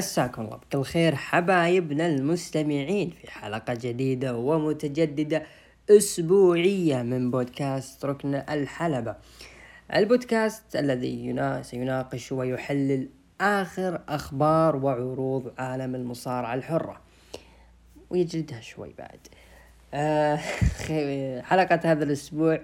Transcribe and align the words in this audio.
مساكم 0.00 0.42
الله 0.42 0.56
بكل 0.56 0.82
خير 0.82 1.14
حبايبنا 1.14 2.06
المستمعين 2.06 3.10
في 3.10 3.30
حلقة 3.30 3.74
جديدة 3.74 4.36
ومتجددة 4.36 5.42
أسبوعية 5.90 7.02
من 7.02 7.30
بودكاست 7.30 8.04
ركن 8.04 8.34
الحلبة. 8.34 9.16
البودكاست 9.94 10.76
الذي 10.76 11.26
ينا... 11.26 11.62
سيناقش 11.62 12.32
ويحلل 12.32 13.08
آخر 13.40 14.00
أخبار 14.08 14.76
وعروض 14.76 15.52
عالم 15.58 15.94
المصارعة 15.94 16.54
الحرة. 16.54 17.00
ويجلدها 18.10 18.60
شوي 18.60 18.94
بعد. 18.98 19.20
آه 19.94 20.36
حلقة 21.48 21.80
هذا 21.84 22.04
الأسبوع 22.04 22.60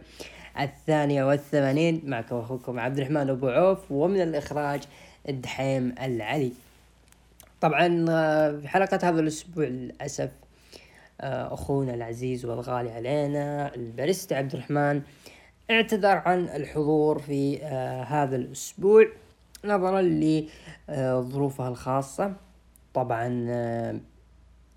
الثانية 0.61 1.25
والثمانين 1.25 2.03
معكم 2.05 2.37
أخوكم 2.37 2.81
عبد 2.81 2.99
الرحمن 2.99 3.31
أبو 3.31 3.49
عوف 3.49 3.93
ومن 3.93 4.21
الإخراج 4.21 4.83
الدحيم 5.29 5.95
العلي. 6.03 6.66
طبعا 7.61 8.07
آه، 8.11 8.59
في 8.59 8.69
حلقة 8.69 8.99
هذا 9.03 9.21
الأسبوع 9.21 9.65
للأسف 9.65 10.31
آه، 11.21 11.55
أخونا 11.55 11.95
العزيز 11.95 12.45
والغالي 12.45 12.91
علينا 12.91 13.75
الباريستا 13.75 14.35
عبد 14.35 14.55
الرحمن 14.55 15.03
اعتذر 15.71 16.17
عن 16.17 16.45
الحضور 16.45 17.19
في 17.19 17.63
آه، 17.63 18.03
هذا 18.03 18.37
الأسبوع 18.37 19.07
نظرا 19.65 20.03
لظروفه 20.03 21.69
الخاصة. 21.69 22.33
طبعا 22.95 23.51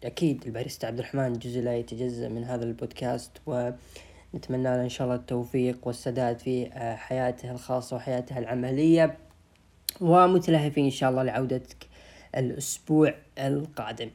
أكيد 0.03 0.43
الباريستا 0.45 0.85
عبد 0.87 0.99
الرحمن 0.99 1.33
جزء 1.33 1.61
لا 1.61 1.77
يتجزأ 1.77 2.27
من 2.27 2.43
هذا 2.43 2.63
البودكاست 2.63 3.31
ونتمنى 3.45 4.63
له 4.63 4.83
إن 4.83 4.89
شاء 4.89 5.07
الله 5.07 5.15
التوفيق 5.15 5.87
والسداد 5.87 6.39
في 6.39 6.69
حياته 6.97 7.51
الخاصة 7.51 7.95
وحياته 7.95 8.37
العملية. 8.37 9.17
ومتلهفين 10.01 10.85
إن 10.85 10.91
شاء 10.91 11.09
الله 11.09 11.23
لعودتك 11.23 11.89
الأسبوع 12.37 13.13
القادم. 13.37 14.09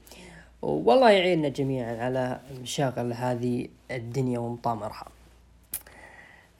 والله 0.62 1.10
يعيننا 1.10 1.48
جميعا 1.48 1.96
على 1.96 2.40
مشاغل 2.62 3.12
هذه 3.12 3.68
الدنيا 3.90 4.38
ومطامرها. 4.38 5.06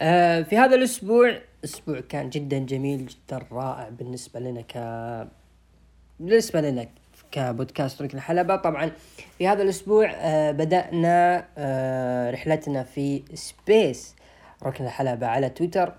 آه 0.01 0.43
في 0.43 0.57
هذا 0.57 0.77
الأسبوع 0.77 1.39
أسبوع 1.65 2.01
كان 2.01 2.31
جدا 2.31 2.59
جميل 2.59 3.07
جدا 3.07 3.47
رائع 3.53 3.89
بالنسبة 3.89 4.41
لنا 4.41 4.61
ك 4.61 4.77
بالنسبة 6.21 6.61
لنا 6.61 6.87
كبودكاست 7.33 8.03
ركن 8.03 8.17
الحلبة. 8.17 8.57
طبعا 8.57 8.91
في 9.39 9.49
هذا 9.49 9.63
الأسبوع 9.63 10.11
آه 10.15 10.51
بدأنا 10.51 11.47
آه 11.59 12.31
رحلتنا 12.31 12.83
في 12.83 13.23
سبيس 13.35 14.15
ركن 14.63 14.85
الحلبة 14.85 15.27
على 15.27 15.49
تويتر. 15.49 15.95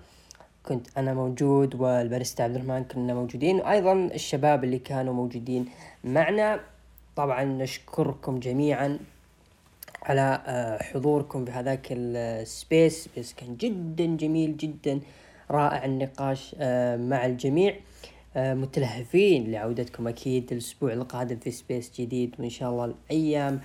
كنت 0.68 0.86
أنا 0.98 1.14
موجود 1.14 1.74
والباريستا 1.74 2.42
عبد 2.42 2.54
الرحمن 2.54 2.84
كنا 2.84 3.14
موجودين 3.14 3.56
وأيضا 3.56 3.92
الشباب 3.92 4.64
اللي 4.64 4.78
كانوا 4.78 5.14
موجودين 5.14 5.66
معنا. 6.04 6.60
طبعا 7.16 7.44
نشكركم 7.44 8.40
جميعا 8.40 8.98
على 10.02 10.42
آه، 10.46 10.82
حضوركم 10.82 11.44
في 11.44 11.50
هذاك 11.50 11.86
ال 11.90 12.07
Space. 12.07 13.08
بس 13.18 13.34
كان 13.34 13.56
جدا 13.56 14.16
جميل 14.16 14.56
جدا 14.56 15.00
رائع 15.50 15.84
النقاش 15.84 16.56
آه، 16.58 16.96
مع 16.96 17.26
الجميع. 17.26 17.74
آه، 18.36 18.54
متلهفين 18.54 19.52
لعودتكم 19.52 20.08
أكيد 20.08 20.52
الأسبوع 20.52 20.92
القادم 20.92 21.36
في 21.36 21.50
Space 21.50 22.00
جديد 22.00 22.34
وإن 22.38 22.50
شاء 22.50 22.70
الله 22.70 22.84
الأيام 22.84 23.60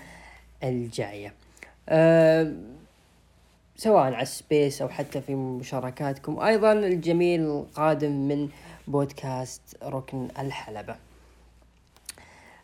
الجاية. 0.63 1.33
سواء 3.81 4.03
على 4.03 4.21
السبيس 4.21 4.81
أو 4.81 4.89
حتى 4.89 5.21
في 5.21 5.35
مشاركاتكم. 5.35 6.39
أيضا 6.39 6.73
الجميل 6.73 7.41
القادم 7.41 8.11
من 8.11 8.49
بودكاست 8.87 9.61
ركن 9.83 10.27
الحلبة. 10.39 10.95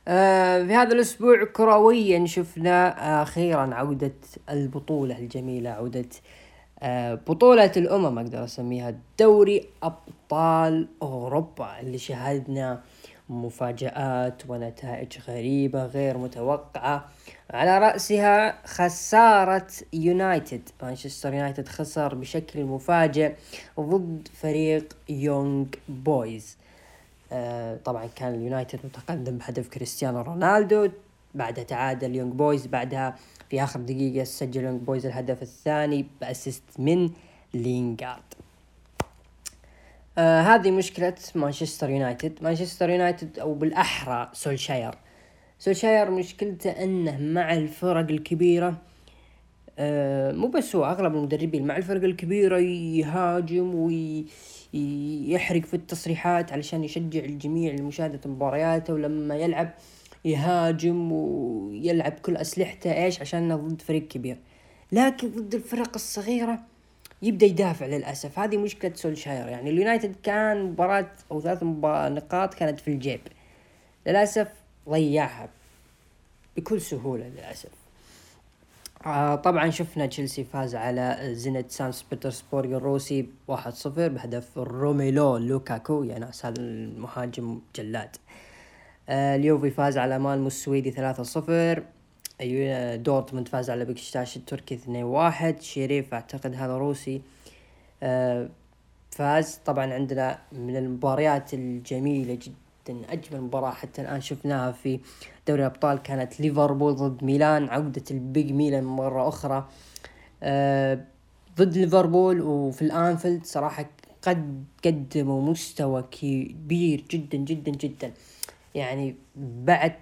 آه 0.07 0.63
في 0.63 0.73
هذا 0.73 0.93
الأسبوع 0.93 1.43
كرويا 1.43 2.25
شفنا 2.25 3.21
أخيرا 3.21 3.75
عودة 3.75 4.13
البطولة 4.49 5.17
الجميلة 5.17 5.69
عودة 5.69 6.09
آه 6.79 7.13
بطولة 7.15 7.71
الأمم 7.77 8.19
أقدر 8.19 8.43
أسميها 8.43 8.93
دوري 9.19 9.69
أبطال 9.83 10.87
أوروبا 11.01 11.79
اللي 11.79 11.97
شاهدنا 11.97 12.81
مفاجآت 13.29 14.49
ونتائج 14.49 15.17
غريبة 15.27 15.85
غير 15.85 16.17
متوقعة. 16.17 17.09
على 17.49 17.79
رأسها 17.79 18.67
خسارة 18.67 19.67
يونايتد. 19.93 20.69
مانشستر 20.83 21.33
يونايتد 21.33 21.67
خسر 21.67 22.15
بشكل 22.15 22.63
مفاجئ 22.63 23.35
ضد 23.79 24.27
فريق 24.33 24.93
يونغ 25.09 25.65
بويز. 25.89 26.57
آه 27.31 27.77
طبعا 27.85 28.05
كان 28.15 28.33
اليونايتد 28.33 28.79
متقدم 28.83 29.37
بهدف 29.37 29.67
كريستيانو 29.67 30.21
رونالدو. 30.21 30.89
بعدها 31.35 31.63
تعادل 31.63 32.15
يونغ 32.15 32.33
بويز. 32.33 32.67
بعدها 32.67 33.15
في 33.49 33.63
آخر 33.63 33.79
دقيقة 33.79 34.23
سجل 34.23 34.63
يونغ 34.63 34.77
بويز 34.77 35.05
الهدف 35.05 35.41
الثاني 35.41 36.05
ب 36.21 36.27
assist 36.27 36.63
من 36.79 37.09
لينغارد. 37.53 38.36
آه 40.17 40.41
هذه 40.41 40.71
مشكلة 40.71 41.15
مانشستر 41.35 41.89
يونايتد. 41.89 42.39
مانشستر 42.41 42.89
يونايتد 42.89 43.39
أو 43.39 43.53
بالأحرى 43.53 44.29
سولشاير. 44.33 44.95
سولشاير 45.59 46.11
مشكلته 46.11 46.69
أنه 46.69 47.17
مع 47.17 47.53
الفرق 47.53 48.09
الكبيرة 48.09 48.77
آه 49.79 50.31
مو 50.31 50.47
بس 50.47 50.75
هو 50.75 50.85
أغلب 50.85 51.15
المدربين 51.15 51.67
مع 51.67 51.77
الفرق 51.77 52.03
الكبيرة 52.03 52.57
يهاجم 52.57 53.75
ويحرق 53.75 55.65
في 55.65 55.73
التصريحات 55.73 56.53
علشان 56.53 56.83
يشجع 56.83 57.19
الجميع 57.19 57.73
لمشاهدة 57.73 58.19
مبارياته 58.29 58.93
ولما 58.93 59.35
يلعب 59.35 59.73
يهاجم 60.25 61.11
ويلعب 61.11 62.11
كل 62.11 62.37
أسلحته 62.37 62.93
إيش؟ 62.93 63.21
عشان 63.21 63.55
ضد 63.55 63.81
فريق 63.81 64.07
كبير. 64.07 64.37
لكن 64.91 65.29
ضد 65.31 65.55
الفرق 65.55 65.91
الصغيرة 65.95 66.59
يبدأ 67.21 67.45
يدافع 67.45 67.85
للأسف. 67.85 68.39
هذه 68.39 68.57
مشكلة 68.57 68.93
سولشاير. 68.95 69.47
يعني 69.47 69.69
اليونايتد 69.69 70.15
كان 70.23 70.63
مباراة 70.63 71.11
أو 71.31 71.41
ثلاث 71.41 71.63
نقاط 71.63 72.53
كانت 72.53 72.79
في 72.79 72.87
الجيب. 72.87 73.21
للأسف 74.07 74.47
ضيعها 74.89 75.49
بكل 76.57 76.81
سهولة 76.81 77.27
للأسف. 77.27 77.69
آه 79.05 79.35
طبعا 79.35 79.69
شفنا 79.69 80.05
تشيلسي 80.05 80.43
فاز 80.43 80.75
على 80.75 81.19
زينيت 81.33 81.71
سانت 81.71 82.05
بيترسبورغ 82.11 82.77
الروسي 82.77 83.29
1-0 83.51 83.87
بهدف 83.87 84.57
روميلو 84.57 85.37
لوكاكو 85.37 86.03
يا 86.03 86.19
ناس 86.19 86.45
هذا 86.45 86.59
المهاجم 86.59 87.61
جلاد. 87.75 88.15
آه 89.09 89.35
اليوفي 89.35 89.69
فاز 89.69 89.97
على 89.97 90.19
مالمو 90.19 90.47
السويدي 90.47 90.91
3-0 90.91 91.81
أيوة 92.41 92.95
دورتموند 92.95 93.47
فاز 93.47 93.69
على 93.69 93.85
بشكتاش 93.85 94.37
التركي 94.37 94.75
اثنين 94.75 95.03
واحد. 95.03 95.61
شريف 95.61 96.13
أعتقد 96.13 96.55
هذا 96.55 96.77
روسي. 96.77 97.21
آه 98.03 98.49
فاز 99.11 99.59
طبعا 99.65 99.93
عندنا 99.93 100.39
من 100.51 100.75
المباريات 100.77 101.53
الجميلة 101.53 102.33
جدا 102.33 103.13
أجمل 103.13 103.41
مباراة 103.41 103.71
حتى 103.71 104.01
الآن 104.01 104.21
شفناها 104.21 104.71
في 104.71 104.99
دوري 105.47 105.61
الأبطال 105.61 105.97
كانت 105.97 106.39
ليفربول 106.39 106.95
ضد 106.95 107.23
ميلان 107.23 107.69
عودة 107.69 108.03
ال 108.11 108.21
big 108.21 108.51
ميلان 108.51 108.83
مرة 108.83 109.27
أخرى. 109.27 109.69
آه 110.43 110.99
ضد 111.57 111.77
ليفربول 111.77 112.41
وفي 112.41 112.81
الأنفيلد 112.81 113.45
صراحة 113.45 113.89
قد 114.21 114.63
قدموا 114.85 115.41
مستوى 115.41 116.03
كبير 116.11 117.03
جدا 117.11 117.37
جدا 117.37 117.71
جدا. 117.71 118.11
يعني 118.75 119.15
بعد 119.35 119.93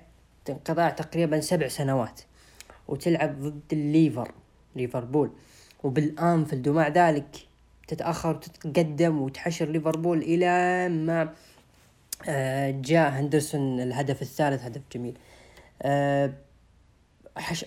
انقطاع 0.50 0.90
تقريبا 0.90 1.40
سبع 1.40 1.68
سنوات 1.68 2.22
وتلعب 2.88 3.42
ضد 3.42 3.74
الليفر 3.74 4.32
ليفربول. 4.76 5.32
وبالأنفيلد 5.84 6.68
ومع 6.68 6.88
ذلك 6.88 7.48
تتأخر 7.88 8.36
وتتقدم 8.36 9.22
وتحشر 9.22 9.66
ليفربول 9.66 10.18
إلى 10.18 10.90
ما 10.90 11.34
آه، 12.28 12.72
جاء 12.72 13.10
هندرسون 13.10 13.80
الهدف 13.80 14.22
الثالث 14.22 14.64
هدف 14.64 14.82
جميل. 14.94 15.18
آه، 15.82 16.34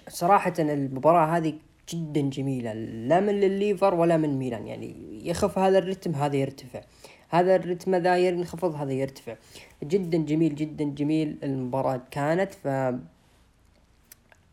صراحة 0.09 0.53
المباراة 0.59 1.37
هذه 1.37 1.55
جدا 1.95 2.21
جميلة 2.21 2.73
لا 2.73 3.21
من 3.21 3.43
الليفر 3.43 3.95
ولا 3.95 4.17
من 4.17 4.39
ميلان 4.39 4.67
يعني 4.67 5.21
يخف 5.29 5.59
هذا 5.59 5.79
الرتم 5.79 6.15
هذا 6.15 6.37
يرتفع. 6.37 6.81
هذا 7.29 7.57
الرتم 7.57 7.95
ذا 7.95 8.19
ينخفض 8.19 8.75
هذا 8.75 8.93
يرتفع. 8.93 9.37
جدا 9.85 10.19
جميل 10.19 10.55
جدا 10.55 10.85
جميل 10.85 11.37
المباراة 11.43 12.01
كانت. 12.11 12.55
ف 12.55 12.67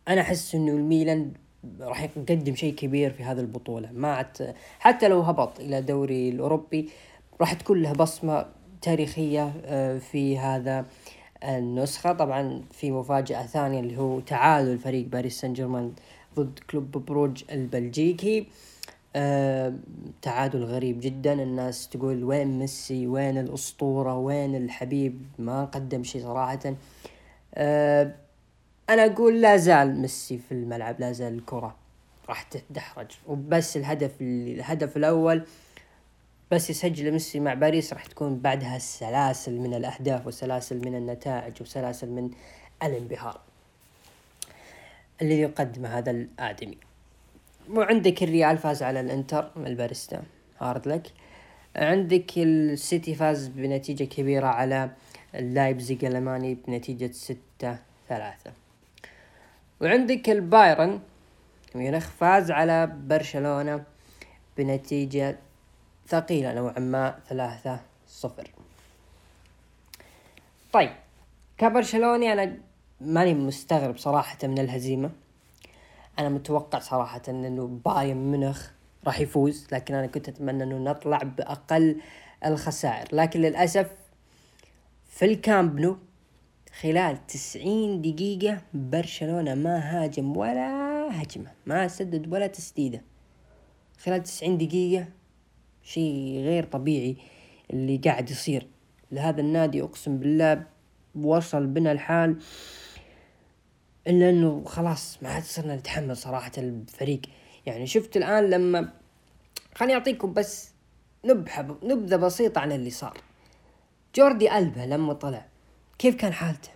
أنا 0.08 0.22
أحس 0.22 0.56
إنه 0.56 0.72
الميلان 0.72 1.32
راح 1.80 2.04
يقدم 2.04 2.56
شيء 2.56 2.74
كبير 2.76 3.12
في 3.12 3.24
هذه 3.24 3.40
البطولة. 3.40 3.92
ما 3.92 4.16
عت... 4.16 4.38
حتى 4.80 5.08
لو 5.08 5.22
هبط 5.22 5.60
إلى 5.60 5.78
الدوري 5.78 6.30
الأوروبي 6.30 6.90
راح 7.42 7.54
تكون 7.54 7.82
له 7.82 7.94
بصمة 7.94 8.46
تاريخية 8.82 9.54
آه، 9.66 9.98
في 9.98 10.38
هذا 10.38 10.86
النسخة. 11.44 12.14
طبعا 12.14 12.62
في 12.72 12.92
مفاجأة 12.92 13.46
ثانية 13.46 13.80
اللي 13.80 13.98
هو 13.98 14.20
تعادل 14.20 14.80
فريق 14.80 15.06
باريس 15.06 15.42
سان 15.42 15.54
جيرمان 15.54 15.94
ضد 16.36 16.60
كلوب 16.70 16.92
بروج 16.92 17.44
البلجيكي. 17.52 18.48
آه 19.16 19.74
تعادل 20.22 20.64
غريب 20.64 21.00
جدا. 21.00 21.34
الناس 21.34 21.90
تقول 21.90 22.24
وين 22.24 22.60
ميسي؟ 22.60 23.08
وين 23.08 23.38
الأسطورة؟ 23.38 24.18
وين 24.18 24.56
الحبيب؟ 24.56 25.22
ما 25.40 25.66
قدم 25.66 26.04
شيء 26.04 26.22
صراحة. 26.22 26.76
أه 27.56 28.16
أنا 28.90 29.06
أقول 29.06 29.42
لا 29.42 29.58
زال 29.58 29.96
ميسي 29.96 30.38
في 30.38 30.52
الملعب 30.52 31.00
لا 31.00 31.12
زال 31.12 31.34
الكرة 31.34 31.76
راح 32.30 32.44
تتدحرج 32.44 33.12
وبس 33.28 33.78
الهدف 33.78 34.12
الهدف 34.22 34.98
الأول 34.98 35.46
بس 36.52 36.70
يسجل 36.70 37.12
ميسي 37.12 37.40
مع 37.40 37.54
باريس 37.54 37.94
راح 37.94 38.06
تكون 38.06 38.40
بعدها 38.40 38.78
سلاسل 38.78 39.60
من 39.60 39.74
الأهداف 39.74 40.28
وسلاسل 40.28 40.78
من 40.78 40.96
النتائج 40.96 41.62
وسلاسل 41.62 42.10
من 42.10 42.32
الانبهار. 42.84 43.40
اللي 45.22 45.42
يقدمه 45.42 45.98
هذا 45.98 46.12
الآدمي. 46.12 46.78
وعندك 47.70 48.24
الريال 48.24 48.58
فاز 48.58 48.84
على 48.84 49.00
الانتر 49.00 49.52
الباريستا 49.58 50.24
hard 50.60 50.88
luck. 50.88 51.08
عندك 51.76 52.38
السيتي 52.38 53.16
فاز 53.16 53.48
بنتيجة 53.48 54.04
كبيرة 54.04 54.48
على 54.48 54.90
اللايبزيج 55.36 56.06
الألماني 56.06 56.58
بنتيجة 56.68 57.12
ستة 57.12 57.78
ثلاثة. 58.10 58.52
وعندك 59.82 60.30
البايرن 60.30 61.00
ميونخ 61.76 62.10
فاز 62.10 62.52
على 62.52 62.88
برشلونة 62.88 63.84
بنتيجة 64.58 65.38
ثقيلة 66.08 66.54
نوعا 66.54 66.80
ما 66.80 67.20
ثلاثة 67.30 67.80
صفر. 68.08 68.52
طيب 70.74 70.92
كبرشلوني 71.58 72.34
أنا 72.34 72.58
ماني 73.02 73.34
مستغرب 73.34 73.98
صراحة 73.98 74.38
من 74.44 74.60
الهزيمة. 74.60 75.12
أنا 76.20 76.30
متوقع 76.30 76.80
صراحة 76.80 77.22
أنه 77.30 77.68
بايرن 77.86 78.18
ميونخ 78.18 78.72
راح 79.06 79.20
يفوز 79.20 79.68
لكن 79.72 79.94
أنا 79.94 80.08
كنت 80.08 80.30
أتمنى 80.30 80.64
أنه 80.64 80.78
نطلع 80.78 81.18
بأقل 81.18 82.02
الخسائر. 82.46 83.08
لكن 83.16 83.42
للأسف 83.42 83.92
في 85.08 85.26
الكامب 85.26 85.80
نو 85.80 85.98
خلال 86.82 87.28
تسعين 87.28 88.02
دقيقة 88.02 88.62
برشلونة 88.74 89.56
ما 89.56 89.78
هاجم 89.80 90.38
ولا 90.38 91.22
هجمة 91.22 91.52
ما 91.66 91.88
سدد 91.88 92.34
ولا 92.34 92.48
تسديدة. 92.48 93.02
خلال 94.00 94.24
تسعين 94.24 94.58
دقيقة 94.58 95.08
شيء 95.84 96.42
غير 96.44 96.64
طبيعي 96.64 97.18
اللي 97.74 97.98
قاعد 97.98 98.30
يصير. 98.30 98.68
لهذا 99.12 99.42
النادي 99.42 99.82
أقسم 99.82 100.18
بالله 100.18 100.64
وصل 101.16 101.66
بنا 101.66 101.92
الحال 101.92 102.38
إلا 104.08 104.30
إنه 104.30 104.64
خلاص 104.66 105.24
ما 105.24 105.30
عاد 105.30 105.44
صرنا 105.44 105.76
نتحمل 105.76 106.18
صراحة 106.18 106.52
الفريق. 106.58 107.22
يعني 107.66 107.88
شفت 107.88 108.18
الآن 108.18 108.50
لما 108.50 108.94
خليني 109.76 109.94
أعطيكم 109.94 110.34
بس 110.34 110.72
نبحة 111.26 111.78
نبذة 111.84 112.16
بسيطة 112.16 112.62
عن 112.62 112.72
اللي 112.72 112.90
صار. 112.90 113.18
جوردي 114.16 114.58
ألبا 114.58 114.82
لما 114.82 115.14
طلع 115.14 115.46
كيف 116.00 116.16
كان 116.16 116.34
حالته؟ 116.34 116.70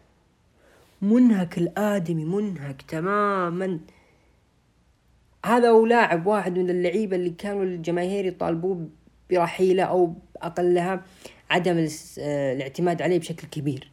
منهك 1.01 1.57
الآدمي 1.57 2.25
منهك 2.25 2.81
تماما. 2.81 3.79
هذا 5.45 5.69
هو 5.69 5.85
لاعب 5.85 6.27
واحد 6.27 6.59
من 6.59 6.69
اللعيبة 6.69 7.15
اللي 7.15 7.29
كانوا 7.29 7.63
الجماهير 7.63 8.25
يطالبوه 8.25 8.89
برحيله 9.29 9.83
أو 9.83 10.13
أقلها 10.37 11.03
عدم 11.49 11.87
الاعتماد 12.17 13.01
عليه 13.01 13.19
بشكل 13.19 13.47
كبير. 13.47 13.91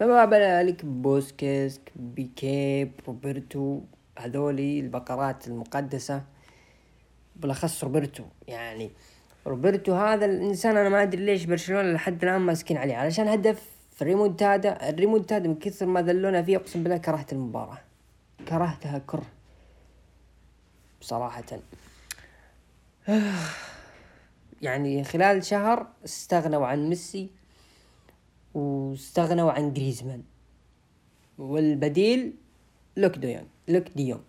فما 0.00 0.24
بالك 0.24 0.84
بوسكيتس 0.84 1.80
بيكيه 1.96 2.92
روبرتو 3.06 3.80
هذولي 4.18 4.80
البقرات 4.80 5.48
المقدسة. 5.48 6.22
بالأخص 7.36 7.84
روبرتو 7.84 8.24
يعني 8.48 8.90
روبرتو 9.46 9.94
هذا 9.94 10.24
الإنسان 10.24 10.76
أنا 10.76 10.88
ما 10.88 11.02
أدري 11.02 11.24
ليش 11.24 11.44
برشلونة 11.44 11.92
لحد 11.92 12.24
الآن 12.24 12.40
ماسكين 12.40 12.76
عليه 12.76 12.96
علشان 12.96 13.28
هدف 13.28 13.62
في 13.90 14.02
الريمونتادا 14.02 15.48
من 15.48 15.54
كثر 15.54 15.86
ما 15.86 16.02
ذلونا 16.02 16.42
فيه 16.42 16.56
أقسم 16.56 16.82
بالله 16.82 16.96
كرهت 16.98 17.32
المباراة. 17.32 17.78
كرهتها 18.48 18.98
كره. 19.06 19.26
بصراحه 21.00 21.44
يعني 24.62 25.04
خلال 25.04 25.44
شهر 25.44 25.86
استغنوا 26.04 26.66
عن 26.66 26.88
ميسي. 26.88 27.39
واستغنوا 28.54 29.52
عن 29.52 29.72
جريزمان. 29.72 30.22
والبديل 31.38 32.34
لوك 32.96 33.16
ديونج 33.18 33.46
لوك 33.68 33.88
ديونج 33.96 34.20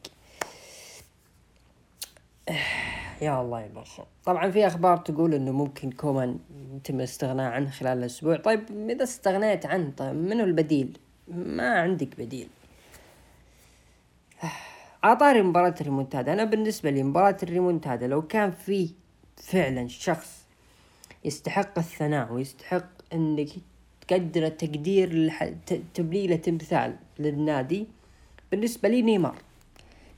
يا 3.22 3.42
الله 3.42 3.62
يا 3.62 3.84
طبعا 4.26 4.52
في 4.52 4.68
أخبار 4.68 4.98
تقول 4.98 5.34
إنه 5.34 5.52
ممكن 5.52 5.92
كومان 5.92 6.40
يتم 6.76 6.96
الاستغناء 7.00 7.52
عنه 7.52 7.70
خلال 7.70 7.98
الأسبوع. 7.98 8.36
طيب 8.36 8.90
إذا 8.90 9.04
استغنيت 9.04 9.66
عنه 9.66 9.92
طيب 9.98 10.16
منو 10.16 10.44
البديل؟ 10.44 10.98
ما 11.28 11.80
عندك 11.80 12.20
بديل. 12.20 12.48
عطاري 15.04 15.42
مباراة 15.42 15.76
الريمونتادا. 15.82 16.34
أنا 16.34 16.44
بالنسبة 16.44 16.90
لي 16.90 17.04
مباراة 17.04 17.38
الريمونتادا 17.44 18.08
لو 18.08 18.22
كان 18.22 18.52
في 18.52 18.90
فعلا 19.38 19.88
شخص 19.88 20.46
يستحق 21.26 21.78
الثناء 21.78 22.34
ويستحق 22.34 22.90
إنك 23.14 23.50
تقدر 24.12 24.46
التقدير 24.46 25.32
تبليله 25.94 26.36
تمثال 26.36 26.96
للنادي. 27.20 27.88
بالنسبة 28.52 28.90
لي 28.90 29.02
نيمار. 29.02 29.36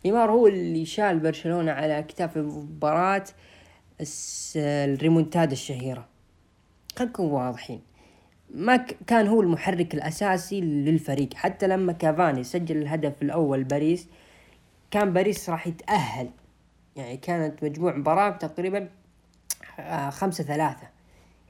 نيمار 0.06 0.32
هو 0.32 0.48
اللي 0.48 0.86
شال 0.86 1.20
برشلونة 1.20 1.72
على 1.72 2.00
أكتافه 2.00 2.42
مباراة 2.42 3.24
الريمونتادا 4.56 5.52
الشهيرة. 5.52 6.08
خلينا 6.96 7.12
نكون 7.12 7.26
واضحين. 7.26 7.82
ما 8.50 8.78
كان 9.08 9.28
هو 9.28 9.42
المحرك 9.42 9.94
الأساسي 9.94 10.62
للفريق. 10.62 11.34
حتى 11.34 11.68
لما 11.68 11.94
كافاني 11.94 12.44
سجل 12.44 12.78
الهدف 12.78 13.22
الأول 13.22 13.64
باريس 13.64 14.08
كان 14.92 15.14
باريس 15.14 15.50
راح 15.50 15.68
يتأهل. 15.68 16.30
يعني 16.96 17.18
كانت 17.18 17.64
مجموع 17.64 17.96
مباراة 17.96 18.30
تقريبا 18.30 18.90
آه، 19.80 20.10
خمسة 20.10 20.44
ثلاثة. 20.44 20.88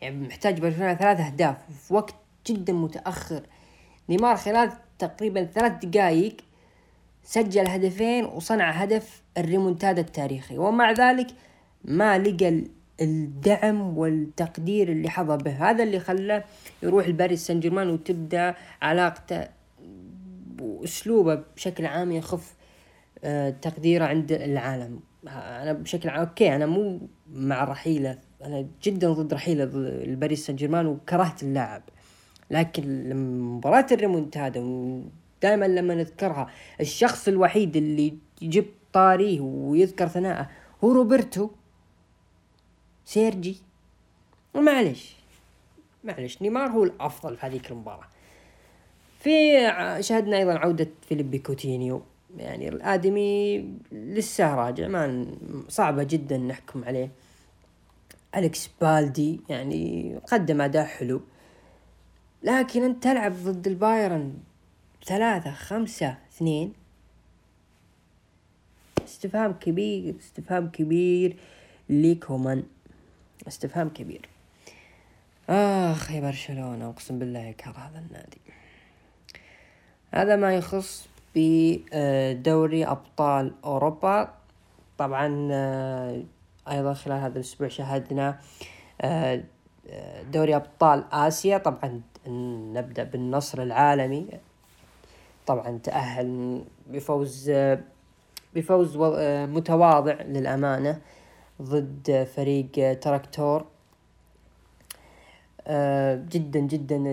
يعني 0.02 0.28
محتاج 0.28 0.62
برشلونة 0.62 0.94
ثلاثة 0.94 1.28
أهداف. 1.28 1.58
في 1.88 1.94
وقت 1.94 2.16
جدا 2.48 2.74
متأخر. 2.74 3.42
نيمار 4.10 4.36
خلال 4.36 4.72
تقريبا 5.00 5.44
ثلاث 5.44 5.86
دقائق 5.86 6.38
سجل 7.24 7.68
هدفين 7.68 8.26
وصنع 8.26 8.72
هدف 8.72 9.22
الريمونتادا 9.38 10.02
التاريخي. 10.02 10.58
ومع 10.58 10.92
ذلك 10.92 11.28
ما 11.84 12.18
لقى 12.18 12.64
الدعم 13.02 13.98
والتقدير 13.98 14.92
اللي 14.92 15.10
حظى 15.10 15.38
به. 15.38 15.70
هذا 15.70 15.84
اللي 15.84 16.00
خلاه 16.00 16.44
يروح 16.84 17.08
لباريس 17.08 17.48
سان 17.48 17.60
جيرمان 17.60 17.90
وتبدأ 17.90 18.56
علاقته 18.82 19.48
وأسلوبه 20.62 21.44
بشكل 21.56 21.86
عام 21.86 22.12
يخف 22.12 22.54
آه، 23.24 23.50
تقديره 23.50 24.06
عند 24.06 24.32
العالم. 24.32 25.00
أنا 25.28 25.74
بشكل 25.74 26.10
عام 26.10 26.20
okay 26.20 26.56
أنا 26.56 26.66
مو 26.66 27.00
مع 27.34 27.64
رحيله. 27.64 28.20
أنا 28.44 28.68
جدا 28.84 29.14
ضد 29.14 29.34
رحيله 29.34 29.64
الباريس 29.74 30.46
سان 30.46 30.56
جيرمان 30.56 30.86
وكرهت 30.86 31.44
اللاعب. 31.44 31.82
لكن 32.54 33.16
مباراة 33.40 33.86
الريمونتادا 33.92 34.62
دائما 35.42 35.66
لما 35.66 35.96
نذكرها 35.96 36.50
الشخص 36.82 37.28
الوحيد 37.28 37.76
اللي 37.76 38.14
يجيب 38.42 38.66
طاريه 38.94 39.42
ويذكر 39.42 40.08
ثناءه 40.08 40.50
هو 40.84 40.92
روبرتو 40.92 41.50
سيرجي. 43.06 43.58
ومعلش 44.54 45.16
معلش 46.04 46.42
نيمار 46.42 46.70
هو 46.70 46.84
الأفضل 46.84 47.38
في 47.38 47.46
هذيك 47.46 47.72
المباراة. 47.72 48.08
في 49.20 49.32
شاهدنا 50.00 50.38
أيضا 50.38 50.54
عودة 50.54 50.88
فيليبي 51.10 51.40
كوتينيو. 51.40 52.02
يعني 52.38 52.70
الآدمي 52.70 53.60
لسه 53.92 54.56
راجع 54.56 54.88
ما 54.88 55.26
صعبة 55.70 56.04
جدا 56.04 56.38
نحكم 56.38 56.84
عليه. 56.84 57.12
أليكس 58.36 58.70
بالدي 58.82 59.40
يعني 59.50 60.16
قدم 60.32 60.62
أداء 60.62 60.86
حلو. 60.86 61.22
لكن 62.44 62.84
أنت 62.84 63.04
تلعب 63.04 63.32
ضد 63.32 63.68
البايرن 63.68 64.34
ثلاثة 65.06 65.52
خمسة 65.52 66.18
اثنين. 66.32 66.74
استفهام 69.04 69.54
كبير 69.54 70.16
استفهام 70.20 70.70
كبير 70.70 71.38
لكومان 71.90 72.64
استفهام 73.48 73.90
كبير. 73.90 74.30
آخ 75.50 76.12
يا 76.12 76.22
برشلونة 76.22 76.90
أقسم 76.90 77.20
بالله 77.20 77.40
يكره 77.40 77.72
هذا 77.72 78.00
النادي. 78.00 78.42
هذا 80.14 80.36
ما 80.36 80.56
يخص 80.56 81.08
بدوري 81.36 82.86
أبطال 82.86 83.54
أوروبا. 83.64 84.34
طبعا 84.98 85.50
آه، 85.52 86.24
أيضا 86.72 86.94
خلال 86.94 87.22
هذا 87.22 87.36
الأسبوع 87.36 87.68
شاهدنا 87.68 88.40
آه، 89.02 89.44
دوري 90.32 90.56
أبطال 90.56 91.06
آسيا. 91.12 91.58
طبعا 91.58 92.02
نبدأ 92.28 93.04
بالنصر 93.04 93.62
العالمي. 93.62 94.28
طبعا 95.48 95.80
تأهل 95.84 96.62
بفوز 96.88 97.52
بفوز 98.56 98.98
متواضع 99.50 100.14
للأمانة 100.22 101.00
ضد 101.62 102.28
فريق 102.36 103.00
تراكتور. 103.00 103.66
جدا 106.30 106.60
جدا 106.60 107.04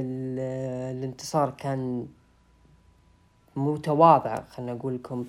الانتصار 0.92 1.50
كان 1.50 2.06
متواضعة 3.56 4.44
خلنا 4.50 4.72
نقول 4.72 4.94
لكم 4.94 5.24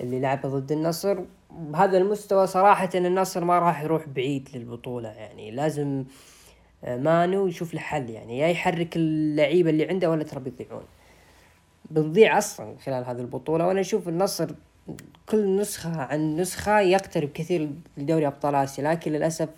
اللي 0.00 0.20
لعبه 0.20 0.48
ضد 0.48 0.72
النصر. 0.72 1.18
بهذا 1.50 1.98
المستوى 1.98 2.46
صراحة 2.46 2.90
النصر 2.94 3.44
ما 3.44 3.58
راح 3.58 3.82
يروح 3.82 4.08
بعيد 4.08 4.48
للبطولة 4.54 5.08
يعني 5.08 5.50
لازم 5.50 6.04
آه، 6.08 6.35
مانو 6.88 7.46
يشوف 7.46 7.74
له 7.74 7.80
حل 7.80 8.10
يعني 8.10 8.38
يا 8.38 8.48
يحرك 8.48 8.96
اللعيبة 8.96 9.70
اللي 9.70 9.88
عنده 9.88 10.10
ولا 10.10 10.24
ترى 10.24 10.40
بيضيعون. 10.40 10.84
بنضيع 11.90 12.38
أصلا 12.38 12.76
خلال 12.84 13.04
هذه 13.04 13.20
البطولة 13.20 13.66
وأنا 13.66 13.80
أشوف 13.80 14.08
النصر 14.08 14.50
كل 15.26 15.56
نسخة 15.56 16.00
عن 16.00 16.36
نسخة 16.36 16.80
يقترب 16.80 17.28
كثير 17.28 17.70
لدوري 17.96 18.26
أبطال 18.26 18.54
آسيا 18.54 18.92
لكن 18.92 19.12
للأسف 19.12 19.48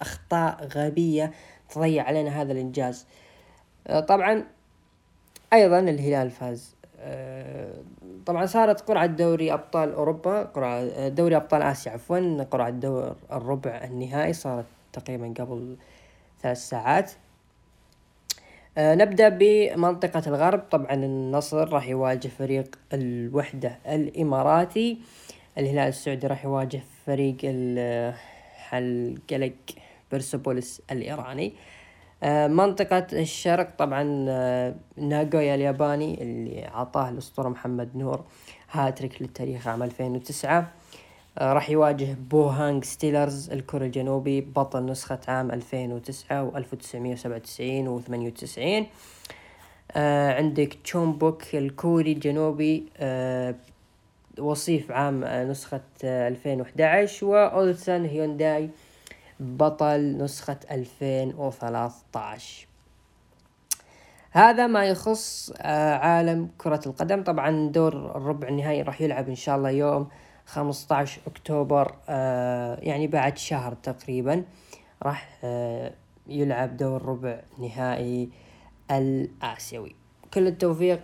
أخطاء 0.00 0.68
غبية 0.76 1.32
تضيع 1.70 2.04
علينا 2.04 2.42
هذا 2.42 2.52
الإنجاز. 2.52 3.06
آه، 3.86 4.00
طبعا 4.00 4.44
أيضا 5.52 5.78
الهلال 5.78 6.30
فاز. 6.30 6.74
آه، 7.00 7.74
طبعا 8.26 8.46
صارت 8.46 8.80
قرعة 8.80 9.06
دوري 9.06 9.52
أبطال 9.52 9.92
أوروبا 9.92 10.42
قرعة 10.42 11.08
دوري 11.08 11.36
أبطال 11.36 11.62
آسيا 11.62 11.92
عفوا 11.92 12.42
قرعة 12.42 12.70
دور 12.70 13.16
الربع 13.32 13.84
النهائي 13.84 14.32
صارت 14.32 14.64
تقريبا 14.92 15.34
قبل 15.38 15.76
ثلاث 16.42 16.58
ساعات. 16.58 17.12
آه 18.78 18.94
نبدأ 18.94 19.28
بمنطقة 19.28 20.22
الغرب. 20.26 20.60
طبعا 20.70 20.92
النصر 20.92 21.68
راح 21.72 21.88
يواجه 21.88 22.28
فريق 22.28 22.78
الوحدة 22.92 23.78
الإماراتي. 23.86 24.98
الهلال 25.58 25.88
السعودي 25.88 26.26
راح 26.26 26.44
يواجه 26.44 26.80
فريق 27.06 27.36
القلق 28.72 29.52
بيرسبوليس 30.10 30.82
الإيراني. 30.90 31.52
آه 32.22 32.46
منطقة 32.46 33.06
الشرق 33.12 33.76
طبعا 33.78 34.26
آه 34.28 34.74
ناغويا 34.96 35.54
الياباني 35.54 36.22
اللي 36.22 36.64
عطاه 36.64 37.08
الأسطورة 37.08 37.48
محمد 37.48 37.96
نور 37.96 38.24
هاتريك 38.70 39.22
للتاريخ 39.22 39.68
عام 39.68 39.82
2009 39.82 40.58
آه، 40.58 40.66
راح 41.40 41.70
يواجه 41.70 42.16
بوهانغ 42.30 42.82
ستيلرز 42.82 43.50
الكوري 43.50 43.86
الجنوبي 43.86 44.40
بطل 44.40 44.86
نسخة 44.86 45.18
عام 45.28 45.50
2009 45.50 46.42
و 46.44 46.56
1997 46.56 47.88
و 47.88 48.00
98 48.00 48.86
آه 49.92 50.34
عندك 50.34 50.78
تشومبوك 50.84 51.54
الكوري 51.54 52.12
الجنوبي 52.12 52.88
آه 52.96 53.54
وصيف 54.38 54.90
عام 54.90 55.24
آه 55.24 55.44
نسخة 55.44 55.80
آه 56.04 56.28
2011 56.28 57.26
وأولسان 57.26 58.04
هيونداي 58.04 58.70
بطل 59.40 60.18
نسخة 60.18 60.58
2013 60.70 62.66
هذا 64.30 64.66
ما 64.66 64.84
يخص 64.84 65.52
آه 65.56 65.94
عالم 65.96 66.48
كرة 66.58 66.80
القدم. 66.86 67.22
طبعا 67.22 67.68
دور 67.68 67.92
الربع 68.16 68.48
النهائي 68.48 68.82
راح 68.82 69.00
يلعب 69.00 69.28
إن 69.28 69.34
شاء 69.34 69.56
الله 69.56 69.70
يوم 69.70 70.08
15 70.48 71.20
أكتوبر 71.26 71.94
آه 72.08 72.78
يعني 72.82 73.06
بعد 73.06 73.38
شهر 73.38 73.74
تقريبا 73.74 74.44
راح 75.02 75.38
آه 75.44 75.92
يلعب 76.26 76.76
دور 76.76 77.02
ربع 77.02 77.40
نهائي 77.58 78.28
الآسيوي. 78.90 79.94
كل 80.34 80.46
التوفيق 80.46 81.00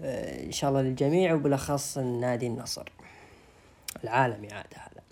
آه 0.00 0.44
إن 0.44 0.52
شاء 0.52 0.70
الله 0.70 0.82
للجميع 0.82 1.34
وبالأخص 1.34 1.98
النادي 1.98 2.46
النصر. 2.46 2.88
العالمي 4.04 4.48
عاد 4.52 4.74
هذا. 4.74 5.02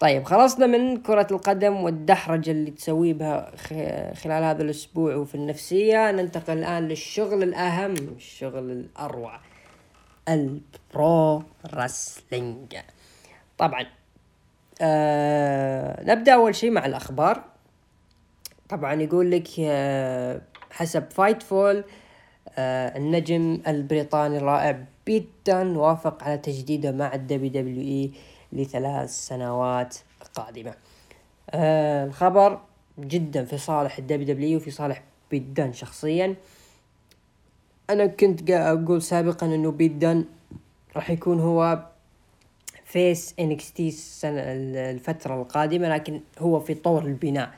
طيب 0.00 0.24
خلصنا 0.24 0.66
من 0.66 0.96
كرة 1.02 1.26
القدم 1.30 1.76
والدحرجة 1.76 2.50
اللي 2.50 2.70
تسوي 2.70 3.12
بها 3.12 3.56
خلال 4.14 4.44
هذا 4.44 4.62
الأسبوع 4.62 5.14
وفي 5.14 5.34
النفسية. 5.34 6.10
ننتقل 6.10 6.58
الآن 6.58 6.88
للشغل 6.88 7.42
الأهم 7.42 7.92
الشغل 7.92 8.70
الأروع. 8.70 9.40
ال 10.30 10.58
pro 10.58 11.42
wrestling. 11.74 12.76
طبعا 13.58 13.86
آه 14.82 16.04
نبدأ 16.04 16.34
أول 16.34 16.54
شيء 16.54 16.70
مع 16.70 16.86
الأخبار. 16.86 17.44
طبعا 18.68 18.94
يقول 19.02 19.30
لك 19.30 19.48
آه 19.60 20.40
حسب 20.70 21.10
Fightful 21.10 21.84
آه 22.58 22.98
النجم 22.98 23.62
البريطاني 23.66 24.36
الرائع 24.36 24.84
بيت 25.06 25.48
دن 25.48 25.76
وافق 25.76 26.24
على 26.24 26.38
تجديده 26.38 26.92
مع 26.92 27.14
ال 27.14 27.50
WWE 27.50 28.10
لثلاث 28.52 29.10
سنوات 29.10 29.96
قادمة. 30.34 30.74
آه 31.50 32.04
الخبر 32.04 32.60
جدا 32.98 33.44
في 33.44 33.58
صالح 33.58 33.98
ال 33.98 34.26
WW 34.26 34.56
وفي 34.56 34.70
صالح 34.70 35.02
بيت 35.30 35.55
دن 35.55 35.72
شخصيا. 35.72 36.26
آه 36.26 36.59
أنا 37.90 38.06
كنت 38.06 38.50
أقول 38.50 39.02
سابقا 39.02 39.46
إنه 39.46 39.70
بيت 39.70 40.02
دن 40.02 40.24
راح 40.96 41.10
يكون 41.10 41.40
هو 41.40 41.86
face 42.84 43.34
NXT 43.40 43.88
السنة 43.88 44.40
الفترة 44.90 45.42
القادمة 45.42 45.88
لكن 45.88 46.20
هو 46.38 46.60
في 46.60 46.74
طور 46.74 47.04
البناء. 47.04 47.50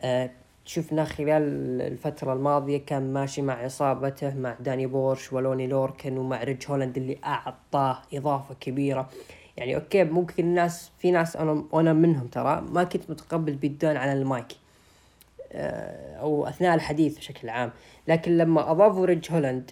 أه 0.00 0.30
شفنا 0.64 1.04
خلال 1.04 1.42
الفترة 1.82 2.32
الماضية 2.32 2.78
كان 2.78 3.12
ماشي 3.12 3.42
مع 3.42 3.66
إصابته 3.66 4.34
مع 4.34 4.56
داني 4.60 4.86
بيرتش 4.86 5.32
وأوني 5.32 5.66
لوركن 5.66 6.18
ومع 6.18 6.44
ريدج 6.44 6.64
هولاند 6.68 6.96
اللي 6.96 7.18
أعطاه 7.24 8.02
إضافة 8.14 8.54
كبيرة. 8.60 9.08
يعني 9.56 9.76
أوكي 9.76 10.04
ممكن 10.04 10.44
الناس 10.44 10.90
في 10.98 11.10
ناس 11.10 11.36
أنا 11.36 11.64
وأنا 11.72 11.92
منهم 11.92 12.26
ترى 12.26 12.60
ما 12.60 12.84
كنت 12.84 13.10
متقبل 13.10 13.52
بيت 13.52 13.78
دن 13.78 13.96
على 13.96 14.12
المايك. 14.12 14.46
آه، 14.52 14.59
أو 15.52 16.46
أثناء 16.48 16.74
الحديث 16.74 17.18
بشكل 17.18 17.48
عام. 17.48 17.72
لكن 18.08 18.38
لما 18.38 18.70
اضافوا 18.70 19.06
ريدج 19.06 19.32
هولاند 19.32 19.70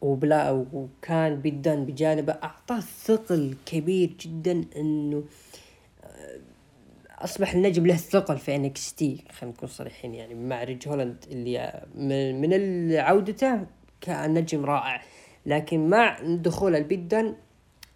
وبلا 0.00 0.64
وكان 0.72 1.40
بيت 1.40 1.66
دن 1.66 1.84
بجانبه 1.84 2.32
أعطاه 2.32 2.80
ثقل 2.80 3.54
كبير 3.66 4.14
جدا 4.20 4.64
إنه 4.76 5.24
آه، 6.04 6.38
أصبح 7.18 7.54
النجم 7.54 7.86
له 7.86 7.96
ثقل 7.96 8.38
في 8.38 8.54
NXT. 8.54 9.24
خلينا 9.32 9.56
نكون 9.56 9.68
صريحين 9.68 10.14
يعني 10.14 10.34
مع 10.34 10.64
ريدج 10.64 10.88
هولاند 10.88 11.24
اللي 11.30 11.82
من 12.32 12.94
عودته 12.96 13.66
كان 14.00 14.34
نجم 14.34 14.64
رائع. 14.64 15.02
لكن 15.46 15.88
مع 15.88 16.18
دخول 16.22 16.76
البيت 16.76 17.15
دن 17.15 17.34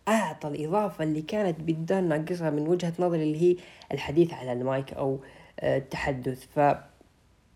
أعطى 0.08 0.48
الإضافة 0.48 1.04
اللي 1.04 1.22
كانت 1.22 1.60
بيت 1.60 1.86
دن 1.86 2.04
ناقصها 2.04 2.50
من 2.50 2.68
وجهة 2.68 2.92
نظري 2.98 3.22
اللي 3.22 3.42
هي 3.42 3.56
الحديث 3.92 4.34
على 4.34 4.52
المايك 4.52 4.92
أو 4.92 5.20
التحدث. 5.62 6.46
ف 6.54 6.60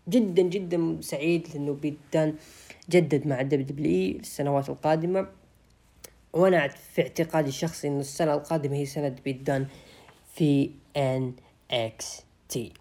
جدا 0.09 0.41
جدا 0.41 0.97
سعيد 1.01 1.47
لأنه 1.53 1.73
بيت 1.73 2.10
دن 2.10 2.35
جدد 2.89 3.27
مع 3.27 3.41
ال 3.41 3.65
WW 3.65 4.19
السنوات 4.19 4.69
القادمة. 4.69 5.27
وأنا 6.33 6.67
في 6.67 7.01
اعتقادي 7.01 7.49
الشخصي 7.49 7.87
ان 7.87 7.99
السنة 7.99 8.33
القادمة 8.33 8.75
هي 8.75 8.85
سنة 8.85 9.15
بيت 9.25 9.50
دن 9.50 9.67
في 10.33 10.69
NXT. 10.97 12.73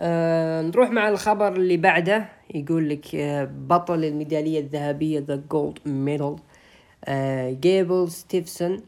آه 0.00 0.62
نروح 0.62 0.90
مع 0.90 1.08
الخبر 1.08 1.52
اللي 1.52 1.76
بعده. 1.76 2.28
يقول 2.54 2.88
لك 2.88 3.14
آه 3.14 3.44
بطل 3.44 4.04
الميدالية 4.04 4.60
الذهبية 4.60 5.18
the 5.20 5.36
gold 5.50 5.78
medal 5.86 6.36
جيبل 7.60 8.10
ستيفسون 8.10 8.82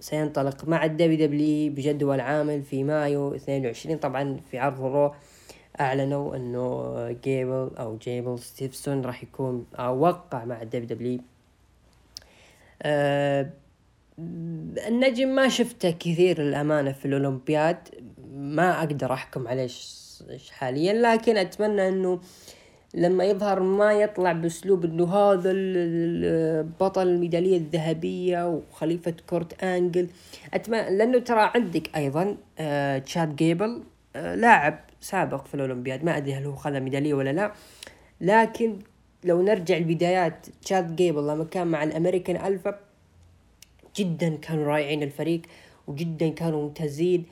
سينطلق 0.00 0.68
مع 0.68 0.84
ال 0.84 1.26
WW 1.26 1.72
بجدول 1.72 2.20
كامل 2.20 2.62
في 2.62 2.84
مايو 2.84 3.34
22 3.34 3.98
طبعا 3.98 4.40
في 4.50 4.58
عرض 4.58 4.84
ال 4.84 4.91
Raw 4.91 5.12
أعلنوا 5.80 6.36
إنه 6.36 7.10
جيبل 7.24 7.70
أو 7.78 7.96
جيبل 7.96 8.38
ستيفسون 8.38 9.02
راح 9.02 9.22
يكون 9.22 9.66
أو 9.74 10.00
وقع 10.00 10.44
مع 10.44 10.62
ال 10.62 10.86
WW 10.86 11.20
آه 12.82 13.50
النجم 14.88 15.28
ما 15.28 15.48
شفته 15.48 15.90
كثير 15.90 16.42
للأمانة 16.42 16.92
في 16.92 17.04
الأولمبياد. 17.06 17.76
ما 18.34 18.78
أقدر 18.78 19.12
أحكم 19.12 19.48
عليه 19.48 19.68
حاليا 20.50 20.92
لكن 20.92 21.36
أتمنى 21.36 21.88
أنه 21.88 22.20
لما 22.94 23.24
يظهر 23.24 23.60
ما 23.60 23.92
يطلع 23.92 24.32
بأسلوب 24.32 24.84
إنه 24.84 25.14
هذا 25.14 25.52
بطل 26.80 27.08
الميدالية 27.08 27.56
الذهبية 27.56 28.48
وخليفة 28.48 29.14
كورت 29.28 29.64
أنجل. 29.64 30.08
اتمنى 30.54 30.96
لأنه 30.96 31.18
ترى 31.18 31.50
عندك 31.54 31.96
أيضا 31.96 32.36
آه 32.58 32.98
تشاد 32.98 33.36
جيبل 33.36 33.82
آه 34.16 34.34
لاعب 34.34 34.80
سابق 35.00 35.46
في 35.46 35.54
الأولمبياد. 35.54 36.04
ما 36.04 36.16
أدري 36.16 36.34
هل 36.34 36.44
هو 36.44 36.54
خذ 36.54 36.80
ميدالية 36.80 37.14
ولا 37.14 37.32
لا. 37.32 37.52
لكن 38.20 38.78
لو 39.24 39.42
نرجع 39.42 39.78
لبدايات 39.78 40.46
تشاد 40.62 40.96
جيبل 40.96 41.28
لما 41.28 41.44
كان 41.44 41.66
مع 41.66 41.82
ال 41.82 41.89
American 41.89 42.46
Alpha 42.46 42.78
جدا 43.96 44.36
كانوا 44.36 44.64
رائعين 44.64 45.02
الفريق 45.02 45.42
وجدا 45.86 46.28
كانوا 46.28 46.62
ممتازين. 46.62 47.26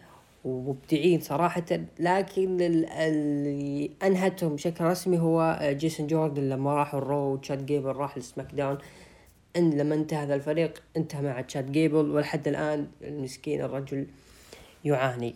ومبدعين 0.44 1.20
صراحة 1.20 1.64
لكن 2.00 2.60
اللي 2.60 3.90
أنهتهم 4.02 4.54
بشكل 4.54 4.84
رسمي 4.84 5.18
هو 5.18 5.60
جيسون 5.62 6.06
جوردن 6.06 6.48
لما 6.48 6.74
راح 6.74 6.94
ال 6.94 7.04
Raw 7.04 7.32
وتشاد 7.32 7.66
جيبل 7.66 7.96
راح 7.96 8.18
ل 8.18 8.54
SmackDown. 8.54 8.78
إن 9.56 9.70
لما 9.70 9.94
انتهى 9.94 10.22
هذا 10.22 10.34
الفريق 10.34 10.82
انتهى 10.96 11.22
مع 11.22 11.40
تشاد 11.40 11.72
جيبل 11.72 12.10
ولحد 12.10 12.48
الآن 12.48 12.86
المسكين 13.02 13.60
الرجل 13.60 14.06
يعاني. 14.84 15.34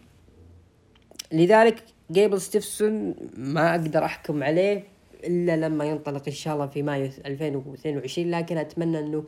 لذلك 1.32 1.85
جيبل 2.11 2.40
ستيفسون 2.40 3.14
ما 3.37 3.71
أقدر 3.71 4.04
أحكم 4.04 4.42
عليه 4.42 4.85
إلا 5.25 5.56
لما 5.56 5.85
ينطلق 5.85 6.23
إن 6.26 6.32
شاء 6.32 6.54
الله 6.54 6.66
في 6.66 6.82
مايو 6.82 7.11
2022 7.26 8.30
لكن 8.30 8.59
أتمنى 8.59 8.99
إنه 8.99 9.25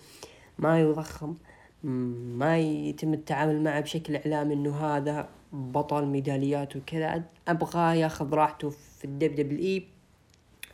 ما 0.59 0.81
يضخم 0.81 1.35
ما 2.39 2.59
يتم 2.59 3.15
التعامل 3.15 3.63
معه 3.63 3.81
بشكل 3.81 4.17
إعلامي 4.17 4.55
إنه 4.55 4.77
هذا 4.77 5.29
بطل 5.55 6.07
ميداليات 6.07 6.77
وكذا 6.77 7.23
ابغاه 7.49 7.95
ياخذ 7.95 8.35
راحته 8.35 8.71
في 8.71 9.05
ال 9.05 9.35
WWE 9.35 9.87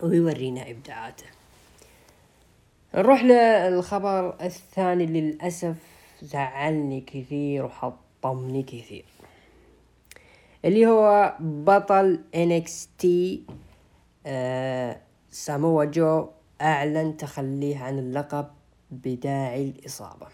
ويورينا 0.03 0.71
إبداعاته. 0.71 1.27
نروح 2.95 3.23
للخبر 3.23 4.37
الثاني 4.43 5.07
للأسف 5.07 5.77
زعلني 6.23 7.01
كثير 7.01 7.65
وحطمني 7.65 8.63
كثير. 8.63 9.05
اللي 10.65 10.87
هو 10.87 11.37
بطل 11.41 12.21
NXT 12.35 13.07
آه 14.27 15.01
ساموا 15.31 15.85
جو 15.85 16.29
أعلن 16.61 17.17
تخليه 17.17 17.79
عن 17.79 17.99
اللقب 17.99 18.47
بداعي 18.91 19.69
الإصابة. 19.69 20.27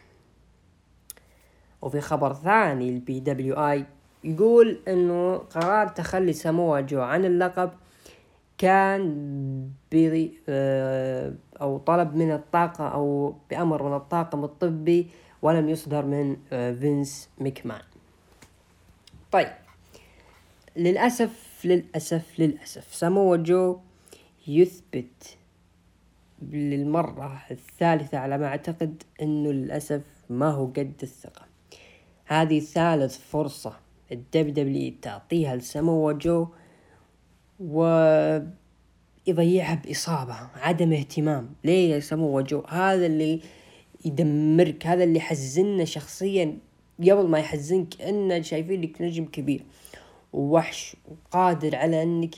وفي 1.83 2.00
خبر 2.00 2.33
ثاني 2.35 2.88
ال 2.88 3.21
PWI 3.21 3.87
يقول 4.26 4.78
إنه 4.88 5.37
قرار 5.37 5.88
تخلي 5.88 6.33
ساموا 6.33 6.80
جو 6.80 7.00
عن 7.00 7.25
اللقب 7.25 7.71
كان 8.59 9.71
بي 9.90 10.38
آه، 10.49 11.33
أو 11.61 11.78
طلب 11.78 12.14
من 12.14 12.33
الطاقة 12.33 12.88
أو 12.88 13.35
بأمر 13.50 13.83
من 13.83 13.97
الطاقم 13.97 14.45
الطبي 14.45 15.06
ولم 15.42 15.68
يصدر 15.68 16.04
من 16.04 16.37
آه، 16.52 16.73
فينس 16.73 17.28
مكمان. 17.38 17.83
طيب 19.33 19.49
للأسف 20.76 21.61
للأسف 21.64 22.40
للأسف 22.40 22.95
ساموا 22.95 23.37
جو 23.37 23.78
يثبت 24.49 25.37
للمرة 26.42 27.42
الثالثة 27.50 28.18
على 28.18 28.38
ما 28.38 28.47
أعتقد 28.47 29.02
أنه 29.23 29.52
للأسف 29.52 30.02
ما 30.30 30.50
هو 30.50 30.66
قد 30.66 30.95
الثقة. 31.02 31.47
هذه 32.26 32.61
ثالث 32.61 33.18
فرصة 33.18 33.86
ال 34.12 34.54
WW 34.54 34.92
تعطيها 35.02 35.56
لساموا 35.56 36.12
جو 36.12 36.46
يضيعها 39.26 39.75
بإصابة 39.75 40.34
عدم 40.54 40.92
اهتمام. 40.92 41.54
ليه 41.64 41.94
يا 41.94 42.00
ساموا 42.00 42.42
جو 42.42 42.60
هذا 42.68 43.06
اللي 43.06 43.40
يدمرك 44.04 44.86
هذا 44.86 45.04
اللي 45.04 45.18
يحزننا 45.18 45.84
شخصيا. 45.84 46.58
قبل 47.00 47.28
ما 47.28 47.38
يحزنك 47.38 48.02
إنه 48.02 48.40
شايفين 48.40 48.80
لك 48.80 49.02
نجم 49.02 49.25
كبير 49.25 49.62
ووحش 50.32 50.96
وقادر 51.08 51.76
على 51.76 52.02
إنك 52.02 52.34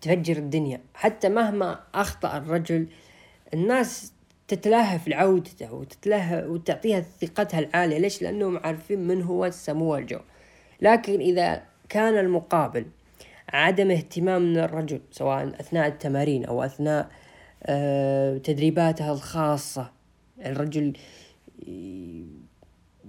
تفجر 0.00 0.36
الدنيا. 0.36 0.80
حتى 0.94 1.28
مهما 1.28 1.80
أخطأ 1.94 2.36
الرجل 2.36 2.86
الناس 3.54 4.12
تتلهى 4.48 4.98
في 4.98 5.14
عودته 5.14 5.74
وتتلهى 5.74 6.46
وتعطيها 6.46 7.00
ثقتها 7.00 7.60
العالية. 7.60 7.98
ليش؟ 7.98 8.22
لأنهم 8.22 8.56
عارفين 8.56 8.98
من 8.98 9.22
هو 9.22 9.50
سمو 9.50 9.98
جو 9.98 10.18
لكن 10.84 11.20
إذا 11.20 11.62
كان 11.88 12.18
المقابل 12.18 12.86
عدم 13.48 13.90
اهتمام 13.90 14.42
من 14.42 14.58
الرجل 14.58 15.00
سواء 15.10 15.48
أثناء 15.60 15.86
التمارين 15.86 16.44
أو 16.44 16.62
أثناء 16.62 17.10
آه، 17.62 18.38
تدريباته 18.38 19.12
الخاصة 19.12 19.90
الرجل 20.46 20.92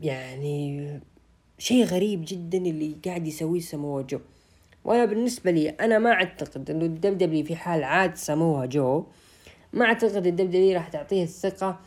يعني 0.01 0.99
شيء 1.57 1.85
غريب 1.85 2.25
جدا 2.27 2.57
اللي 2.57 2.95
قاعد 3.05 3.27
يسويه 3.27 3.59
سموه 3.59 4.01
جو. 4.01 4.19
وأنا 4.83 5.05
بالنسبة 5.05 5.51
لي 5.51 5.69
أنا 5.69 5.99
ما 5.99 6.11
أعتقد 6.11 6.69
إنه 6.71 6.85
الدبدبلي 6.85 7.43
في 7.43 7.55
حال 7.55 7.83
عاد 7.83 8.15
سموها 8.15 8.65
جو 8.65 9.05
ما 9.73 9.85
أعتقد 9.85 10.27
الدبدبلي 10.27 10.73
راح 10.73 10.87
تعطيه 10.87 11.23
الثقة 11.23 11.79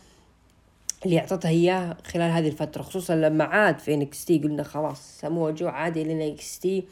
اللي 1.05 1.19
اعطتها 1.19 1.49
إياه 1.49 1.97
خلال 2.05 2.31
هذه 2.31 2.49
الفترة 2.49 2.83
خصوصا 2.83 3.17
لما 3.17 3.45
عاد 3.45 3.79
في 3.79 3.95
NXT 3.95 4.39
قلنا 4.39 4.63
خلاص 4.63 5.21
سموها 5.21 5.51
جو 5.51 5.69
عاد 5.69 5.97
إلى 5.97 6.29
NXT 6.29 6.85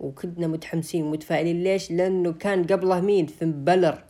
وكنا 0.00 0.46
متحمسين 0.46 1.04
ومتفائلين. 1.04 1.62
ليش؟ 1.62 1.90
لأنه 1.90 2.32
كان 2.32 2.64
قبله 2.64 3.00
مين؟ 3.00 3.26
فين 3.26 3.64
بالور. 3.64 4.04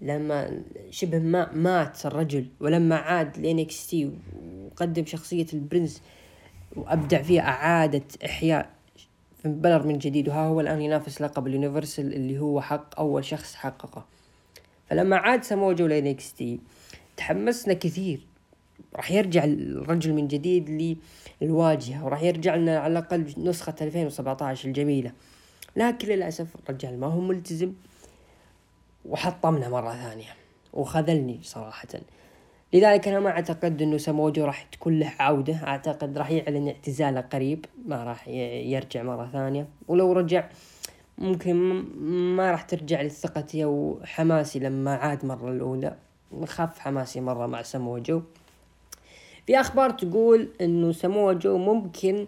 لما 0.00 0.62
شبه 0.90 1.18
ما 1.18 1.52
مات 1.52 2.06
الرجل 2.06 2.46
ولما 2.60 2.96
عاد 2.96 3.38
ل 3.38 3.86
NXT 3.86 4.10
وقدم 4.64 5.06
شخصية 5.06 5.46
ال 5.52 5.59
Prince 5.59 6.02
وأبدع 6.76 7.22
فيها 7.22 7.42
اعادة 7.42 8.04
إحياء 8.24 8.70
فين 9.42 9.60
بالور 9.60 9.86
من 9.86 9.98
جديد. 9.98 10.28
وها 10.28 10.46
هو 10.46 10.60
الآن 10.60 10.80
ينافس 10.80 11.22
لقب 11.22 11.46
ال 11.46 11.53
Universal 11.53 12.14
اللي 12.14 12.38
هو 12.38 12.60
حق 12.60 13.00
أول 13.00 13.24
شخص 13.24 13.54
حققه. 13.54 14.06
فلما 14.90 15.16
عاد 15.16 15.44
سموجو 15.44 15.86
لانكس 15.86 16.34
تي 16.34 16.60
تحمسنا 17.16 17.74
كثير. 17.74 18.27
راح 18.96 19.10
يرجع 19.10 19.44
الرجل 19.44 20.12
من 20.12 20.28
جديد 20.28 20.96
للواجهة 21.42 22.04
وراح 22.04 22.22
يرجع 22.22 22.54
لنا 22.54 22.78
على 22.78 22.92
الأقل 22.92 23.34
نسخة 23.38 23.74
2017 23.80 24.68
الجميلة. 24.68 25.12
لكن 25.76 26.08
للأسف 26.08 26.46
الرجال 26.56 27.00
ما 27.00 27.06
هو 27.06 27.20
ملتزم 27.20 27.72
وحطمنا 29.04 29.68
مرة 29.68 29.92
ثانية 29.92 30.28
وخذلني 30.72 31.40
صراحة. 31.42 31.88
لذلك 32.72 33.08
أنا 33.08 33.20
ما 33.20 33.30
أعتقد 33.30 33.82
أنه 33.82 33.96
سموجو 33.96 34.44
راح 34.44 34.62
تكون 34.62 34.98
له 34.98 35.12
عودة 35.18 35.54
أعتقد 35.54 36.18
راح 36.18 36.30
يعلن 36.30 36.68
اعتزاله 36.68 37.20
قريب 37.20 37.64
ما 37.86 38.04
راح 38.04 38.28
يرجع 38.28 39.02
مرة 39.02 39.30
ثانية. 39.32 39.68
ولو 39.88 40.12
رجع 40.12 40.48
ممكن 41.18 41.54
ما 42.36 42.50
راح 42.50 42.62
ترجع 42.62 43.00
لي 43.00 43.08
ثقتي 43.08 43.64
وحماسي 43.64 44.58
لما 44.58 44.94
عاد 44.94 45.24
مرة 45.24 45.50
الأولى. 45.50 45.96
خف 46.44 46.78
حماسي 46.78 47.20
مرة 47.20 47.46
مع 47.46 47.62
سموجو. 47.62 48.22
في 49.48 49.60
أخبار 49.60 49.90
تقول 49.90 50.48
أنه 50.60 50.92
سموه 50.92 51.32
جو 51.32 51.58
ممكن 51.58 52.26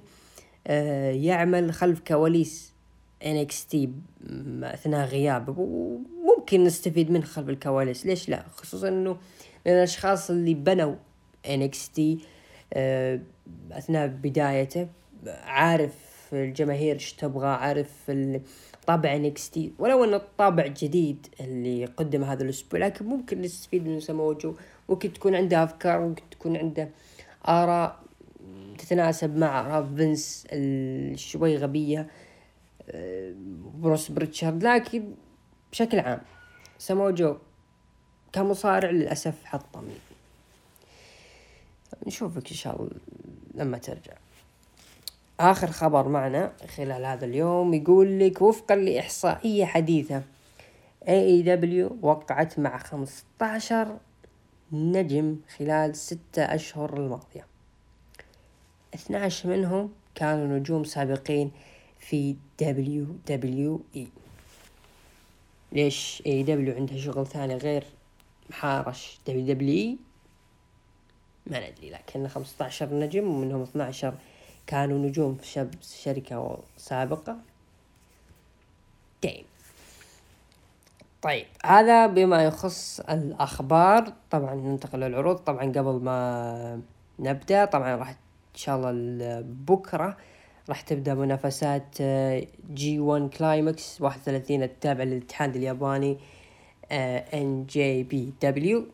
آه 0.67 1.11
يعمل 1.11 1.73
خلف 1.73 2.01
كواليس 2.01 2.73
NXT 3.25 3.77
أثناء 4.63 5.07
غيابه 5.07 5.55
وممكن 5.59 6.65
نستفيد 6.65 7.11
منه 7.11 7.25
خلف 7.25 7.49
الكواليس. 7.49 8.07
ليش 8.07 8.29
لا؟ 8.29 8.45
خصوصا 8.55 8.89
أنه 8.89 9.17
من 9.67 9.73
الأشخاص 9.73 10.31
اللي 10.31 10.55
بنوا 10.55 10.95
NXT 11.47 12.01
آه 12.73 13.21
أثناء 13.73 14.07
بدايته 14.07 14.89
عارف 15.27 15.95
الجماهير 16.33 16.95
إيش 16.95 17.13
تبغى 17.13 17.49
عارف 17.49 18.11
طابع 18.87 19.31
NXT 19.31 19.59
ولو 19.79 20.05
إنه 20.05 20.17
الطابع 20.17 20.67
جديد 20.67 21.27
اللي 21.41 21.85
قدم 21.85 22.25
هذا 22.25 22.43
الأسبوع 22.43 22.81
لكن 22.81 23.05
ممكن 23.05 23.41
نستفيد 23.41 23.87
من 23.87 24.01
سموجو. 24.01 24.55
ممكن 24.89 25.13
تكون 25.13 25.35
عنده 25.35 25.65
أفكار 25.65 26.01
ممكن 26.01 26.23
تكون 26.31 26.57
عنده 26.57 26.89
آراء 27.49 28.01
تتناسب 28.79 29.37
مع 29.37 29.61
آراء 29.61 29.89
فينس 29.97 30.47
شوي 31.21 31.57
غبية 31.57 32.07
آه، 32.91 33.35
بروس 33.75 34.11
بريتشارد. 34.11 34.65
لكن 34.65 35.15
بشكل 35.73 35.99
عام 35.99 36.21
سامو 36.79 37.37
كمصارع 38.33 38.91
للأسف 38.91 39.45
حطمني 39.45 39.95
نشوفك 42.07 42.49
إن 42.51 42.57
شاء 42.57 42.81
الله 42.83 42.91
لما 43.55 43.79
ترجع. 43.79 44.13
آخر 45.41 45.71
خبر 45.71 46.09
معنا 46.09 46.53
خلال 46.77 47.05
هذا 47.05 47.25
اليوم 47.25 47.75
يقول 47.75 48.19
لك 48.21 48.43
وفقا 48.43 48.77
لإحصائية 48.77 49.65
حديثة 49.65 50.23
AEW 51.05 51.93
وقعت 52.03 52.59
مع 52.59 52.79
15 52.79 53.99
نجم 54.73 55.37
خلال 55.57 55.97
ستة 55.97 56.43
أشهر 56.43 56.97
الماضية. 56.97 57.47
12 58.95 59.49
منهم 59.49 59.93
كانوا 60.15 60.59
نجوم 60.59 60.85
سابقين 60.85 61.51
في 61.99 62.37
إي. 63.97 64.09
ليش 65.73 66.23
إي 66.27 66.43
دبليو 66.43 66.75
عندها 66.75 66.99
شغل 66.99 67.27
ثاني 67.27 67.57
غير 67.57 67.85
محارش 68.51 69.19
WWE 69.27 69.97
ما 71.47 71.71
ندري 71.71 71.91
لكن 71.91 72.29
15 72.29 72.95
نجم 72.95 73.29
ومنهم 73.29 73.63
12 73.63 74.15
كانوا 74.67 74.99
نجوم 74.99 75.37
في 75.37 75.69
شركة 75.83 76.59
سابقة. 76.77 77.39
دايم 79.23 79.45
طيب. 81.23 81.47
هذا 81.65 82.07
بما 82.07 82.45
يخص 82.45 83.01
الأخبار 83.01 84.13
طبعا 84.31 84.55
ننتقل 84.55 85.01
للعروض. 85.01 85.37
طبعا 85.37 85.65
قبل 85.65 86.01
ما 86.03 86.81
نبدأ 87.19 87.65
طبعا 87.65 87.97
راح 87.97 88.09
إن 88.09 88.17
شاء 88.55 88.77
الله 88.77 89.41
بكرة 89.41 90.17
راح 90.69 90.81
تبدأ 90.81 91.15
منافسات 91.15 92.03
G1 92.71 92.99
Climax 93.01 94.01
31 94.01 94.63
التابع 94.63 95.05
للاتحاد 95.05 95.57
الياباني 95.57 96.19
NJPW. 97.35 98.87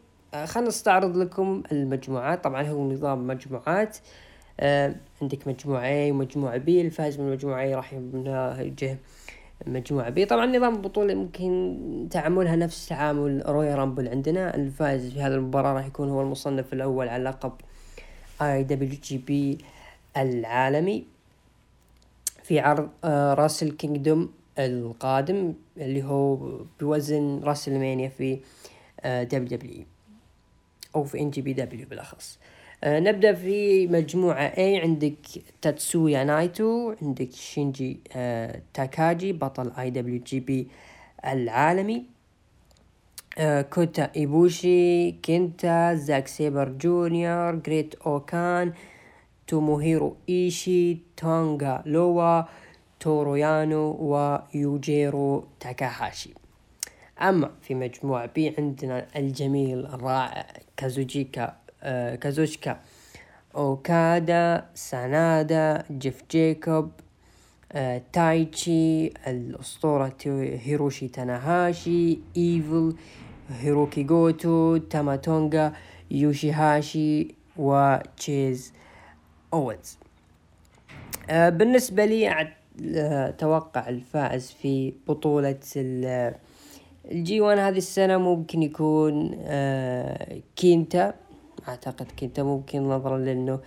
خلنا 0.45 0.69
نستعرض 0.69 1.17
لكم 1.17 1.62
المجموعات. 1.73 2.45
طبعا 2.45 2.62
هو 2.62 2.93
نظام 2.93 3.27
مجموعات. 3.27 3.99
آه 4.61 4.95
عندك 5.23 5.49
مجموعة 5.49 5.83
A 5.83 6.11
ومجموعة 6.11 6.59
B. 6.59 6.69
الفائز 6.69 7.21
من 7.21 7.27
المجموعة 7.27 7.73
A 7.73 7.75
راح 7.75 7.93
يواجه 7.93 8.99
مجموعة 9.67 10.11
B. 10.11 10.25
طبعا 10.25 10.47
نظام 10.47 10.75
البطولة 10.75 11.15
ممكن 11.15 12.09
تعاملها 12.11 12.57
نفس 12.57 12.89
تعامل 12.89 13.43
Royal 13.47 13.75
Rumble 13.75 14.09
عندنا. 14.09 14.55
الفائز 14.55 15.13
في 15.13 15.21
هذه 15.21 15.35
المباراة 15.35 15.73
راح 15.73 15.87
يكون 15.87 16.09
هو 16.09 16.23
المصنف 16.23 16.73
الأول 16.73 17.09
على 17.09 17.25
لقب 17.25 17.53
IWGP 18.43 19.59
العالمي 20.17 21.05
في 22.43 22.61
عرض 22.61 22.89
آه، 23.05 23.35
Wrestle 23.35 23.71
Kingdom 23.71 24.33
القادم 24.59 25.55
اللي 25.77 26.05
هو 26.05 26.37
بوزن 26.81 27.41
WrestleMania 27.45 28.09
في 28.09 28.39
WWE 29.05 29.85
أو 30.97 31.05
في 31.05 31.21
NJPW 31.21 31.87
بالأخص. 31.87 32.39
آه 32.43 32.56
نبدأ 32.85 33.33
في 33.33 33.87
مجموعة 33.87 34.55
A. 34.55 34.59
عندك 34.59 35.17
تاتسويا 35.62 36.25
نايتو 36.25 36.95
عندك 37.03 37.33
شينجي 37.33 38.01
آه 38.12 38.62
تاكاجي 38.75 39.33
بطل 39.33 39.73
IWGP 39.79 40.69
العالمي. 41.25 42.05
آه 43.39 43.62
كوتا 43.62 44.11
إيبوشي 44.17 45.11
كينتا 45.11 45.95
زاك 45.95 46.27
سيبر 46.27 46.69
جونيور 46.69 47.55
جريت 47.55 47.95
أوكان 47.95 48.73
توموهيرو 49.47 50.17
إيشي 50.29 50.99
تونغا 51.17 51.83
لوا 51.87 52.43
تورويانو 53.01 53.97
ويوجيرو 54.01 55.45
تاكاهاشي. 55.61 56.35
أما 57.23 57.51
في 57.62 57.75
مجموعة 57.75 58.27
B 58.27 58.55
عندنا 58.59 59.07
الجميل 59.17 59.87
الرائع 59.87 60.47
كازوجيكا 60.77 61.45
آه 61.45 61.57
كازوشكا 62.20 62.81
أوكادا 63.57 64.64
سانادا 64.75 65.85
جيف 65.90 66.22
جيكوب 66.31 66.90
آه 67.72 68.03
تايتشي 68.12 69.07
الأسطورة 69.07 70.16
هيروشي 70.27 71.09
تاناهاشي 71.09 72.18
إيفل 72.37 72.96
هيروكي 73.51 74.03
جوتو 74.03 74.77
تاماتونغا 74.77 75.72
يوشيهاشي 76.11 77.35
وتشيز 77.57 78.72
أوينز. 79.55 79.99
آه 81.31 81.49
بالنسبة 81.49 82.05
لي 82.05 82.53
أتوقع 83.29 83.88
الفائز 83.88 84.51
في 84.62 84.94
بطولة 85.09 85.59
ال 87.12 87.41
G1 87.41 87.59
هذه 87.59 87.77
السنة 87.79 88.18
ممكن 88.18 88.62
يكون 88.62 89.38
آه 89.40 90.38
كينتا. 90.57 91.14
أعتقد 91.69 92.07
كينتا 92.17 92.43
ممكن 92.43 92.89
نظرا 92.89 93.19
لأنه 93.19 93.61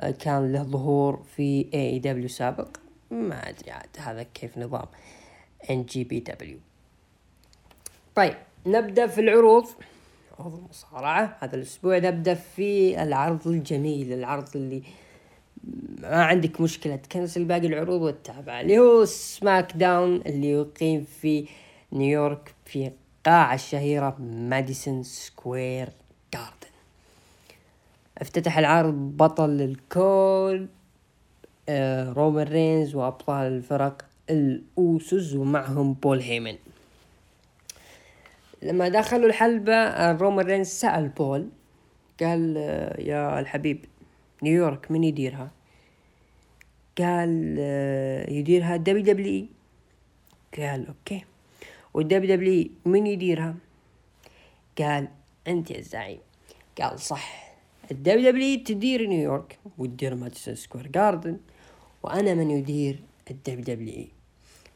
آه 0.00 0.10
كان 0.10 0.52
له 0.52 0.62
ظهور 0.62 1.22
في 1.36 1.66
AEW 1.74 2.28
سابق. 2.28 2.68
ما 3.10 3.48
أدري 3.48 3.70
عاد 3.70 3.88
هذا 3.98 4.22
كيف 4.22 4.58
نظام 4.58 4.86
NJPW 5.70 6.58
طيب 8.14 8.34
نبدأ 8.66 9.06
في 9.06 9.20
العروض. 9.20 9.66
عروض 10.38 10.54
المصارعة 10.54 11.36
هذا 11.40 11.56
الأسبوع 11.56 11.98
نبدأ 11.98 12.34
في 12.34 13.02
العرض 13.02 13.48
الجميل 13.48 14.12
العرض 14.12 14.48
اللي 14.56 14.82
ما 16.02 16.24
عندك 16.24 16.60
مشكلة 16.60 16.96
تكنسل 16.96 17.44
باقي 17.44 17.66
العروض 17.66 18.02
وتتابع 18.02 18.60
اللي 18.60 18.78
هو 18.78 19.04
SmackDown 19.04 20.16
اللي 20.16 20.50
يقيم 20.50 21.04
في 21.04 21.48
نيويورك 21.92 22.54
في 22.64 22.90
قاعة 23.26 23.54
الشهيرة 23.54 24.16
ماديسون 24.20 25.02
سكوير. 25.02 25.88
افتتح 28.18 28.58
العرض 28.58 28.94
بطل 28.94 29.60
الكون 29.60 30.68
آه 31.68 32.12
رومان 32.12 32.46
رينز 32.46 32.94
وأبطال 32.94 33.52
الفرق 33.52 34.04
الأوسوس 34.30 35.34
ومعهم 35.34 35.92
بول 35.92 36.20
هيمن. 36.20 36.56
لما 38.62 38.88
دخلوا 38.88 39.26
الحلبة 39.26 40.12
رومان 40.12 40.46
رينز 40.46 40.66
سأل 40.66 41.08
بول 41.08 41.48
قال 42.20 42.54
آه 42.58 43.00
يا 43.00 43.40
الحبيب 43.40 43.84
نيويورك 44.42 44.90
من 44.90 45.04
يديرها؟ 45.04 45.50
قال 46.98 47.56
آه 47.58 48.30
يديرها 48.30 48.76
WWE 48.76 49.46
قال 50.58 50.86
okay. 50.86 51.24
وال 51.94 52.36
WWE 52.36 52.70
من 52.84 53.06
يديرها؟ 53.06 53.54
قال 54.78 55.08
أنت 55.48 55.70
يا 55.70 55.78
الزعيم 55.78 56.18
قال 56.80 57.00
صح. 57.00 57.41
ال 57.90 58.30
WWE 58.30 58.64
تدير 58.64 59.06
نيويورك 59.06 59.58
وتدير 59.78 60.14
ماديسون 60.14 60.54
سكوير 60.54 60.86
جاردن 60.86 61.38
وأنا 62.02 62.34
من 62.34 62.50
يدير 62.50 63.02
ال 63.30 63.64
WWE 63.64 64.06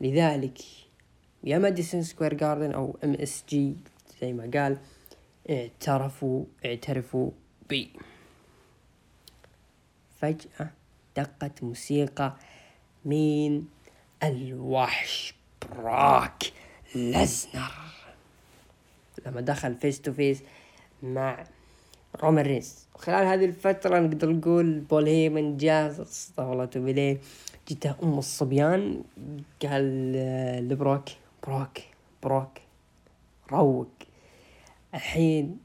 لذلك 0.01 0.59
يا 1.45 1.59
ماديسون 1.59 2.03
سكوير 2.03 2.35
جاردن 2.35 2.73
أو 2.73 2.99
MSG 3.05 3.75
زي 4.21 4.33
ما 4.33 4.51
قال 4.55 4.79
اعترفوا 5.51 6.45
اعترفوا 6.64 7.31
بي. 7.69 7.90
فجأة 10.21 10.71
دقت 11.16 11.62
موسيقى 11.62 12.37
مين 13.05 13.69
الوحش 14.23 15.35
بروك 15.62 16.42
ليزنر. 16.94 17.72
لما 19.27 19.40
دخل 19.40 19.75
face 19.75 20.01
to 20.01 20.12
face 20.12 20.42
مع 21.03 21.47
رومان 22.22 22.44
رينز 22.44 22.87
خلال 22.94 23.26
هذه 23.26 23.44
الفترة 23.44 23.98
نقدر 23.98 24.31
نقول 24.33 24.81
بول 24.81 25.07
هيمن 25.07 25.57
جاء 25.57 26.02
استغفر 26.02 26.52
الله 26.52 27.18
جته 27.68 27.94
أم 28.02 28.18
الصبيان 28.18 29.02
قال 29.62 30.12
لبروك 30.68 31.05
بروك 31.46 31.79
بروك 32.22 32.59
روق. 33.52 33.88
الحين 34.94 35.59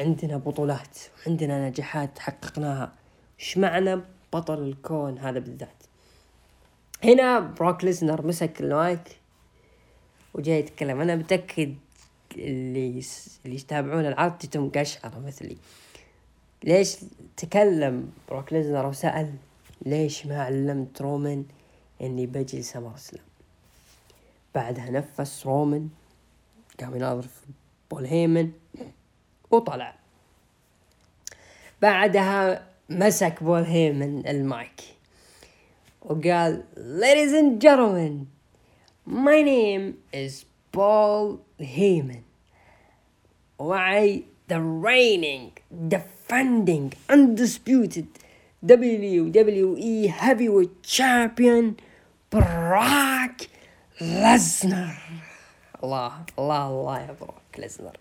عندنا 0.00 0.36
بطولات 0.36 0.98
عندنا 1.26 1.68
نجاحات 1.68 2.18
حققناها. 2.18 2.92
إيش 3.40 3.58
معنى 3.58 4.00
بطل 4.32 4.62
الكون 4.62 5.18
هذا 5.18 5.38
بالذات؟ 5.38 5.82
هنا 7.04 7.40
بروك 7.40 7.84
ليزنر 7.84 8.26
مسك 8.26 8.60
المايك 8.60 9.18
وجاي 10.34 10.58
يتكلم. 10.58 11.00
أنا 11.00 11.16
متأكد 11.16 11.74
اللي 12.36 13.02
اللي 13.44 13.56
يتابعون 13.56 14.06
العرض 14.06 14.38
جتهم 14.38 14.70
قشعرة 14.70 15.18
مثلي. 15.18 15.56
ليش 16.64 16.96
تكلم 17.36 18.10
بروك 18.28 18.52
ليزنر 18.52 18.86
وسأل 18.86 19.34
ليش 19.86 20.26
ما 20.26 20.42
علمت 20.42 21.02
رومان 21.02 21.44
إني 22.00 22.26
بجي 22.26 22.62
سمر 22.62 22.96
سلام 22.96 23.24
بعدها 24.54 24.90
نفس 24.90 25.46
رومان 25.46 25.88
قام 26.80 26.96
يناظر 26.96 27.22
في 27.22 27.46
بول 27.90 28.04
هيمن 28.04 28.52
وطلع. 29.50 29.94
بعدها 31.82 32.68
مسك 32.90 33.42
بول 33.42 33.62
هيمن 33.62 34.26
المايك 34.26 34.80
وقال 36.02 36.64
ladies 36.76 37.32
and 37.32 37.60
gentlemen 37.62 38.26
my 39.06 39.42
name 39.42 39.94
is 40.12 40.47
Paul 40.78 41.40
Heyman 41.58 42.22
ومعي 43.58 44.24
the 44.48 44.60
reigning 44.60 45.50
defending 45.88 46.92
undisputed 47.08 48.06
WWE 48.64 50.06
heavyweight 50.08 50.82
champion 50.82 51.76
Brock 52.30 53.48
Lesnar. 54.00 54.94
الله 55.84 56.12
الله 56.38 56.68
الله 56.68 57.00
يا 57.00 57.16
بروك 57.20 57.58
ليزنر 57.58 57.96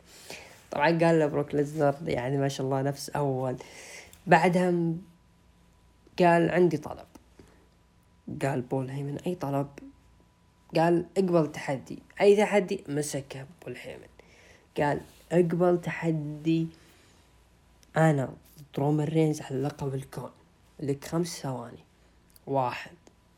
طبعا 0.72 0.88
قال 0.88 1.20
له 1.20 1.28
بروك 1.28 1.56
ليزنر 1.56 1.96
يعني 2.06 2.38
ما 2.38 2.48
شاء 2.48 2.66
الله 2.66 2.82
نفس 2.82 3.10
أول. 3.10 3.58
بعدها 4.28 4.74
قال 6.20 6.52
عندي 6.52 6.78
طلب. 6.78 7.08
قال 8.42 8.62
بول 8.62 8.90
هيمن 8.90 9.18
أي 9.28 9.36
طلب؟ 9.36 9.68
قال 10.76 11.06
اقبل 11.18 11.52
تحدي 11.52 12.00
أي 12.22 12.36
تحدي؟ 12.36 12.84
مسكه 12.88 13.46
بول 13.66 13.78
هيمن 13.82 14.08
قال 14.78 15.02
اقبل 15.32 15.82
تحدي 15.82 16.68
أنا 17.98 18.26
ضد 18.26 18.66
رومان 18.78 19.08
رينز 19.08 19.42
على 19.42 19.62
لقب 19.62 19.94
الكون. 19.96 20.32
لك 20.80 21.06
خمس 21.06 21.42
ثواني. 21.42 21.84
واحد 22.48 22.92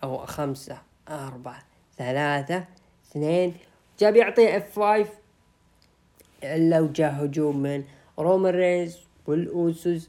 أو 0.03 0.25
خمسة 0.25 0.81
أربعة 1.09 1.63
ثلاثة 1.97 2.65
اثنين. 3.07 3.53
جاب 3.99 4.15
يعطي 4.15 4.57
F5 4.57 5.09
إلا 6.43 6.79
وجاء 6.79 7.25
هجوم 7.25 7.57
من 7.57 7.83
رومان 8.19 8.53
رينز 8.55 8.97
والأوسوس. 9.27 10.07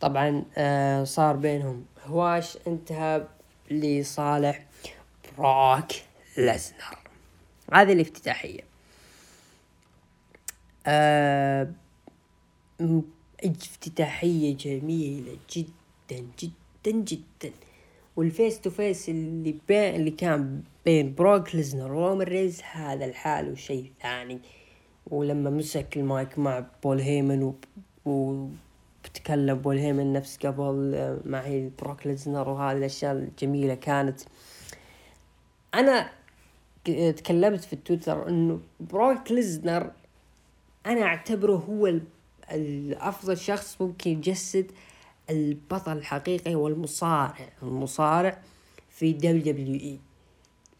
طبعا 0.00 0.44
آه 0.56 1.04
صار 1.04 1.36
بينهم 1.36 1.84
هواش 2.06 2.58
انتهى 2.66 3.26
لصالح 3.70 4.66
براك. 5.38 6.07
ليزنر 6.38 6.98
هذه 7.72 7.92
الافتتاحية. 7.92 8.60
آه 10.86 11.68
افتتاحية 13.44 14.56
جميلة 14.56 15.36
جدا 15.56 16.26
جدا 16.42 16.90
جدا. 16.90 17.52
وال 18.16 18.31
face 18.31 18.60
to 18.60 18.70
face 18.70 19.08
اللي 19.08 19.54
بين 19.68 19.94
اللي 19.94 20.10
كان 20.10 20.62
بين 20.84 21.14
بروك 21.14 21.54
ليزنر 21.54 21.92
ورومان 21.92 22.26
رينز 22.26 22.62
هذا 22.72 23.04
الحال 23.04 23.52
وشيء 23.52 23.92
ثاني. 24.02 24.40
ولما 25.06 25.50
مسك 25.50 25.96
المايك 25.96 26.38
مع 26.38 26.64
بول 26.82 27.00
هيمن 27.00 27.42
و, 27.42 27.54
و... 28.04 28.46
بتكلم 29.04 29.58
بول 29.58 29.78
هيمن 29.78 30.12
نفس 30.12 30.36
قبل 30.46 30.92
آه، 30.94 31.18
مع 31.24 31.68
بروك 31.82 32.06
ليزنر 32.06 32.48
وهذه 32.48 32.76
الأشياء 32.76 33.12
الجميلة 33.12 33.74
كانت. 33.74 34.20
أنا 35.74 36.17
تكلمت 37.16 37.64
في 37.64 37.72
التويتر 37.72 38.28
إنه 38.28 38.60
بروك 38.80 39.32
ليزنر 39.32 39.90
أنا 40.86 41.02
أعتبره 41.02 41.56
هو 41.56 42.00
الأفضل 42.52 43.38
شخص 43.38 43.76
ممكن 43.80 44.10
يجسد 44.10 44.66
البطل 45.30 45.92
الحقيقي 45.92 46.54
والمصارع 46.54 47.52
المصارع 47.62 48.38
في 48.90 49.12
WWE. 49.12 49.98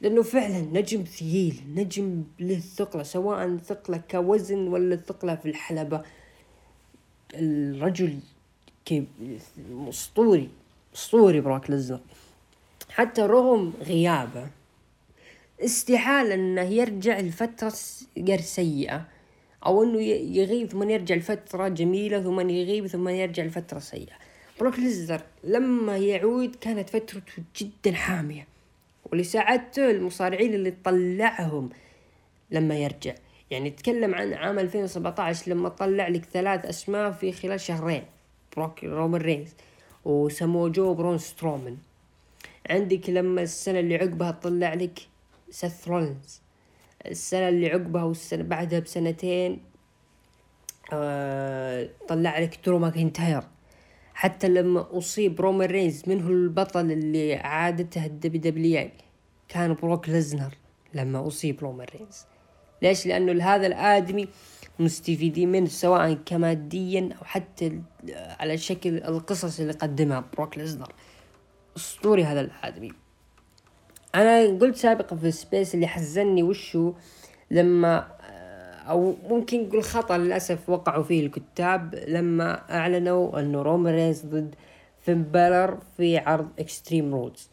لأنه 0.01 0.23
فعلا 0.23 0.61
نجم 0.61 1.05
ثقيل 1.05 1.63
نجم 1.75 2.25
له 2.41 2.59
ثقلة 2.59 3.03
سواء 3.03 3.57
ثقلة 3.57 4.03
كوزن 4.11 4.69
ولا 4.69 4.97
ثقلة 4.97 5.35
في 5.35 5.49
الحلبة. 5.49 6.03
الرجل 7.35 8.19
أسطوري 9.89 10.49
أسطوري 10.95 11.41
براك 11.41 11.71
ليزنر 11.71 12.01
حتى 12.91 13.23
رغم 13.23 13.73
غيابه 13.81 14.49
استحالة 15.65 16.35
إنه 16.35 16.63
يرجع 16.63 17.21
لفترة 17.21 17.73
غير 18.19 18.41
سيئة. 18.41 19.09
أو 19.67 19.83
إنه 19.83 20.01
يغيب 20.03 20.71
ثم 20.71 20.91
يرجع 20.91 21.15
لفترة 21.15 21.69
جميلة 21.69 22.23
ثم 22.23 22.41
يغيب 22.41 22.87
ثم 22.87 23.09
يرجع 23.09 23.43
لفترة 23.45 23.79
سيئة. 23.79 24.15
بروك 24.61 24.79
ليزر 24.79 25.21
لما 25.45 25.97
يعود 25.97 26.57
كانت 26.57 26.91
فترته 26.91 27.43
جدا 27.57 27.93
حامية. 27.93 28.47
ولساعدته 29.13 29.91
المصارعين 29.91 30.55
اللي 30.55 30.75
طلعهم 30.85 31.71
لما 32.51 32.77
يرجع. 32.77 33.15
يعني 33.51 33.71
تكلم 33.71 34.15
عن 34.15 34.33
عام 34.33 34.59
2017 34.59 35.51
لما 35.51 35.69
طلع 35.69 36.09
لك 36.09 36.25
ثلاث 36.25 36.67
أسماء 36.67 37.11
في 37.11 37.33
خلال 37.33 37.61
شهرين. 37.61 38.03
بروك 38.57 38.85
رومان 38.85 39.21
رينز. 39.21 39.55
وسمو 40.05 40.69
جو 40.69 40.95
برون 40.95 41.19
سترومان 41.19 41.77
عندك 42.71 43.11
لما 43.11 43.43
السنة 43.43 43.81
اللي 43.81 43.97
عقبها 43.97 44.31
طلع 44.31 44.75
لك 44.75 44.99
سيث 45.51 45.89
رولنز 45.89 46.43
السنة 47.07 47.49
اللي 47.49 47.71
عقبها 47.71 48.05
والسنة 48.05 48.43
بعدها 48.43 48.81
بسنتين 48.81 49.61
آه 50.93 51.89
طلع 52.09 52.39
لك 52.39 52.61
درو 52.67 52.79
ماكنتاير 52.79 53.43
حتى 54.15 54.49
لما 54.49 54.99
أصيب 54.99 55.41
رومان 55.41 55.69
رينز 55.69 56.03
منه 56.07 56.29
البطل 56.29 56.93
اللي 56.93 57.35
عادته 57.35 58.07
ال 58.07 58.41
WW 58.41 58.91
كان 59.49 59.75
بروك 59.75 60.09
ليزنر 60.09 60.55
لما 60.95 61.27
أصيب 61.27 61.61
رومان 61.61 61.87
رينز. 61.95 62.25
ليش؟ 62.83 63.07
لأنه 63.07 63.45
هذا 63.45 63.67
الآدمي 63.67 64.29
مستفيدين 64.79 65.53
منه 65.53 65.67
سواء 65.67 66.15
كماديا 66.15 67.11
أو 67.21 67.25
حتى 67.25 67.83
على 68.15 68.59
شكل 68.59 68.97
القصص 68.97 69.61
اللي 69.61 69.73
قدمها 69.73 70.25
بروك 70.37 70.59
ليزنر. 70.59 70.93
أسطوري 71.77 72.25
هذا 72.25 72.41
الآدمي. 72.41 72.93
أنا 74.15 74.59
قلت 74.59 74.77
سابقا 74.77 75.17
في 75.17 75.27
ال 75.27 75.35
space 75.35 75.75
اللي 75.75 75.87
حزني 75.87 76.43
وشو 76.43 76.93
لما 77.51 78.09
آه، 78.31 78.75
أو 78.91 79.15
ممكن 79.29 79.63
نقول 79.63 79.83
خطأ 79.83 80.19
للأسف 80.19 80.69
وقعوا 80.69 81.03
فيه 81.03 81.27
الكتاب 81.27 81.95
لما 82.09 82.63
أعلنوا 82.71 83.41
انه 83.41 83.63
رومان 83.63 83.95
رينز 83.95 84.27
ضد 84.27 84.55
فين 85.01 85.23
بالر 85.23 85.79
في 85.97 86.19
عرض 86.19 86.49
اكستريم 86.59 87.15
رولز 87.15 87.51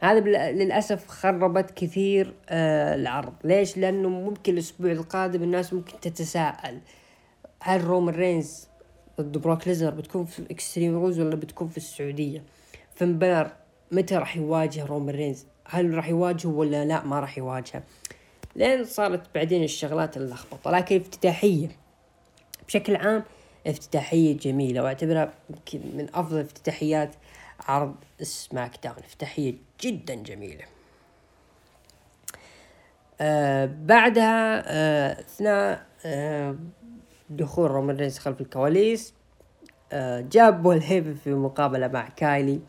هذا 0.00 0.20
للأسف 0.52 1.06
خربت 1.06 1.70
كثير 1.70 2.34
آه 2.48 2.94
العرض. 2.94 3.32
ليش؟ 3.44 3.78
لأنه 3.78 4.08
ممكن 4.08 4.52
الأسبوع 4.52 4.92
القادم 4.92 5.42
الناس 5.42 5.72
ممكن 5.72 6.00
تتساءل 6.00 6.78
هل 7.60 7.84
رومان 7.84 8.14
رينز 8.14 8.68
ضد 9.20 9.38
بروك 9.38 9.68
ليزنر 9.68 9.90
بتكون 9.90 10.24
في 10.24 10.38
الاكستريم 10.38 10.94
رولز 10.94 11.20
ولا 11.20 11.36
بتكون 11.36 11.68
في 11.68 11.76
السعودية؟ 11.76 12.42
فين 12.94 13.18
بالر 13.18 13.50
متى 13.92 14.16
راح 14.16 14.36
يواجه 14.36 14.84
رومان 14.86 15.14
رينز 15.14 15.46
هل 15.70 15.94
راح 15.94 16.08
يواجهه 16.08 16.50
ولا 16.50 16.84
لا؟ 16.84 17.04
ما 17.04 17.20
راح 17.20 17.38
يواجهه. 17.38 17.82
لين 18.56 18.84
صارت 18.84 19.34
بعدين 19.34 19.64
الشغلات 19.64 20.16
اللخبطة. 20.16 20.70
لكن 20.70 20.96
افتتاحية. 20.96 21.68
بشكل 22.66 22.96
عام 22.96 23.24
افتتاحية 23.66 24.38
جميلة. 24.38 24.82
وأعتبرها 24.82 25.32
يمكن 25.50 25.96
من 25.96 26.08
أفضل 26.14 26.40
افتتاحيات 26.40 27.14
عرض 27.60 27.94
سماك 28.22 28.84
داون. 28.84 28.96
افتتاحية 28.98 29.54
جدا 29.80 30.14
جميلة. 30.14 30.64
آه 33.20 33.66
بعدها 33.66 34.62
آه 34.66 35.20
اثناء 35.20 35.86
آه 36.06 36.56
دخول 37.30 37.70
رومان 37.70 37.96
رينز 37.96 38.18
خلف 38.18 38.40
الكواليس 38.40 39.14
آه 39.92 40.20
جاب 40.20 40.62
بول 40.62 40.80
في 40.82 41.34
مقابلة 41.34 41.88
مع 41.88 42.08
كايلي. 42.08 42.60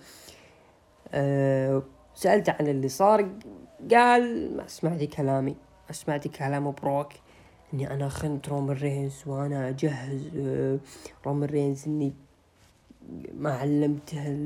آه 1.14 1.84
سألته 2.20 2.56
عن 2.60 2.68
اللي 2.68 2.90
صار 2.90 3.30
قال 3.92 4.58
ما 4.58 4.68
سمعتي 4.68 5.08
كلامي 5.08 5.56
ما 5.88 5.94
سمعتي 5.94 6.30
كلام 6.30 6.72
بروك 6.72 7.14
إني 7.74 7.94
أنا 7.94 8.10
خنت 8.10 8.50
رومان 8.50 8.78
رينز 8.78 9.24
وأنا 9.26 9.70
أجهز 9.70 10.30
آه، 10.38 10.80
رومان 11.26 11.50
رينز 11.50 11.88
إني 11.88 12.14
ما 13.34 13.54
علمته 13.54 14.38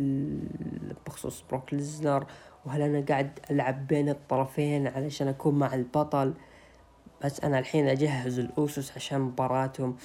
بخصوص 1.06 1.44
بروك 1.50 1.74
ليزنر 1.74 2.26
وهل 2.66 2.82
أنا 2.82 3.06
قاعد 3.10 3.40
ألعب 3.52 3.88
بين 3.88 4.10
الطرفين 4.10 4.88
علشان 4.88 5.28
أكون 5.28 5.60
مع 5.60 5.74
البطل؟ 5.74 6.34
بس 7.24 7.40
أنا 7.40 7.60
الحين 7.60 7.88
أجهز 7.88 8.40
الاوسوس 8.40 8.92
عشان 8.96 9.22
مباراتهم 9.22 9.96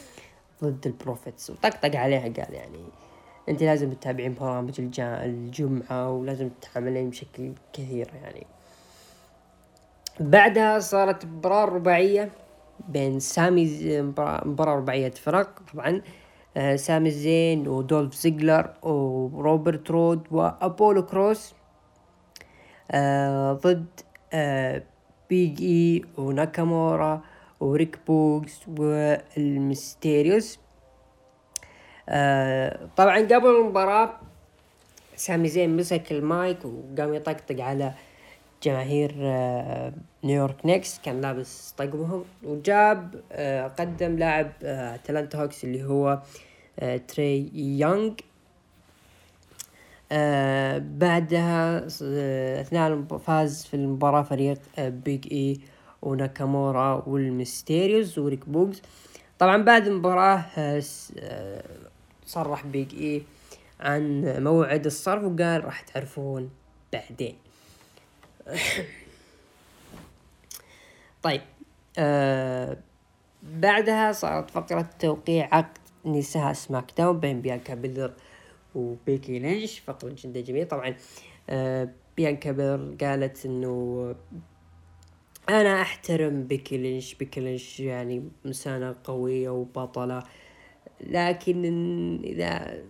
ضد 0.65 0.87
البروفيتس. 0.87 1.51
وطقطق 1.51 1.97
عليها 1.97 2.23
قال 2.23 2.55
يعني 2.55 2.79
انت 3.49 3.63
لازم 3.63 3.93
تتابعين 3.93 4.35
برامج 4.35 4.73
الجمعة 5.01 6.11
ولازم 6.11 6.49
تتعاملين 6.49 7.11
بشكل 7.11 7.53
كثير 7.73 8.11
يعني. 8.23 8.47
بعدها 10.21 10.79
صارت 10.79 11.27
مباراة 11.27 11.65
رباعية 11.65 12.31
بين 12.89 13.21
سامي 13.21 14.03
مباراة 14.45 14.77
رباعية 14.77 15.11
فرق 15.11 15.63
طبعا 15.73 16.03
آه، 16.57 16.77
سامي 16.77 17.11
زين 17.11 17.69
ودولف 17.69 18.15
زيجلر 18.15 18.73
وروبرت 18.83 19.91
رود 19.91 20.27
وأبولو 20.31 21.07
كروس 21.07 21.55
آه، 22.91 23.53
ضد 23.53 23.87
آه، 24.33 24.83
بيج 25.31 25.63
إي 25.63 26.05
وناكامورا 26.19 27.23
وريك 27.61 27.99
بوغز 28.07 28.61
والميستيريوس. 28.69 30.57
آه 30.57 30.68
طبعا 32.97 33.19
قبل 33.19 33.47
المباراة 33.47 34.11
سامي 35.17 35.49
زين 35.49 35.77
مسك 35.77 36.13
المايك 36.13 36.59
وقام 36.65 37.15
يطقطق 37.15 37.61
على 37.61 37.93
جماهير 38.63 39.15
آه 39.19 39.93
نيويورك 40.25 40.67
نيكس 40.67 41.01
كان 41.05 41.21
لابس 41.21 41.75
طقمهم 41.79 42.25
وجاب 42.45 43.23
آه 43.33 43.69
قدم 43.69 44.17
لاعب 44.17 44.53
أتلانتا 44.63 45.43
هوكس 45.43 45.65
اللي 45.65 45.85
هو 45.85 46.19
آه 46.81 46.97
تري 46.97 47.51
يونغ. 47.55 48.13
آه 50.13 50.79
بعدها 50.79 51.87
آه 52.03 52.61
أثناء 52.61 53.03
فاز 53.27 53.65
في 53.65 53.75
المباراة 53.75 54.23
فريق 54.23 54.59
آه 54.79 54.89
بيج 54.89 55.33
اي 55.33 55.61
وناكامورا 56.03 57.03
والميستيريوز 57.07 58.19
وريك 58.19 58.49
بوغز 58.49 58.83
طبعا 59.39 59.63
بعد 59.63 59.87
المباراة 59.87 60.45
آه, 60.59 60.83
آه، 61.19 61.63
صرح 62.29 62.67
بيج 62.67 62.95
اي 63.03 63.23
عن 63.81 64.35
موعد 64.43 64.87
الصرف 64.87 65.25
وقال 65.25 65.65
راح 65.65 65.81
تعرفون 65.81 66.51
بعدين. 66.93 67.37
طيب 71.23 71.41
آه 71.99 72.77
بعدها 73.43 74.13
صارت 74.13 74.51
فقرة 74.51 74.91
توقيع 74.99 75.49
عقد 75.53 75.79
نساء 76.05 76.53
سماك 76.53 76.93
داون 76.99 77.21
بين 77.21 77.41
بيانكا 77.41 77.75
بلير 77.75 78.13
وبيكي 78.75 79.39
لينش. 79.39 79.79
فقرة 79.79 80.17
جدا 80.19 80.41
جميلة. 80.41 80.65
طبعا 80.67 80.95
آه 81.51 81.89
بيانكا 82.17 82.53
بلير 82.53 82.97
قالت 83.01 83.47
إنه 83.47 84.15
أنا 85.49 85.83
أحترم 85.83 86.45
بيكي 86.45 86.77
لينش. 86.77 87.15
بيكي 87.15 87.41
لينش 87.41 87.81
يعني 87.81 88.29
إنسانة 88.47 88.97
قوية 89.05 89.49
وبطلة. 89.51 90.23
لكن 91.01 92.21
إذا 92.25 92.83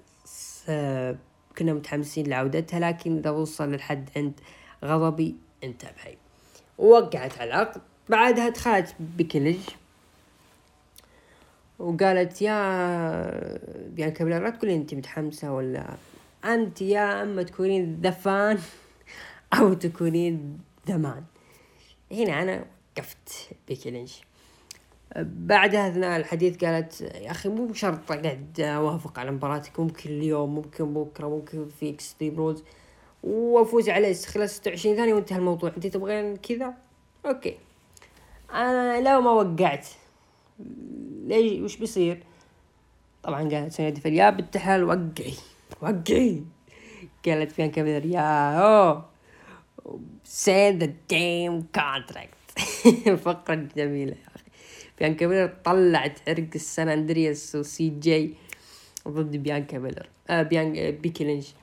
كنا 1.58 1.72
متحمسين 1.72 2.26
لعودتها 2.26 2.80
لكن 2.80 3.18
إذا 3.18 3.30
وصل 3.30 3.72
للحد 3.72 4.10
عند 4.16 4.40
غضبي 4.84 5.36
انتبهي. 5.64 6.16
ووقعت 6.78 7.38
على 7.38 7.50
العقد 7.50 7.80
بعدها 8.08 8.48
دخلت 8.48 8.94
بكلج. 9.00 9.58
وقالت 11.78 12.42
يا 12.42 13.58
بيانكا 13.88 14.24
بلير 14.24 14.42
لا 14.42 14.50
تقولين 14.50 14.80
انت 14.80 14.94
متحمسة 14.94 15.52
ولا 15.52 15.94
انت 16.44 16.82
يا 16.82 17.22
أما 17.22 17.42
تكونين 17.42 18.00
the 18.02 18.30
fan 18.30 18.58
أو 19.58 19.74
تكونين 19.74 20.58
the 20.88 21.04
man. 21.04 21.24
هنا 22.12 22.42
أنا 22.42 22.64
وقفت 22.96 23.48
بيكي 23.68 23.90
لينش 23.90 24.20
بعدها 25.16 25.88
اثناء 25.88 26.16
الحديث 26.16 26.64
قالت 26.64 27.00
يا 27.00 27.30
أخي 27.30 27.48
مو 27.48 27.66
بشرط 27.66 28.12
أقعد 28.12 28.60
أوافق 28.60 29.18
على 29.18 29.30
مباراتك 29.30 29.80
ممكن 29.80 30.10
اليوم 30.10 30.54
ممكن 30.54 30.94
بكرة 30.94 31.28
ممكن 31.28 31.68
في 31.80 31.90
اكستريم 31.90 32.36
رولز 32.36 32.64
وأفوز 33.22 33.88
عليه 33.88 34.14
خلال 34.14 34.50
26 34.50 34.96
ثانية 34.96 35.14
وانتهى 35.14 35.38
الموضوع. 35.38 35.72
أنت 35.76 35.86
تبغين 35.86 36.36
كذا؟ 36.36 36.74
Okay. 37.26 37.56
أنا 38.52 39.00
لو 39.10 39.20
ما 39.20 39.30
وقعت 39.30 39.88
ليش؟ 41.24 41.60
وش 41.60 41.76
بيصير؟ 41.76 42.22
طبعا 43.22 43.48
قالت 43.48 43.72
سندي 43.72 44.16
يا 44.16 44.30
بنت 44.30 44.56
الحلال 44.56 44.84
وقعي 44.84 45.34
وقعي. 45.80 46.42
قالت 47.26 47.52
بيانكا 47.52 47.70
بيلر 47.70 48.06
yo 48.06 48.58
sign 48.58 50.78
the 50.78 50.92
damn 51.08 51.66
contract 51.74 52.34
فقرة 53.24 53.68
جميلة. 53.76 54.12
يا 54.12 54.27
بيانكا 55.00 55.26
بيلر 55.26 55.52
طلعت 55.64 56.28
عرق 56.28 56.48
ال 56.54 56.63
San 56.63 56.88
Andreas 56.88 57.46
و 57.46 57.54
CJ. 57.54 58.34
ضد 59.08 59.37
بيانكا 59.37 59.78
بيلر 59.78 60.08
آه 60.30 60.42
بيان 60.42 60.90
بيكي 60.90 61.24
لينش. 61.24 61.54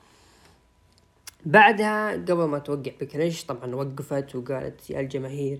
بعدها 1.46 2.12
قبل 2.12 2.44
ما 2.44 2.58
توقع 2.58 2.92
بيكي 3.00 3.18
لينش 3.18 3.44
طبعا 3.44 3.74
وقفت 3.74 4.34
وقالت 4.34 4.90
يا 4.90 5.00
الجماهير 5.00 5.58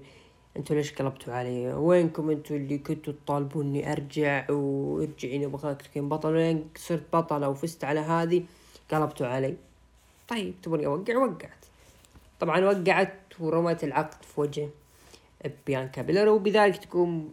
أنتوا 0.57 0.77
ليش 0.77 0.93
قلبتوا 0.93 1.35
علي؟ 1.35 1.75
وينكم 1.75 2.31
أنتوا 2.31 2.57
اللي 2.57 2.79
كنتوا 2.79 3.13
تطالبوني 3.13 3.93
أرجع 3.93 4.51
وارجعي 4.51 5.39
نبغاك 5.39 5.83
تكون 5.83 6.09
بطل؟ 6.09 6.35
وين 6.35 6.69
صرت 6.77 7.03
بطلة 7.13 7.49
وفزت 7.49 7.85
على 7.85 8.01
هذه؟ 8.01 8.43
قلبتوا 8.91 9.27
علي. 9.27 9.57
طيب 10.29 10.55
تبوني 10.63 10.87
أوقع؟ 10.87 11.17
وقعت. 11.17 11.65
طبعا 12.41 12.65
وقعت 12.65 13.15
ورمت 13.41 13.85
العقد 13.85 14.23
في 14.23 14.41
وجه 14.41 14.69
بيانكا 15.67 16.03
بيلر 16.03 16.29
وبذلك 16.29 16.77
تكون 16.77 17.33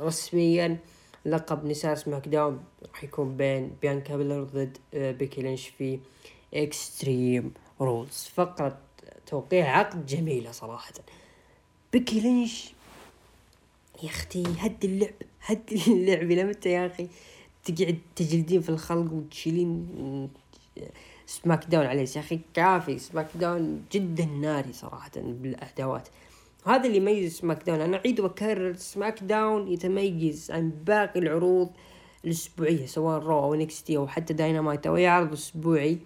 رسميا 0.00 0.78
لقب 1.26 1.64
نساء 1.64 1.94
SmackDown 1.94 2.60
راح 2.92 3.04
يكون 3.04 3.36
بين 3.36 3.70
بيانكا 3.82 4.16
بيلر 4.16 4.44
ضد 4.44 4.78
آه، 4.94 5.12
بيكي 5.12 5.42
لينش 5.42 5.68
في 5.68 5.98
Extreme 6.54 7.52
Rules 7.80 8.30
فقرة 8.34 8.78
توقيع 9.26 9.78
عقد 9.78 10.06
جميلة 10.06 10.52
صراحة. 10.52 10.92
بيكي 11.92 12.20
لينش 12.20 12.72
يا 14.02 14.08
أختي 14.08 14.44
هد 14.58 14.84
اللعب 14.84 15.12
هد 15.40 15.72
اللعب 15.88 16.30
إلى 16.30 16.44
متى 16.44 16.68
يا 16.68 16.86
أخي؟ 16.86 17.08
تقعد 17.64 17.98
تجلدين 18.16 18.60
في 18.60 18.68
الخلق 18.68 19.12
وتشيلين 19.12 20.30
SmackDown 21.26 21.86
عليه. 21.86 22.08
يا 22.16 22.20
أخي 22.20 22.40
كافي 22.54 22.98
SmackDown 22.98 23.84
جدا 23.92 24.24
ناري 24.24 24.72
صراحة 24.72 25.10
بالعداوات 25.16 26.08
وهذا 26.66 26.86
اللي 26.86 26.96
يميز 26.96 27.36
SmackDown 27.38 27.80
أنا 27.80 27.96
أعيد 27.96 28.20
وأكرر 28.20 28.74
SmackDown 28.74 29.68
يتميز 29.68 30.50
عن 30.50 30.70
باقي 30.70 31.20
العروض 31.20 31.70
الأسبوعية 32.24 32.86
سواء 32.86 33.18
Raw 33.18 33.38
أو 33.38 33.54
NXT 33.54 33.96
أو 33.96 34.06
حتى 34.06 34.34
داينامايت 34.34 34.86
أو 34.86 34.96
أي 34.96 35.06
عرض 35.06 35.32
أسبوعي 35.32 35.98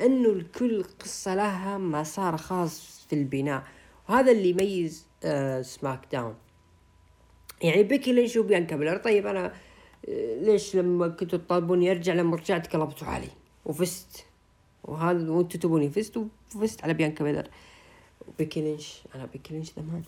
إنه 0.00 0.28
الكل 0.28 0.84
قصة 1.00 1.34
لها 1.34 1.78
مسار 1.78 2.36
خاص 2.36 3.06
في 3.08 3.14
البناء. 3.14 3.62
وهذا 4.08 4.32
اللي 4.32 4.48
يميز 4.50 5.06
آه 5.24 5.62
SmackDown 5.62 6.34
يعني 7.62 7.82
بيكي 7.82 8.12
لينش 8.12 8.36
وبيانكا 8.36 8.76
بلر 8.76 8.96
طيب 8.96 9.26
أنا 9.26 9.52
آه 10.08 10.40
ليش 10.40 10.76
لما 10.76 11.08
كنتوا 11.08 11.38
تطالبوني 11.38 11.90
أرجع 11.90 12.14
لما 12.14 12.36
رجعت 12.36 12.76
قلبتوا 12.76 13.08
علي؟ 13.08 13.28
وفزت. 13.64 14.24
وهذا 14.84 15.30
وأنتوا 15.30 15.60
تبوني 15.60 15.90
فزت 15.90 16.16
وفزت 16.56 16.84
على 16.84 16.94
بيانكا 16.94 17.24
بيلر 17.24 17.48
وبيكي 18.28 18.60
لينش 18.60 19.02
أنا 19.14 19.26
بيكي 19.26 19.62
زمان 19.62 20.02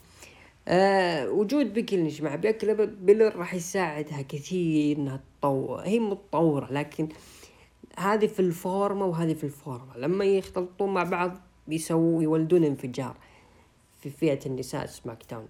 آه 0.69 1.31
وجود 1.31 1.75
بيكي 1.75 1.97
لينش 1.97 2.21
مع 2.21 2.35
بيانكا 2.35 2.85
بيلر 2.85 3.37
راح 3.37 3.55
يساعدها 3.55 4.23
كثير 4.23 4.97
إنها 4.97 5.21
تطور 5.41 5.81
هي 5.81 5.99
متطورة 5.99 6.73
لكن 6.73 7.09
هذه 7.99 8.27
في 8.27 8.41
الفورمة 8.41 9.07
وهذه 9.07 9.35
في 9.35 9.45
الفورمة. 9.45 9.97
لما 9.97 10.25
يختلطون 10.25 10.95
مع 10.95 11.03
بعض 11.03 11.37
بيسووا 11.69 12.23
يولدون 12.23 12.65
انفجار 12.65 13.17
في 14.01 14.11
فئة 14.11 14.47
النساء 14.47 14.87
SmackDown 14.87 15.47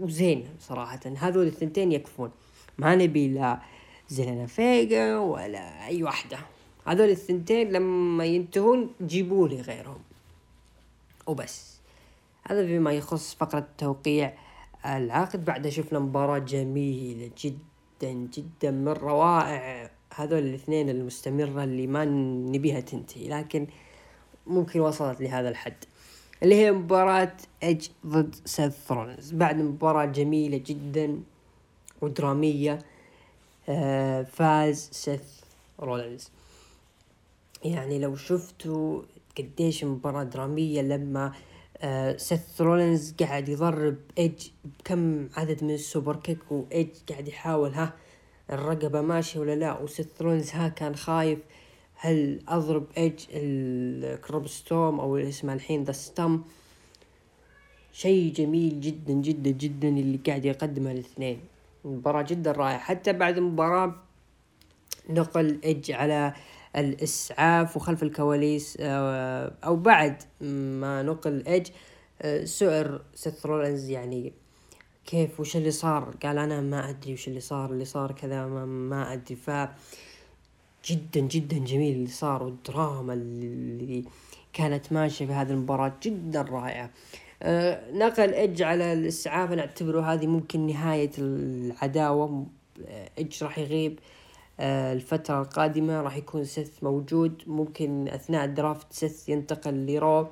وزين 0.00 0.44
صراحة. 0.60 1.00
هذول 1.16 1.46
الثنتين 1.46 1.92
يكفون. 1.92 2.30
ما 2.78 2.94
نبي 2.94 3.28
لا 3.28 3.60
زيلينا 4.08 4.46
فيجا 4.46 5.18
ولا 5.18 5.86
أي 5.86 6.02
واحدة. 6.02 6.38
هذول 6.86 7.08
الثنتين 7.08 7.72
لما 7.72 8.24
ينتهون 8.24 8.90
جيبوا 9.02 9.48
لي 9.48 9.60
غيرهم 9.60 10.00
وبس. 11.26 11.80
هذا 12.42 12.66
فيما 12.66 12.92
يخص 12.92 13.34
فقرة 13.34 13.66
توقيع 13.78 14.34
العقد 14.86 15.44
بعدها 15.44 15.70
شفنا 15.70 15.98
مباراة 15.98 16.38
جميلة 16.38 17.30
جدا 17.38 18.12
جدا 18.12 18.70
من 18.70 18.88
روائع. 18.88 19.90
هذول 20.14 20.38
الاثنين 20.38 20.88
المستمرة 20.88 21.64
اللي 21.64 21.86
ما 21.86 22.04
نبيها 22.54 22.80
تنتهي 22.80 23.28
لكن 23.28 23.66
ممكن 24.46 24.80
وصلت 24.80 25.20
لهذا 25.20 25.48
الحد. 25.48 25.84
اللي 26.42 26.54
هي 26.54 26.72
مباراة 26.72 27.36
ايج 27.62 27.88
ضد 28.06 28.34
سيث 28.44 28.92
رولنز 28.92 29.32
بعد 29.32 29.56
مباراة 29.56 30.04
جميلة 30.04 30.62
جدا 30.66 31.20
ودرامية 32.00 32.78
آه 33.68 34.22
فاز 34.22 34.88
سيث 34.92 35.40
رولنز 35.80 36.30
يعني 37.64 37.98
لو 37.98 38.16
شفتوا 38.16 39.02
قديش 39.38 39.84
مباراة 39.84 40.24
درامية 40.24 40.82
لما 40.82 41.32
آه 41.78 42.16
سيث 42.16 42.60
رولنز 42.60 43.14
قاعد 43.20 43.48
يضرب 43.48 43.96
ايج 44.18 44.48
بكم 44.64 45.28
عدد 45.36 45.64
من 45.64 45.70
ال 45.70 46.16
superkick 46.16 46.52
وايج 46.52 46.88
قاعد 47.08 47.28
يحاول 47.28 47.74
ها 47.74 47.92
الرقبة 48.52 49.00
ماشية 49.00 49.40
ولا 49.40 49.54
لا؟ 49.54 49.78
وسيث 49.80 50.06
رولنز 50.20 50.50
ها 50.50 50.68
كان 50.68 50.94
خايف 50.96 51.38
هل 51.94 52.40
أضرب 52.48 52.86
ايج 52.96 53.20
ال 53.30 53.47
Curb 53.47 54.15
Stomp 54.15 55.00
أو 55.00 55.16
اللي 55.16 55.28
اسمه 55.28 55.52
الحين 55.52 55.84
The 55.84 55.92
Stomp 55.92 56.44
شيء 57.92 58.32
جميل 58.32 58.80
جدا 58.80 59.12
جدا 59.14 59.50
جدا 59.50 59.88
اللي 59.88 60.18
قاعد 60.26 60.44
يقدمه 60.44 60.92
الاثنين. 60.92 61.40
مباراة 61.84 62.22
جدا 62.22 62.52
رائعة. 62.52 62.78
حتى 62.78 63.12
بعد 63.12 63.36
المباراة 63.36 63.94
نقل 65.10 65.60
ايج 65.64 65.92
على 65.92 66.34
الإسعاف 66.76 67.76
وخلف 67.76 68.02
الكواليس 68.02 68.76
آه، 68.80 69.52
أو 69.64 69.76
بعد 69.76 70.22
ما 70.40 71.02
نقل 71.02 71.46
إيج 71.46 71.66
آه، 72.22 72.44
سئل 72.44 73.02
سيث 73.14 73.46
رولنز 73.46 73.90
يعني 73.90 74.32
كيف 75.06 75.40
وش 75.40 75.56
اللي 75.56 75.70
صار؟ 75.70 76.14
قال 76.22 76.38
أنا 76.38 76.60
ما 76.60 76.90
أدري 76.90 77.12
وش 77.12 77.28
اللي 77.28 77.40
صار 77.40 77.70
اللي 77.72 77.84
صار 77.84 78.12
كذا 78.12 78.46
ما, 78.46 78.64
ما 78.66 79.12
أدري. 79.12 79.36
ف 79.36 79.50
جدا 80.84 81.20
جدا 81.20 81.58
جميل 81.58 81.94
اللي 81.94 82.08
صار 82.08 82.42
والدراما 82.42 83.14
اللي 83.14 84.04
كانت 84.52 84.92
ماشية 84.92 85.26
في 85.26 85.32
هذه 85.32 85.50
المباراة 85.50 85.92
جدا 86.02 86.42
رائعة. 86.42 86.90
أه 87.42 87.90
نقل 87.92 88.34
إيج 88.34 88.62
على 88.62 88.92
الإسعاف 88.92 89.52
أنا 89.52 89.62
أعتبره 89.62 90.00
هذه 90.12 90.26
ممكن 90.26 90.66
نهاية 90.66 91.10
العداوة. 91.18 92.46
إيج 93.18 93.44
راح 93.44 93.58
يغيب. 93.58 93.98
أه 93.98 94.25
الفترة 94.60 95.42
القادمة 95.42 96.02
راح 96.02 96.16
يكون 96.16 96.44
سيث 96.44 96.84
موجود. 96.84 97.42
ممكن 97.46 98.08
أثناء 98.08 98.44
ال 98.44 98.52
draft 98.52 98.92
سيث 98.92 99.28
ينتقل 99.28 99.86
ل 99.86 99.94
Raw. 99.94 100.26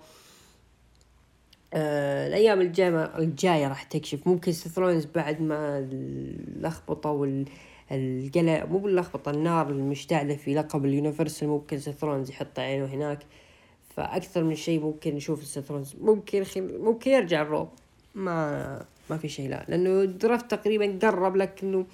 أه 1.75 2.27
الأيام 2.27 2.61
الجاية 2.61 3.19
الجاية 3.19 3.69
راح 3.69 3.83
تكشف. 3.83 4.27
ممكن 4.27 4.53
سيث 4.53 4.79
رولينز 4.79 5.05
بعد 5.05 5.41
ما 5.41 5.79
اللخبطة 5.79 7.11
وال 7.11 7.45
القلق 7.93 8.65
مو 8.65 8.79
باللخبطة 8.79 9.31
النار 9.31 9.71
المشتعلة 9.71 10.37
في 10.37 10.55
لقب 10.55 10.85
ال 10.85 10.91
Universal 10.91 11.49
ممكن 11.49 11.79
سيث 11.79 12.02
رولنز 12.02 12.31
يحط 12.31 12.59
عينه 12.59 12.85
هناك. 12.85 13.19
فأكثر 13.97 14.45
من 14.45 14.55
شيء 14.55 14.81
ممكن 14.81 15.15
نشوف 15.15 15.45
سيث 15.45 15.67
رولنز 15.67 15.95
ممكن 16.01 16.45
خل... 16.45 16.79
ممكن 16.79 17.11
يرجع 17.11 17.43
ال 17.43 17.48
Raw. 17.48 17.69
ما 18.15 18.85
ما 19.11 19.17
في 19.17 19.29
شيء 19.29 19.49
لا 19.49 19.65
لأنه 19.69 20.03
ال 20.03 20.11
draft 20.11 20.51
تقريبا 20.51 20.99
قرب 21.03 21.37
لكنه 21.37 21.87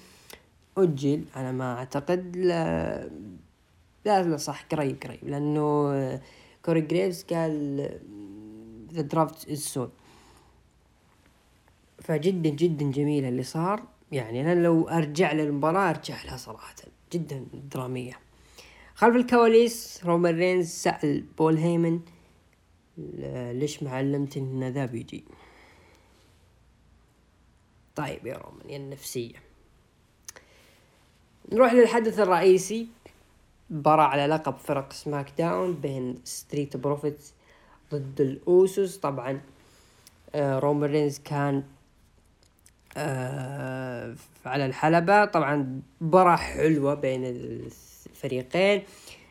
أجل 0.77 1.25
أنا 1.35 1.51
ما 1.51 1.77
أعتقد 1.77 2.37
لا 2.37 3.09
لا, 4.05 4.23
لا 4.23 4.37
صح 4.37 4.65
قريب 4.71 5.03
قريب 5.03 5.19
لأنه 5.23 6.21
كوري 6.65 6.81
جريفز 6.81 7.23
قال 7.23 7.77
the 8.93 9.01
draft 9.01 9.49
is 9.49 9.59
soon 9.59 9.91
فجدا 11.99 12.49
جدا 12.49 12.91
جميل 12.91 13.25
اللي 13.25 13.43
صار. 13.43 13.83
يعني 14.11 14.41
أنا 14.41 14.63
لو 14.63 14.87
أرجع 14.87 15.31
للمباراة 15.31 15.89
أرجع 15.89 16.23
لها 16.23 16.37
صراحة 16.37 16.75
جدا 17.13 17.45
درامية. 17.73 18.19
خلف 18.95 19.15
الكواليس 19.15 20.01
رومان 20.05 20.35
رينز 20.35 20.67
سأل 20.67 21.21
بول 21.21 21.57
هيمن 21.57 21.99
ليش 23.53 23.83
ما 23.83 23.91
علمتني 23.91 24.43
إن 24.43 24.73
ذا 24.73 24.85
بيجي؟ 24.85 25.25
طيب 27.95 28.25
يا 28.25 28.37
رومان 28.37 28.69
يا 28.69 28.77
النفسية. 28.77 29.50
نروح 31.51 31.73
للحدث 31.73 32.19
الرئيسي. 32.19 32.87
مباراة 33.69 34.03
على 34.03 34.27
لقب 34.27 34.57
فرق 34.57 34.93
SmackDown 34.93 35.73
بين 35.73 36.19
Street 36.23 36.77
Profits 36.77 37.33
ضد 37.91 38.21
ال 38.21 38.34
Usos. 38.34 38.97
طبعا 38.97 39.41
آه 40.35 40.59
رومان 40.59 40.91
رينز 40.91 41.19
كان 41.19 41.63
آه 42.97 44.15
على 44.45 44.65
الحلبة. 44.65 45.25
طبعا 45.25 45.81
مباراة 46.01 46.35
حلوة 46.35 46.93
بين 46.93 47.25
الفريقين. 47.25 48.83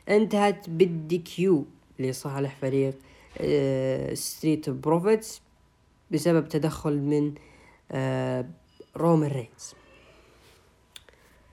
انتهت 0.09 0.71
بال 0.71 1.19
DQ 1.19 1.67
لصالح 1.99 2.57
فريق 2.57 2.95
آه 3.39 4.15
Street 4.15 4.71
Profits 4.71 5.43
بسبب 6.11 6.49
تدخل 6.49 6.99
من 6.99 7.35
آه 7.93 8.47
رومان 8.97 9.31
رينز. 9.31 9.75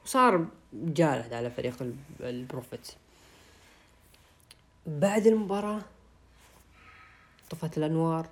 وصار 0.06 0.46
جالد 0.74 1.34
على 1.34 1.52
فريق 1.52 1.94
ال 2.20 2.29
Profits 2.29 2.96
بعد 4.88 5.28
المباراة 5.28 5.82
طفت 7.50 7.78
الأنوار 7.78 8.30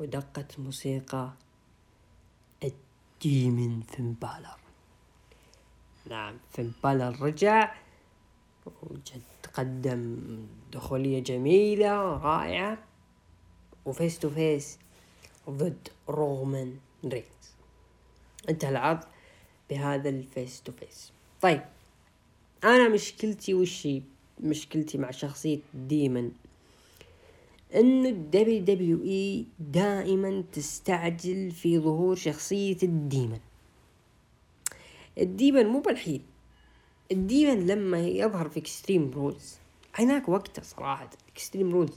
ودقت 0.00 0.60
موسيقى 0.60 1.30
ال 2.62 2.82
Demon 2.82 3.80
فين 3.80 4.12
بالر. 4.12 4.56
نعم 6.10 6.38
فين 6.52 6.72
بالر 6.84 7.22
رجع 7.22 7.74
وجد 8.82 9.22
قدم 9.54 10.16
دخولية 10.72 11.22
جميلة 11.22 12.16
رائعة 12.16 12.78
و 13.84 13.91
face 13.91 14.18
to 14.18 14.30
face 14.30 14.78
ضد 15.50 15.88
رومان 16.08 16.78
رينز. 17.04 17.54
انتهى 18.48 18.70
العرض. 18.70 19.04
بهذا 19.70 20.08
ال 20.08 20.19
face 20.19 20.62
to 20.62 20.72
face 20.72 21.12
طيب 21.42 21.62
أنا 22.64 22.88
مشكلتي 22.88 23.54
وشي 23.54 24.02
مشكلتي 24.40 24.98
مع 24.98 25.10
شخصية 25.10 25.58
Demon. 25.74 26.30
انه 27.74 28.08
ال 28.08 28.64
WWE 28.64 29.44
دائما 29.58 30.44
تستعجل 30.52 31.50
في 31.50 31.78
ظهور 31.78 32.16
شخصية 32.16 32.76
ال 32.82 32.90
Demon. 32.90 33.40
ال 35.18 35.26
Demon 35.26 35.66
مو 35.66 35.80
بالحين. 35.80 36.22
ال 37.12 37.21
Demon 37.21 37.66
لما 37.66 38.00
يظهر 38.00 38.48
في 38.48 38.60
Extreme 38.60 39.10
Rules 39.14 39.56
هناك 39.94 40.28
وقته 40.28 40.62
صراحة. 40.62 41.10
Extreme 41.32 41.72
Rules 41.72 41.92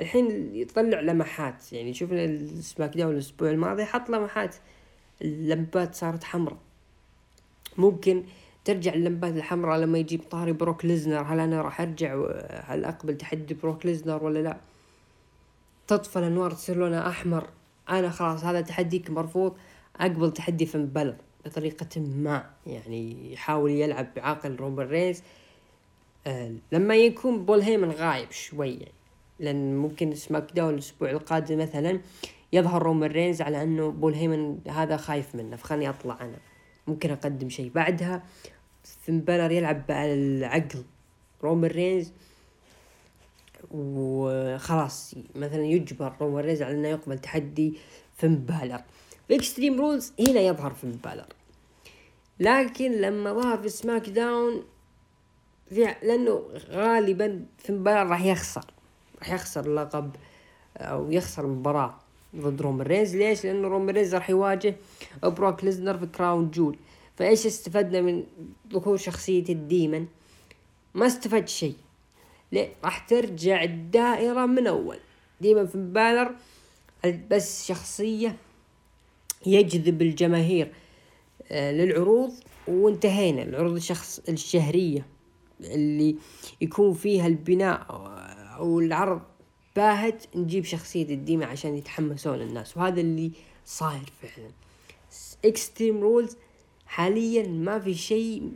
الحين 0.00 0.56
يطلع 0.56 1.00
لمحات. 1.00 1.72
يعني 1.72 1.94
شوف 1.94 2.12
ال 2.12 2.96
SmackDown 2.96 3.14
الأسبوع 3.14 3.50
الماضي 3.50 3.84
حط 3.84 4.10
لمحات. 4.10 4.56
اللمبات 5.22 5.94
صارت 5.94 6.24
حمراء. 6.24 6.58
ممكن 7.78 8.22
ترجع 8.64 8.94
اللمبات 8.94 9.36
الحمراء 9.36 9.78
لما 9.78 9.98
يجيب 9.98 10.22
طاري 10.30 10.52
بروك 10.52 10.84
ليزنر. 10.84 11.22
هل 11.22 11.40
أنا 11.40 11.62
راح 11.62 11.80
أرجع 11.80 12.14
هل 12.64 12.84
أقبل 12.84 13.16
تحدي 13.16 13.54
بروك 13.54 13.86
ليزنر 13.86 14.24
ولا 14.24 14.38
لا؟ 14.38 14.56
تطفى 15.86 16.18
الأنوار 16.18 16.50
تصير 16.50 16.76
لونها 16.76 17.08
أحمر. 17.08 17.48
أنا 17.90 18.10
خلاص 18.10 18.44
هذا 18.44 18.60
تحديك 18.60 19.10
مرفوض. 19.10 19.56
أقبل 19.96 20.32
تحدي 20.32 20.66
فين 20.66 20.86
بالر 20.86 21.16
بطريقة 21.44 22.00
ما 22.00 22.50
يعني 22.66 23.32
يحاول 23.32 23.70
يلعب 23.70 24.06
بعقل 24.16 24.56
رومان 24.56 24.86
رينز. 24.86 25.22
آه 26.26 26.52
لما 26.72 26.96
يكون 26.96 27.44
بول 27.44 27.60
هيمن 27.60 27.90
غايب 27.90 28.30
شوي 28.30 28.70
يعني 28.70 28.92
لأن 29.38 29.76
ممكن 29.76 30.14
SmackDown 30.14 30.74
الأسبوع 30.74 31.10
القادم 31.10 31.58
مثلا 31.58 32.00
يظهر 32.52 32.82
رومان 32.82 33.10
رينز 33.10 33.42
على 33.42 33.62
أنه 33.62 33.90
بول 33.90 34.14
هيمن 34.14 34.58
هذا 34.68 34.96
خايف 34.96 35.34
منه 35.34 35.56
فخلني 35.56 35.88
أطلع 35.88 36.18
أنا. 36.20 36.36
ممكن 36.86 37.10
أقدم 37.10 37.48
شيء. 37.48 37.70
بعدها 37.74 38.22
فين 39.02 39.20
بالر 39.20 39.50
يلعب 39.50 39.84
على 39.88 40.14
العقل 40.14 40.84
رومان 41.42 41.70
رينز. 41.70 42.12
وخلاص 43.70 45.14
مثلا 45.34 45.64
يجبر 45.64 46.16
رومان 46.20 46.44
رينز 46.44 46.62
على 46.62 46.74
إنه 46.74 46.88
يقبل 46.88 47.18
تحدي 47.18 47.74
فين 48.16 48.36
بالر 48.36 48.82
في 49.28 49.34
Extreme 49.36 49.80
Rules 49.80 50.12
هنا 50.20 50.40
يظهر 50.40 50.74
فين 50.74 50.90
بالر 51.04 51.26
لكن 52.40 52.92
لما 52.92 53.32
ظهر 53.32 53.58
في 53.62 53.68
SmackDown 53.68 54.64
في 55.68 55.94
لأنه 56.02 56.42
غالبا 56.68 57.46
فين 57.58 57.82
بالر 57.84 58.06
راح 58.06 58.24
يخسر. 58.24 58.64
راح 59.18 59.32
يخسر 59.32 59.66
اللقب 59.66 60.16
أو 60.76 61.10
يخسر 61.10 61.44
المباراة. 61.44 62.00
ضد 62.36 62.62
رومان 62.62 62.86
رينز 62.86 63.16
ليش؟ 63.16 63.44
لأنه 63.44 63.68
رومان 63.68 63.94
رينز 63.94 64.14
راح 64.14 64.30
يواجه 64.30 64.76
بروك 65.22 65.64
ليزنر 65.64 65.98
في 65.98 66.06
Crown 66.06 66.50
Jewel 66.50 66.76
فإيش 67.16 67.46
استفدنا 67.46 68.00
من 68.00 68.24
ظهور 68.72 68.96
شخصية 68.96 69.44
الديمن؟ 69.48 70.06
ما 70.94 71.06
استفدت 71.06 71.48
شيء 71.48 71.74
ليه؟ 72.52 72.68
راح 72.84 72.98
ترجع 72.98 73.62
الدائرة 73.62 74.46
من 74.46 74.66
أول 74.66 74.98
ديمن 75.40 75.66
في 75.66 75.78
بالر 75.78 76.34
بس 77.30 77.66
شخصية 77.66 78.36
يجذب 79.46 80.02
الجماهير 80.02 80.72
آه، 81.50 81.72
للعروض 81.72 82.32
وانتهينا 82.68 83.42
العروض 83.42 83.76
الشخص 83.76 84.20
الشهرية 84.28 85.06
اللي 85.60 86.16
يكون 86.60 86.94
فيها 86.94 87.26
البناء 87.26 87.86
أو 88.56 88.80
العرض 88.80 89.22
باهت 89.76 90.36
نجيب 90.36 90.64
شخصية 90.64 91.14
الديمة 91.14 91.46
عشان 91.46 91.76
يتحمسون 91.76 92.40
الناس 92.40 92.76
وهذا 92.76 93.00
اللي 93.00 93.32
صاير 93.66 94.12
فعلا. 94.22 94.50
Extreme 95.44 96.00
Rules 96.00 96.36
حاليا 96.86 97.48
ما 97.48 97.78
في 97.78 97.94
شيء 97.94 98.52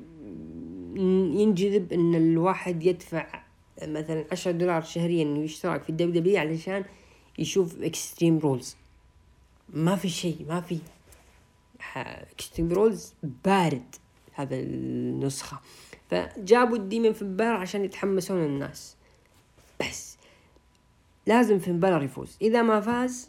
ينجذب 1.41 1.93
إن 1.93 2.14
الواحد 2.14 2.87
يدفع 2.87 3.43
مثلا 3.83 4.25
عشرة 4.33 4.51
دولار 4.51 4.83
شهريا 4.83 5.23
إنه 5.23 5.45
يشترك 5.45 5.83
في 5.83 5.91
ال 5.91 6.20
WW 6.20 6.41
علشان 6.41 6.85
يشوف 7.39 7.83
Extreme 7.83 8.39
Rules 8.39 8.76
ما 9.69 9.97
في 9.97 10.09
شيء 10.09 10.47
ما 10.49 10.61
في. 10.61 10.79
Extreme 11.97 12.72
Rules 12.72 13.14
بارد 13.45 13.95
هذا 14.33 14.57
النسخة. 14.57 15.61
فجابوا 16.11 16.77
ال 16.76 16.83
Demon 16.83 17.12
في 17.12 17.23
البار 17.23 17.55
عشان 17.55 17.85
يتحمسون 17.85 18.45
الناس. 18.45 18.97
بس. 19.81 20.08
لازم 21.29 21.59
فين 21.59 21.81
يفوز 21.85 22.37
إذا 22.43 22.62
ما 22.62 22.81
فاز 22.81 23.29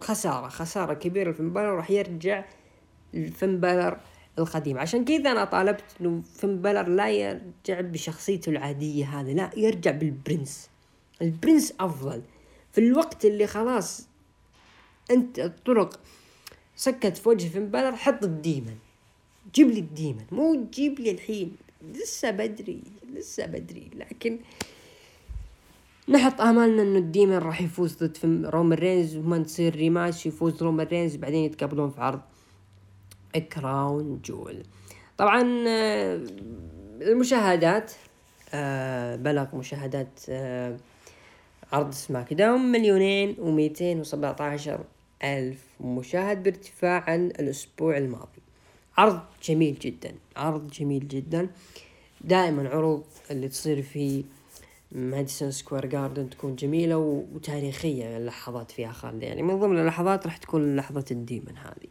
خسارة. 0.00 0.48
خسارة 0.48 0.94
كبيرة 0.94 1.32
فين 1.32 1.52
بالر 1.52 1.76
راح 1.76 1.90
يرجع 1.90 2.44
فين 3.12 3.60
بالر 3.60 4.00
القديم. 4.38 4.78
عشان 4.78 5.04
كذا 5.04 5.32
أنا 5.32 5.44
طالبت 5.44 5.84
إنه 6.00 6.22
فين 6.22 6.62
لا 6.96 7.10
يرجع 7.10 7.80
بشخصيته 7.80 8.50
العادية 8.50 9.20
هذه 9.20 9.32
لا 9.32 9.50
يرجع 9.56 9.90
بال 9.90 10.08
Prince. 10.08 10.70
ال 11.22 11.29
Prince 11.29 11.74
أفضل. 11.80 12.22
في 12.72 12.78
الوقت 12.78 13.24
اللي 13.24 13.46
خلاص 13.46 14.06
أنت 15.10 15.38
الطرق 15.38 16.00
سكت 16.76 17.16
في 17.16 17.28
وجه 17.28 17.48
فين 17.48 17.96
حط 17.96 18.24
ال 18.24 18.31
Demon. 18.31 18.76
جيب 19.54 19.70
لي 19.70 19.80
ال 19.80 19.86
Demon. 19.86 20.24
مو 20.32 20.54
تجيب 20.54 21.00
لي 21.00 21.10
الحين. 21.10 21.56
لسه 21.94 22.30
بدري. 22.30 22.82
لسه 23.14 23.46
بدري. 23.46 23.90
لكن 23.94 24.38
نحط 26.10 26.40
آمالنا 26.40 26.82
إنه 26.82 26.98
ال 26.98 27.05
Demon 27.05 27.38
راح 27.38 27.60
يفوز 27.60 27.96
ضد 28.04 28.16
رومان 28.46 28.78
رينز 28.78 29.16
وما 29.16 29.38
تصير 29.38 29.74
rematch 29.76 30.26
يفوز 30.26 30.62
رومان 30.62 30.86
رينز 30.86 31.16
بعدين 31.16 31.44
يتقابلون 31.44 31.90
في 31.90 32.00
عرض. 32.00 32.20
Crown 33.52 34.20
Jewel. 34.24 34.62
طبعا 35.18 35.64
آه، 35.68 36.20
المشاهدات 37.00 37.92
آه، 38.54 39.16
بلغ 39.16 39.56
مشاهدات 39.56 40.20
آه، 40.28 40.76
عرض 41.72 41.92
SmackDown 41.92 42.60
مليونين 42.60 43.36
وميتين 43.38 44.00
وسبعة 44.00 44.36
عشر 44.40 44.80
ألف 45.24 45.64
مشاهد 45.80 46.42
بارتفاع 46.42 47.04
عن 47.06 47.26
الأسبوع 47.26 47.96
الماضي. 47.96 48.42
عرض 48.98 49.20
جميل 49.42 49.78
جدا 49.78 50.14
عرض 50.36 50.70
جميل 50.70 51.08
جدا. 51.08 51.48
دائما 52.20 52.68
عروض 52.68 53.04
اللي 53.30 53.48
تصير 53.48 53.82
في 53.82 54.24
Madison 54.92 55.50
Square 55.50 55.86
Garden 55.86 56.30
تكون 56.30 56.56
جميلة 56.56 56.98
وتاريخية 57.32 58.16
اللحظات 58.16 58.70
فيها 58.70 58.92
خالدة. 58.92 59.26
يعني 59.26 59.42
من 59.42 59.60
ضمن 59.60 59.78
اللحظات 59.78 60.26
راح 60.26 60.36
تكون 60.36 60.76
لحظة 60.76 61.04
ال 61.10 61.18
Demon 61.18 61.56
هذه. 61.56 61.88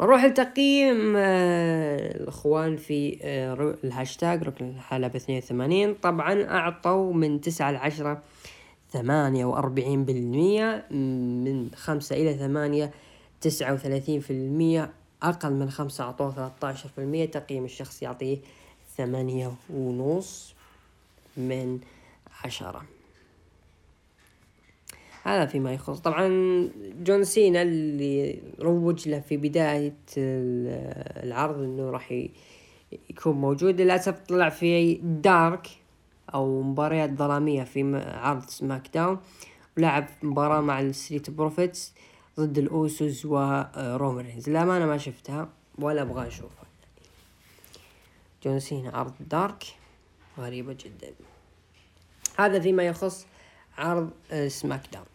نروح 0.00 0.24
لتقييم 0.24 1.14
آه، 1.16 2.16
الإخوان 2.16 2.76
في 2.76 3.18
آه، 3.22 3.74
الهاشتاج 3.84 4.42
ركن 4.42 4.68
الحلبة 4.68 5.16
اثنين 5.16 5.38
وثمانين. 5.38 5.94
طبعا 5.94 6.44
أعطوا 6.44 7.12
من 7.12 7.40
تسعة 7.40 7.70
لعشرة 7.70 8.22
ثمانية 8.90 9.44
وأربعين 9.44 10.04
بالمية 10.04 10.86
من 10.90 11.70
خمسة 11.74 12.16
إلى 12.16 12.34
ثمانية 12.34 12.90
تسعة 13.40 13.72
وثلاثين 13.72 14.20
في 14.20 14.30
المية 14.32 14.90
أقل 15.22 15.52
من 15.52 15.70
خمسة 15.70 16.04
أعطوه 16.04 16.34
ثلاثة 16.34 16.68
عشر 16.68 16.88
في 16.88 16.98
المية 16.98 17.24
تقييم 17.24 17.64
الشخص 17.64 18.02
يعطيه 18.02 18.38
ثمانية 18.96 19.52
ونص. 19.70 20.53
من 21.36 21.80
عشرة. 22.44 22.84
هذا 25.22 25.46
فيما 25.46 25.72
يخص. 25.72 25.98
طبعا 26.00 26.28
جون 27.02 27.24
سينا 27.24 27.62
اللي 27.62 28.42
روج 28.60 29.08
له 29.08 29.20
في 29.20 29.36
بداية 29.36 29.96
العرض 30.16 31.58
إنه 31.58 31.90
راح 31.90 32.12
يكون 33.10 33.36
موجود 33.36 33.80
للأسف 33.80 34.18
طلع 34.18 34.48
في 34.48 34.94
dark 35.02 35.68
أو 36.34 36.62
مباريات 36.62 37.10
ظلامية 37.10 37.62
في 37.62 37.96
عرض 38.16 38.48
SmackDown. 38.48 39.18
ولعب 39.76 40.06
مباراة 40.22 40.60
مع 40.60 40.80
ال 40.80 40.87
Street 40.87 41.30
Profits 41.30 41.94
ضد 42.40 42.58
ال 42.58 42.72
Usos 42.72 43.26
ورومان 43.26 44.26
رينز 44.26 44.50
للأمانة 44.50 44.86
ما 44.86 44.98
شفتها 44.98 45.48
ولا 45.78 46.02
أبغى 46.02 46.26
أشوفها. 46.26 46.64
جون 48.44 48.60
سينا 48.60 48.90
عرض 48.90 49.12
dark. 49.20 49.64
غريبة 50.38 50.72
جدا. 50.72 51.12
هذا 52.38 52.60
فيما 52.60 52.82
يخص 52.82 53.26
عرض 53.78 54.10
SmackDown 54.48 55.06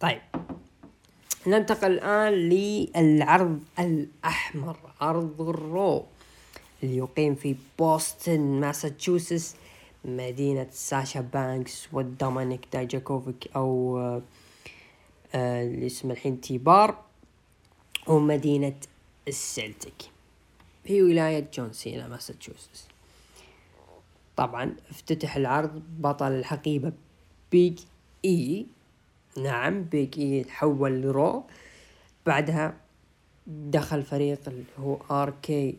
طيب. 0.00 0.20
ننتقل 1.46 1.92
الآن 1.92 2.32
للعرض 2.32 3.60
الأحمر 3.78 4.76
عرض 5.00 5.40
ال 5.40 5.56
Raw 5.56 6.04
اللي 6.82 6.96
يقيم 6.96 7.34
في 7.34 7.56
بوسطن 7.78 8.40
ماساتشوستس 8.40 9.56
مدينة 10.04 10.66
ساشا 10.72 11.20
بانكس 11.20 11.88
ودومينيك 11.92 12.60
دايجاكوفيك 12.72 13.50
أو 13.56 13.98
آه، 13.98 14.22
آه، 15.34 15.62
اللي 15.62 15.86
اسمه 15.86 16.12
الحين 16.12 16.40
تيبار 16.40 16.98
ومدينة 18.06 18.74
ال 19.28 19.40
Celtic 19.40 20.11
في 20.84 21.02
ولاية 21.02 21.50
جون 21.54 21.72
سينا 21.72 22.08
ماساتشوستس. 22.08 22.86
طبعا 24.36 24.76
افتتح 24.90 25.36
العرض 25.36 25.82
بطل 25.98 26.32
الحقيبة 26.32 26.92
Big 27.52 27.80
E. 28.24 28.66
نعم 29.36 29.84
Big 29.84 30.20
E 30.20 30.44
تحول 30.44 31.02
ل 31.02 31.10
Raw. 31.10 31.44
بعدها 32.26 32.76
دخل 33.46 34.02
فريق 34.02 34.48
اللي 34.48 34.64
هو 34.78 34.96
RK 35.10 35.78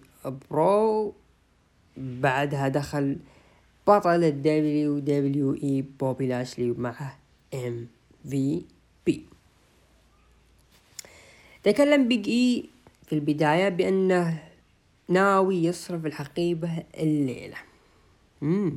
Bro. 0.52 1.14
بعدها 1.98 2.68
دخل 2.68 3.18
بطل 3.88 4.24
ال 4.24 5.00
WWE 5.00 5.86
بوبي 6.00 6.28
لاشلي 6.28 6.72
معه 6.72 7.18
MVP. 7.54 9.26
تكلم 11.64 12.08
Big 12.08 12.30
E 12.30 12.70
في 13.06 13.14
البداية 13.14 13.70
بأنه 13.70 14.53
ناوي 15.14 15.64
يصرف 15.64 16.06
الحقيبة 16.06 16.84
الليلة. 16.98 17.58
مم. 18.42 18.76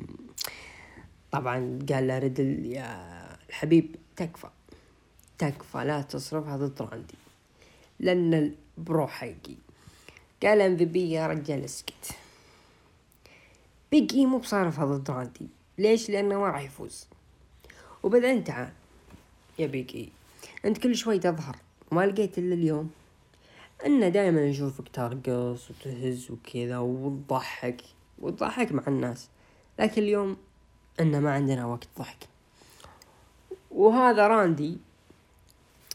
طبعا 1.32 1.78
قال 1.92 2.08
له 2.08 2.18
ريدل 2.18 2.66
يا 2.66 2.88
الحبيب 3.48 3.96
تكفى 4.16 4.48
تكفى 5.38 5.78
لا 5.78 6.02
تصرفها 6.02 6.56
ضد 6.56 6.82
راندي 6.82 7.14
لأن 8.00 8.54
ال 8.78 8.85
bro 8.85 9.06
حقي 9.06 9.56
قال 10.42 10.60
MVP 10.60 11.10
يا 11.10 11.26
رجال 11.26 11.64
اسكت. 11.64 12.10
بيج 13.90 14.14
اي 14.14 14.26
مو 14.26 14.38
بصارفها 14.38 14.84
ضد 14.84 15.10
راندي 15.10 15.46
ليش؟ 15.78 16.10
لأنه 16.10 16.40
ما 16.40 16.46
راح 16.46 16.62
يفوز. 16.62 17.06
وبعدين 18.02 18.44
تعال 18.44 18.72
يا 19.58 19.66
بيج 19.66 19.96
اي 19.96 20.08
أنت 20.64 20.78
كل 20.78 20.96
شوي 20.96 21.18
تظهر. 21.18 21.56
وما 21.90 22.06
لقيت 22.06 22.38
إلا 22.38 22.54
اليوم. 22.54 22.90
ان 23.84 24.12
دائما 24.12 24.48
نشوفك 24.50 24.88
ترقص 24.88 25.70
وتهز 25.70 26.30
وكذا 26.30 26.78
وتضحك 26.78 27.82
وتضحك 28.18 28.72
مع 28.72 28.82
الناس. 28.88 29.28
لكن 29.78 30.02
اليوم 30.02 30.36
ان 31.00 31.20
ما 31.20 31.32
عندنا 31.32 31.66
وقت 31.66 31.88
ضحك. 31.98 32.28
وهذا 33.70 34.26
راندي 34.26 34.78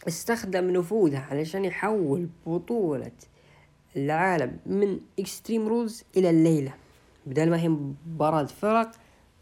استخدم 0.07 0.69
نفوذه 0.69 1.19
علشان 1.19 1.65
يحول 1.65 2.29
بطولة 2.47 3.11
العالم 3.95 4.59
من 4.65 4.99
Extreme 5.19 5.67
Rules 5.67 6.03
إلى 6.17 6.29
الليلة. 6.29 6.73
بدل 7.25 7.49
ما 7.49 7.59
هي 7.59 7.69
مباراة 7.69 8.43
فرق 8.45 8.91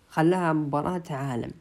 خلاها 0.10 0.54
مباراة 0.54 1.04
عالم. 1.10 1.52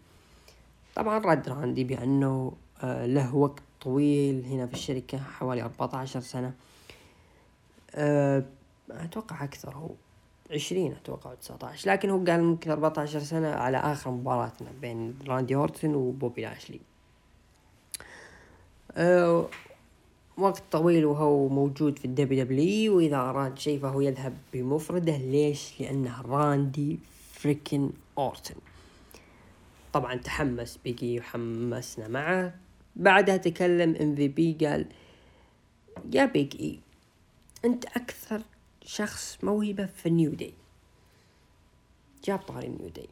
طبعا 0.94 1.18
رد 1.18 1.48
راندي 1.48 1.84
بأنه 1.84 2.52
آه، 2.82 3.06
له 3.06 3.34
وقت 3.36 3.62
طويل 3.80 4.44
هنا 4.44 4.66
في 4.66 4.74
الشركة 4.74 5.18
حوالي 5.18 5.62
14 5.62 6.20
سنة. 6.20 6.52
أه 7.94 8.44
أتوقع 8.90 9.44
أكثر 9.44 9.74
هو 9.74 9.90
عشرين 10.50 10.92
أتوقع 10.92 11.34
تسعتاش 11.34 11.86
لكن 11.86 12.10
هو 12.10 12.24
قال 12.24 12.44
ممكن 12.44 12.70
14 12.70 13.20
سنة 13.20 13.48
على 13.48 13.76
آخر 13.76 14.10
مباراتنا 14.10 14.68
بين 14.80 15.18
راندي 15.26 15.54
اورتن 15.54 15.94
وبوبي 15.94 16.42
لاشلي. 16.42 16.80
أه 18.92 19.48
وقت 20.36 20.62
طويل 20.70 21.04
وهو 21.04 21.48
موجود 21.48 21.98
في 21.98 22.04
ال 22.04 22.44
WWE 22.44 22.96
وإذا 22.96 23.16
أراد 23.16 23.58
شيء 23.58 23.80
فهو 23.80 24.00
يذهب 24.00 24.36
بمفرده. 24.52 25.16
ليش؟ 25.16 25.80
لأنه 25.80 26.22
راندي 26.22 26.98
freaking 27.32 27.90
اورتن 28.18 28.54
طبعا 29.92 30.14
تحمس 30.14 30.78
بيجي 30.84 31.18
وحمسنا 31.18 32.08
معه. 32.08 32.54
بعدها 32.96 33.36
تكلم 33.36 33.96
MVP 34.00 34.66
قال 34.66 34.86
يا 36.12 36.24
بيج 36.24 36.60
اي 36.60 36.78
أنت 37.64 37.84
أكثر 37.84 38.42
شخص 38.82 39.38
موهبة 39.42 39.86
في 39.86 40.10
New 40.10 40.30
Day 40.30 40.54
جاب 42.24 42.38
طاري 42.38 42.68
New 42.68 42.88
Day 42.88 43.08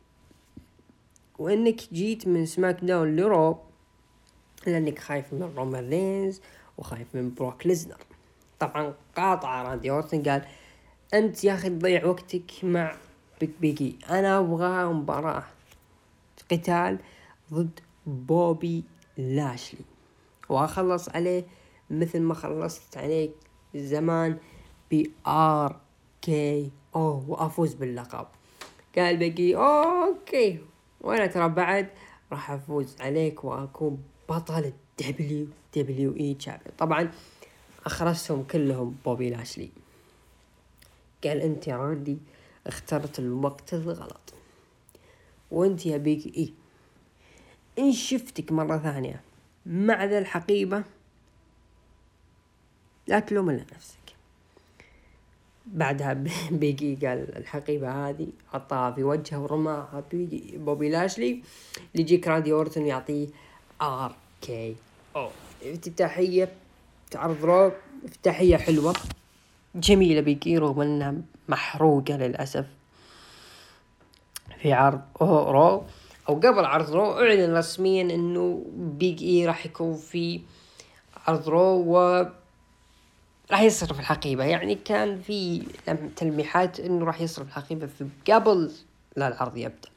وإنك 1.38 1.92
جيت 1.92 2.28
من 2.28 2.46
SmackDown 2.46 2.84
ل 2.84 3.16
Raw 3.16 3.58
لأنك 4.66 4.98
خايف 4.98 5.32
من 5.32 5.42
رومان 5.56 5.90
رينز 5.90 6.40
وخايف 6.78 7.14
من 7.14 7.34
بروك 7.34 7.66
ليزنر. 7.66 7.98
طبعا 8.58 8.94
قاطع 9.16 9.62
راندي 9.62 9.90
أورتن 9.90 10.22
قال 10.22 10.46
أنت 11.14 11.44
يا 11.44 11.54
أخي 11.54 11.68
تضيع 11.68 12.06
وقتك 12.06 12.52
مع 12.62 12.96
بيك 13.40 13.50
بيج 13.60 13.89
إي 13.89 13.98
أنا 14.10 14.38
أبغى 14.38 14.84
مباراة 14.84 15.44
قتال 16.50 16.98
ضد 17.52 17.80
بوبي 18.06 18.84
لاشلي 19.16 19.84
وأخلص 20.48 21.08
عليه 21.08 21.44
مثل 21.90 22.20
ما 22.20 22.34
خلصت 22.34 22.96
عليك 22.96 23.45
زمان 23.76 24.38
ب 24.90 25.06
RKO 25.26 27.24
وأفوز 27.28 27.74
باللقب. 27.74 28.26
قال 28.96 29.16
بيج 29.16 29.54
إي 29.54 29.75
okay 29.75 30.58
وأنا 31.00 31.26
ترى 31.26 31.48
بعد 31.48 31.88
راح 32.32 32.50
أفوز 32.50 32.96
عليك 33.00 33.44
وأكون 33.44 34.02
بطل 34.28 34.72
ال 35.00 35.46
WWE 35.76 36.16
champion. 36.16 36.74
طبعا 36.78 37.10
أخرجتهم 37.86 38.42
كلهم 38.42 38.96
بوبي 39.04 39.30
لاشلي. 39.30 39.70
قال 41.24 41.40
أنت 41.40 41.68
يا 41.68 41.76
راندي 41.76 42.18
اخترت 42.66 43.18
الوقت 43.18 43.74
الغلط. 43.74 44.34
وأنت 45.50 45.86
يا 45.86 45.96
بيج 45.96 46.36
إي 46.36 46.52
إن 47.78 47.92
شفتك 47.92 48.52
مرة 48.52 48.78
ثانية 48.78 49.20
مع 49.66 50.04
ذا 50.04 50.18
الحقيبة 50.18 50.84
لا 53.06 53.18
تلوم 53.18 53.50
الا 53.50 53.64
نفسك 53.76 53.96
بعدها 55.66 56.12
بيجي 56.50 56.94
قال 57.06 57.36
الحقيبة 57.36 58.08
هذه 58.08 58.26
حطها 58.52 58.90
في 58.90 59.04
وجهه 59.04 59.40
ورماها 59.40 60.04
بوبي 60.54 60.88
لاشلي 60.88 61.30
إلا 61.30 61.42
يجيك 61.94 62.28
راندي 62.28 62.52
أورتون 62.52 62.86
يعطيه 62.86 63.28
RKO 63.82 65.28
افتتاحية 65.62 66.52
عرض 67.10 67.44
Raw 67.44 67.72
افتتاحية 68.04 68.56
حلوة. 68.56 68.94
جميلة 69.74 70.20
بيجي 70.20 70.58
رغم 70.58 70.80
انها 70.80 71.14
محروقة 71.48 72.16
للأسف. 72.16 72.66
في 74.62 74.72
عرض 74.72 75.00
Raw 75.20 75.84
أو 76.28 76.34
قبل 76.34 76.64
عرض 76.64 76.90
Raw 76.90 77.12
أعلن 77.12 77.56
رسميا 77.56 78.02
إنه 78.02 78.64
بيج 78.76 79.22
اي 79.22 79.46
راح 79.46 79.66
يكون 79.66 79.96
في 79.96 80.40
عرض 81.26 81.48
رو 81.48 81.84
و 81.86 82.26
راح 83.50 83.60
يصرف 83.60 84.00
الحقيبة. 84.00 84.44
يعني 84.44 84.74
كان 84.74 85.20
في 85.20 85.62
تلميحات 86.16 86.80
إنه 86.80 87.04
راح 87.04 87.20
يصرف 87.20 87.46
الحقيبة 87.46 87.86
في 87.86 88.08
قبل 88.32 88.72
لا 89.16 89.28
العرض 89.28 89.56
يبدأ. 89.56 89.88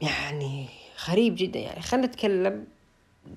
يعني 0.00 0.68
غريب 1.08 1.34
جدا. 1.38 1.58
يعني 1.58 1.82
خلينا 1.82 2.06
نتكلم 2.06 2.66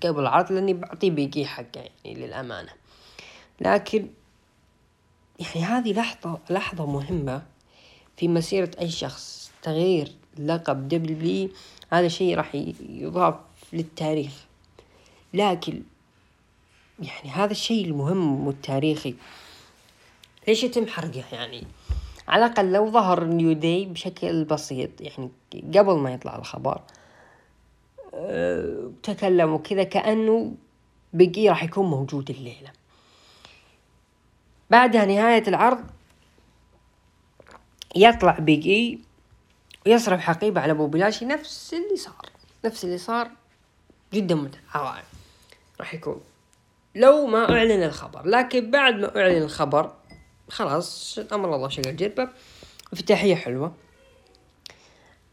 قبل 0.04 0.20
العرض 0.20 0.52
لأني 0.52 0.74
بعطيه 0.74 1.12
بيجي 1.12 1.46
حقه 1.46 1.90
يعني 2.06 2.20
للأمانة. 2.20 2.72
لكن 3.62 4.08
يعني 5.40 5.66
هذه 5.66 5.94
لحظة 5.94 6.40
لحظة 6.50 6.86
مهمة 6.86 7.44
في 8.18 8.28
مسيرة 8.28 8.72
أي 8.80 8.90
شخص. 8.90 9.52
تغيير 9.62 10.12
لقب 10.38 10.88
دبليو 10.88 11.50
هذا 11.92 12.08
شيء 12.08 12.38
راح 12.38 12.56
يضاف 12.90 13.36
للتاريخ. 13.74 14.46
لكن 15.34 15.84
يعني 17.02 17.30
هذا 17.30 17.52
الشيء 17.52 17.86
المهم 17.86 18.47
والتاريخي. 18.47 19.16
ليش 20.47 20.64
يتم 20.64 20.88
حرقه 20.88 21.24
يعني؟ 21.32 21.64
على 22.28 22.45
الأقل 22.45 22.72
لو 22.72 22.91
ظهر 22.91 23.24
نيو 23.24 23.54
داي 23.54 23.86
بشكل 23.86 24.43
بسيط 24.43 24.89
يعني 25.02 25.30
قبل 25.78 25.93
ما 25.93 26.14
يطلع 26.14 26.36
الخبر 26.36 26.82
أه 28.14 28.91
تكلموا 29.04 29.58
كذا 29.58 29.84
كأنه 29.84 30.56
بقي 31.14 31.50
راح 31.50 31.64
يكون 31.64 31.86
موجود 31.86 32.30
الليلة. 32.30 32.72
بعدها 34.70 35.06
نهاية 35.06 35.43
العرض 35.47 35.84
يطلع 37.95 38.39
بيج 38.39 38.68
اي 38.68 39.00
ويصرف 39.86 40.20
حقيبة 40.20 40.62
على 40.62 40.74
بوبي 40.74 41.00
لاشي 41.00 41.26
نفس 41.26 41.74
اللي 41.74 41.97
صار. 41.97 42.30
نفس 42.66 42.84
اللي 42.84 42.97
صار 42.97 43.32
جدا 44.14 44.36
متعة 44.36 45.04
راح 45.80 45.93
يكون. 45.93 46.22
لو 47.00 47.26
ما 47.26 47.50
أعلن 47.52 47.84
الخبر. 47.84 48.26
لكن 48.28 48.72
بعد 48.72 48.95
ما 48.95 49.18
أعلن 49.22 49.41
الخبر 49.41 49.91
خلاص 50.50 51.20
أمر 51.34 51.56
الله 51.56 51.70
شغل 51.70 51.95
جربة. 51.95 52.30
افتتاحية 52.93 53.36
حلوة. 53.36 53.74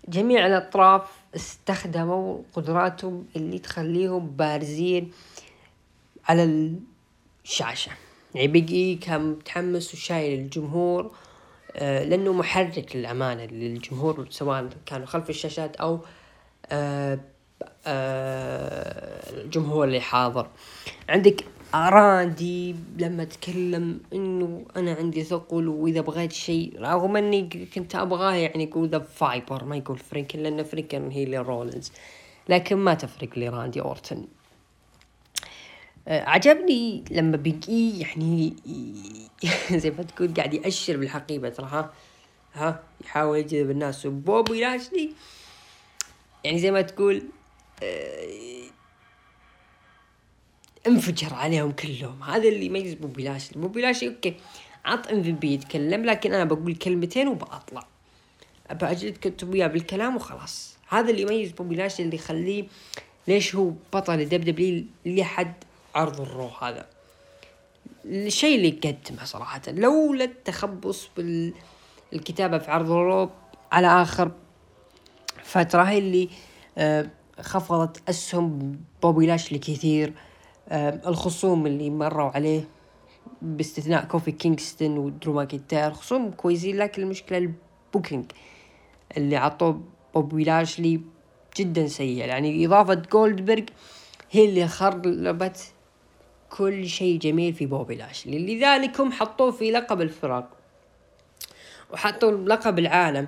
جميع 0.08 0.46
الأطراف 0.46 1.02
استخدموا 1.36 2.38
قدراتهم 2.52 3.26
اللي 3.36 3.58
تخليهم 3.58 4.30
بارزين 4.30 5.12
على 6.28 6.72
الشاشة. 7.44 7.92
يعني 8.34 8.48
بيجي 8.48 8.94
كان 8.94 9.30
متحمس 9.30 9.94
وشايل 9.94 10.40
الجمهور 10.40 11.10
آه 11.76 12.04
لأنه 12.04 12.32
محرك 12.32 12.96
للأمانة 12.96 13.44
للجمهور 13.44 14.26
سواء 14.30 14.68
كانوا 14.86 15.06
خلف 15.06 15.30
الشاشات 15.30 15.76
أو 15.76 16.00
آه 16.66 17.18
آه 17.86 19.30
الجمهور 19.30 19.84
اللي 19.84 20.00
حاضر. 20.00 20.48
عندك 21.08 21.44
راندي 21.74 22.76
لما 22.98 23.24
تكلم 23.24 24.00
إنه 24.12 24.64
أنا 24.76 24.92
عندي 24.92 25.24
ثقل 25.24 25.68
وإذا 25.68 26.00
بغيت 26.00 26.32
شيء 26.32 26.80
رغم 26.80 27.16
إني 27.16 27.68
كنت 27.74 27.94
أبغاه 27.94 28.34
يعني 28.34 28.64
يقول 28.64 28.88
the 28.88 28.98
Viper 28.98 29.64
ما 29.64 29.76
يقول 29.76 29.98
freaking 29.98 30.38
لأن 30.38 30.62
freaking 30.62 31.10
هي 31.10 31.24
لرولنز 31.24 31.92
لكن 32.48 32.76
ما 32.76 32.94
تفرق 32.94 33.38
لراندي 33.38 33.80
اورتن 33.80 34.24
آه، 36.08 36.24
عجبني 36.24 37.04
لما 37.10 37.36
بيجي 37.36 38.00
يعني 38.00 38.56
زي 39.82 39.90
ما 39.90 40.02
تقول 40.02 40.34
قاعد 40.34 40.54
يأشر 40.54 40.96
بالحقيبة 40.96 41.48
ترى 41.48 41.66
ها 41.66 41.92
ها 42.54 42.82
يحاول 43.04 43.38
يجذب 43.38 43.70
الناس. 43.70 44.06
وبوبي 44.06 44.60
لاشلي 44.60 45.12
يعني 46.44 46.58
زي 46.58 46.70
ما 46.70 46.82
تقول 46.82 47.22
آه، 47.82 48.66
انفجر 50.86 51.34
عليهم 51.34 51.70
كلهم. 51.70 52.22
هذا 52.22 52.48
اللي 52.48 52.66
يميز 52.66 52.94
بوبي 52.94 53.24
لاشلي 53.24 53.60
بوبي 53.60 53.82
لاشلي 53.82 54.08
okay 54.08 54.34
عط 54.84 55.06
MVP 55.06 55.54
يتكلم 55.54 56.04
لكن 56.04 56.34
أنا 56.34 56.44
بقول 56.44 56.74
كلمتين 56.74 57.28
وبطلع 57.28 57.86
أبى 58.70 58.86
اجلد 58.86 59.16
كتب 59.20 59.52
وياه 59.52 59.66
بالكلام 59.66 60.16
وخلاص. 60.16 60.76
هذا 60.88 61.10
اللي 61.10 61.22
يميز 61.22 61.52
بوبي 61.52 61.74
لاشلي 61.74 62.04
اللي 62.04 62.16
يخليه 62.16 62.64
ليش 63.28 63.54
هو 63.54 63.72
بطل 63.92 64.20
ال 64.20 64.40
WWE 64.40 64.84
لحد 65.06 65.54
عرض 65.94 66.20
ال 66.20 66.27
Raw 66.27 66.48
هذا. 66.48 66.86
الشيء 68.04 68.56
اللي 68.56 68.70
قدمه 68.70 69.24
صراحة 69.24 69.62
لولا 69.68 70.24
التخبص 70.24 71.08
بالكتابة 71.16 72.58
في 72.58 72.70
عرض 72.70 72.90
ال 72.90 73.00
Raw 73.00 73.30
على 73.72 74.02
آخر 74.02 74.30
فترة 75.42 75.82
هي 75.82 75.98
اللي 75.98 76.28
آه، 76.78 77.10
خفضت 77.40 78.08
أسهم 78.08 78.80
بوبي 79.02 79.26
لاشلي 79.26 79.58
كثير 79.58 80.08
آه، 80.08 80.35
الخصوم 80.72 81.66
اللي 81.66 81.90
مروا 81.90 82.30
عليه 82.30 82.68
باستثناء 83.42 84.04
كوفي 84.04 84.32
كينغستون 84.32 84.98
ودرو 84.98 85.32
ماكنتاير 85.32 85.90
خصوم 85.90 86.30
كويسين 86.30 86.76
لكن 86.76 87.02
المشكلة 87.02 87.38
ال 87.38 87.50
booking 87.50 88.32
اللي 89.16 89.36
عطوه 89.36 89.80
بوبي 90.14 90.44
لاشلي 90.44 91.00
جدا 91.56 91.86
سيء. 91.86 92.18
يعني 92.18 92.66
إضافة 92.66 92.94
جولدبرغ 92.94 93.64
هي 94.30 94.44
اللي 94.44 94.68
خربت 94.68 95.72
كل 96.50 96.88
شيء 96.88 97.18
جميل 97.18 97.54
في 97.54 97.66
بوبي 97.66 97.94
لاشلي 97.94 98.56
لذلك 98.56 99.00
هم 99.00 99.12
حطوه 99.12 99.50
في 99.50 99.70
لقب 99.70 100.00
الفرق 100.00 100.50
وحطوا 101.92 102.30
لقب 102.30 102.78
العالم 102.78 103.26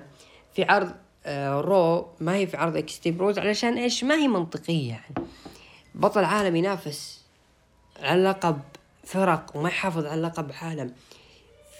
في 0.53 0.63
عرض 0.63 0.91
آه 1.25 1.61
Raw 1.61 2.07
ما 2.19 2.35
هي 2.35 2.47
في 2.47 2.57
عرض 2.57 2.77
Extreme 2.77 3.17
Rules 3.17 3.39
علشان 3.39 3.77
إيش؟ 3.77 4.03
ما 4.03 4.15
هي 4.15 4.27
منطقية 4.27 4.89
يعني. 4.89 5.27
بطل 5.95 6.23
عالم 6.23 6.55
ينافس 6.55 7.18
على 8.01 8.23
لقب 8.23 8.59
فرق 9.03 9.51
وما 9.55 9.69
يحافظ 9.69 10.05
على 10.05 10.21
لقب 10.21 10.51
عالم 10.61 10.93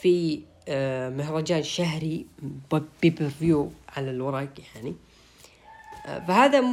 في 0.01 0.41
آه 0.67 1.09
مهرجان 1.09 1.63
شهري 1.63 2.25
pay-per-view 3.01 3.71
على 3.97 4.11
الورق 4.11 4.49
يعني. 4.75 4.95
آه 6.05 6.19
فهذا 6.19 6.63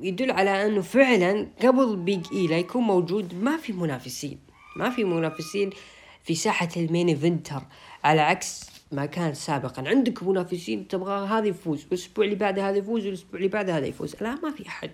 يدل 0.00 0.30
على 0.30 0.66
أنه 0.66 0.80
فعلا 0.80 1.46
قبل 1.62 1.96
بيج 1.96 2.26
اي 2.32 2.46
لا 2.46 2.58
يكون 2.58 2.82
موجود 2.82 3.34
ما 3.34 3.56
في 3.56 3.72
منافسين. 3.72 4.38
ما 4.76 4.90
في 4.90 5.04
منافسين 5.04 5.70
في 6.24 6.34
ساحة 6.34 6.68
ال 6.76 6.82
main 6.82 7.08
eventer. 7.08 7.62
على 8.04 8.20
عكس 8.20 8.70
ما 8.92 9.06
كان 9.06 9.34
سابقا. 9.34 9.88
عندك 9.88 10.22
منافسين 10.22 10.88
تبغى 10.88 11.28
هذا 11.28 11.46
يفوز 11.46 11.84
والأسبوع 11.84 12.24
اللي 12.24 12.36
بعده 12.36 12.68
هذا 12.68 12.76
يفوز 12.76 13.06
والأسبوع 13.06 13.36
اللي 13.36 13.48
بعده 13.48 13.78
هذا 13.78 13.86
يفوز. 13.86 14.16
لا 14.20 14.34
ما 14.34 14.50
في 14.50 14.68
أحد. 14.68 14.90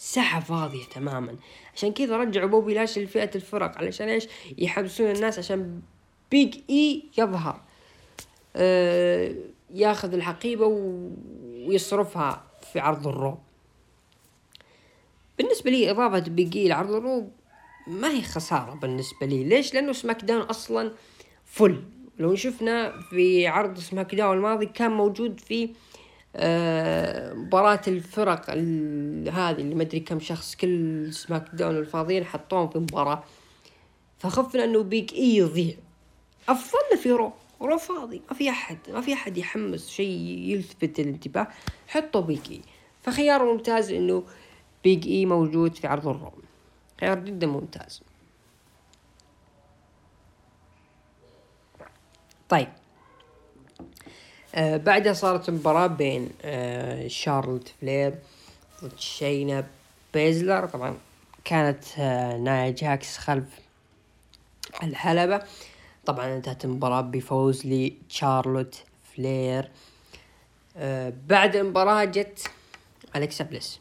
ساحة 0.00 0.40
فاضية 0.40 0.84
تماما. 0.84 1.36
عشان 1.74 1.92
كذا 1.92 2.16
رجعوا 2.16 2.48
بوبي 2.48 2.74
لاشلي 2.74 2.98
لفئة 2.98 3.30
الفرق؟ 3.34 3.78
علشان 3.78 4.08
إيش؟ 4.08 4.26
يحمسون 4.58 5.10
الناس 5.10 5.38
عشان 5.38 5.80
بيج 6.30 6.58
اي 6.70 7.04
يظهر. 7.18 7.60
آه 8.56 9.34
ياخذ 9.70 10.14
الحقيبة 10.14 10.66
ويصرفها 11.66 12.44
في 12.72 12.80
عرض 12.80 13.06
ال 13.06 13.14
Raw 13.14 13.38
بالنسبة 15.38 15.70
لي 15.70 15.90
إضافة 15.90 16.18
بيجي 16.18 16.68
لعرض 16.68 16.90
ال 16.90 17.00
Raw 17.00 17.30
ما 17.86 18.10
هي 18.10 18.22
خسارة 18.22 18.74
بالنسبة 18.74 19.26
لي. 19.26 19.44
ليش؟ 19.44 19.74
لأنه 19.74 19.92
SmackDown 19.92 20.42
أصلا 20.42 20.92
full 21.44 21.84
لو 22.18 22.34
شفنا 22.34 23.00
في 23.00 23.46
عرض 23.46 23.78
SmackDown 23.78 24.36
الماضي 24.36 24.66
كان 24.66 24.90
موجود 24.90 25.40
في 25.40 25.64
آه 25.64 25.68
مباراة 27.34 27.80
الفرق 27.88 28.50
هذه 28.50 29.60
اللي 29.60 29.74
ما 29.74 29.82
أدري 29.82 30.00
كم 30.00 30.20
شخص 30.20 30.54
كل 30.56 31.08
SmackDown 31.14 31.76
الفاضيين 31.76 32.24
حطوهم 32.24 32.68
في 32.68 32.78
مباراة. 32.78 33.24
فخفنا 34.18 34.64
إنه 34.64 34.82
بيج 34.82 35.12
إي 35.12 35.36
يضيع. 35.36 35.76
افضلنا 36.48 37.02
في 37.02 37.10
Raw 37.10 37.32
Raw 37.60 37.78
فاضي 37.78 38.22
ما 38.30 38.34
في 38.34 38.50
أحد 38.50 38.78
ما 38.88 39.00
في 39.00 39.12
أحد 39.12 39.38
يحمس 39.38 39.88
شيء 39.88 40.20
يلفت 40.20 41.00
الانتباه. 41.00 41.48
حطوا 41.88 42.20
بيج 42.20 42.50
إي. 42.50 42.60
فخيار 43.02 43.52
ممتاز 43.52 43.92
إنه 43.92 44.24
بيج 44.84 45.06
إي 45.06 45.26
موجود 45.26 45.74
في 45.74 45.86
عرض 45.86 46.08
ال 46.08 46.16
Raw 46.16 46.42
خيار 47.00 47.18
جدا 47.18 47.46
ممتاز. 47.46 48.02
طيب. 52.48 52.68
آه 54.54 54.76
بعدها 54.76 55.12
صارت 55.12 55.50
مباراة 55.50 55.86
بين 55.86 56.30
آه 56.42 57.08
شارلوت 57.08 57.72
فلير 57.80 58.14
ضد 58.84 58.98
شينا 58.98 59.66
بيزلر. 60.14 60.66
طبعا 60.66 60.96
كانت 61.44 61.84
آه 61.98 62.36
نايا 62.36 62.70
جاكس 62.70 63.18
خلف 63.18 63.44
الحلبة. 64.82 65.42
طبعا 66.06 66.36
انتهت 66.36 66.64
المباراة 66.64 67.00
بفوز 67.00 67.66
لشارلوت 67.66 68.82
فلير. 69.14 69.70
بعد 71.28 71.56
المباراة 71.56 72.04
جت 72.04 72.50
أليكسا 73.16 73.44
بليس 73.44 73.78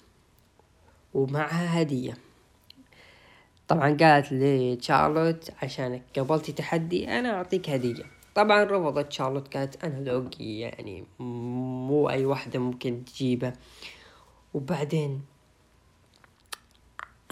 ومعها 1.13 1.81
هدية. 1.81 2.17
طبعا 3.67 3.97
قالت 4.01 4.27
لشارلوت 4.31 5.51
عشانك 5.63 6.01
قبلتي 6.17 6.51
تحدي 6.51 7.19
أنا 7.19 7.33
أعطيك 7.33 7.69
هدية. 7.69 8.16
طبعا 8.37 8.63
رفضت 8.63 9.11
شارلوت 9.11 9.57
قالت 9.57 9.83
أنا 9.83 9.99
ذوقي 9.99 10.59
يعني 10.59 11.05
مو 11.19 12.09
أي 12.09 12.25
واحدة 12.25 12.59
ممكن 12.59 13.05
تجيبه. 13.05 13.53
وبعدين 14.53 15.25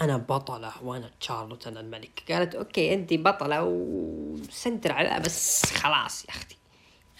أنا 0.00 0.16
بطلة 0.16 0.72
وأنا 0.82 1.10
شارلوت 1.20 1.66
أنا 1.66 1.80
الملكة. 1.80 2.22
قالت 2.30 2.54
okay 2.54 2.94
انت 2.94 3.14
بطلة 3.14 3.62
وسنتر 3.64 4.92
على 4.92 5.20
بس 5.20 5.72
خلاص 5.72 6.24
يا 6.24 6.30
أختي. 6.30 6.56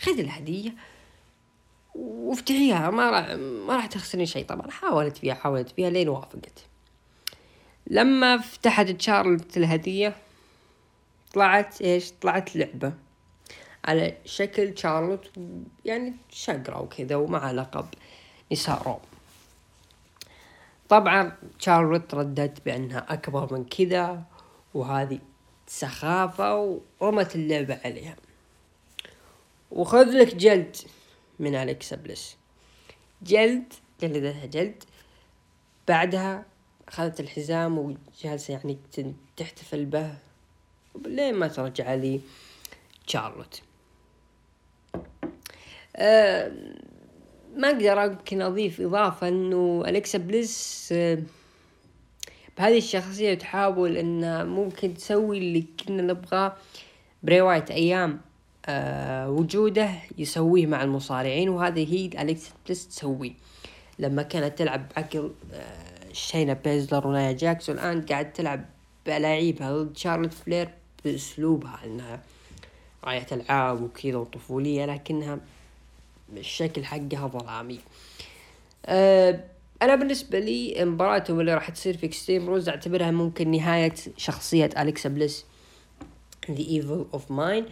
خذ 0.00 0.18
الهدية 0.18 0.74
وافتحيها. 1.94 2.90
ما 2.90 3.10
راح 3.10 3.30
ما 3.66 3.76
راح 3.76 3.86
تخسرين 3.86 4.26
شيء 4.26 4.46
طبعا. 4.46 4.70
حاولت 4.70 5.16
فيها 5.16 5.34
حاولت 5.34 5.68
فيها 5.68 5.90
لين 5.90 6.08
وافقت. 6.08 6.66
لما 7.86 8.38
فتحت 8.38 9.00
شارلت 9.00 9.56
الهدية 9.56 10.16
طلعت 11.34 11.82
إيش؟ 11.82 12.12
طلعت 12.20 12.56
لعبة. 12.56 13.05
على 13.86 14.16
شكل 14.24 14.78
شارلوت 14.78 15.30
يعني 15.84 16.14
شقرة 16.30 16.80
وكذا 16.80 17.16
ومع 17.16 17.50
لقب 17.50 17.86
نساء 18.52 18.82
روم 18.82 19.00
طبعا 20.88 21.32
شارلوت 21.58 22.14
ردت 22.14 22.64
بأنها 22.64 23.06
أكبر 23.12 23.54
من 23.54 23.64
كذا 23.64 24.22
وهذه 24.74 25.18
سخافة 25.66 26.80
ورمت 27.00 27.36
اللعبة 27.36 27.78
عليها. 27.84 28.16
وخذ 29.70 30.10
لك 30.10 30.34
جلد 30.34 30.76
من 31.38 31.54
أليكسا 31.54 31.96
بليس 31.96 32.36
جلد 33.22 33.72
جلدتها 34.00 34.46
جلد. 34.46 34.84
بعدها 35.88 36.44
أخذت 36.88 37.20
الحزام 37.20 37.78
وجالسة 37.78 38.54
يعني 38.54 38.78
تحتفل 39.36 39.84
به. 39.84 40.14
لين 41.06 41.34
ما 41.34 41.48
ترجع 41.48 41.94
لي 41.94 42.20
شارلوت؟ 43.06 43.62
ما 47.56 47.68
أقدر 47.68 48.02
يمكن 48.04 48.42
أضيف 48.42 48.80
إضافة 48.80 49.28
إنه 49.28 49.84
أليكسا 49.86 50.18
بليس 50.18 50.94
بهذه 52.58 52.78
الشخصية 52.78 53.34
تحاول 53.34 53.96
انها 53.96 54.44
ممكن 54.44 54.94
تسوي 54.94 55.38
اللي 55.38 55.64
كنا 55.86 56.02
نبغاه 56.02 56.56
بري 57.22 57.40
وايت 57.40 57.70
أيام 57.70 58.20
أه 58.66 59.30
وجوده 59.30 59.90
يسويه 60.18 60.66
مع 60.66 60.82
المصارعين 60.82 61.48
وهذه 61.48 61.94
هي 61.94 62.22
أليكسا 62.22 62.50
بليس 62.66 62.88
تسويه 62.88 63.32
لما 63.98 64.22
كانت 64.22 64.58
تلعب 64.58 64.88
بعقل 64.96 65.32
أه 65.52 66.12
شينا 66.12 66.52
بيزلر 66.52 67.06
ونايا 67.06 67.32
جاكس 67.32 67.68
والان 67.68 68.02
قاعد 68.02 68.32
تلعب 68.32 68.64
بلاعيبها 69.06 69.72
ضد 69.72 69.96
شارلوت 69.96 70.32
فلير 70.32 70.68
بأسلوبها 71.04 71.80
إنها 71.84 72.22
راعية 73.04 73.26
العاب 73.32 73.82
وكذا 73.82 74.16
وطفولية 74.16 74.86
لكنها 74.86 75.38
الشكل 76.36 76.84
حقها 76.84 77.26
ظلامي. 77.26 77.80
أه 78.86 79.44
أنا 79.82 79.94
بالنسبة 79.94 80.38
لي 80.38 80.84
مباراتهم 80.84 81.40
اللي 81.40 81.54
راح 81.54 81.70
تصير 81.70 81.96
في 81.96 82.06
Extreme 82.06 82.48
Rules 82.48 82.68
أعتبرها 82.68 83.10
ممكن 83.10 83.50
نهاية 83.50 83.94
شخصية 84.16 84.70
أليكسا 84.78 85.08
بليس 85.08 85.44
Evil 86.46 87.16
of 87.16 87.22
Mine. 87.30 87.70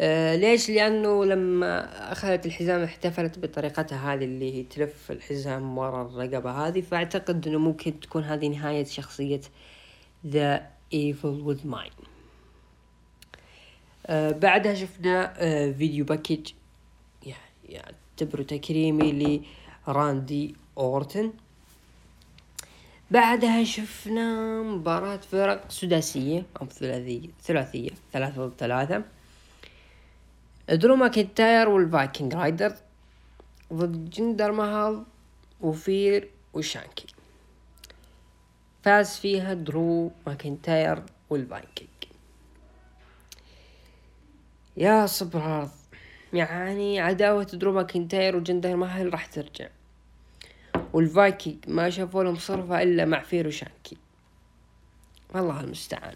آه 0.00 0.36
ليش؟ 0.36 0.70
لأنه 0.70 1.24
لما 1.24 2.12
أخذت 2.12 2.46
الحزام 2.46 2.82
احتفلت 2.82 3.38
بطريقتها 3.38 4.14
هذه 4.14 4.24
اللي 4.24 4.54
هي 4.54 4.62
تلف 4.62 5.10
الحزام 5.10 5.78
ورا 5.78 6.02
الرقبة 6.02 6.50
هذه 6.50 6.80
فأعتقد 6.80 7.48
أنه 7.48 7.58
ممكن 7.58 8.00
تكون 8.00 8.22
هذه 8.22 8.48
نهاية 8.48 8.84
شخصية 8.84 9.40
The 10.32 10.60
Evil 10.94 11.46
with 11.48 11.72
Mine. 11.74 12.04
آه 14.06 14.30
بعدها 14.30 14.74
شفنا 14.74 15.34
آه 15.36 15.72
فيديو 15.72 16.04
باكج 16.04 16.52
يعتبره 17.68 18.42
تكريمي 18.42 19.42
لراندي 19.88 20.54
أورتن. 20.78 21.32
بعدها 23.10 23.64
شفنا 23.64 24.62
مباراة 24.62 25.16
فرق 25.16 25.70
سداسية 25.70 26.46
أو 26.60 26.66
ثلاثية 26.66 27.28
ثلاثية 27.42 27.90
ثلاثة 28.12 28.46
ضد 28.46 28.52
ثلاثة. 28.58 29.04
درو 30.68 30.96
ماكنتاير 30.96 31.68
وال 31.68 31.85
Viking 31.85 32.34
Raiders 32.34 32.74
ضد 33.72 34.10
جندر 34.10 34.52
مهال 34.52 35.04
وفير 35.60 36.30
وشانكي. 36.54 37.06
فاز 38.82 39.16
فيها 39.16 39.54
درو 39.54 40.10
ماكنتاير 40.26 41.02
والفايكنج. 41.30 41.88
يا 44.76 45.06
صبر 45.06 45.68
يعني 46.32 47.00
عداوة 47.00 47.44
درو 47.44 47.72
ماكنتاير 47.72 48.36
وجندر 48.36 48.76
مهال 48.76 49.12
راح 49.12 49.26
ترجع. 49.26 49.68
والفايكنج 50.92 51.56
ما 51.68 51.90
شافوا 51.90 52.24
لهم 52.24 52.36
صرفة 52.36 52.82
إلا 52.82 53.04
مع 53.04 53.22
فير 53.22 53.50
وشانكي. 53.50 53.96
والله 55.34 55.60
المستعان. 55.60 56.14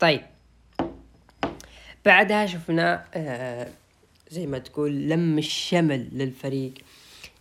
طيب. 0.00 0.22
بعدها 2.04 2.46
شفنا 2.46 3.04
آه 3.14 3.68
زي 4.30 4.46
ما 4.46 4.58
تقول 4.58 5.08
لم 5.08 5.38
الشمل 5.38 6.08
للفريق. 6.12 6.74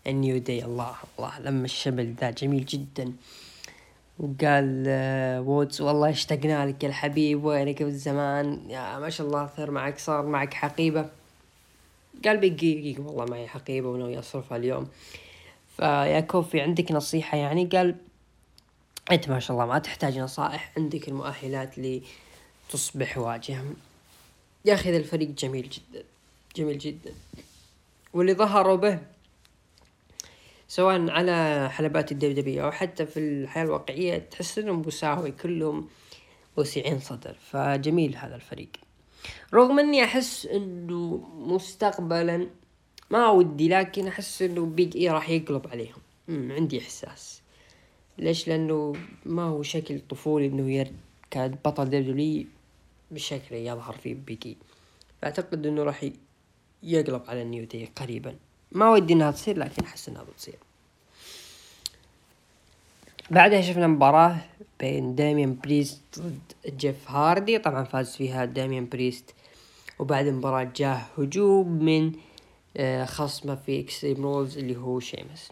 ال 0.08 0.15
New 0.15 0.38
Day 0.38 0.66
الله 0.66 0.96
الله 1.18 1.40
لم 1.40 1.66
الشمل 1.66 2.14
ذا 2.14 2.32
جميل 2.32 2.66
جدا. 2.66 3.14
وقال 4.20 4.86
آه 4.88 5.42
وودز 5.42 5.82
والله 5.82 6.10
اشتقنا 6.10 6.66
لك 6.66 6.84
يا 6.84 6.90
الحبيب 6.90 7.44
وينك 7.44 7.82
من 7.82 7.98
زمان 7.98 8.70
يا 8.70 9.00
ما 9.00 9.10
شاء 9.10 9.28
الله 9.28 9.48
ثر 9.48 9.72
معك 9.72 10.00
صار 10.00 10.26
معك 10.26 10.54
حقيبة. 10.54 11.10
قال 12.26 12.38
بيج 12.38 12.81
اي 12.81 12.96
والله 13.00 13.26
معي 13.26 13.48
حقيبة 13.48 13.90
وناوي 13.90 14.20
أصرفها 14.20 14.58
اليوم. 14.58 14.88
فيا 15.78 16.20
كوفي 16.20 16.62
عندك 16.62 16.92
نصيحة 16.92 17.38
يعني؟ 17.38 17.66
قال 17.66 17.96
أنت 19.12 19.30
ما 19.30 19.40
شاء 19.40 19.58
الله 19.58 19.66
ما 19.66 19.80
تحتاج 19.80 20.20
نصائح 20.20 20.74
عندك 20.78 21.08
المؤهلات 21.08 21.76
لتصبح 22.70 23.18
واجهة. 23.18 23.64
يا 24.66 24.74
أخي 24.74 24.98
الفريق 24.98 25.30
جميل 25.30 25.70
جدا 25.70 26.04
جميل 26.56 26.78
جدا. 26.78 27.12
واللي 28.14 28.34
ظهروا 28.34 28.76
به 28.76 29.00
سواء 30.70 31.10
على 31.10 31.70
حلبات 31.72 32.12
الدبدبية 32.12 32.66
أو 32.66 32.72
حتى 32.72 33.06
في 33.06 33.20
الحياة 33.20 33.64
الواقعية 33.64 34.18
تحس 34.18 34.60
إنهم 34.60 34.82
مساوي 34.88 35.32
كلهم 35.32 35.88
وسيعين 36.58 37.00
صدر. 37.00 37.34
فجميل 37.34 38.16
هذا 38.16 38.36
الفريق. 38.36 38.70
رغم 39.54 39.80
إني 39.80 40.04
أحس 40.04 40.46
إنه 40.46 41.18
مستقبلا 41.38 42.48
ما 43.10 43.30
ودي 43.30 43.68
لكن 43.70 44.08
أحس 44.08 44.42
إنه 44.42 44.66
بيج 44.66 44.98
إي 44.98 45.10
راح 45.10 45.30
يقلب 45.30 45.68
عليهم. 45.68 46.02
عندي 46.30 46.80
إحساس. 46.80 47.42
ليش؟ 48.18 48.48
لأنه 48.48 48.96
ما 49.26 49.44
هو 49.44 49.64
شكل 49.64 50.00
طفولي 50.10 50.46
إنه 50.46 50.72
ير 50.72 50.92
كان 51.32 51.58
بطل 51.66 51.86
WWE 51.86 52.46
بالشكل 53.12 53.56
اللي 53.56 53.66
يظهر 53.66 53.94
فيه 53.94 54.14
بيج 54.14 54.48
اي 54.48 54.58
فأعتقد 55.22 55.66
إنه 55.66 55.84
راح 55.84 56.10
يقلب 56.84 57.22
على 57.28 57.42
ال 57.42 57.48
New 57.48 57.66
Day 57.66 57.86
قريبا. 57.86 58.36
ما 58.72 58.92
ودي 58.92 59.14
إنها 59.14 59.32
تصير 59.32 59.58
لكن 59.58 59.84
أحس 59.84 60.10
إنها 60.10 60.24
بتصير. 60.24 60.56
بعدها 63.32 63.62
شفنا 63.62 63.88
مباراة 63.88 64.38
بين 64.80 65.16
داميان 65.16 65.58
بريست 65.64 66.02
ضد 66.20 66.78
جيف 66.78 67.12
هاردي. 67.12 67.60
طبعا 67.60 67.84
فاز 67.84 68.16
فيها 68.16 68.46
داميان 68.46 68.90
بريست 68.90 69.34
وبعد 70.00 70.28
المباراة 70.28 70.72
جاه 70.76 71.02
هجوم 71.18 71.72
من 71.72 72.12
آه، 72.78 73.06
خصمه 73.06 73.56
في 73.56 73.80
Extreme 73.80 74.24
Rules 74.24 74.58
اللي 74.58 74.78
هو 74.78 75.00
شيمس 75.00 75.52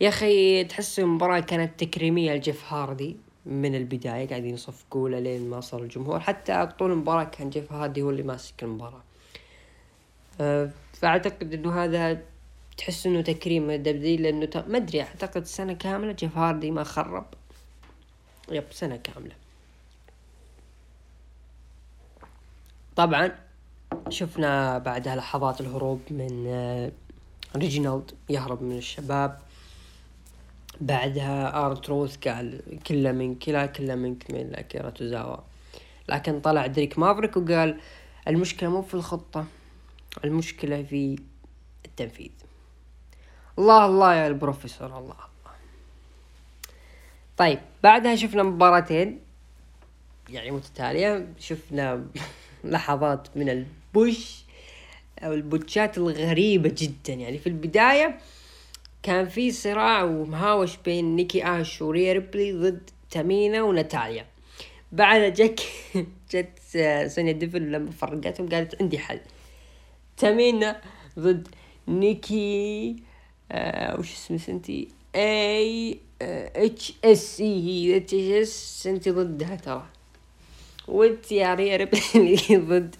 يا 0.00 0.08
أخي 0.08 0.64
تحس 0.64 0.98
المباراة 0.98 1.40
كانت 1.40 1.84
تكريمية 1.84 2.32
لجيف 2.32 2.72
هاردي 2.72 3.16
من 3.46 3.74
البداية 3.74 4.28
قاعدين 4.28 4.54
يصفقوا 4.54 5.08
له 5.08 5.18
لين 5.18 5.50
ما 5.50 5.60
صار 5.60 5.82
الجمهور. 5.82 6.20
حتى 6.20 6.68
طول 6.78 6.92
المباراة 6.92 7.24
كان 7.24 7.50
جيف 7.50 7.72
هاردي 7.72 8.02
هو 8.02 8.10
اللي 8.10 8.22
ماسك 8.22 8.62
المباراة. 8.62 9.02
آه، 10.40 10.70
فأعتقد 11.00 11.54
إنه 11.54 11.84
هذا 11.84 12.22
تحس 12.76 13.06
إنه 13.06 13.20
تكريم 13.20 13.66
من 13.66 13.74
ال 13.74 13.84
WWE 13.84 14.16
لأنه 14.16 14.64
ما 14.68 14.76
أدري 14.76 15.02
أعتقد 15.02 15.44
سنة 15.44 15.72
كاملة 15.72 16.12
جيف 16.12 16.38
هاردي 16.38 16.70
ما 16.70 16.84
خرب. 16.84 17.26
yep 18.50 18.64
سنة 18.70 18.96
كاملة. 18.96 19.34
طبعا 22.96 23.32
شفنا 24.08 24.78
بعدها 24.78 25.16
لحظات 25.16 25.60
الهروب 25.60 26.00
من 26.10 26.44
آه، 26.46 26.90
ريجينالد 27.56 28.10
يهرب 28.28 28.62
من 28.62 28.78
الشباب. 28.78 29.38
بعدها 30.80 31.66
آر 31.66 31.80
تروث 31.80 32.16
قال 32.16 32.60
كله 32.86 33.12
منك 33.12 33.48
لا 33.48 33.66
كله 33.66 33.94
منك 33.94 34.30
من 34.30 34.54
أكيرا 34.54 34.90
توزاوا. 34.90 35.36
لكن 36.08 36.40
طلع 36.40 36.66
دريك 36.66 36.98
مافريك 36.98 37.36
وقال 37.36 37.80
المشكلة 38.28 38.68
مو 38.70 38.82
في 38.82 38.94
الخطة. 38.94 39.46
المشكلة 40.24 40.82
في 40.82 41.18
التنفيذ. 41.86 42.30
الله 43.58 43.86
الله 43.86 44.14
يا 44.14 44.26
البروفيسور 44.26 44.86
الله 44.86 44.98
الله. 44.98 45.16
طيب 47.36 47.58
بعدها 47.82 48.16
شفنا 48.16 48.42
مباراتين 48.42 49.20
يعني 50.28 50.50
متتالية. 50.50 51.28
شفنا 51.38 52.06
لحظات 52.64 53.36
من 53.36 53.48
ال 53.48 53.64
botch 53.64 54.44
أو 55.18 55.32
ال 55.32 55.41
botch 55.41 55.89
ات 55.89 55.98
الغريبة 55.98 56.74
جدا. 56.76 57.12
يعني 57.12 57.38
في 57.38 57.46
البداية 57.46 58.18
كان 59.02 59.28
في 59.28 59.52
صراع 59.52 60.02
ومهاوش 60.02 60.76
بين 60.76 61.16
نيكي 61.16 61.44
آش 61.44 61.82
وريا 61.82 62.12
ريبلي 62.12 62.52
ضد 62.52 62.90
تامينا 63.10 63.62
وناتاليا. 63.62 64.26
بعد 64.92 65.32
جك 65.32 65.60
جت 66.32 66.58
سونيا 67.06 67.32
ديفل 67.32 67.72
لما 67.72 67.90
فرقتهم 67.90 68.48
قالت 68.48 68.82
عندي 68.82 68.98
حل. 68.98 69.20
تامينا 70.16 70.80
ضد 71.18 71.48
نيكي 71.88 72.96
آه 73.52 73.98
وش 74.00 74.12
اسمه 74.12 74.38
سنتي؟ 74.38 74.88
إي 75.14 75.98
إتش 76.22 76.92
إس 77.04 77.40
إي 77.40 77.96
إتش 77.96 78.14
إس 78.14 78.86
انت 78.86 79.08
ضدها 79.08 79.56
ترى. 79.56 79.86
وانت 80.88 81.32
يا 81.32 81.54
ريا 81.54 81.76
ريبلي 81.76 82.36
ضد 82.68 82.96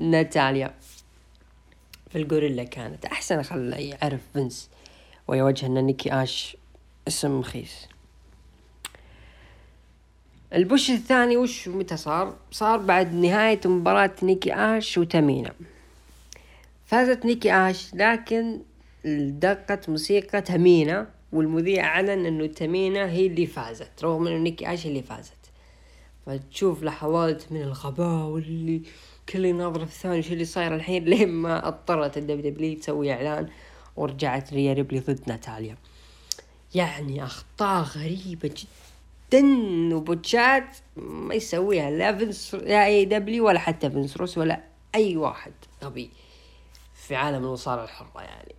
ناتاليا. 0.00 0.74
في 2.10 2.18
ال 2.18 2.24
gorilla 2.24 2.64
كانت. 2.64 3.04
أحسن 3.04 3.42
خلى 3.42 3.88
يعرف 3.88 4.20
فينس 4.32 4.70
ويوجه 5.28 5.66
إن 5.66 5.84
نيكي 5.84 6.12
آش 6.22 6.56
اسم 7.08 7.38
مخيس 7.38 7.88
ال 10.52 10.58
botch 10.58 10.90
الثاني 10.90 11.36
وش 11.36 11.68
متى 11.68 11.96
صار؟ 11.96 12.36
صار 12.50 12.78
بعد 12.78 13.14
نهاية 13.14 13.60
مباراة 13.64 14.10
نيكي 14.22 14.54
آش 14.54 14.98
وتامينا 14.98 15.52
فازت 16.86 17.26
نيكي 17.26 17.52
آش 17.52 17.94
لكن 17.94 18.60
دقت 19.28 19.88
موسيقى 19.88 20.40
تامينا 20.40 21.08
والمذيع 21.32 21.84
أعلن 21.84 22.26
إنه 22.26 22.46
تامينا 22.46 23.10
هي 23.10 23.26
اللي 23.26 23.46
فازت 23.46 24.04
رغم 24.04 24.26
إنه 24.26 24.38
نيكي 24.38 24.74
آش 24.74 24.86
اللي 24.86 25.02
فازت. 25.02 25.32
فتشوف 26.26 26.82
لحظات 26.82 27.52
من 27.52 27.62
الغباء 27.62 28.26
واللي 28.26 28.82
كل 29.28 29.44
يناظر 29.44 29.86
في 29.86 29.92
الثاني 29.92 30.22
شو 30.22 30.32
اللي 30.32 30.44
صاير 30.44 30.74
الحين 30.74 31.04
لين 31.10 31.28
ما 31.28 31.68
اضطرت 31.68 32.16
ال 32.18 32.50
WWE 32.50 32.78
تسوي 32.78 33.12
إعلان 33.12 33.48
ورجعت 33.96 34.52
ريا 34.52 34.72
ريبلي 34.72 35.00
ضد 35.00 35.20
ناتاليا. 35.26 35.76
يعني 36.74 37.24
أخطاء 37.24 37.82
غريبة 37.82 38.50
جدا 38.54 39.46
و 39.96 40.07
botch 40.07 40.65
ات 40.65 40.76
ما 40.96 41.34
يسويها 41.34 41.90
لا 41.90 42.18
فينس 42.18 42.54
لا 42.54 42.86
AEW 42.86 43.46
ولا 43.46 43.58
حتى 43.58 43.90
فينس 43.90 44.16
روسو 44.16 44.38
ولا 44.38 44.60
أي 44.94 45.16
واحد 45.16 45.52
غبي. 45.84 46.10
في 47.08 47.16
عالم 47.16 47.44
المصارعة 47.44 47.84
الحرة 47.84 48.22
يعني. 48.22 48.54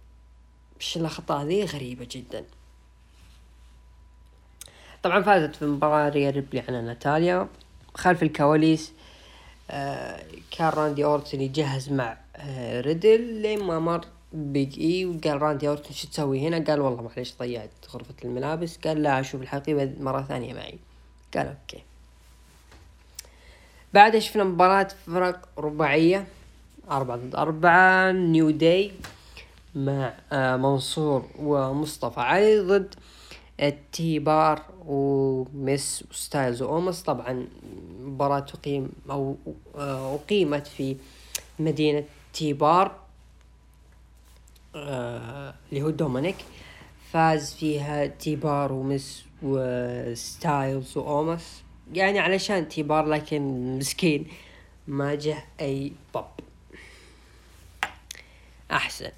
مش 0.80 0.98
الاخطاء 0.98 1.46
ذي 1.46 1.66
غريبة 1.66 2.08
جدا. 2.12 2.46
طبعا 5.04 5.22
فازت 5.22 5.56
في 5.56 5.66
مباراة 5.66 6.10
ريا 6.10 6.30
ريبلي 6.30 6.60
على 6.60 6.82
ناتاليا. 6.82 7.48
خلف 7.96 8.24
الكواليس 8.24 8.94
آه 9.72 10.24
كان 10.52 10.70
راندي 10.70 11.06
أورتن 11.06 11.42
يجهز 11.42 11.92
مع 11.92 12.18
آه 12.36 12.82
ريدل. 12.82 13.42
لين 13.42 13.64
ما 13.64 13.80
مر 13.80 14.06
بيج 14.34 14.80
إي 14.80 15.06
وقال 15.06 15.42
راندي 15.42 15.68
أورتن 15.70 15.94
شو 15.94 16.08
تسوي 16.08 16.48
هنا؟ 16.48 16.64
قال 16.66 16.82
والله 16.82 17.02
معليش 17.02 17.34
ضيعت 17.40 17.70
غرفة 17.90 18.16
الملابس. 18.24 18.78
قال 18.78 19.04
لا 19.04 19.20
أشوف 19.20 19.42
الحقيبة 19.42 19.94
مرة 20.00 20.22
ثانية 20.22 20.54
معي. 20.54 20.80
قال 21.36 21.48
أوكي. 21.48 21.84
بعد 23.94 24.18
شفنا 24.18 24.44
مباراة 24.44 24.88
فرق 25.08 25.50
رباعية. 25.58 26.28
أربعة 26.92 27.18
ضد 27.18 27.36
أربعة 27.36 28.12
New 28.12 28.50
Day 28.50 28.92
مع 29.76 30.14
آه 30.32 30.58
منصور 30.58 31.26
ومصطفى 31.40 32.20
علي 32.20 32.60
ضد 32.60 32.96
ال 33.60 34.20
T-Bar 34.20 34.62
و 34.86 35.09
Mace 35.09 36.04
وستايلز 36.12 36.62
وأومس. 36.62 37.02
طبعا 37.02 37.48
مباراة 38.02 38.40
تقيم 38.40 38.92
أو 39.10 39.36
آه، 39.76 40.16
أقيمت 40.16 40.68
في 40.68 40.96
مدينة 41.60 42.04
T-Bar 42.34 42.96
آه، 44.76 45.54
اللي 45.70 45.82
هو 45.82 45.90
دومينيك. 45.90 46.36
فاز 47.12 47.54
فيها 47.54 48.06
T-Bar 48.06 48.74
و 48.74 48.84
Mace 48.84 49.26
وستايلز 49.44 50.98
وأومس. 50.98 51.64
يعني 51.94 52.20
علشان 52.20 52.70
T-Bar 52.70 53.06
لكن 53.06 53.42
مسكين 53.78 54.28
ما 54.88 55.16
جه 55.16 55.46
أي 55.62 55.92
باب. 56.14 56.26
أحسن. 58.72 59.12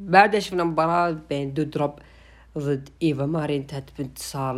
بعدها 0.00 0.40
شفنا 0.40 0.64
مباراة 0.64 1.10
بين 1.10 1.54
Doudrop 1.54 1.98
ضد 2.58 2.88
إيفا 3.02 3.26
ماري 3.26 3.56
انتهت 3.56 3.90
بانتصار 3.98 4.56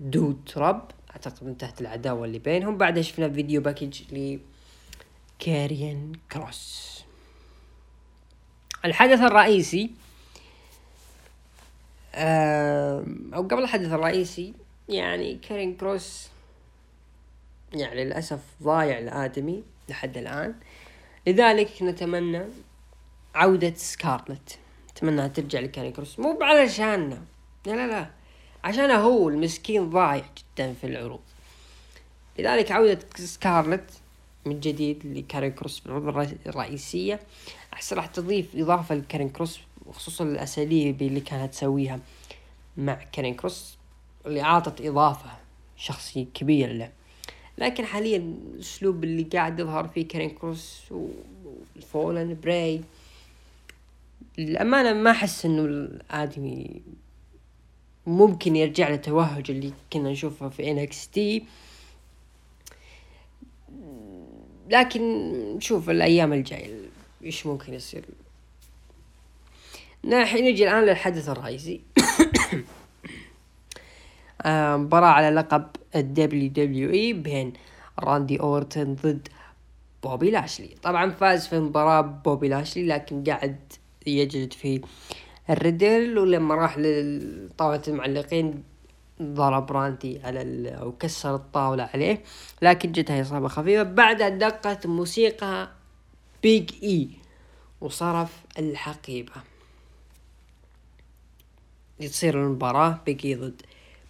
ل 0.00 0.50
Doudrop 0.56 0.90
أعتقد 1.10 1.46
انتهت 1.46 1.80
العداوة 1.80 2.24
اللي 2.24 2.38
بينهم. 2.38 2.78
بعدها 2.78 3.02
شفنا 3.02 3.28
فيديو 3.28 3.60
package 3.60 4.02
لكاريان 5.40 6.12
كروس. 6.32 6.98
الحدث 8.84 9.20
الرئيسي 9.20 9.90
أو 13.34 13.42
قبل 13.42 13.62
الحدث 13.62 13.92
الرئيسي 13.92 14.54
يعني 14.88 15.34
كارين 15.34 15.76
كروس 15.76 16.28
يعني 17.72 18.04
للأسف 18.04 18.40
ضايع 18.62 18.98
الآدمي 18.98 19.62
لحد 19.88 20.16
الآن. 20.16 20.54
لذلك 21.26 21.82
نتمنى 21.82 22.44
عودة 23.34 23.74
سكارلت. 23.74 24.58
نتمنى 24.90 25.28
ترجع 25.28 25.60
لكارين 25.60 25.92
كروس 25.92 26.18
مو 26.18 26.38
علشاننا 26.42 27.22
لا 27.66 27.72
لا 27.72 27.86
لا. 27.86 28.10
عشان 28.64 28.90
هو 28.90 29.28
المسكين 29.28 29.90
ضايع 29.90 30.24
جدا 30.38 30.74
في 30.80 30.86
العروض. 30.86 31.20
لذلك 32.38 32.72
عودة 32.72 32.98
سكارلت 33.16 33.90
من 34.46 34.60
جديد 34.60 35.06
لكارين 35.06 35.52
كروس 35.52 35.80
بالعروض 35.80 36.38
الرئيسية. 36.46 37.20
احس 37.72 37.92
راح 37.92 38.06
تضيف 38.06 38.46
إضافة 38.56 38.94
لكارين 38.94 39.28
كروس 39.28 39.60
وخصوصا 39.86 40.24
الأساليب 40.24 41.02
اللي 41.02 41.20
كانت 41.20 41.52
تسويها 41.52 42.00
مع 42.76 42.94
كارين 43.12 43.34
كروس 43.34 43.78
اللي 44.26 44.42
أعطت 44.42 44.80
إضافة 44.80 45.30
شخصي 45.76 46.28
كبير 46.34 46.72
له. 46.72 46.90
لكن 47.58 47.84
حاليا 47.84 48.16
الأسلوب 48.16 49.04
اللي 49.04 49.22
قاعد 49.22 49.60
يظهر 49.60 49.88
فيه 49.88 50.08
كارين 50.08 50.30
كروس 50.30 50.82
وال 51.76 51.89
Fall 51.89 52.16
and 52.16 52.36
Pray 52.42 52.80
للأمانة 54.38 54.92
ما 54.92 55.10
أحس 55.10 55.46
إنه 55.46 55.64
الآدمي 55.64 56.82
ممكن 58.06 58.56
يرجع 58.56 58.88
للتوهج 58.88 59.50
اللي 59.50 59.72
كنا 59.92 60.10
نشوفه 60.10 60.48
في 60.48 60.70
NXT 60.70 61.44
لكن 64.70 65.32
نشوف 65.56 65.90
الأيام 65.90 66.32
الجاية 66.32 66.80
إيش 67.24 67.46
ممكن 67.46 67.74
يصير. 67.74 68.04
نجي 70.04 70.68
الآن 70.68 70.84
للحدث 70.84 71.28
الرئيسي. 71.28 71.80
آه، 74.42 74.76
مباراة 74.76 75.08
على 75.08 75.30
لقب 75.30 75.66
ال 75.96 76.48
WWE 76.50 77.12
بين 77.12 77.52
راندي 77.98 78.40
أورتن 78.40 78.94
ضد 78.94 79.28
بوبي 80.02 80.30
لاشلي. 80.30 80.74
طبعا 80.82 81.10
فاز 81.10 81.46
في 81.46 81.56
المباراة 81.56 82.00
بوبي 82.00 82.48
لاشلي 82.48 82.86
لكن 82.86 83.24
قاعد 83.24 83.72
يجلد 84.08 84.52
في 84.52 84.80
الريدل 85.50 86.18
ولما 86.18 86.54
راح 86.54 86.78
لطاولة 86.78 87.82
المعلقين 87.88 88.62
ضرب 89.22 89.72
راندي 89.72 90.20
على 90.24 90.68
أو 90.70 90.92
كسر 90.92 91.34
الطاولة 91.34 91.90
عليه 91.94 92.22
لكن 92.62 92.92
جتها 92.92 93.22
إصابة 93.22 93.48
خفيفة. 93.48 93.82
بعدها 93.82 94.28
دقت 94.28 94.86
موسيقى 94.86 95.70
بيج 96.42 96.70
إي 96.82 97.08
وصرف 97.80 98.44
الحقيبة. 98.58 99.32
تصير 102.00 102.42
المباراة 102.46 103.00
بيج 103.06 103.26
إي 103.26 103.34
ضد 103.34 103.62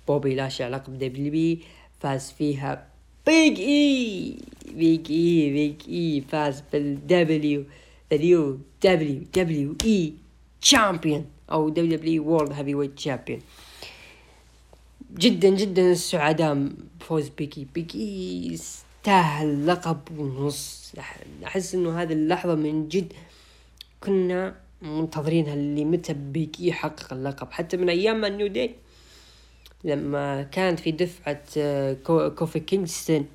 بوبي 0.08 0.34
لاشلي 0.34 0.64
على 0.64 0.76
لقب 0.76 0.98
دبليو 0.98 1.32
بي 1.32 1.62
فاز 2.00 2.30
فيها 2.30 2.88
بيج 3.26 3.60
إي. 3.60 4.36
بيج 4.72 5.10
إي 5.10 5.50
بيج 5.52 5.74
إي 5.88 6.20
فاز 6.20 6.62
بالدبليو 6.72 7.64
دبليو 8.12 8.58
دبليو 8.84 9.22
دبليو 9.34 9.76
اي 9.84 10.14
تشامبيون 10.60 11.26
أو 11.52 11.68
WW 11.68 11.98
World 11.98 12.52
Heavyweight 12.52 12.94
Champion 12.96 13.40
جدا 15.18 15.48
جدا 15.48 15.92
السعداء 15.92 16.68
بفوز 17.00 17.28
بيج 17.28 17.66
إي. 17.74 17.98
بيج 17.98 18.34
إي 18.34 18.46
يستاهل 18.52 19.66
لقب 19.66 20.00
ونص. 20.18 20.92
أحس 21.44 21.74
إنه 21.74 22.02
هذه 22.02 22.12
اللحظة 22.12 22.54
من 22.54 22.88
جد 22.88 23.12
كنا 24.00 24.54
منتظرينها 24.82 25.54
اللي 25.54 25.84
متى 25.84 26.12
بيج 26.12 26.54
إي 26.54 26.68
يحقق 26.68 27.12
اللقب. 27.12 27.52
حتى 27.52 27.76
من 27.76 27.88
أيام 27.88 28.24
New 28.24 28.46
Day 28.46 28.74
لما 29.84 30.42
كانت 30.42 30.80
في 30.80 30.90
دفعة 30.90 31.42
آه، 31.56 31.96
كوفي 32.28 32.60
كينغستون 32.60 33.26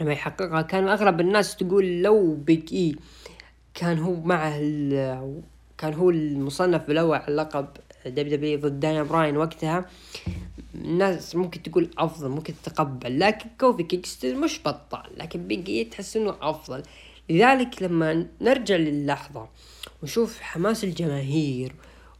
لما 0.00 0.12
يحققها 0.12 0.62
كان 0.62 0.88
اغلب 0.88 1.20
الناس 1.20 1.56
تقول 1.56 2.02
لو 2.02 2.34
بيج 2.34 2.72
إي 2.72 2.96
كان 3.74 3.98
هو 3.98 4.14
معه 4.14 4.58
كان 5.78 5.94
هو 5.94 6.10
المصنف 6.10 6.82
بالاول 6.82 7.16
على 7.16 7.28
اللقب 7.28 7.66
WW 8.06 8.58
ضد 8.58 8.80
دانيال 8.80 9.06
براين 9.06 9.36
وقتها. 9.36 9.86
الناس 10.74 11.36
ممكن 11.36 11.62
تقول 11.62 11.90
أفضل 11.98 12.28
ممكن 12.28 12.54
تتقبل 12.62 13.20
لكن 13.20 13.46
كوفي 13.60 13.82
كينغستون 13.82 14.40
مش 14.40 14.60
بطال 14.60 15.10
لكن 15.16 15.46
بيج 15.46 15.74
إي 15.74 15.84
تحس 15.84 16.16
إنه 16.16 16.36
أفضل. 16.42 16.82
لذلك 17.28 17.82
لما 17.82 18.26
نرجع 18.40 18.76
للحظة 18.76 19.48
ونشوف 20.02 20.40
حماس 20.40 20.84
الجماهير 20.84 21.74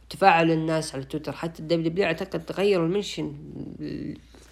وتفاعل 0.05 0.51
الناس 0.51 0.95
على 0.95 1.03
تويتر 1.03 1.31
حتى 1.31 1.59
ال 1.59 1.89
WW 1.89 2.05
أعتقد 2.05 2.45
تغيروا 2.45 2.85
ال 2.85 2.91
mention 2.91 3.33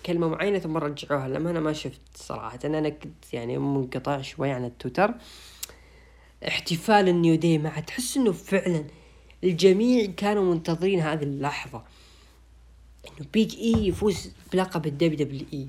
كلمة 0.06 0.28
معينة 0.28 0.60
ثم 0.60 0.78
رجعوها. 0.78 1.28
لما 1.28 1.50
أنا 1.52 1.60
ما 1.60 1.74
شفت 1.74 2.02
صراحة 2.16 2.60
أنا 2.66 2.89
كنت 2.89 3.34
يعني 3.34 3.58
منقطع 3.58 4.22
شوي 4.22 4.52
عن 4.52 4.66
التويتر. 4.66 5.14
احتفال 6.47 7.09
ال 7.09 7.16
New 7.16 7.36
Day 7.36 7.57
مع 7.57 7.79
تحس 7.79 8.17
إنه 8.17 8.31
فعلا 8.31 8.85
الجميع 9.43 10.05
كانوا 10.17 10.53
منتظرين 10.53 10.99
هذه 10.99 11.23
اللحظة. 11.23 11.83
إنه 13.07 13.27
بيج 13.33 13.55
إي 13.55 13.87
يفوز 13.87 14.31
بلقب 14.53 14.85
ال 14.86 15.17
WWE. 15.17 15.67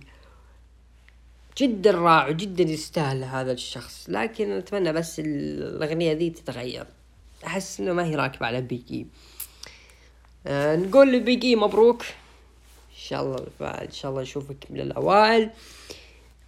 جدا 1.58 1.90
رائع 1.90 2.28
وجدا 2.28 2.64
يستاهل 2.64 3.24
هذا 3.24 3.52
الشخص. 3.52 4.06
لكن 4.08 4.50
أتمنى 4.50 4.92
بس 4.92 5.20
الأغنية 5.20 6.12
ذي 6.12 6.30
تتغير. 6.30 6.86
أحس 7.46 7.80
إنه 7.80 7.92
ما 7.92 8.04
هي 8.04 8.14
راكبة 8.14 8.46
على 8.46 8.60
بيج 8.60 8.82
إي. 8.90 9.06
آه 10.46 10.76
نقول 10.76 11.12
لبيج 11.12 11.44
اي 11.44 11.56
مبروك. 11.56 12.02
إن 12.02 12.96
شاء 12.96 13.22
الله 13.22 13.46
إن 13.62 13.92
شاء 13.92 14.10
الله 14.10 14.22
نشوفك 14.22 14.66
من 14.70 14.80
الأوائل. 14.80 15.42
آه 15.42 15.50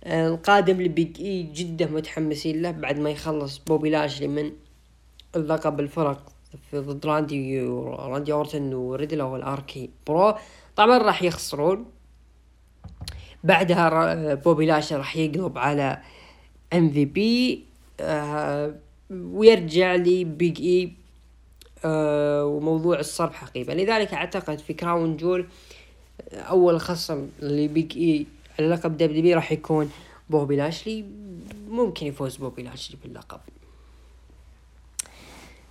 القادم 0.06 0.82
لبيج 0.82 1.20
اي 1.20 1.42
جدا 1.42 1.86
متحمسين 1.86 2.62
له 2.62 2.70
بعد 2.70 2.98
ما 2.98 3.10
يخلص 3.10 3.58
بوبي 3.58 3.90
لاشلي 3.90 4.28
من 4.28 4.52
اللقب 5.36 5.80
الفرق 5.80 6.32
في 6.70 6.78
ضد 6.78 7.06
راندي 7.06 7.60
راندي 7.86 8.32
أورتن 8.32 8.74
وريدل 8.74 9.20
ال 9.20 9.90
RK-Bro. 10.06 10.34
طبعا 10.76 10.98
راح 10.98 11.22
يخسرون. 11.22 11.84
بعدها 13.44 14.34
بوبي 14.34 14.66
لاشلي 14.66 14.96
راح 14.98 15.16
يقلب 15.16 15.58
على 15.58 16.02
MVP 16.72 17.64
ويرجع 19.10 19.94
لي 19.94 20.24
بيج 20.24 20.60
إي 20.60 20.92
آه 21.84 22.44
وموضوع 22.44 22.98
الصرف 22.98 23.34
حقيبة 23.34 23.74
لذلك 23.74 24.14
أعتقد 24.14 24.58
في 24.58 24.74
Crown 24.74 25.16
Jewel 25.16 25.46
أول 26.32 26.80
خصم 26.80 27.28
لبيج 27.42 27.98
إي 27.98 28.26
على 28.58 28.68
لقب 28.68 28.96
دبليو 28.96 29.34
راح 29.36 29.52
يكون 29.52 29.90
بوبي 30.30 30.56
لاشلي. 30.56 31.04
ممكن 31.68 32.06
يفوز 32.06 32.36
بوبي 32.36 32.62
لاشلي 32.62 32.98
باللقب. 33.02 33.40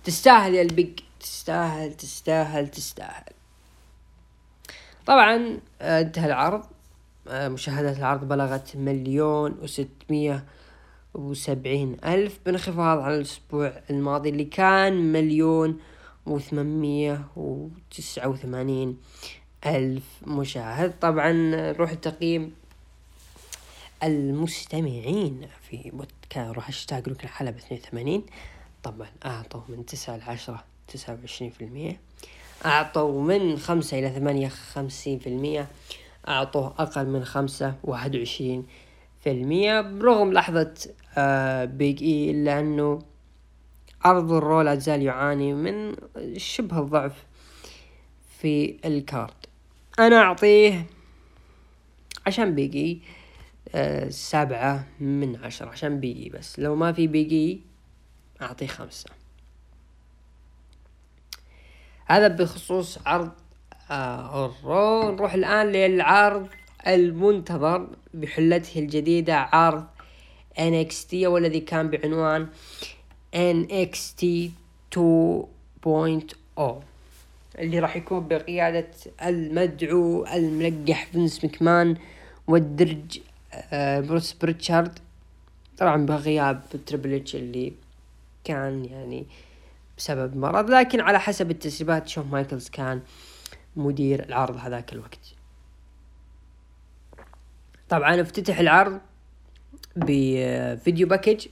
تستاهل 0.04 0.54
يا 0.54 0.62
البيج. 0.62 1.00
تستاهل 1.20 1.94
تستاهل 1.94 2.68
تستاهل. 2.68 3.32
طبعا 5.06 5.60
آه، 5.80 6.00
انتهى 6.00 6.26
العرض. 6.26 6.62
آه، 7.28 7.48
مشاهدات 7.48 7.98
العرض 7.98 8.28
بلغت 8.28 8.76
مليون 8.76 9.58
وستمية 9.62 10.44
وسبعين 11.14 11.96
ألف 12.04 12.38
بانخفاض 12.46 12.98
على 12.98 13.16
الأسبوع 13.16 13.72
الماضي 13.90 14.28
اللي 14.28 14.44
كان 14.44 15.12
مليون 15.12 15.80
وثمانمية 16.26 17.26
وتسعة 17.36 18.28
وثمانين 18.28 18.98
ألف 19.66 20.04
مشاهد. 20.26 20.98
طبعا 21.00 21.32
نروح 21.32 21.90
التقييم 21.90 22.54
المستمعين 24.02 25.48
في 25.68 25.92
روح 26.36 26.68
أشتاق 26.68 27.08
لك 27.08 27.24
الحلبة 27.24 27.58
اثنين 27.58 27.80
وثمانين. 27.80 28.26
طبعا 28.82 29.08
أعطوا 29.24 29.60
من 29.68 29.86
تسعة 29.86 30.16
لعشرة 30.16 30.64
تسعة 30.88 31.18
وعشرين 31.20 31.50
في 31.50 31.64
المية. 31.64 32.00
أعطوا 32.64 33.22
من 33.22 33.58
خمسة 33.58 33.98
إلى 33.98 34.10
ثمانية 34.10 34.48
خمسين 34.48 35.18
في 35.18 35.28
المية. 35.28 35.66
أعطوه 36.28 36.74
أقل 36.78 37.06
من 37.06 37.24
خمسة 37.24 37.74
واحد 37.84 38.16
وعشرين 38.16 38.66
في 39.20 39.30
المية. 39.30 39.80
برغم 39.80 40.32
لحظة 40.32 40.74
آه 41.18 41.64
بيج 41.64 42.02
إي 42.02 42.30
إلا 42.30 42.60
أنه 42.60 42.98
عرض 44.04 44.32
الرول 44.32 44.64
لا 44.64 44.74
زال 44.74 45.02
يعاني 45.02 45.54
من 45.54 45.96
شبه 46.36 46.78
الضعف 46.78 47.24
في 48.40 48.76
الكارد 48.84 49.34
أنا 49.98 50.16
أعطيه 50.22 50.86
عشان 52.26 52.54
بيجي 52.54 53.02
سبعة 54.08 54.84
من 55.00 55.36
عشرة 55.36 55.68
عشان 55.68 56.00
بيجي 56.00 56.28
بس. 56.28 56.58
لو 56.58 56.76
ما 56.76 56.92
في 56.92 57.06
بيجي 57.06 57.60
أعطيه 58.42 58.66
خمسة. 58.66 59.10
هذا 62.06 62.28
بخصوص 62.28 62.98
عرض 63.06 63.30
آه 63.90 64.46
ال 64.46 64.62
Raw 64.62 65.10
نروح 65.10 65.34
الآن 65.34 65.66
للعرض 65.66 66.48
المنتظر 66.86 67.88
بحلته 68.14 68.78
الجديدة 68.78 69.36
عرض 69.36 69.84
NXT 70.58 71.14
والذي 71.14 71.60
كان 71.60 71.90
بعنوان 71.90 72.48
NXT 73.34 74.24
2.0 74.94 76.62
اللي 77.58 77.78
راح 77.78 77.96
يكون 77.96 78.28
بقيادة 78.28 78.90
المدعو 79.22 80.26
الملقح 80.26 81.06
فينس 81.06 81.44
مكمان 81.44 81.96
والدرج 82.46 83.20
بروس 84.00 84.32
بريتشارد. 84.32 84.98
طبعا 85.78 86.06
بغياب 86.06 86.62
تريبل 86.86 87.14
إتش 87.14 87.36
اللي 87.36 87.72
كان 88.44 88.84
يعني 88.84 89.26
بسبب 89.98 90.36
مرض 90.36 90.70
لكن 90.70 91.00
على 91.00 91.20
حسب 91.20 91.50
التسريبات 91.50 92.08
شون 92.08 92.26
مايكلز 92.26 92.68
كان 92.68 93.00
مدير 93.76 94.24
العرض 94.24 94.56
هذاك 94.56 94.92
الوقت. 94.92 95.34
طبعا 97.88 98.20
افتتح 98.20 98.58
العرض 98.58 99.00
ب 99.96 100.15
video 100.15 101.08
package 101.08 101.46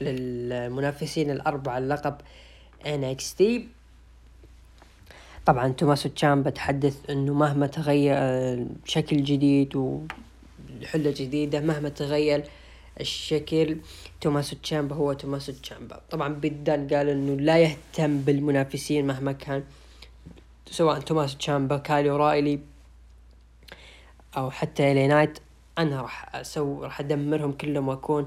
للمنافسين 0.00 1.30
الأربعة 1.30 1.78
للقب 1.78 2.16
NXT 2.84 3.42
طبعا 5.46 5.68
توماسو 5.68 6.08
تشامبا 6.08 6.50
تحدث 6.50 7.10
إنه 7.10 7.34
مهما 7.34 7.66
تغير 7.66 8.66
شكل 8.84 9.22
جديد 9.22 9.76
وحلة 10.82 11.10
جديدة 11.10 11.60
مهما 11.60 11.88
تغير 11.88 12.44
الشكل. 13.00 13.76
توماسو 14.20 14.56
تشامبا 14.56 14.96
هو 14.96 15.12
توماسو 15.12 15.52
تشامبا. 15.52 16.00
طبعا 16.10 16.28
بيت 16.28 16.64
دان 16.64 16.88
قال 16.88 17.08
إنه 17.08 17.40
لا 17.40 17.58
يهتم 17.58 18.18
بالمنافسين 18.18 19.06
مهما 19.06 19.32
كان 19.32 19.64
سواء 20.70 21.00
توماسو 21.00 21.38
تشامبا 21.38 21.76
كايل 21.76 22.10
أورايلي 22.10 22.60
أو 24.36 24.50
حتى 24.50 24.92
LA 24.92 25.06
Knight. 25.06 25.38
أنا 25.78 26.02
راح 26.02 26.36
أسوي 26.36 26.84
راح 26.84 27.00
أدمرهم 27.00 27.52
كلهم 27.52 27.88
وأكون 27.88 28.26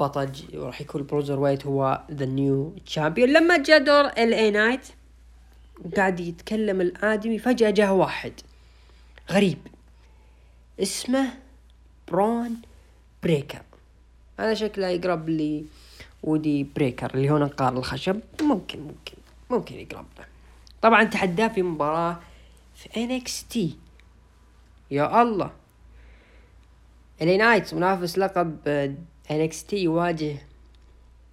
بطل 0.00 0.30
وراح 0.54 0.80
يكون 0.80 1.06
Bruiserweight 1.06 1.66
هو 1.66 2.02
the 2.10 2.26
new 2.26 2.72
champion 2.86 3.28
لما 3.28 3.62
جاء 3.62 3.84
دور 3.84 4.06
LA 4.06 4.34
Knight 4.34 4.86
قاعد 5.96 6.20
يتكلم 6.20 6.80
الآدمي 6.80 7.38
فجأة 7.38 7.70
جاء 7.70 7.92
واحد 7.92 8.32
غريب 9.30 9.58
اسمه 10.82 11.30
برون 12.08 12.62
بريكر 13.22 13.62
هذا 14.40 14.54
شكله 14.54 14.88
يقرب 14.88 15.28
لي 15.28 15.64
وودي 16.22 16.64
بيكر 16.64 17.14
اللي 17.14 17.30
هو 17.30 17.38
نقار 17.38 17.78
الخشب. 17.78 18.20
ممكن 18.42 18.80
ممكن 18.80 19.14
ممكن 19.50 19.74
يقرب 19.74 20.06
له. 20.18 20.24
طبعا 20.82 21.04
تحداه 21.04 21.48
في 21.48 21.62
مباراة 21.62 22.20
في 22.74 22.96
NXT 22.96 23.76
يا 24.90 25.22
الله. 25.22 25.50
LA 27.22 27.36
Knight 27.36 27.74
منافس 27.74 28.18
لقب 28.18 28.58
NXT 29.30 29.76
يواجه 29.76 30.36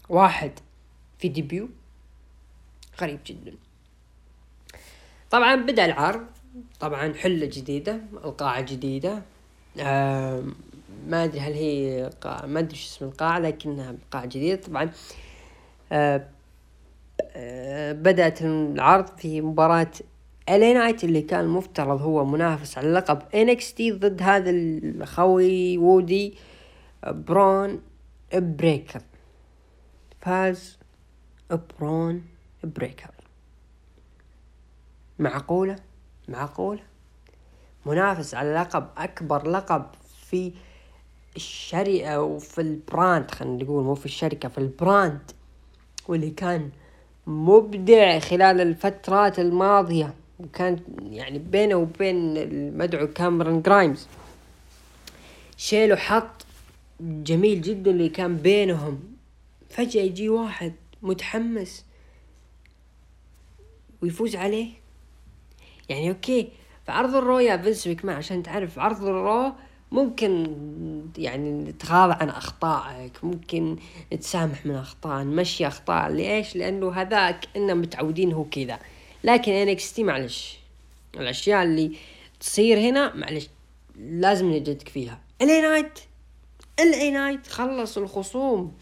واحد 0.09 0.51
في 1.19 1.27
debut 1.29 1.69
غريب 3.01 3.19
جدا. 3.25 3.53
طبعا 5.31 5.55
بدأ 5.55 5.85
العرض. 5.85 6.25
طبعا 6.79 7.13
حلة 7.13 7.45
جديدة 7.45 8.01
القاعة 8.25 8.61
جديدة. 8.61 9.21
ما 9.77 11.23
أدري 11.23 11.39
هل 11.39 11.53
هي 11.53 12.09
قاعة 12.21 12.45
ما 12.45 12.59
أدري 12.59 12.75
شو 12.75 12.87
اسم 12.87 13.05
القاعة 13.05 13.39
لكنها 13.39 13.95
قاعة 14.11 14.25
جديدة. 14.25 14.61
طبعا 14.61 14.91
آه 15.91 16.27
آه 17.21 17.91
بدأت 17.91 18.41
العرض 18.41 19.17
في 19.17 19.41
مباراة 19.41 19.91
LA 20.49 20.73
Knight 20.73 21.03
اللي 21.03 21.21
كان 21.21 21.39
المفترض 21.39 22.01
هو 22.01 22.25
منافس 22.25 22.77
على 22.77 22.93
لقب 22.93 23.21
NXT 23.35 23.91
ضد 23.91 24.21
هذا 24.21 24.49
الخوي 24.49 25.77
وودي 25.77 26.37
برون 27.07 27.81
بريكر. 28.33 29.01
فاز 30.21 30.77
برون 31.79 32.23
بريكر. 32.63 33.11
معقولة؟ 35.19 35.75
معقولة؟ 36.27 36.81
منافس 37.85 38.33
على 38.35 38.53
لقب 38.53 38.87
أكبر 38.97 39.47
لقب 39.47 39.85
في 40.29 40.51
الشركة 41.35 42.21
وفي 42.21 42.61
ال 42.61 42.73
brand 42.73 43.31
خلينا 43.31 43.63
نقول 43.63 43.83
مو 43.83 43.95
في 43.95 44.05
الشركة 44.05 44.49
في 44.49 44.57
ال 44.57 44.70
brand 44.70 45.31
واللي 46.07 46.29
كان 46.29 46.69
مبدع 47.27 48.19
خلال 48.19 48.61
الفترات 48.61 49.39
الماضية 49.39 50.13
وكان 50.39 50.79
يعني 51.09 51.39
بينه 51.39 51.75
وبين 51.75 52.37
المدعو 52.37 53.07
كاميرون 53.07 53.61
جرايمز. 53.61 54.07
شيل 55.57 55.95
وحط 55.95 56.45
جميل 56.99 57.61
جدا 57.61 57.91
اللي 57.91 58.09
كان 58.09 58.37
بينهم. 58.37 58.99
فجأة 59.69 60.01
يجي 60.01 60.29
واحد 60.29 60.73
متحمس 61.01 61.85
ويفوز 64.01 64.35
عليه. 64.35 64.67
يعني 65.89 66.09
okay 66.09 66.49
في 66.85 66.91
عرض 66.91 67.15
الرو 67.15 67.39
يا 67.39 67.57
فينس 67.57 67.87
ماكمان 67.87 68.15
عشان 68.15 68.43
تعرف 68.43 68.79
عرض 68.79 69.03
الرو 69.03 69.53
ممكن 69.91 70.55
يعني 71.17 71.51
نتغاضى 71.51 72.13
عن 72.21 72.29
أخطائك 72.29 73.23
ممكن 73.23 73.77
نتسامح 74.13 74.65
من 74.65 74.75
أخطاء 74.75 75.23
نمشي 75.23 75.67
أخطاء. 75.67 76.11
ليش؟ 76.11 76.55
لأنه 76.55 76.91
هذاك 76.91 77.45
اننا 77.55 77.73
متعودين 77.73 78.31
هو 78.31 78.43
كذا. 78.43 78.79
لكن 79.23 79.51
NXT 79.51 80.03
معلش 80.03 80.59
الأشياء 81.15 81.63
اللي 81.63 81.97
تصير 82.39 82.79
هنا 82.79 83.15
معلش 83.15 83.49
لازم 83.99 84.51
نجدك 84.51 84.89
فيها. 84.89 85.19
LA 86.79 87.11
Knight 87.11 87.47
خلص 87.47 87.97
الخصوم 87.97 88.73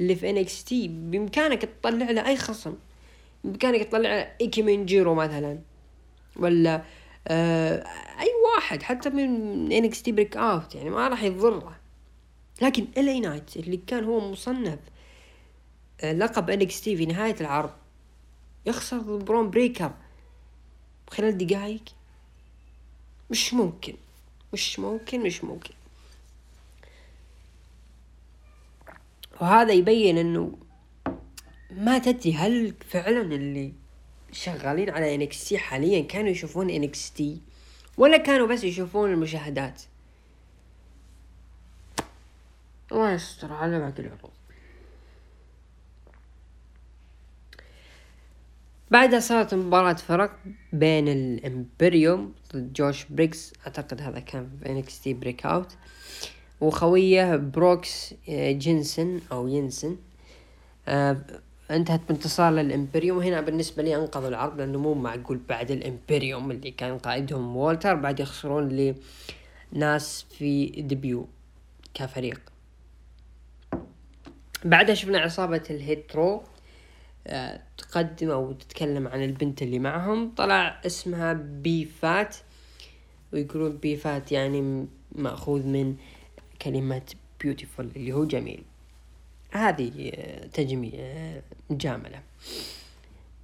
اللي 0.00 0.14
في 0.14 0.30
NXT 0.30 0.88
بإمكانك 0.88 1.62
تطلع 1.62 2.10
له 2.10 2.26
أي 2.26 2.36
خصم. 2.36 2.74
بإمكانك 3.44 3.82
تطلع 3.82 4.00
له 4.00 4.30
إيكيمن 4.40 4.84
جيرو 4.84 5.14
مثلا 5.14 5.58
ولا 6.36 6.82
أي 7.28 8.30
واحد 8.56 8.82
حتى 8.82 9.10
من 9.10 9.72
NXT 9.72 10.12
Breakout 10.12 10.74
يعني 10.74 10.90
ما 10.90 11.08
راح 11.08 11.22
يضره. 11.22 11.76
لكن 12.62 12.86
LA 12.98 13.20
Knight 13.20 13.56
اللي 13.56 13.76
كان 13.76 14.04
هو 14.04 14.30
مصنف 14.32 14.78
آه 16.00 16.12
لقب 16.12 16.50
NXT 16.50 16.96
في 16.96 17.06
نهاية 17.06 17.36
العرض 17.40 17.70
يخسر 18.66 18.98
ضد 18.98 19.24
برون 19.24 19.50
بريكر 19.50 19.92
خلال 21.10 21.38
دقايق؟ 21.38 21.82
مش 23.30 23.54
ممكن 23.54 23.94
مش 24.52 24.78
ممكن 24.78 25.20
مش 25.20 25.44
ممكن. 25.44 25.74
وهذا 29.40 29.72
يبين 29.72 30.18
إنه 30.18 30.58
ما 31.70 31.98
تدري 31.98 32.34
هل 32.34 32.74
فعلا 32.90 33.20
اللي 33.20 33.72
شغالين 34.32 34.90
على 34.90 35.14
NXT 35.14 35.54
حاليا 35.54 36.00
كانوا 36.00 36.30
يشوفون 36.30 36.90
NXT 36.90 37.40
ولا 37.96 38.16
كانوا 38.16 38.46
بس 38.46 38.64
يشوفون 38.64 39.12
المشاهدات. 39.12 39.82
الله 42.92 43.12
يستر 43.12 43.52
على 43.52 43.78
باقي 43.78 43.98
العروض 43.98 44.30
بعدها 48.90 49.20
صارت 49.20 49.54
مباراة 49.54 49.92
فرق 49.92 50.38
بين 50.72 51.08
الإمبريوم 51.08 52.34
ضد 52.52 52.72
جوش 52.72 53.04
بريغز. 53.04 53.52
أعتقد 53.66 54.00
هذا 54.00 54.20
كان 54.20 54.50
في 54.62 54.68
NXT 54.68 55.14
Breakout 55.14 55.76
وخويه 56.60 57.36
بروكس 57.36 58.14
آه، 58.28 58.52
جينسن 58.52 59.20
أو 59.32 59.48
ينسن 59.48 59.96
آه، 60.88 61.16
انتهت 61.76 62.00
بانتصار 62.08 62.52
للإمبريوم. 62.52 63.18
وهنا 63.18 63.40
بالنسبة 63.40 63.82
لي 63.82 63.96
انقذوا 63.96 64.28
العرض 64.28 64.58
لأنه 64.58 64.78
مو 64.78 64.94
معقول 64.94 65.40
بعد 65.48 65.70
الإمبريوم 65.70 66.50
اللي 66.50 66.70
كان 66.70 66.98
قائدهم 66.98 67.56
وولتر 67.56 67.94
بعد 67.94 68.20
يخسرون 68.20 68.94
لناس 69.72 70.26
في 70.38 70.66
debut 70.66 71.28
كفريق. 71.94 72.40
بعدها 74.64 74.94
شفنا 74.94 75.18
عصابة 75.18 75.62
الهيترو 75.70 76.42
آه، 77.26 77.60
تقدم 77.78 78.30
أو 78.30 78.52
تتكلم 78.52 79.08
عن 79.08 79.24
البنت 79.24 79.62
اللي 79.62 79.78
معهم. 79.78 80.34
طلع 80.36 80.80
اسمها 80.86 81.32
بيفات 81.32 82.36
ويقولون 83.32 83.76
بيفات 83.76 84.32
يعني 84.32 84.86
مأخوذ 85.12 85.66
من 85.66 85.96
كلمة 86.62 87.02
beautiful 87.44 87.80
اللي 87.96 88.12
هو 88.12 88.24
جميل. 88.24 88.62
هذه 89.52 90.12
تجميع 90.52 90.92
مجاملة. 91.70 92.20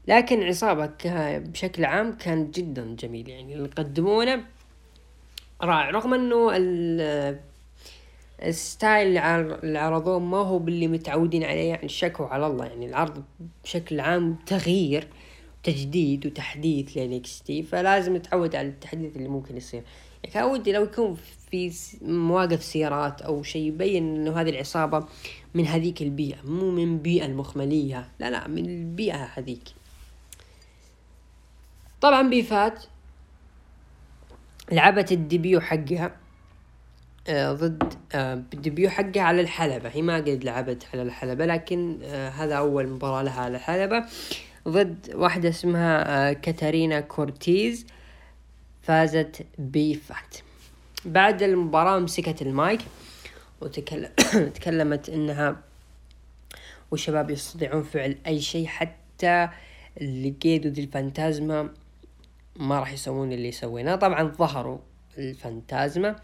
لكن 0.08 0.42
عصابة 0.42 0.90
بشكل 1.38 1.84
عام 1.84 2.12
كان 2.12 2.50
جدا 2.50 2.96
جميل 2.98 3.28
يعني 3.28 3.54
اللي 3.54 3.68
قدمونه 3.68 4.44
رائع. 5.62 5.90
رغم 5.90 6.14
إنه 6.14 6.50
ال 8.42 8.55
style 8.55 9.18
اللي 9.18 9.78
عرضوه 9.78 10.18
ما 10.18 10.36
هو 10.36 10.58
باللي 10.58 10.88
متعودين 10.88 11.44
عليه 11.44 11.68
يعني 11.68 11.88
شكوا 11.88 12.26
على 12.26 12.46
الله. 12.46 12.64
يعني 12.66 12.86
العرض 12.86 13.24
بشكل 13.64 14.00
عام 14.00 14.36
تغيير 14.46 15.08
تجديد 15.62 16.26
وتحديث 16.26 16.96
ل 16.96 17.42
NXT 17.42 17.62
فلازم 17.62 18.16
نتعود 18.16 18.56
على 18.56 18.68
التحديث 18.68 19.16
اللي 19.16 19.28
ممكن 19.28 19.56
يصير. 19.56 19.82
يعني 20.22 20.34
كان 20.34 20.44
ودي 20.44 20.72
لو 20.72 20.82
يكون 20.82 21.16
في 21.56 21.72
مواقف 22.02 22.62
سيارات 22.64 23.22
أو 23.22 23.42
شيء 23.42 23.62
يبين 23.68 24.16
إنه 24.16 24.40
هذه 24.40 24.50
العصابة 24.50 25.06
من 25.54 25.66
هذيك 25.66 26.02
البيئة 26.02 26.42
مو 26.44 26.70
من 26.70 26.98
بيئة 26.98 27.26
المخملية 27.26 28.08
لا 28.18 28.30
لا 28.30 28.48
من 28.48 28.64
البيئة 28.64 29.24
هذيك. 29.34 29.62
طبعا 32.00 32.28
بي 32.28 32.56
فاب 32.56 32.84
لعبت 34.72 35.12
ال 35.12 35.20
debut 35.20 35.60
حقها 35.60 36.16
آه 37.28 37.52
ضد 37.52 37.94
آه 38.14 38.34
ال 38.34 38.43
debut 38.43 38.90
حقها 38.90 39.22
على 39.22 39.40
الحلبة. 39.40 39.88
هي 39.88 40.02
ما 40.02 40.16
قد 40.16 40.44
لعبت 40.44 40.86
على 40.92 41.02
الحلبة 41.02 41.46
لكن 41.46 41.98
آه 42.02 42.28
هذا 42.28 42.54
أول 42.54 42.88
مباراة 42.88 43.22
لها 43.22 43.40
على 43.40 43.56
الحلبة 43.56 44.06
ضد 44.68 45.10
واحدة 45.14 45.48
اسمها 45.48 46.32
كاتارينا 46.32 47.00
كورتيز 47.00 47.86
فازت 48.82 49.46
بي 49.58 49.97
فاب 49.97 50.36
بعد 51.06 51.42
المباراة 51.42 51.98
مسكت 51.98 52.42
المايك 52.42 52.80
وتكلمت 53.60 55.08
إنها 55.14 55.56
والشباب 56.90 57.30
يستطيعون 57.30 57.82
فعل 57.82 58.16
أي 58.26 58.40
شيء 58.40 58.66
حتى 58.66 59.48
ليغادو 60.00 60.82
ديل 60.82 61.14
فانتازما 61.14 61.68
ما 62.56 62.80
راح 62.80 62.92
يسوون 62.92 63.32
اللي 63.32 63.52
سويناه 63.52 63.96
طبعا 63.96 64.22
ظهروا 64.22 64.78
الفانتازما 65.18 66.16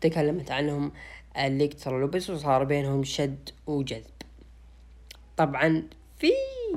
تكلمت 0.00 0.50
عنهم 0.50 0.92
إلكترا 1.38 2.00
لوبيز 2.00 2.30
وصار 2.30 2.64
بينهم 2.64 3.04
شد 3.04 3.50
وجذب. 3.66 4.04
طبعا 5.36 5.82
في 6.18 6.30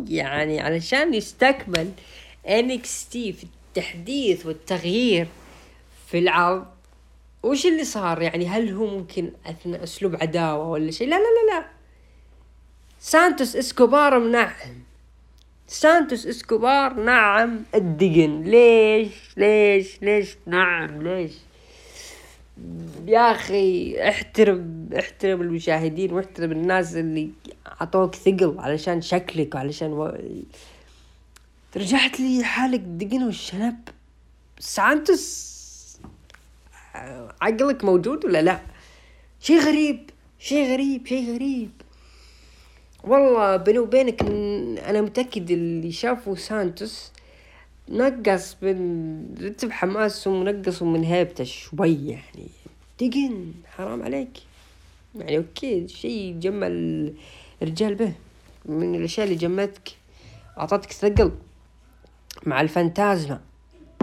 يعني 0.07 0.59
علشان 0.59 1.13
يستكمل 1.13 1.91
NXT 2.49 3.33
في 3.33 3.43
التحديث 3.43 4.45
والتغيير 4.45 5.27
في 6.07 6.19
العرض 6.19 6.76
وش 7.43 7.65
اللي 7.65 7.83
صار؟ 7.83 8.21
يعني 8.21 8.47
هل 8.47 8.73
هو 8.73 8.85
ممكن 8.97 9.31
أثناء 9.45 9.83
أسلوب 9.83 10.15
عداوة 10.15 10.69
ولا 10.69 10.91
شيء؟ 10.91 11.07
لا 11.07 11.15
لا 11.15 11.21
لا 11.21 11.59
لا. 11.59 11.65
سانتوس 12.99 13.55
إسكوبار 13.55 14.19
منعم 14.19 14.83
سانتوس 15.67 16.27
إسكوبار 16.27 16.93
نعم 16.93 17.59
الدقن. 17.75 18.41
ليش؟ 18.43 19.37
ليش؟ 19.37 20.01
ليش 20.01 20.37
نعم 20.45 21.01
ليش؟ 21.03 21.31
يا 23.07 23.31
أخي 23.31 23.95
احترم 24.09 24.89
احترم 24.99 25.41
المشاهدين 25.41 26.13
واحترم 26.13 26.51
الناس 26.51 26.95
اللي 26.95 27.29
عطوك 27.65 28.15
ثقل 28.15 28.55
علشان 28.59 29.01
شكلك 29.01 29.55
وعلشان 29.55 29.93
و... 29.93 30.17
رجعت 31.77 32.19
لي 32.19 32.43
حالك 32.43 32.79
دقن 32.79 33.23
والشنب. 33.23 33.79
سانتوس 34.59 35.56
عقلك 37.41 37.83
موجود 37.83 38.25
ولا 38.25 38.41
لا؟ 38.41 38.59
شيء 39.39 39.59
غريب 39.59 40.09
شيء 40.39 40.73
غريب 40.73 41.07
شيء 41.07 41.35
غريب. 41.35 41.71
والله 43.03 43.55
بيني 43.55 43.79
وبينك 43.79 44.21
أنا 44.89 45.01
متأكد 45.01 45.51
اللي 45.51 45.91
شافوا 45.91 46.35
سانتوس 46.35 47.11
نقص 47.89 48.55
من 48.61 49.35
رتب 49.41 49.71
حماسهم 49.71 50.33
ونقصوا 50.33 50.87
من 50.87 51.03
هيبته 51.03 51.43
شوي 51.43 52.07
يعني. 52.07 52.49
دقن 52.99 53.53
حرام 53.75 54.03
عليك. 54.03 54.37
يعني 55.15 55.37
okay 55.37 55.87
شيء 55.87 56.39
جمل 56.39 57.13
الرجال 57.61 57.95
به. 57.95 58.13
من 58.65 58.95
الأشياء 58.95 59.25
اللي 59.25 59.37
جمتك 59.37 59.89
أعطتك 60.57 60.91
ثقل 60.91 61.31
مع 62.45 62.61
الفانتازما. 62.61 63.41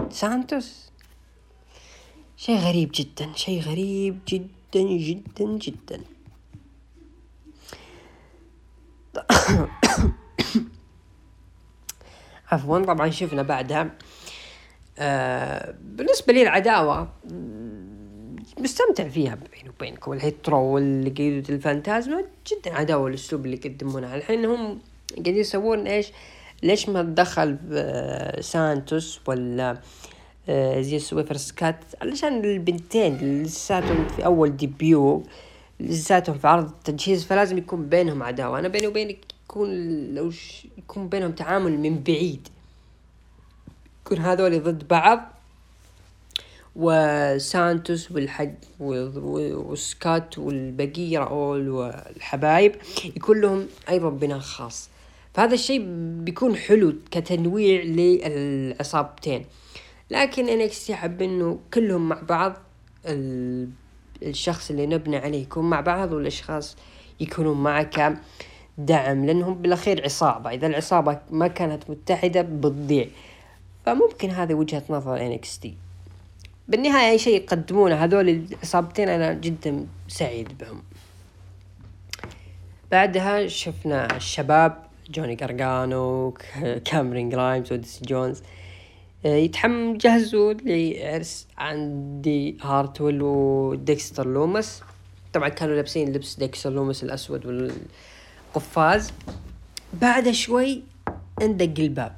سانتوس. 0.09 0.84
شيء 2.45 2.57
غريب 2.57 2.91
جدا 2.93 3.33
شيء 3.35 3.61
غريب 3.61 4.19
جدا 4.27 4.81
جدا 4.81 5.45
جدا. 5.45 6.01
عفوا 12.51 12.79
طبعا 12.79 13.09
شفنا 13.09 13.41
بعدها. 13.41 13.89
آه 14.99 15.75
بالنسبة 15.81 16.33
لي 16.33 16.41
العداوة 16.41 17.09
مستمتع 18.59 19.07
فيها 19.07 19.35
بيني 19.35 19.69
وبينكم. 19.69 20.13
الهيت 20.13 20.44
رو 20.44 20.59
وليقادو 20.59 21.51
ديل 21.51 21.79
فانتازما 21.79 22.25
جدا 22.47 22.73
عداوة 22.73 23.07
الاسلوب 23.07 23.45
اللي 23.45 23.57
يقدمونها 23.65 24.15
الحين 24.15 24.45
هم 24.45 24.79
قاعدين 25.11 25.37
يسوون 25.37 25.87
إيش؟ 25.87 26.11
ليش 26.63 26.89
ما 26.89 27.01
تدخل 27.01 27.57
سانتوس 28.41 29.19
ولا 29.27 29.81
آه 30.49 30.81
زي 30.81 30.99
سويرف 30.99 31.37
سكات 31.37 31.75
علشان 32.01 32.45
البنتين 32.45 33.43
لساتهم 33.43 34.07
في 34.07 34.25
أول 34.25 34.57
debut 34.57 35.23
لساتهم 35.79 36.37
في 36.37 36.47
عرض 36.47 36.67
التجهيز 36.67 37.25
فلازم 37.25 37.57
يكون 37.57 37.89
بينهم 37.89 38.23
عداوة. 38.23 38.59
أنا 38.59 38.67
بيني 38.67 38.87
وبينك 38.87 39.17
يكون 39.45 39.69
لو 40.15 40.31
يكون 40.77 41.09
بينهم 41.09 41.31
تعامل 41.31 41.79
من 41.79 42.03
بعيد. 42.03 42.47
يكون 44.05 44.17
هذول 44.17 44.63
ضد 44.63 44.87
بعض. 44.87 45.31
وسانتوس 46.75 48.11
والحج 48.11 48.53
وسكات 48.79 50.37
والبقية 50.37 51.19
راول 51.19 51.69
والحبايب 51.69 52.75
يكون 53.05 53.41
لهم 53.41 53.67
أيضا 53.89 54.09
بناء 54.09 54.39
خاص. 54.39 54.89
فهذا 55.33 55.53
الشيء 55.53 55.85
بيكون 56.23 56.55
حلو 56.55 56.95
كتنويع 57.11 57.81
للعصابتين. 57.83 59.45
لكن 60.09 60.49
انكس 60.49 60.91
حب 60.91 61.21
إنه 61.21 61.59
كلهم 61.73 62.09
مع 62.09 62.21
بعض 62.29 62.53
الشخص 64.23 64.69
اللي 64.69 64.85
نبني 64.85 65.17
عليه 65.17 65.41
يكون 65.41 65.69
مع 65.69 65.81
بعض 65.81 66.11
والأشخاص 66.11 66.77
يكونون 67.19 67.63
معك 67.63 68.17
دعم 68.77 69.25
لأنهم 69.25 69.53
بالأخير 69.53 70.03
عصابة. 70.03 70.49
إذا 70.49 70.67
العصابة 70.67 71.19
ما 71.31 71.47
كانت 71.47 71.89
متحدة 71.89 72.41
بتضيع. 72.41 73.07
فممكن 73.85 74.29
هذه 74.29 74.53
وجهة 74.53 74.83
نظر 74.89 75.37
تي 75.61 75.75
بالنهاية 76.67 77.11
أي 77.11 77.17
شيء 77.17 77.35
يقدمونه 77.35 77.95
هذول 77.95 78.29
الإصابتين 78.29 79.09
أنا 79.09 79.33
جدا 79.33 79.87
سعيد 80.07 80.57
بهم. 80.57 80.83
بعدها 82.91 83.47
شفنا 83.47 84.15
الشباب 84.15 84.83
جوني 85.09 85.35
قارقانو 85.35 86.33
كامرين 86.91 87.29
جرايمز 87.29 87.73
واوديسي 87.73 88.01
جونز. 88.03 88.39
آه، 88.39 88.64
يتحم 89.25 89.97
جهزوا 89.97 90.53
لعرس 90.53 91.47
اندي 91.57 92.57
هارتويل 92.61 93.21
وديكستر 93.21 94.27
لومس. 94.27 94.83
طبعا 95.33 95.49
كانوا 95.49 95.75
لابسين 95.75 96.13
لبس 96.13 96.35
ديكستر 96.35 96.69
لومس 96.69 97.03
الأسود 97.03 97.73
قفاز 98.53 99.13
بعد 99.93 100.31
شوي 100.31 100.83
اندق 101.41 101.79
الباب. 101.79 102.15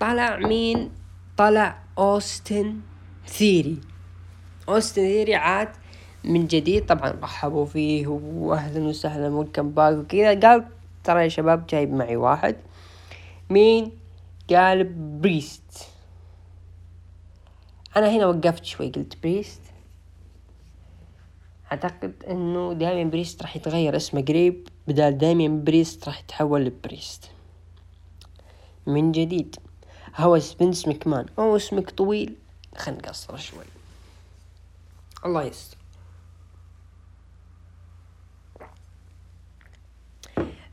طلع 0.00 0.36
مين؟ 0.36 0.90
طلع 1.36 1.78
أوستن 1.98 2.76
ثيوري. 3.26 3.78
أوستن 4.68 5.02
ثيوري 5.02 5.34
عاد 5.34 5.68
من 6.24 6.46
جديد 6.46 6.86
طبعا 6.86 7.10
رحبوا 7.22 7.66
فيه 7.66 8.06
واهلا 8.06 8.84
وسهلا 8.84 9.28
welcome 9.28 9.70
back 9.70 9.98
وكذا. 9.98 10.40
قال 10.40 10.64
ترى 11.04 11.22
يا 11.22 11.28
شباب 11.28 11.66
جايب 11.66 11.92
معي 11.92 12.16
واحد. 12.16 12.56
مين؟ 13.50 13.92
قال 14.50 14.84
بريست. 15.20 15.88
أنا 17.96 18.10
هنا 18.10 18.26
وقفت 18.26 18.64
شوي 18.64 18.90
قلت 18.90 19.22
بريست. 19.22 19.60
أعتقد 21.72 22.24
إنه 22.30 22.72
دايما 22.72 23.10
بريست 23.10 23.42
راح 23.42 23.56
يتغير 23.56 23.96
اسمه 23.96 24.20
قريب 24.22 24.68
بدال 24.88 25.18
دايما 25.18 25.64
بريست 25.64 26.08
راح 26.08 26.20
يتحول 26.20 26.64
لبريست. 26.64 27.30
من 28.86 29.12
جديد. 29.12 29.56
هوس 30.16 30.54
فينس 30.54 30.88
مكمان 30.88 31.26
أو 31.38 31.56
اسمك 31.56 31.90
طويل. 31.90 32.36
خلنا 32.76 32.98
نقصر 32.98 33.36
شوي. 33.36 33.64
الله 35.24 35.42
يستر. 35.42 35.76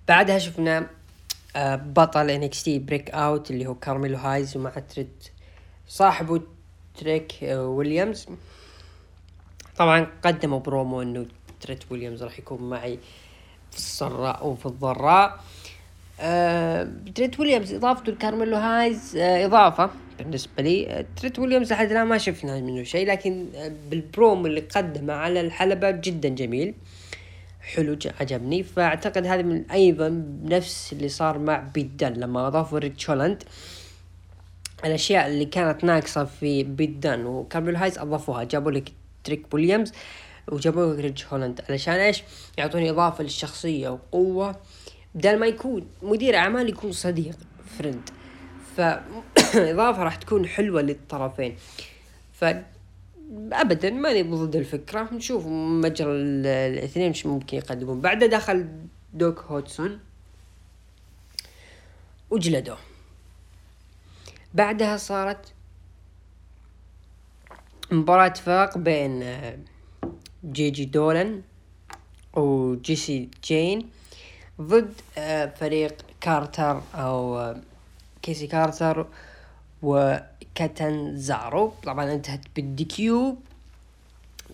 بعدها 0.08 0.40
شفنا 0.40 0.90
آه، 1.56 1.76
بطل 1.76 2.30
NXT 2.30 2.80
Breakout 2.80 3.52
اللي 3.52 3.68
هو 3.68 3.76
كارميلو 3.76 4.18
هايز 4.18 4.58
ومع 4.58 4.70
تريك 4.70 5.10
صاحبه 5.88 6.42
تريك 7.00 7.44
آه، 7.44 7.68
ويليامز. 7.68 8.28
طبعا 9.78 10.08
قدموا 10.24 10.60
برومو 10.60 11.02
إنه 11.02 11.26
تريك 11.62 11.92
ويليامز 11.92 12.24
راح 12.24 12.40
يكون 12.40 12.70
معي 12.70 13.00
في 13.72 13.78
السراء 13.78 14.48
وفي 14.48 14.66
الضراء. 14.66 15.40
آه 16.20 16.90
تريك 17.16 17.40
ويليامز 17.40 17.74
إضافته 17.74 18.12
لكارميلو 18.12 18.58
هايز 18.58 19.18
إضافة 19.18 19.90
بالنسبة 20.18 20.64
لي. 20.64 21.06
تريك 21.18 21.40
ويليامز 21.40 21.74
لحد 21.74 21.92
الآن 21.92 22.08
ما 22.08 22.18
شفنا 22.18 22.62
منه 22.62 22.84
شيء 22.84 23.08
لكن 23.08 23.48
بالبروم 23.90 24.46
اللي 24.46 24.62
قدمه 24.62 25.14
على 25.14 25.42
الحلبة 25.42 25.92
جدا 25.92 26.30
جميل. 26.30 26.74
حلو 27.64 27.98
عجبني. 28.20 28.64
فأعتقد 28.64 29.26
هذا 29.26 29.42
من 29.42 29.72
أيضا 29.72 30.26
نفس 30.44 30.94
اللي 30.94 31.10
صار 31.10 31.38
مع 31.40 31.60
بيت 31.74 31.86
دان 31.86 32.14
لما 32.14 32.48
أضافوا 32.48 32.80
ريدج 32.80 33.10
هولاند 33.10 33.44
الأشياء 34.86 35.28
اللي 35.28 35.46
كانت 35.46 35.84
ناقصة 35.84 36.26
في 36.26 36.64
بيت 36.64 36.90
دان 36.90 37.26
وكارميلو 37.26 37.78
هايز 37.78 37.98
أضافوها. 37.98 38.44
جابوا 38.44 38.72
لك 38.72 38.92
تريك 39.24 39.54
ويليامز 39.54 39.92
وجابوا 40.52 40.96
ريدج 40.96 41.24
هولاند 41.32 41.62
علشان 41.70 41.94
إيش؟ 41.94 42.24
يعطوني 42.58 42.90
إضافة 42.90 43.24
للشخصية 43.24 43.90
وقوة. 43.90 44.56
بدل 45.16 45.40
ما 45.40 45.48
يكون 45.48 45.88
مدير 46.02 46.36
أعمال 46.36 46.70
يكون 46.70 46.92
صديق 46.92 47.36
فريند 47.78 48.10
فاضافه 48.78 50.04
راح 50.04 50.16
تكون 50.16 50.48
حلوة 50.48 50.82
للطرفين. 50.82 51.56
ف 52.34 52.46
ابدا 53.52 53.90
ماني 53.90 54.24
ضد 54.24 54.56
الفكرة. 54.56 55.14
نشوف 55.14 55.48
مجرى 55.48 56.12
الاثنين 56.12 57.08
إيش 57.08 57.26
ممكن 57.26 57.58
يقدمون. 57.58 58.02
بعده 58.02 58.26
دخل 58.26 58.68
دوك 59.14 59.40
هوتسون 59.40 60.00
وجلدوه. 62.30 62.78
بعدها 64.54 64.98
صارت 64.98 65.54
مباراة 67.92 68.34
فرق 68.34 68.78
بين 68.78 69.24
آه، 69.24 69.58
جيجي 70.46 70.86
دولان 70.86 71.42
وجيسي 72.34 73.30
جين 73.44 73.90
ضد 74.62 74.94
آه، 75.18 75.46
فريق 75.46 75.96
كارتر 76.22 76.82
أو 76.96 77.40
آه، 77.40 77.62
كيسي 78.22 78.48
كارتر 78.48 79.08
وكاتانزارو 79.82 81.74
طبعا 81.84 82.14
انتهت 82.14 82.42
بال 82.56 82.97
DQ 82.97 83.38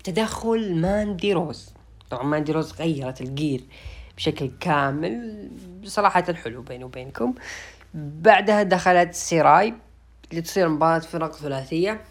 تدخل 0.03 0.81
ماندي 0.81 1.33
روز. 1.33 1.69
طبعا 2.09 2.23
ماندي 2.23 2.51
روز 2.51 2.73
غيرت 2.73 3.21
ال 3.21 3.30
gear 3.30 3.63
بشكل 4.17 4.51
كامل 4.59 5.49
بصراحة 5.83 6.33
حلو 6.33 6.61
بيني 6.61 6.83
وبينكم. 6.83 7.33
بعدها 7.93 8.63
دخلت 8.63 9.13
سيراي. 9.13 9.73
لتصير 10.33 10.69
مباراة 10.69 10.99
فرق 10.99 11.35
ثلاثية. 11.35 12.01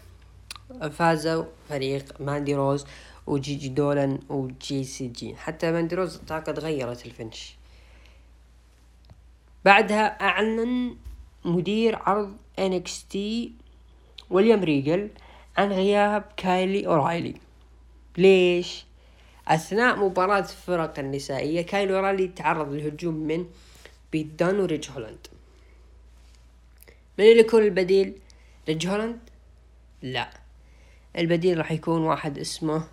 فازوا 0.91 1.45
فريق 1.69 2.21
ماندي 2.21 2.55
روز 2.55 2.85
وجيجي 3.27 3.69
دولان 3.69 4.19
وجيسي 4.29 4.83
جين. 4.83 5.35
حتى 5.35 5.71
ماندي 5.71 5.95
روز 5.95 6.21
أعتقد 6.31 6.59
غيرت 6.59 7.05
ال 7.05 7.12
finish 7.12 7.55
بعدها 9.65 10.21
أعلن 10.21 10.95
مدير 11.45 11.95
عرض 11.95 12.37
NXT 12.59 13.53
ويليام 14.29 14.63
ريجل 14.63 15.09
عن 15.57 15.71
غياب 15.71 16.23
كايلي 16.37 16.87
أورايلي. 16.87 17.35
ليش؟ 18.17 18.85
أثناء 19.47 19.95
مباراة 19.99 20.39
الفرق 20.39 20.99
النسائية 20.99 21.61
كايلي 21.61 21.95
أورايلي 21.95 22.27
تعرض 22.27 22.73
للهجوم 22.73 23.13
من 23.13 23.45
بيت 24.11 24.25
دان 24.25 24.59
وريدج 24.59 24.89
هولاند. 24.91 25.27
من 27.17 27.25
اللي 27.25 27.39
يكون 27.39 27.63
البديل؟ 27.63 28.19
ريدج 28.67 28.87
هولاند؟ 28.87 29.19
لا. 30.01 30.29
البديل 31.17 31.57
راح 31.57 31.71
يكون 31.71 32.01
واحد 32.01 32.37
اسمه 32.37 32.87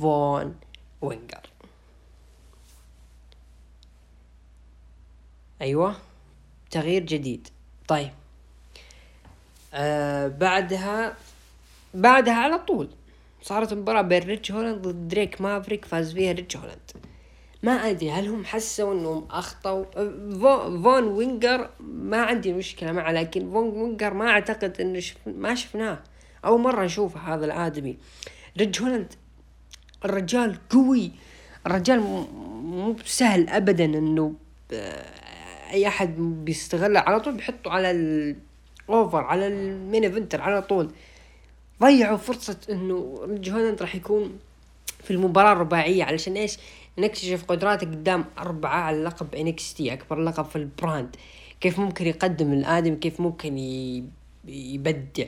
فون 0.00 0.56
واقنر. 1.00 1.50
أيوه 5.60 5.96
تغيير 6.70 7.02
جديد. 7.02 7.48
طيب. 7.88 8.10
آه 9.74 10.28
بعدها 10.28 11.16
بعدها 11.94 12.34
على 12.34 12.58
طول 12.58 12.88
صارت 13.42 13.74
مباراة 13.74 14.02
بين 14.02 14.22
ريدج 14.22 14.52
هولاند 14.52 14.82
ضد 14.88 15.08
دريك 15.08 15.40
مافريك 15.40 15.84
فاز 15.84 16.12
فيها 16.12 16.32
ريدج 16.32 16.56
هولاند. 16.56 16.90
ما 17.62 17.72
أدري 17.72 18.10
هل 18.10 18.28
هم 18.28 18.44
حسوا 18.44 18.92
إنهم 18.92 19.26
اخطوا 19.30 19.84
فون 20.82 21.04
واقنر 21.04 21.70
ما 21.80 22.22
عندي 22.22 22.52
مشكلة 22.52 22.92
معه 22.92 23.12
لكن 23.12 23.50
فون 23.52 23.68
واقنر 23.68 24.14
ما 24.14 24.30
أعتقد 24.30 24.80
إنه 24.80 25.00
شف... 25.00 25.16
ما 25.26 25.54
شفناه. 25.54 25.98
أول 26.44 26.60
مرة 26.60 26.84
نشوف 26.84 27.16
هذا 27.16 27.44
الآدمي. 27.44 27.98
ريدج 28.58 28.82
هولاند 28.82 29.12
الرجال 30.04 30.68
قوي 30.70 31.10
الرجال 31.66 32.00
مو 32.00 32.96
سهل 33.04 33.48
ابدا 33.48 33.84
إنه 33.84 34.34
آه، 34.72 35.04
أي 35.72 35.88
أحد 35.88 36.16
بيستغله. 36.18 37.00
على 37.00 37.20
طول 37.20 37.34
بيحطه 37.34 37.70
على 37.70 37.90
ال 38.88 38.95
over 38.95 39.24
على 39.24 39.46
ال 39.46 39.58
main 39.58 40.04
eventer 40.04 40.40
على 40.40 40.62
طول. 40.62 40.90
ضيعوا 41.80 42.16
فرصة 42.16 42.56
إنه 42.70 43.20
هولاند 43.48 43.82
راح 43.82 43.94
يكون 43.94 44.38
في 45.04 45.10
المباراة 45.10 45.52
الرباعية 45.52 46.04
علشان 46.04 46.36
إيش؟ 46.36 46.58
نكتشف 46.98 47.44
قدراته 47.44 47.86
قدام 47.86 48.24
أربعة 48.38 48.80
على 48.80 49.04
لقب 49.04 49.34
NXT 49.34 49.92
أكبر 49.92 50.20
لقب 50.20 50.44
في 50.44 50.56
ال 50.56 50.65
brand. 50.65 51.16
كيف 51.60 51.78
ممكن 51.78 52.06
يقدم 52.06 52.52
الآدم؟ 52.52 52.94
كيف 52.94 53.20
ممكن 53.20 53.58
يبدع. 54.48 55.24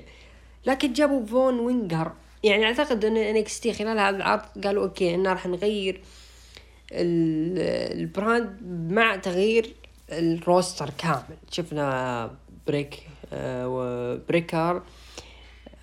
لكن 0.66 0.92
جابوا 0.92 1.26
فون 1.26 1.60
واقنر. 1.60 2.12
يعني 2.44 2.64
أعتقد 2.64 3.04
إن 3.04 3.16
NXT 3.16 3.72
خلال 3.72 3.98
هذا 3.98 4.16
العرض 4.16 4.42
قالوا 4.64 4.84
okay 4.84 5.14
ان 5.14 5.26
راح 5.26 5.46
نغير 5.46 6.00
ال 6.92 7.20
brand 7.20 8.56
مع 8.90 9.16
تغيير 9.16 9.74
ال 10.12 10.23
roster 10.23 10.90
كامل. 10.98 11.36
شفنا 11.50 12.30
بريك 12.66 13.02
آه 13.36 13.68
وبريكر 13.68 14.82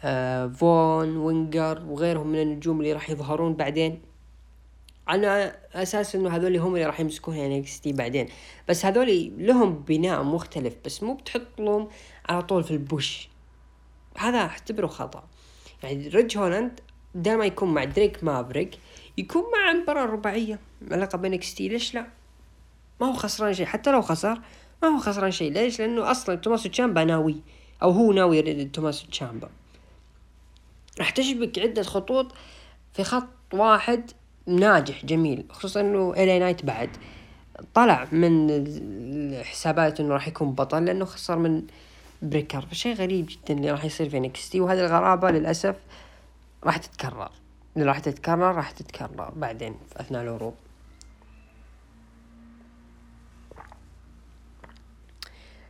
آه 0.03 0.47
فون 0.47 1.17
وينجر 1.17 1.83
وغيرهم 1.87 2.27
من 2.27 2.41
النجوم 2.41 2.79
اللي 2.79 2.93
راح 2.93 3.09
يظهرون 3.09 3.53
بعدين. 3.53 4.01
على 5.07 5.55
أساس 5.73 6.15
إنه 6.15 6.35
هذول 6.35 6.57
هم 6.57 6.75
اللي 6.75 6.85
راح 6.85 6.99
يمسكون 6.99 7.35
NXT 7.35 7.93
بعدين. 7.93 8.27
بس 8.69 8.85
هذول 8.85 9.31
لهم 9.37 9.73
بناء 9.73 10.23
مختلف 10.23 10.75
بس 10.85 11.03
مو 11.03 11.13
بتحط 11.13 11.59
لهم 11.59 11.87
على 12.29 12.41
طول 12.41 12.63
في 12.63 12.71
ال 12.71 12.81
push. 12.81 13.29
هذا 14.17 14.37
أعتبره 14.37 14.87
خطأ. 14.87 15.23
يعني 15.83 16.07
ريج 16.07 16.37
هولاند 16.37 16.79
دائما 17.15 17.45
يكون 17.45 17.73
مع 17.73 17.83
دريك 17.83 18.23
مافريك 18.23 18.77
يكون 19.17 19.43
مع 19.53 19.71
المباراة 19.71 20.03
الرباعية 20.03 20.59
على 20.91 21.17
لقب 21.17 21.39
NXT 21.39 21.67
ليش 21.67 21.95
لا؟ 21.95 22.07
ما 23.01 23.07
هو 23.07 23.13
خسران 23.13 23.53
شيء. 23.53 23.65
حتى 23.65 23.91
لو 23.91 24.01
خسر 24.01 24.39
ما 24.83 24.89
هو 24.89 24.97
خسران 24.97 25.31
شيء. 25.31 25.51
ليش؟ 25.51 25.79
لأنه 25.79 26.11
أصلا 26.11 26.35
توماسو 26.35 26.69
تشامبا 26.69 27.03
ناوي 27.03 27.35
أو 27.83 27.91
هو 27.91 28.11
ناوي 28.11 28.65
توماسو 28.65 29.07
تشامبا. 29.07 29.49
راح 30.99 31.09
تشبك 31.09 31.59
عدة 31.59 31.83
خطوط 31.83 32.31
في 32.93 33.03
خط 33.03 33.27
واحد 33.53 34.11
ناجح 34.47 35.05
جميل. 35.05 35.45
خصوصا 35.49 35.81
إنه 35.81 36.13
إل 36.13 36.22
أي 36.22 36.39
نايت 36.39 36.65
بعد 36.65 36.89
طلع 37.73 38.07
من 38.11 38.63
حسابات 39.43 39.99
إنه 39.99 40.13
راح 40.13 40.27
يكون 40.27 40.51
بطل 40.51 40.85
لأنه 40.85 41.05
خسر 41.05 41.37
من 41.37 41.63
بريكر. 42.21 42.67
شيء 42.71 42.95
غريب 42.95 43.25
جدا 43.25 43.53
اللي 43.53 43.71
راح 43.71 43.85
يصير 43.85 44.09
في 44.09 44.19
NXT 44.19 44.59
وهذه 44.59 44.79
الغرابة 44.79 45.31
للأسف 45.31 45.75
راح 46.63 46.77
تتكرر. 46.77 47.31
اللي 47.75 47.87
راح 47.87 47.99
تتكرر 47.99 48.55
راح 48.55 48.71
تتكرر 48.71 49.31
بعدين 49.35 49.75
في 49.89 49.99
أثناء 49.99 50.23
العروض 50.23 50.53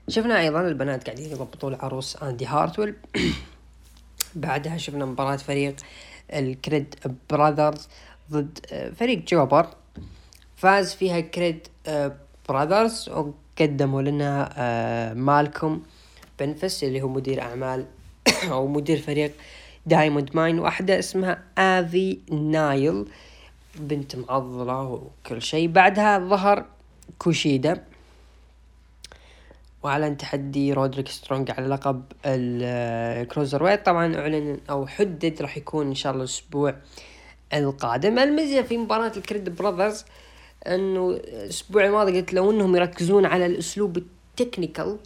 شفنا 0.09 0.39
أيضا 0.41 0.61
البنات 0.61 1.03
قاعدين 1.05 1.31
يضبطون 1.31 1.73
العروس 1.73 2.23
إندي 2.23 2.45
هارتويل 2.45 2.95
بعدها 4.35 4.77
شفنا 4.77 5.05
مباراة 5.05 5.35
فريق 5.35 5.75
الكريد 6.33 6.95
براذرز 7.29 7.87
ضد 8.31 8.59
آه، 8.71 8.89
فريق 8.89 9.25
jobber. 9.27 9.67
فاز 10.55 10.93
فيها 10.93 11.19
كريد 11.19 11.67
آه، 11.87 12.15
براذرز 12.49 13.09
وقدموا 13.09 14.01
لنا 14.01 14.53
آه، 14.57 15.13
مالكوم 15.13 15.81
بيفينز 16.39 16.83
اللي 16.83 17.01
هو 17.01 17.07
مدير 17.07 17.41
أعمال 17.41 17.85
أو 18.51 18.67
مدير 18.67 19.01
فريق 19.01 19.31
دايموند 19.85 20.35
ماين. 20.35 20.59
واحدة 20.59 20.99
اسمها 20.99 21.43
آيفي 21.57 22.19
نايل 22.31 23.05
بنت 23.75 24.15
معضلة 24.15 24.81
وكل 24.83 25.41
شيء. 25.41 25.67
بعدها 25.67 26.19
ظهر 26.19 26.65
كوشيدا. 27.19 27.92
واعلن 29.83 30.17
تحدي 30.17 30.73
رودريك 30.73 31.07
سترونج 31.07 31.51
على 31.51 31.67
لقب 31.67 32.03
ال 32.25 33.63
cruiserweight 33.63 33.85
طبعا 33.85 34.15
اعلن 34.15 34.59
أو 34.69 34.87
حدد 34.87 35.41
راح 35.41 35.57
يكون 35.57 35.87
إن 35.87 35.95
شاء 35.95 36.11
الله 36.11 36.23
الأسبوع 36.23 36.75
القادم. 37.53 38.19
الميزه 38.19 38.61
في 38.61 38.77
مباراة 38.77 39.11
الكريد 39.17 39.55
براذرز 39.55 40.05
إنه 40.67 41.09
الأسبوع 41.09 41.85
الماضي 41.85 42.19
قلت 42.19 42.33
لو 42.33 42.51
إنهم 42.51 42.75
يركزون 42.75 43.25
على 43.25 43.45
الأسلوب 43.45 43.97
ال 43.97 44.07
technical 44.07 44.97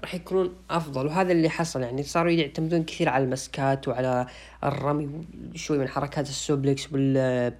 راح 0.00 0.14
يكونون 0.14 0.54
أفضل. 0.70 1.06
وهذا 1.06 1.32
اللي 1.32 1.48
حصل 1.48 1.82
يعني 1.82 2.02
صاروا 2.02 2.30
يعتمدون 2.30 2.84
كثير 2.84 3.08
على 3.08 3.24
المسكات 3.24 3.88
وعلى 3.88 4.26
الرمي 4.64 5.24
شوي 5.54 5.78
من 5.78 5.88
حركات 5.88 6.28
ال 6.28 6.37
suplex 6.37 6.92
وال 6.92 7.54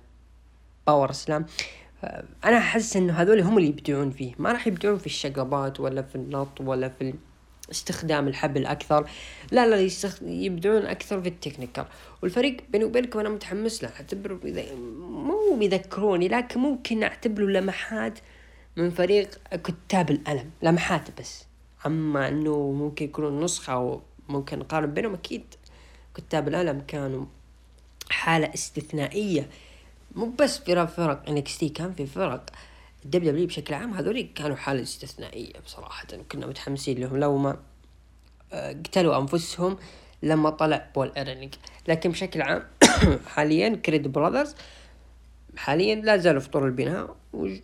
power 0.87 1.13
slam 1.13 1.47
أنا 2.45 2.59
أحس 2.59 2.97
إنه 2.97 3.13
هذول 3.13 3.41
هم 3.41 3.59
اللي 3.59 3.69
يبدعون 3.69 4.11
فيه. 4.11 4.33
ما 4.39 4.53
راح 4.53 4.67
يبدعون 4.67 4.99
في 4.99 5.07
الشقلبات 5.07 5.81
ولا 5.81 6.03
في 6.03 6.15
النط 6.15 6.61
ولا 6.61 6.89
في 6.89 7.15
استخدام 7.71 8.29
الحبل 8.29 8.67
أكثر. 8.67 9.11
لا 9.53 9.67
لا 9.67 9.81
يستخ... 9.81 10.23
يبدعون 10.23 10.87
أكثر 10.87 11.23
في 11.23 11.29
ال 11.29 11.34
technical. 11.34 11.87
والفريق 12.23 12.57
بيني 12.71 12.85
وبينكم 12.85 13.19
أنا 13.19 13.29
متحمس 13.29 13.83
له. 13.83 13.91
اعتبر 13.91 14.39
إذا... 14.45 14.75
مو 14.75 15.57
بيذكروني 15.59 16.29
لكن 16.29 16.61
ممكن 16.61 17.03
أعتبره 17.03 17.45
لمحات 17.45 18.19
من 18.77 18.91
فريق 18.91 19.29
كتاب 19.53 20.11
الألم. 20.11 20.51
لمحات 20.63 21.21
بس. 21.21 21.45
أما 21.87 22.29
إنه 22.29 22.73
ممكن 22.73 23.05
يكونون 23.05 23.45
نسخة 23.45 24.01
وممكن 24.29 24.59
نقارن 24.59 24.95
بينهم 24.95 25.15
أكيد 25.15 25.45
كتاب 26.15 26.49
الألم 26.49 26.83
كانوا 26.89 27.25
حالة 28.11 28.55
استثنائية 28.55 29.49
مو 30.15 30.27
بس 30.27 30.59
في 30.59 30.87
فرق 30.87 31.29
NXT 31.29 31.69
كان 31.69 31.93
في 31.93 32.07
فرق. 32.07 32.51
ال 33.05 33.31
WWE 33.31 33.47
بشكل 33.47 33.75
عام 33.75 33.95
هذول 33.95 34.21
كانوا 34.35 34.57
حالة 34.57 34.83
استثنائية 34.83 35.53
بصراحة. 35.65 36.07
كنا 36.33 36.47
متحمسين 36.47 36.99
لهم. 36.99 37.17
لو 37.17 37.37
ما 37.37 37.57
آه، 38.53 38.73
قتلوا 38.73 39.19
أنفسهم 39.19 39.77
لما 40.23 40.51
طلع 40.51 40.91
بول 40.95 41.13
إيليرينج 41.17 41.55
لكن 41.89 42.11
بشكل 42.11 42.43
عام 42.43 42.63
حاليا 43.35 43.69
كريد 43.77 44.09
براذرز 44.09 44.55
حاليا 45.57 45.95
لا 45.95 46.17
زالوا 46.17 46.41
في 46.41 46.51
طور 46.51 46.67
البناء 46.67 47.17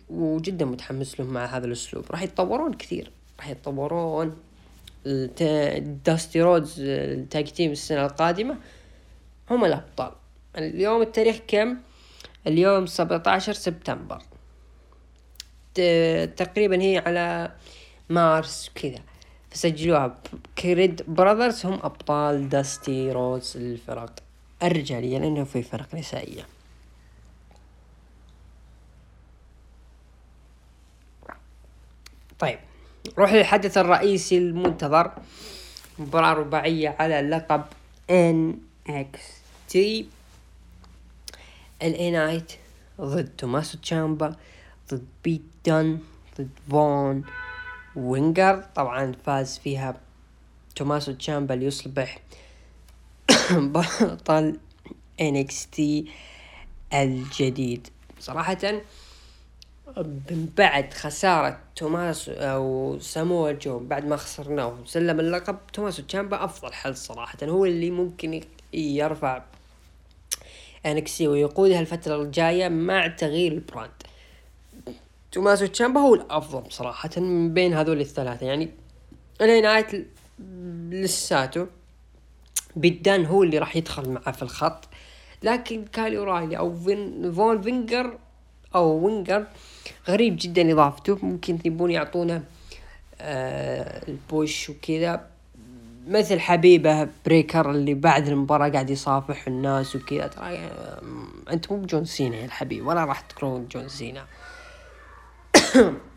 وجدا 0.09 0.65
متحمس 0.65 1.19
لهم 1.19 1.33
مع 1.33 1.45
هذا 1.45 1.65
الأسلوب. 1.65 2.05
راح 2.11 2.21
يتطورون 2.21 2.73
كثير. 2.73 3.11
راح 3.39 3.49
يتطورون. 3.49 4.35
داستي 6.05 6.41
رودز 6.41 6.75
ال 6.79 6.96
tag 6.96 7.45
team 7.45 7.71
السنة 7.71 8.05
القادمة 8.05 8.57
هم 9.49 9.65
الأبطال. 9.65 10.11
اليوم 10.57 11.01
التاريخ 11.01 11.37
كم؟ 11.47 11.77
اليوم 12.47 12.85
سبعة 12.85 13.23
عشر 13.27 13.53
سبتمبر 13.53 14.21
تقريبا 16.35 16.81
هي 16.81 16.97
على 16.97 17.51
مارس 18.09 18.71
كذا. 18.75 18.99
فسجلوها 19.51 20.17
كريد 20.57 21.01
براذرز 21.07 21.65
هم 21.65 21.73
أبطال 21.73 22.49
داستي 22.49 23.11
رودز 23.11 23.57
الفرق 23.57 24.19
الرجالية 24.63 25.17
لأنه 25.19 25.43
في 25.43 25.63
فرق 25.63 25.95
نسائية. 25.95 26.45
طيب 32.39 32.59
نروح 33.17 33.33
للحدث 33.33 33.77
الرئيسي 33.77 34.37
المنتظر. 34.37 35.11
مباراة 35.99 36.33
رباعية 36.33 36.95
على 36.99 37.21
لقب 37.21 37.63
NXT 38.09 39.77
إل 41.81 41.91
أي 41.91 42.11
نايت 42.11 42.51
ضد 43.01 43.29
توماسو 43.37 43.77
تشامبا 43.77 44.35
ضد 44.91 45.05
بيت 45.23 45.41
دان 45.65 45.99
ضد 46.37 46.49
فون 46.69 47.23
وينجر 47.95 48.63
طبعا 48.75 49.15
فاز 49.25 49.57
فيها 49.57 50.01
توماسو 50.75 51.11
تشامبا 51.11 51.53
ليصبح 51.53 52.19
بطل 53.51 54.59
NXT 55.21 55.81
الجديد. 56.93 57.87
صراحة 58.19 58.81
من 59.97 60.49
بعد 60.57 60.93
خسارة 60.93 61.59
توماس 61.75 62.29
أو 62.29 62.97
ساموا 62.99 63.51
جو 63.51 63.79
بعد 63.79 64.05
ما 64.05 64.17
خسرناه 64.17 64.67
وسلم 64.67 65.19
اللقب 65.19 65.57
توماسو 65.73 66.03
تشامبا 66.03 66.43
أفضل 66.43 66.73
حل 66.73 66.97
صراحة 66.97 67.37
هو 67.43 67.65
اللي 67.65 67.91
ممكن 67.91 68.41
يرفع 68.73 69.43
NXT 70.85 71.27
ويقودها 71.27 71.79
الفترة 71.79 72.21
الجاية 72.21 72.69
مع 72.69 73.07
تغيير 73.07 73.51
ال 73.51 73.57
brand. 73.57 73.91
توماسو 75.31 75.65
تشامبا 75.65 75.99
هو 75.99 76.15
الأفضل 76.15 76.71
صراحة 76.71 77.09
من 77.17 77.53
بين 77.53 77.73
هذول 77.73 78.01
الثلاثة. 78.01 78.45
يعني 78.45 78.69
إل 79.41 79.61
أي 79.61 79.79
نايت 79.79 80.05
لسا 80.89 81.67
بيت 82.75 83.05
دان 83.05 83.25
هو 83.25 83.43
اللي 83.43 83.57
راح 83.57 83.75
يدخل 83.75 84.09
معه 84.09 84.31
في 84.31 84.41
الخط. 84.41 84.87
لكن 85.43 85.85
كايل 85.85 86.17
أورايلي 86.17 86.57
أو 86.57 86.75
فين 86.75 87.31
فون 87.31 87.61
فينجر 87.61 88.17
أو 88.75 89.05
وينجر 89.05 89.47
غريب 90.07 90.37
جدا 90.39 90.71
إضافته. 90.71 91.17
ممكن 91.21 91.59
يبون 91.65 91.91
يعطونه 91.91 92.43
آه 93.21 94.07
ال 94.07 94.19
push 94.19 94.69
وكذا. 94.69 95.27
مثل 96.07 96.39
حبيبه 96.39 97.07
بريكر 97.25 97.71
اللي 97.71 97.93
بعد 97.93 98.27
المباراة 98.27 98.69
قاعد 98.69 98.89
يصافح 98.89 99.47
الناس 99.47 99.95
وكذا. 99.95 100.27
ترى 100.27 100.57
آه، 100.57 101.01
أنت 101.49 101.71
مو 101.71 101.77
بجون 101.77 102.05
سينا 102.05 102.35
يا 102.35 102.45
الحبيب 102.45 102.87
ولا 102.87 103.05
راح 103.05 103.19
تكون 103.19 103.67
جون 103.67 103.87
سينا. 103.87 104.25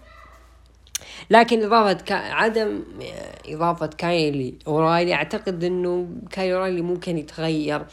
لكن 1.30 1.64
إضافة 1.64 1.92
كا... 1.92 2.14
عدم 2.14 2.82
آه، 3.02 3.54
إضافة 3.54 3.86
كايل 3.86 4.54
أورايلي 4.66 5.14
أعتقد 5.14 5.64
إنه 5.64 6.08
كايل 6.30 6.54
أورايلي 6.54 6.80
ممكن 6.80 7.18
يتغير 7.18 7.86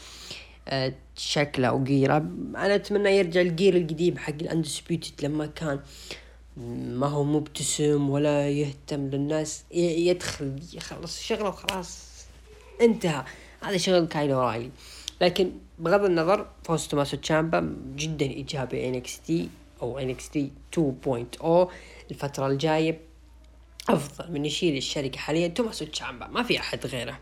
آه، 0.68 0.92
شكله 1.16 1.72
و 1.72 1.79
gear 1.79 2.09
ه 2.09 2.16
أنا 2.56 2.74
أتمنى 2.74 3.16
يرجع 3.16 3.40
ال 3.40 3.47
gear 3.47 3.76
القديم 3.76 4.18
حق 4.18 4.34
ال 4.40 4.48
Undisputed 4.48 5.24
لما 5.24 5.46
كان 5.46 5.80
ما 6.58 7.06
هو 7.06 7.24
مبتسم 7.24 8.10
ولا 8.10 8.50
يهتم 8.50 9.06
للناس 9.06 9.64
يدخل 9.70 10.60
يخلص 10.72 11.22
شغله 11.22 11.48
وخلاص 11.48 12.08
انتهى. 12.80 13.24
هذا 13.62 13.76
شغل 13.76 14.06
كايل 14.06 14.40
أورايلي 14.40 14.70
لكن 15.20 15.52
بغض 15.78 16.04
النظر 16.04 16.46
فوز 16.64 16.88
توماسو 16.88 17.16
تشامبا 17.16 17.76
جدا 17.96 18.26
إيجابي 18.26 18.88
NXT 18.88 19.48
أو 19.82 19.98
NXT 19.98 20.50
2.0 20.76 21.68
الفترة 22.10 22.46
الجاية. 22.46 23.00
أفضل 23.88 24.32
من 24.32 24.44
يشيل 24.44 24.76
الشركة 24.76 25.18
حاليا 25.18 25.48
توماسو 25.48 25.84
تشامبا 25.84 26.26
ما 26.26 26.42
في 26.42 26.58
أحد 26.58 26.86
غيره. 26.86 27.18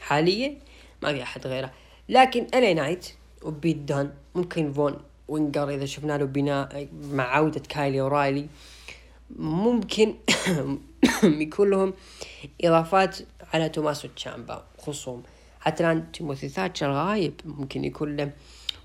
حاليا 0.00 0.58
ما 1.02 1.12
في 1.12 1.22
أحد 1.22 1.46
غيره. 1.46 1.72
لكن 2.08 2.46
إل 2.54 2.61
أي 2.61 2.74
نايت 2.74 3.08
وبيت 3.42 3.76
دان 3.76 4.12
ممكن 4.34 4.72
فون 4.72 5.00
وينجر 5.28 5.68
إذا 5.70 5.86
شفنا 5.86 6.18
له 6.18 6.24
بناء 6.24 6.88
مع 7.12 7.24
عودة 7.24 7.62
كايل 7.68 8.00
أورايلي 8.00 8.46
ممكن 9.38 10.14
يكون 11.44 11.70
لهم 11.70 11.92
إضافات 12.64 13.18
على 13.52 13.68
توماسو 13.68 14.08
تشامبا 14.16 14.64
خصوم. 14.78 15.22
حتى 15.60 15.84
الآن 15.84 16.12
تيموثي 16.12 16.48
ثاتشر 16.48 16.92
غايب 16.92 17.40
ممكن 17.44 17.84
يكون 17.84 18.16
له 18.16 18.30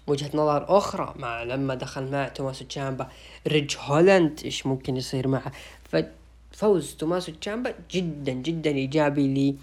وجهة 0.08 0.32
نظر 0.34 0.78
أخرى 0.78 1.14
مع 1.20 1.44
لما 1.44 1.76
دخل 1.76 2.12
مع 2.12 2.28
توماسو 2.28 2.66
تشامبا. 2.66 3.10
ريج 3.48 3.76
هولاند 3.80 4.42
إيش 4.46 4.66
ممكن 4.66 4.98
يصير 4.98 5.28
معه؟ 5.28 5.52
ففوز 5.84 6.96
توماسو 6.96 7.32
تشامبا 7.32 7.74
جدا 7.92 8.32
جدا 8.32 8.70
إيجابي 8.70 9.28
ل 9.28 9.56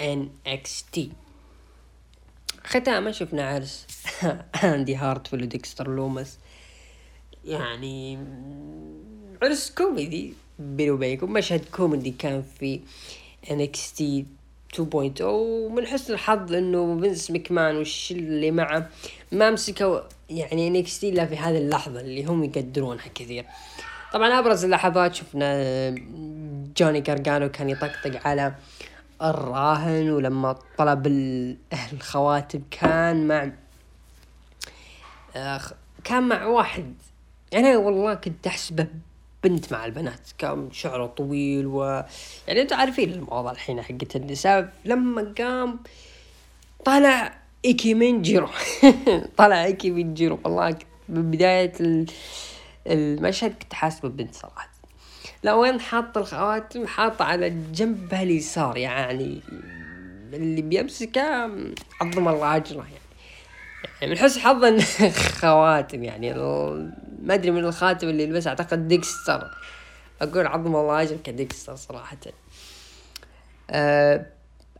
NXT 0.00 1.00
ختاما 2.70 3.12
شفنا 3.12 3.48
عرس. 3.48 3.86
إندي 4.64 4.96
هارتويل 4.96 5.42
وديكستر 5.42 5.88
لومس. 5.88 6.38
يعني 7.44 8.18
عرس 9.42 9.70
كوميدي 9.70 10.34
بيني 10.58 10.90
وبينكم. 10.90 11.32
مشهد 11.32 11.64
كوميدي 11.72 12.10
كان 12.10 12.42
في 12.58 12.80
NXT 13.92 14.26
2.0 14.76 15.20
ومن 15.20 15.86
حسن 15.86 16.14
الحظ 16.14 16.52
إنه 16.54 17.00
فينس 17.00 17.30
مكمان 17.30 17.76
والشلة 17.76 18.18
اللي 18.18 18.50
معه 18.50 18.88
ما 19.32 19.50
مسكوا 19.50 20.00
يعني 20.30 20.82
NXT 21.00 21.08
الا 21.08 21.26
في 21.26 21.36
هذه 21.36 21.58
اللحظة 21.58 22.00
اللي 22.00 22.24
هم 22.24 22.44
يقدرونها 22.44 23.08
كثير. 23.14 23.44
طبعا 24.12 24.38
أبرز 24.38 24.64
اللحظات 24.64 25.14
شفنا 25.14 25.90
جوني 26.76 27.00
جارجانو 27.00 27.48
كان 27.48 27.70
يطقطق 27.70 28.26
على 28.26 28.54
الراهن 29.22 30.10
ولما 30.10 30.56
طلب 30.78 31.06
الخواتم 31.92 32.62
كان 32.70 33.28
مع 33.28 33.50
كان 36.04 36.22
مع 36.22 36.46
واحد. 36.46 36.94
يعني 37.52 37.76
والله 37.76 38.14
كنت 38.14 38.46
احسبه 38.46 38.86
بنت 39.44 39.72
مع 39.72 39.84
البنات. 39.84 40.28
كان 40.38 40.68
شعره 40.72 41.06
طويل 41.06 41.66
و 41.66 42.04
يعني 42.48 42.62
أنتوا 42.62 42.76
عارفين 42.76 43.12
الموضوع 43.12 43.52
الحين 43.52 43.82
حقت 43.82 44.16
النساء. 44.16 44.72
لما 44.84 45.34
قام 45.38 45.78
طلع 46.84 47.38
إيكي 47.64 47.94
من 47.94 48.22
جيرو. 48.22 48.48
طلع 49.36 49.64
إيكي 49.64 49.90
من 49.90 50.14
جيرو. 50.14 50.38
والله 50.44 50.76
من 51.08 51.30
بداية 51.30 51.72
المشهد 52.86 53.54
كنت 53.62 53.74
حاسبه 53.74 54.08
بنت 54.08 54.34
صراحة. 54.34 54.69
لا 55.42 55.54
وين 55.54 55.80
حاط 55.80 56.18
الخواتم؟ 56.18 56.86
حاط 56.86 57.22
على 57.22 57.50
جنبها 57.50 58.22
اليسار 58.22 58.76
يعني 58.76 59.40
اللي 60.32 60.62
بيمسكه 60.62 61.50
عظم 62.00 62.28
الله 62.28 62.56
اجره 62.56 62.76
يعني. 62.76 62.94
يعني 64.00 64.12
من 64.12 64.18
حسن 64.18 64.40
حظ 64.40 64.80
خواتم 65.40 66.04
يعني. 66.04 66.34
ما 67.22 67.34
أدري 67.34 67.50
من 67.50 67.64
الخاتم 67.64 68.08
اللي 68.08 68.22
يلبسه 68.22 68.48
أعتقد 68.48 68.88
ديكستر. 68.88 69.50
أقول 70.22 70.46
عظم 70.46 70.76
الله 70.76 71.02
اجرك 71.02 71.30
ديكستر 71.30 71.76
صراحة. 71.76 72.16
أه 73.70 74.26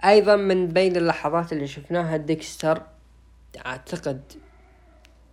أيضا 0.05 0.37
من 0.37 0.67
بين 0.67 0.97
اللحظات 0.97 1.53
اللي 1.53 1.67
شفناها 1.67 2.17
ديكستر 2.17 2.83
أعتقد 3.67 4.21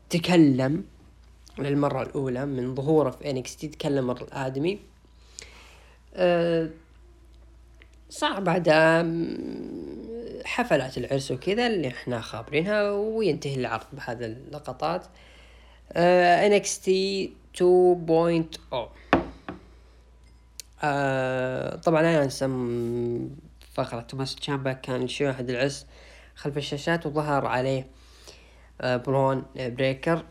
تكلم 0.10 0.84
للمرة 1.60 2.02
الأولى 2.02 2.46
من 2.46 2.76
ظهوره 2.76 3.10
في 3.10 3.30
انكس 3.30 3.56
تي 3.56 3.68
تكلم 3.68 4.12
الآدمي. 4.12 4.80
صار 8.10 8.40
بعدها 8.40 9.06
حفلات 10.46 10.98
العرس 10.98 11.32
وكذا 11.32 11.68
اللي 11.68 11.88
إحنا 11.88 12.22
خابرينها 12.22 12.92
وينتهي 12.92 13.56
العرض 13.56 13.86
بهذا 13.94 14.26
اللقطات. 14.26 15.06
آه 15.94 16.60
NXT 16.60 16.90
2.0 17.58 18.76
آه 20.84 21.76
طبعا 21.76 22.02
أنا 22.02 22.24
انسم 22.24 23.30
فقرة. 23.74 24.02
توماسو 24.02 24.36
تشامبا 24.36 24.74
كان 24.74 25.02
يشاهد 25.04 25.50
العرس 25.50 25.86
خلف 26.36 26.58
الشاشات 26.58 27.06
وظهر 27.06 27.46
عليه 27.46 27.88
آه 28.82 28.98
برون 28.98 29.46
بريكر. 29.56 30.26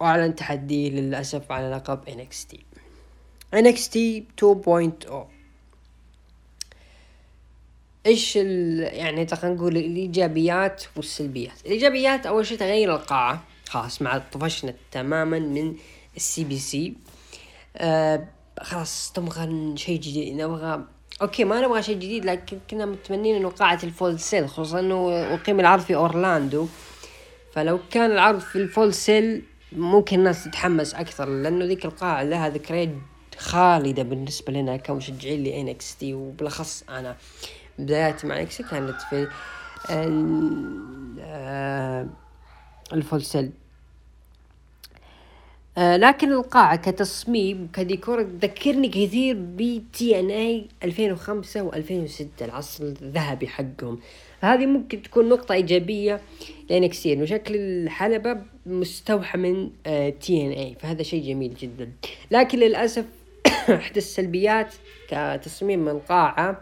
وأعلن 0.00 0.34
تحديه 0.34 0.90
للأسف 0.90 1.52
على 1.52 1.70
لقب 1.70 2.00
NXT 2.08 2.56
NXT 3.54 3.98
2.0 4.40 5.14
إيش 8.06 8.36
يعني 8.36 9.26
خلينا 9.26 9.56
نقول 9.56 9.76
الإيجابيات 9.76 10.84
والسلبيات. 10.96 11.66
الإيجابيات 11.66 12.26
أول 12.26 12.46
شيء 12.46 12.58
تغيير 12.58 12.94
القاعة. 12.94 13.44
خلاص 13.68 14.02
مع 14.02 14.18
طفشنا 14.18 14.74
تماما 14.92 15.38
من 15.38 15.74
ال 16.16 16.44
CWC. 16.44 16.94
آه 17.76 18.28
خلاص 18.60 19.12
تبغى 19.12 19.76
شيء 19.76 20.00
جديد. 20.00 20.36
نبغى 20.36 20.84
okay 21.22 21.44
ما 21.44 21.60
نبغى 21.60 21.82
شيء 21.82 21.96
جديد 21.96 22.24
لكن 22.24 22.58
كنا 22.70 22.86
متمنين 22.86 23.36
إنه 23.36 23.48
قاعة 23.48 23.78
الفول 23.82 24.20
سيل 24.20 24.48
خصوصا 24.48 24.80
إنه 24.80 25.10
أقيم 25.34 25.60
العرض 25.60 25.82
في 25.82 25.94
أورلاندو. 25.94 26.66
فلو 27.52 27.80
كان 27.90 28.10
العرض 28.10 28.40
في 28.40 28.56
الفول 28.56 28.94
سيل 28.94 29.42
ممكن 29.72 30.18
الناس 30.18 30.44
تتحمس 30.44 30.94
أكثر 30.94 31.28
لأنه 31.28 31.64
ذيك 31.64 31.84
القاعة 31.84 32.22
لها 32.22 32.48
ذكريات 32.48 32.88
خالدة 33.38 34.02
بالنسبة 34.02 34.52
لنا 34.52 34.76
كمشجعين 34.76 35.44
ل 35.44 35.96
NXT 35.96 36.14
وبالأخص 36.14 36.84
أنا. 36.88 37.16
بداياتي 37.78 38.26
مع 38.26 38.42
NXT 38.42 38.62
كانت 38.62 39.00
في 39.10 39.28
آه، 41.20 42.06
الفولسل 42.92 43.50
آه 45.78 45.96
لكن 45.96 46.32
القاعة 46.32 46.76
كتصميم 46.76 47.68
كديكور 47.72 48.22
تذكرني 48.22 48.88
كثير 48.88 49.36
ب 49.38 49.82
TNA 49.92 50.66
2005 50.84 51.70
و2006 51.70 52.42
العصر 52.42 52.84
الذهبي 52.84 53.48
حقهم. 53.48 54.00
هذه 54.40 54.66
ممكن 54.66 55.02
تكون 55.02 55.28
نقطة 55.28 55.52
إيجابية 55.52 56.20
ل 56.70 56.79
NXT 56.79 57.06
إنه 57.06 57.24
شكل 57.24 57.56
الحلبة 57.56 58.38
مستوحى 58.66 59.38
من 59.38 59.70
TNA 60.20 60.76
فهذا 60.80 61.02
شيء 61.02 61.22
جميل 61.24 61.54
جدا. 61.54 61.92
لكن 62.30 62.58
للأسف 62.58 63.04
إحدى 63.80 63.98
السلبيات 63.98 64.74
كتصميم 65.08 65.88
القاعة 65.88 66.60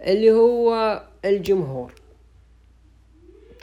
اللي 0.00 0.30
هو 0.30 1.02
الجمهور. 1.24 1.92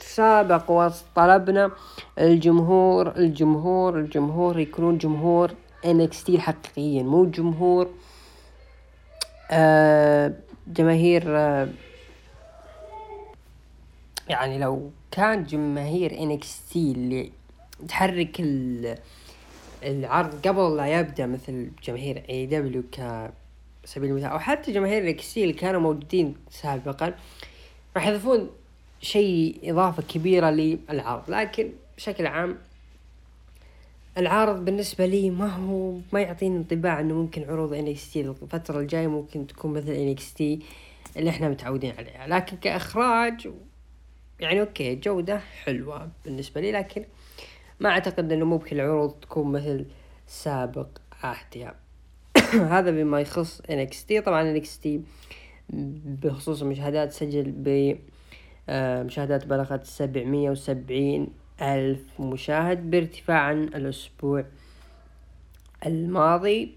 سابق 0.00 0.70
وطلبنا 0.70 1.70
الجمهور 2.18 3.16
الجمهور 3.16 3.98
الجمهور 3.98 4.58
يكونون 4.58 4.98
جمهور 4.98 5.50
NXT 5.84 6.36
حقيقيين 6.36 7.06
مو 7.06 7.24
جمهور 7.24 7.90
آه 9.50 10.32
جماهير 10.66 11.22
آه 11.26 11.68
يعني 14.28 14.58
لو 14.58 14.90
كان 15.10 15.44
جماهير 15.44 16.10
NXT 16.10 16.76
اللي 16.76 17.32
تحرك 17.88 18.40
العرض 19.84 20.46
قبل 20.48 20.76
لا 20.76 21.00
يبدأ 21.00 21.26
مثل 21.26 21.70
جماهير 21.84 22.22
AEW 22.30 22.46
كسبيل 22.46 24.10
المثال 24.10 24.30
أو 24.30 24.38
حتى 24.38 24.72
جماهير 24.72 25.02
ال 25.02 25.12
NXT 25.12 25.42
اللي 25.42 25.52
كانوا 25.52 25.80
موجودين 25.80 26.36
سابقا 26.50 27.14
راح 27.96 28.06
يضيفون 28.06 28.50
شيء 29.00 29.58
إضافة 29.62 30.02
كبيرة 30.02 30.50
للعرض. 30.50 31.30
لكن 31.30 31.72
بشكل 31.96 32.26
عام 32.26 32.58
العرض 34.18 34.64
بالنسبة 34.64 35.06
لي 35.06 35.30
ما 35.30 35.48
هو 35.48 35.98
ما 36.12 36.20
يعطيني 36.20 36.56
انطباع 36.56 37.00
إنه 37.00 37.14
ممكن 37.14 37.44
عروض 37.44 37.72
NXT 37.72 38.20
الفترة 38.20 38.80
الجاية 38.80 39.06
ممكن 39.06 39.46
تكون 39.46 39.72
مثل 39.72 39.90
NXT 39.90 40.60
اللي 41.16 41.30
إحنا 41.30 41.48
متعودين 41.48 41.92
عليها. 41.98 42.26
لكن 42.26 42.56
كإخراج 42.56 43.48
يعني 44.40 44.60
okay 44.60 44.94
جودة 44.94 45.38
حلوة 45.38 46.08
بالنسبة 46.24 46.60
لي 46.60 46.72
لكن 46.72 47.04
ما 47.80 47.88
أعتقد 47.88 48.32
إنه 48.32 48.44
ممكن 48.44 48.76
العروض 48.76 49.10
تكون 49.10 49.52
مثل 49.52 49.86
سابق 50.26 50.88
عهدها 51.22 51.74
هذا 52.76 52.90
بما 52.90 53.20
يخص 53.20 53.62
NXT 53.62 54.22
طبعا 54.24 54.60
NXT 54.60 54.88
بخصوص 56.22 56.62
المشاهدات 56.62 57.12
سجل 57.12 57.50
ب 57.50 57.96
آه، 58.68 59.02
مشاهدات 59.02 59.46
بلغت 59.46 59.84
سبعمية 59.84 60.50
وسبعين 60.50 61.28
ألف 61.60 62.20
مشاهد 62.20 62.90
بارتفاع 62.90 63.38
عن 63.38 63.62
الأسبوع 63.62 64.44
الماضي. 65.86 66.74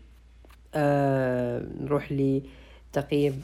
آه 0.75 1.65
نروح 1.81 2.11
لتقييم 2.11 3.43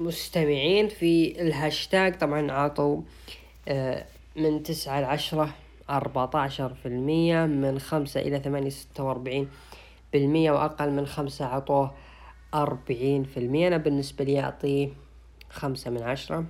المستمعين 0.00 0.88
في 0.88 1.42
الهاشتاج. 1.42 2.18
طبعا 2.18 2.52
عطوا 2.52 3.02
آه 3.68 4.04
من 4.36 4.62
تسعة 4.62 5.00
لعشرة 5.00 5.54
أربعة 5.90 6.30
عشر 6.34 6.74
في 6.74 6.86
المية 6.86 7.46
من 7.46 7.78
خمسة 7.78 8.20
إلى 8.20 8.40
ثمانية 8.40 8.70
ستة 8.70 9.04
وأربعين 9.04 9.48
بالمية 10.12 10.50
وأقل 10.50 10.90
من 10.90 11.06
خمسة 11.06 11.44
عطوه 11.44 11.94
أربعين 12.54 13.24
في 13.24 13.36
المية. 13.36 13.68
أنا 13.68 13.76
بالنسبة 13.76 14.24
لي 14.24 14.40
أعطيه 14.40 14.88
خمسة 15.50 15.90
من 15.90 16.02
عشرة. 16.02 16.44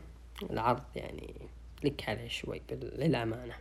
العرض 0.50 0.82
يعني 0.96 1.34
لك 1.84 2.08
عليه 2.08 2.28
شوي 2.28 2.62
للأمانة. 2.70 3.54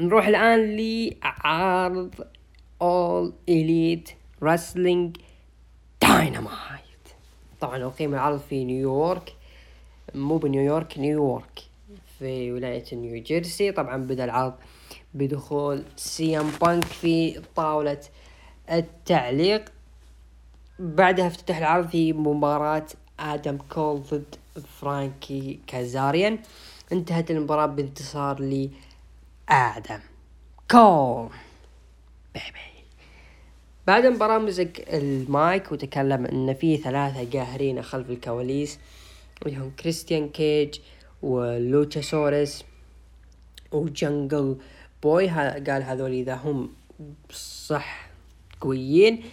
نروح 0.00 0.26
الآن 0.26 0.76
لعرض 0.76 2.14
All 2.82 3.32
Elite 3.50 4.10
Wrestling 4.44 5.18
Dynamite. 6.04 7.14
طبعا 7.60 7.84
أقيم 7.84 8.14
العرض 8.14 8.38
في 8.38 8.64
نيويورك. 8.64 9.36
مو 10.14 10.38
بنيويورك 10.38 10.98
نيويورك. 10.98 11.60
في 12.18 12.52
ولاية 12.52 12.84
نيوجيرسي 12.92 13.72
طبعا 13.72 13.96
بدأ 13.96 14.24
العرض 14.24 14.54
بدخول 15.14 15.84
سي 15.96 16.40
إم 16.40 16.50
بانك 16.62 16.84
في 16.84 17.42
طاولة 17.56 18.00
التعليق. 18.70 19.64
بعدها 20.78 21.26
افتتح 21.26 21.56
العرض 21.56 21.88
في 21.88 22.12
مباراة 22.12 22.86
آدم 23.20 23.58
كول 23.68 24.02
ضد 24.02 24.34
فرانكي 24.80 25.58
كازاريان. 25.66 26.38
انتهت 26.92 27.30
المباراة 27.30 27.66
بانتصار 27.66 28.40
لآدم 28.40 30.00
كول. 30.70 31.28
بيبي 32.34 32.68
بعد 33.86 34.04
المباراة 34.04 34.38
مسك 34.38 34.84
المايك 34.88 35.72
وتكلم 35.72 36.26
إن 36.26 36.54
في 36.54 36.76
ثلاثة 36.76 37.38
قاهرين 37.38 37.82
خلف 37.82 38.10
الكواليس 38.10 38.78
وهم 39.46 39.70
كريستيان 39.70 40.28
كيج 40.28 40.78
ولوتشاسورس 41.22 42.64
وجنجل 43.72 44.56
بوي 45.02 45.28
قال 45.28 45.82
هذول 45.82 46.10
إذا 46.10 46.34
هم 46.34 46.70
صح 47.66 48.08
قويين 48.60 49.24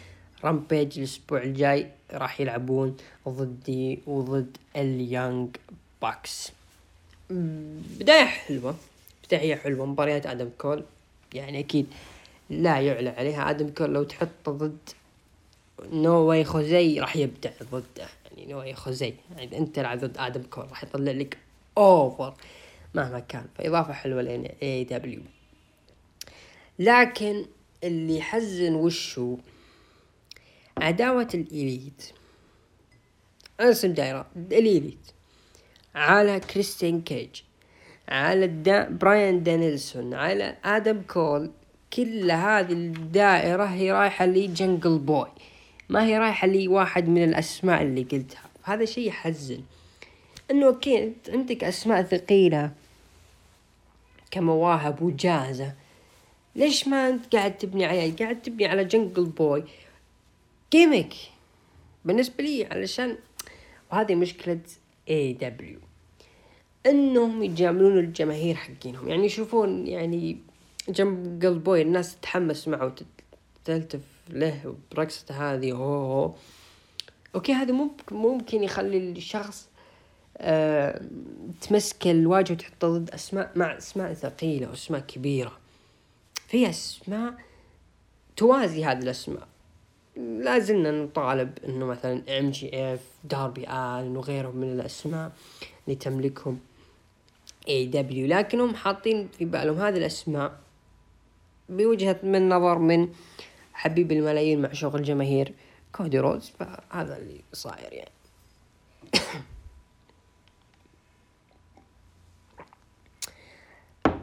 رامبيج 0.44 1.00
الأسبوع 1.00 1.44
الجاي 1.44 1.92
راح 2.14 2.42
يلعبون 2.42 2.98
ضدي 3.30 4.00
وضد 4.08 4.58
اليانج 4.76 5.56
باكس 6.02 6.52
بداية 7.30 8.26
حلوة 8.26 8.76
بداية 9.28 9.56
حلوة 9.56 9.86
مباريات 9.86 10.26
آدم 10.26 10.50
كول. 10.58 10.84
يعني 11.34 11.60
أكيد 11.60 11.88
لا 12.50 12.80
يعلى 12.80 13.10
عليها. 13.10 13.50
آدم 13.50 13.70
كول 13.70 13.94
لو 13.94 14.04
تحطه 14.04 14.52
ضد 14.52 14.78
نو 15.92 16.14
واي 16.14 16.44
خوزي 16.44 17.00
راح 17.00 17.16
يبدع 17.16 17.52
ضده. 17.72 18.08
يعني 18.38 18.52
نو 18.52 18.60
واي 18.60 18.74
خوزي 18.74 19.14
يعني 19.38 19.58
أنت 19.58 19.76
تلعب 19.76 20.00
ضد 20.00 20.18
آدم 20.18 20.44
كول 20.44 20.66
راح 20.70 20.84
يطلع 20.84 21.12
لك 21.12 21.38
over 21.78 22.34
مهما 22.94 23.20
كان 23.20 23.46
فإضافة 23.56 23.94
حلوة 23.94 24.22
ل 24.22 24.50
AEW 24.64 25.22
لكن 26.80 27.46
اللي 27.84 28.18
يحزن 28.18 28.76
وشو؟ 28.76 29.38
عداوة 30.78 31.28
الإليت. 31.34 32.12
اسم 33.60 33.94
دايرة 33.94 34.26
الإليت. 34.36 35.12
على 35.96 36.40
كريستيان 36.40 37.02
كيج 37.02 37.30
على 38.10 38.90
براين 38.90 39.44
دانيلسون 39.44 40.14
على 40.14 40.58
آدم 40.66 41.02
كول. 41.02 41.52
كل 41.94 42.32
هذه 42.32 42.74
الدائرة 42.74 43.64
هي 43.66 43.92
رايحة 43.92 44.26
لجنجل 44.26 45.00
بوي. 45.00 45.32
ما 45.90 46.06
هي 46.06 46.18
رايحة 46.18 46.48
لي 46.48 46.68
واحد 46.68 47.08
من 47.08 47.24
الأسماء 47.24 47.82
اللي 47.82 48.04
قلتها. 48.04 48.50
هذا 48.64 48.86
شيء 48.86 49.08
يحزن. 49.08 49.64
إنه 50.52 50.68
okay 50.68 51.14
عندك 51.30 51.64
أسماء 51.64 52.04
ثقيلة 52.04 52.72
كمواهب 54.32 55.02
وجاهزة. 55.02 55.74
ليش 56.56 56.88
ما 56.88 57.10
أنت 57.10 57.36
قاعد 57.36 57.58
تبني 57.58 57.86
عليه 57.86 58.16
قاعد 58.16 58.42
تبني 58.42 58.66
على 58.66 58.86
جنجل 58.86 59.26
بوي 59.26 59.64
gimmick 60.72 61.14
بالنسبة 62.06 62.44
لي 62.44 62.66
علشان 62.66 63.18
وهذه 63.92 64.16
مشكلة 64.16 64.60
AEW 65.10 65.80
إنهم 66.86 67.44
يجاملون 67.44 68.00
الجماهير 68.00 68.56
حقينهم. 68.56 69.10
يعني 69.10 69.26
يشوفون 69.26 69.88
يعني 69.88 70.38
جنجل 70.90 71.64
بوي 71.64 71.82
الناس 71.82 72.16
تتحمس 72.16 72.68
معه 72.68 72.94
وتلتف 73.66 74.02
له 74.30 74.76
برقصته 74.92 75.54
هذه 75.54 75.72
هو 75.72 75.84
هو 75.84 76.34
okay 77.36 77.54
هذا 77.54 77.90
ممكن 78.12 78.64
يخلي 78.64 78.98
الشخص 78.98 79.70
آه 80.38 81.02
تمسك 81.62 82.08
الواجهة 82.08 82.54
وتحطه 82.54 82.98
ضد 82.98 83.10
أسماء 83.10 83.52
مع 83.56 83.78
أسماء 83.78 84.14
ثقيلة 84.14 84.70
وأسماء 84.70 85.02
كبيرة. 85.02 85.58
في 86.48 86.70
أسماء 86.70 87.34
توازي 88.38 88.86
هذه 88.86 89.00
الأسماء. 89.00 89.48
لا 90.18 90.60
زلنا 90.60 90.92
نطالب 90.92 91.60
إنه 91.68 91.86
مثلا 91.86 92.40
MJF 92.40 93.00
داربي 93.24 93.64
الن 93.70 94.18
وغيرهم 94.18 94.56
من 94.56 94.72
الأسماء 94.72 95.32
اللي 95.88 95.96
تملكهم 95.96 96.60
AEW 97.68 98.28
لكنهم 98.28 98.76
حاطين 98.76 99.28
في 99.38 99.46
بالهم 99.46 99.82
هذه 99.82 99.98
الأسماء 99.98 100.60
بوجهة 101.70 102.20
من 102.24 102.50
نظر 102.50 102.80
من 102.80 103.10
حبيب 103.74 104.12
الملايين 104.12 104.62
معشوق 104.62 105.00
الجماهير 105.00 105.54
كودي 105.92 106.20
رودز 106.20 106.52
فهذا 106.60 107.18
اللي 107.18 107.42
صاير 107.54 107.94
يعني. 107.94 108.12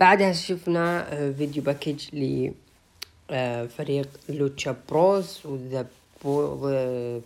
بعدها 0.03 0.33
شفنا 0.33 1.05
فيديو 1.33 1.63
package 1.63 2.01
لفريق 3.31 4.09
Lucha 4.29 4.77
Bros 4.89 5.41
وذا 5.45 5.87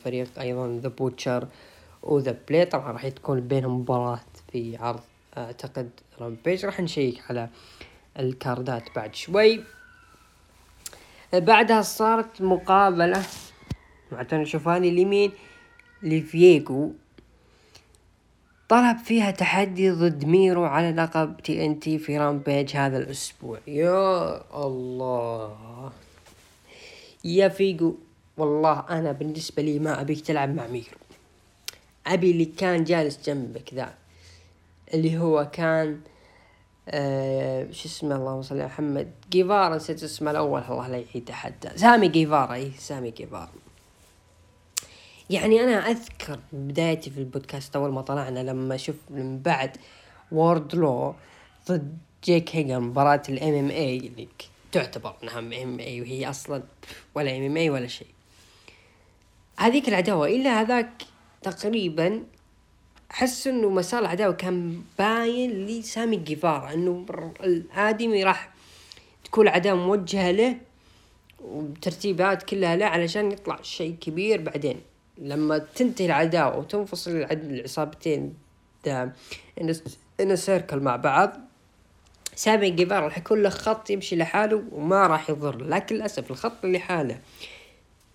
فريق 0.04 0.38
أيضا 0.40 0.80
The 0.82 0.88
Butcher 0.88 1.48
و 2.02 2.11
The 2.11 2.36
Blade 2.48 2.64
طبعا 2.64 2.92
راح 2.92 3.08
تكون 3.08 3.40
بينهم 3.40 3.80
مباراة 3.80 4.20
في 4.52 4.76
عرض 4.76 5.00
أعتقد 5.36 5.90
Rampage 6.20 6.66
راح 6.66 6.80
نشيك 6.80 7.22
على 7.28 7.48
الكاردات 8.18 8.82
بعد 8.96 9.14
شوي. 9.14 9.64
بعدها 11.32 11.82
صارت 11.82 12.42
مقابلة 12.42 13.22
مع 14.12 14.22
توني 14.22 14.46
شيفاني 14.46 14.88
اليمين 14.88 15.32
لفويجو 16.02 16.92
طلب 18.68 18.98
فيها 18.98 19.30
تحدي 19.30 19.90
ضد 19.90 20.24
ميرو 20.24 20.64
على 20.64 20.90
لقب 20.92 21.36
TNT 21.44 21.98
في 21.98 22.18
Rampage 22.18 22.76
هذا 22.76 22.98
الأسبوع. 22.98 23.58
يا 23.66 24.42
الله. 24.66 25.92
يا 27.24 27.48
فويجو 27.48 27.94
والله 28.36 28.84
أنا 28.90 29.12
بالنسبة 29.12 29.62
لي 29.62 29.78
ما 29.78 30.00
أبيك 30.00 30.20
تلعب 30.20 30.54
مع 30.54 30.66
ميرو. 30.66 30.98
أبي 32.06 32.30
اللي 32.30 32.44
كان 32.44 32.84
جالس 32.84 33.18
جنبك 33.26 33.74
ذا 33.74 33.94
اللي 34.94 35.18
هو 35.18 35.50
كان 35.52 36.00
آه 36.88 37.70
شو 37.72 37.88
اسمه 37.88 38.16
اللهم 38.16 38.42
صل 38.42 38.54
على 38.54 38.66
محمد؟ 38.66 39.10
جيفارا 39.30 39.76
نسيت 39.76 40.02
اسمه 40.02 40.30
الأول 40.30 40.62
الله 40.62 40.88
لا 40.88 40.96
يعيد 40.96 41.30
حتى 41.30 41.78
سامي 41.78 42.08
جيفارا 42.08 42.54
اي 42.54 42.70
سامي 42.78 43.10
جيفارا. 43.10 43.65
يعني 45.30 45.60
أنا 45.60 45.90
أذكر 45.90 46.38
بدايتي 46.52 47.10
في 47.10 47.18
البودكاست 47.18 47.76
أول 47.76 47.92
ما 47.92 48.00
طلعنا 48.00 48.40
لما 48.40 48.76
شوف 48.76 48.96
من 49.10 49.38
بعد 49.38 49.76
ووردلو 50.32 51.14
ضد 51.68 51.98
جيك 52.24 52.56
هيجر 52.56 52.80
مباراة 52.80 53.22
ال 53.28 53.54
MMA 53.54 53.96
اللي 53.96 54.28
تعتبر 54.72 55.16
إنها 55.22 55.38
MMA 55.38 56.00
وهي 56.00 56.30
أصلا 56.30 56.62
ولا 57.14 57.36
إم 57.36 57.42
إم 57.42 57.56
اي 57.56 57.70
ولا 57.70 57.86
شيء. 57.86 58.06
هذيك 59.58 59.88
العداوة 59.88 60.26
إلا 60.26 60.60
هذاك 60.60 61.02
تقريبا 61.42 62.24
أحس 63.10 63.46
إنه 63.46 63.68
مسار 63.68 64.00
العداوة 64.00 64.34
كان 64.34 64.82
باين 64.98 65.66
لسامي 65.66 66.16
جيفارا 66.16 66.72
إنه 66.72 67.06
الادمي 67.40 68.24
راح 68.24 68.50
تكون 69.24 69.48
العداوة 69.48 69.78
موجهة 69.78 70.30
له 70.30 70.56
وترتيبات 71.40 72.42
كلها 72.42 72.76
له 72.76 72.86
علشان 72.86 73.32
يطلع 73.32 73.62
شيء 73.62 73.96
كبير 74.00 74.40
بعدين. 74.40 74.80
لما 75.18 75.58
تنتهي 75.58 76.06
العداوة 76.06 76.58
وتنفصل 76.58 77.10
العصابتين 77.10 78.34
ان 80.20 80.36
سيركل 80.36 80.80
مع 80.80 80.96
بعض 80.96 81.32
سامي 82.34 82.70
جيفارا 82.70 83.04
راح 83.04 83.18
يكون 83.18 83.42
له 83.42 83.48
خط 83.48 83.90
يمشي 83.90 84.16
لحاله 84.16 84.62
وما 84.72 85.06
راح 85.06 85.30
يضر. 85.30 85.64
لكن 85.64 85.96
للأسف 85.96 86.30
الخط 86.30 86.64
اللي 86.64 86.78
حاله 86.78 87.20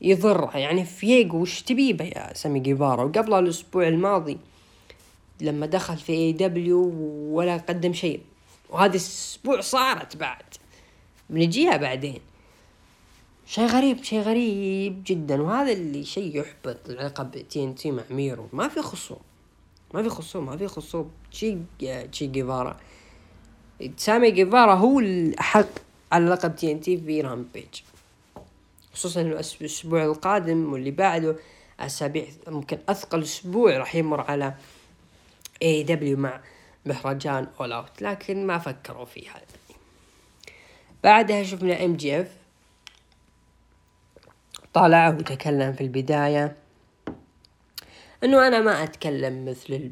يضر. 0.02 0.50
يعني 0.56 0.86
فويجو 0.86 1.38
وش 1.38 1.62
تبيه 1.62 2.04
يا 2.04 2.34
سامي 2.34 2.60
جيفارا 2.60 3.04
وقبل 3.04 3.34
الأسبوع 3.34 3.88
الماضي 3.88 4.38
لما 5.42 5.66
دخل 5.66 5.98
في 5.98 6.14
AEW 6.14 6.92
ولا 7.32 7.58
قدم 7.58 7.94
شيء. 7.94 8.22
وهذا 8.70 8.92
الأسبوع 8.92 9.62
صارت 9.62 10.18
بعد. 10.18 10.44
بنجيها 11.30 11.78
بعدين. 11.78 12.20
شيء 13.52 13.66
غريب 13.66 14.04
شيء 14.04 14.22
غريب 14.22 15.04
جدا. 15.06 15.42
وهذا 15.42 15.72
اللي 15.72 16.04
شيء 16.04 16.40
يحبط 16.40 16.90
العلاقة 16.90 17.24
TNT 17.24 17.92
مع 17.92 18.04
ميرو. 18.10 18.48
ما 18.54 18.68
في 18.68 18.82
خصوم. 18.82 19.18
ما 19.94 20.04
في 20.04 20.10
خصوم 20.10 20.46
ما 20.46 20.58
في 20.58 20.68
خصوم. 20.68 21.12
تشي 21.32 21.58
تشي 22.12 22.28
جيفارا. 22.28 22.78
سامي 23.98 24.32
جيفارا 24.32 24.74
هو 24.74 25.00
الأحق 25.00 25.68
على 26.12 26.26
لقب 26.26 26.56
TNT 26.56 26.98
في 26.98 27.22
Rampage 27.22 27.82
خصوصا 28.94 29.22
الأسبوع 29.22 30.04
القادم 30.04 30.74
واللي 30.74 30.92
بعده 30.92 31.36
أسابيع 31.80 32.26
ممكن 32.48 32.78
أثقل 32.90 33.22
أسبوع 33.22 33.78
راح 33.78 33.96
يمر 33.96 34.22
على 34.22 34.54
AEW 35.62 36.18
مع 36.18 36.42
مهرجان 36.86 37.48
All 37.60 37.72
Out 37.72 38.02
لكن 38.02 38.48
ما 38.48 38.58
فكروا 38.58 39.06
فيها. 39.06 39.42
بعدها 41.04 41.44
شفنا 41.44 41.86
MJF 41.86 42.41
طلع 44.74 45.10
وتكلم 45.10 45.74
في 45.74 45.82
البداية 45.82 46.56
إنه 48.24 48.48
أنا 48.48 48.60
ما 48.60 48.84
أتكلم 48.84 49.46
مثل 49.46 49.92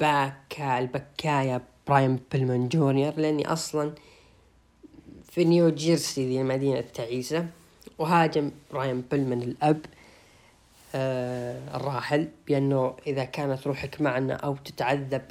الباكا 0.00 0.78
البكاية 0.78 1.62
براين 1.88 2.18
بيلمان 2.32 2.68
جونيور 2.68 3.12
لأني 3.16 3.52
أصلا 3.52 3.92
في 5.30 5.44
نيو 5.44 5.68
جيرسي 5.70 6.28
ذي 6.28 6.40
المدينة 6.40 6.78
التعيسة 6.78 7.46
وهاجم 7.98 8.50
براين 8.72 9.00
بيلمان 9.10 9.42
الأب 9.42 9.86
آه 10.94 11.76
الراحل 11.76 12.28
بأنه 12.48 12.94
إذا 13.06 13.24
كانت 13.24 13.66
روحك 13.66 14.00
معنا 14.00 14.34
أو 14.34 14.56
تتعذب 14.56 15.22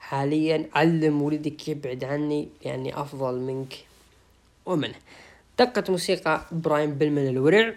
حاليا 0.00 0.68
علم 0.74 1.22
ولدك 1.22 1.68
يبعد 1.68 2.04
عني 2.04 2.48
لاني 2.64 3.00
أفضل 3.00 3.38
منك 3.38 3.74
ومنه. 4.66 4.94
دقت 5.58 5.90
موسيقى 5.90 6.44
براين 6.52 6.94
بيلمان 6.94 7.26
الورع. 7.26 7.74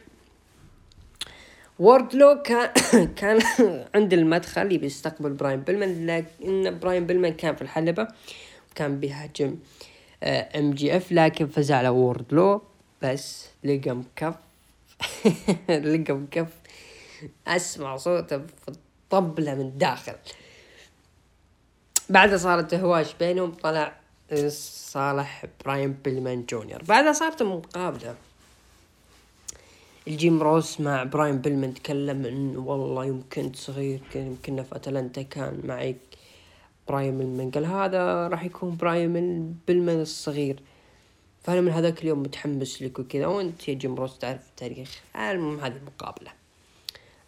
ووردلو 1.79 2.41
كان 2.41 2.69
كان 3.19 3.39
عند 3.95 4.13
المدخل 4.13 4.71
يبي 4.71 4.85
يستقبل 4.85 5.33
براين 5.33 5.61
بيلمان 5.61 6.07
لكن 6.07 6.79
براين 6.79 7.05
بيلمان 7.05 7.33
كان 7.33 7.55
في 7.55 7.61
الحلبة 7.61 8.07
وكان 8.71 8.99
بيهاجم 8.99 9.59
MJF 10.23 11.11
لكن 11.11 11.47
فزع 11.47 11.71
له 11.71 11.89
ووردلو 11.89 12.61
بس 13.01 13.47
لقى 13.63 13.91
مكف 13.91 14.35
لقى 15.69 16.13
مكف 16.13 16.47
أسمع 17.47 17.97
صوته 17.97 18.37
في 18.37 18.67
الطبلة 18.67 19.55
من 19.55 19.61
الداخل. 19.61 20.13
بعدها 22.09 22.37
صارت 22.37 22.73
هواش 22.73 23.13
بينهم 23.13 23.51
طلع 23.51 23.95
صالح 24.47 25.45
براين 25.65 25.93
بيلمان 25.93 26.45
جونيور. 26.45 26.83
بعدها 26.83 27.13
صارت 27.13 27.43
مقابلة. 27.43 28.15
لجيم 30.09 30.43
روس 30.43 30.81
مع 30.81 31.03
براين 31.03 31.41
بيلمان 31.41 31.73
تكلم 31.73 32.25
انه 32.25 32.59
والله 32.59 33.05
يوم 33.05 33.23
كنت 33.33 33.55
صغير 33.55 34.01
يمكن 34.15 34.63
في 34.63 34.75
أتلانتا 34.75 35.21
كان 35.21 35.61
معي 35.63 35.95
براين 36.87 37.17
بيلمان 37.17 37.51
قال 37.51 37.65
هذا 37.65 38.27
راح 38.27 38.43
يكون 38.43 38.77
براين 38.77 39.13
بيلمان 39.67 40.01
الصغير. 40.01 40.63
فأنا 41.43 41.61
من 41.61 41.71
هذاك 41.71 42.01
اليوم 42.01 42.19
متحمس 42.19 42.81
لك 42.81 42.99
وكذا 42.99 43.27
وأنت 43.27 43.67
يا 43.67 43.73
جيم 43.73 43.95
روس 43.95 44.17
تعرف 44.17 44.49
التاريخ. 44.49 45.01
المهم 45.15 45.59
هذه 45.59 45.75
المقابلة. 45.75 46.31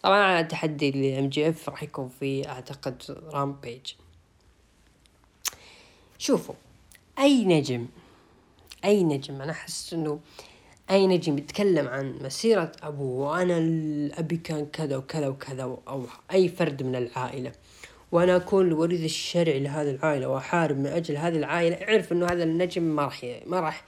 طبعا 0.02 0.18
على 0.18 0.44
تحدي 0.44 0.90
ل 0.90 1.28
MJF 1.28 1.68
راح 1.68 1.82
يكون 1.82 2.08
في 2.20 2.48
أعتقد 2.48 3.02
Rampage. 3.32 3.92
شوفوا 6.18 6.54
أي 7.18 7.44
نجم 7.44 7.86
أي 8.84 9.02
نجم 9.02 9.42
أنا 9.42 9.52
أحس 9.52 9.92
إنه 9.92 10.20
أي 10.90 11.06
نجم 11.06 11.38
يتكلم 11.38 11.88
عن 11.88 12.18
مسيرة 12.20 12.72
أبوه 12.82 13.30
وأنا 13.30 13.56
أبي 14.18 14.36
كان 14.36 14.66
كذا 14.66 14.96
وكذا 14.96 15.26
وكذا 15.26 15.62
أو 15.62 16.06
أي 16.32 16.48
فرد 16.48 16.82
من 16.82 16.96
العائلة. 16.96 17.52
وأنا 18.12 18.36
أكون 18.36 18.66
الوريث 18.66 19.04
الشرعي 19.04 19.60
لهذه 19.60 19.90
العائلة 19.90 20.28
وأحارب 20.28 20.78
من 20.78 20.86
أجل 20.86 21.16
هذه 21.16 21.36
العائلة. 21.36 21.76
أعرف 21.76 22.12
إنه 22.12 22.26
هذا 22.26 22.42
النجم 22.42 22.82
ما 22.82 23.04
راح 23.04 23.26
ما 23.46 23.60
راح 23.60 23.84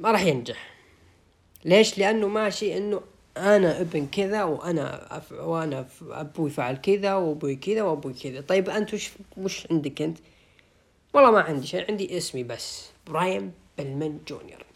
ما 0.00 0.10
راح 0.10 0.24
ينجح. 0.24 0.70
ليش؟ 1.64 1.98
لأنه 1.98 2.28
ماشي 2.28 2.76
إنه 2.76 3.00
أنا 3.36 3.80
ابن 3.80 4.06
كذا 4.06 4.44
وأنا. 4.44 5.20
وأنا 5.32 5.86
أبوي 6.10 6.50
فعل 6.50 6.76
كذا 6.76 7.14
وأبوي 7.14 7.56
كذا 7.56 7.82
وأبوي 7.82 8.12
كذا. 8.12 8.40
طيب 8.40 8.70
أنت 8.70 8.94
وش 8.94 9.10
وش 9.36 9.66
عندك 9.70 10.02
أنت؟ 10.02 10.18
والله 11.14 11.30
ما 11.30 11.40
عندي 11.40 11.66
شيء 11.66 11.84
عندي 11.90 12.16
اسمي 12.16 12.42
بس 12.42 12.90
براين 13.06 13.52
بلمن 13.78 14.18
جونيور. 14.28 14.67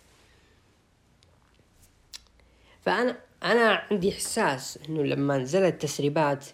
فأنا 2.83 3.17
أنا 3.45 3.83
عندي 3.91 4.13
إحساس 4.13 4.79
إنه 4.89 5.03
لما 5.03 5.39
نزلت 5.39 5.83
تسريبات 5.83 6.47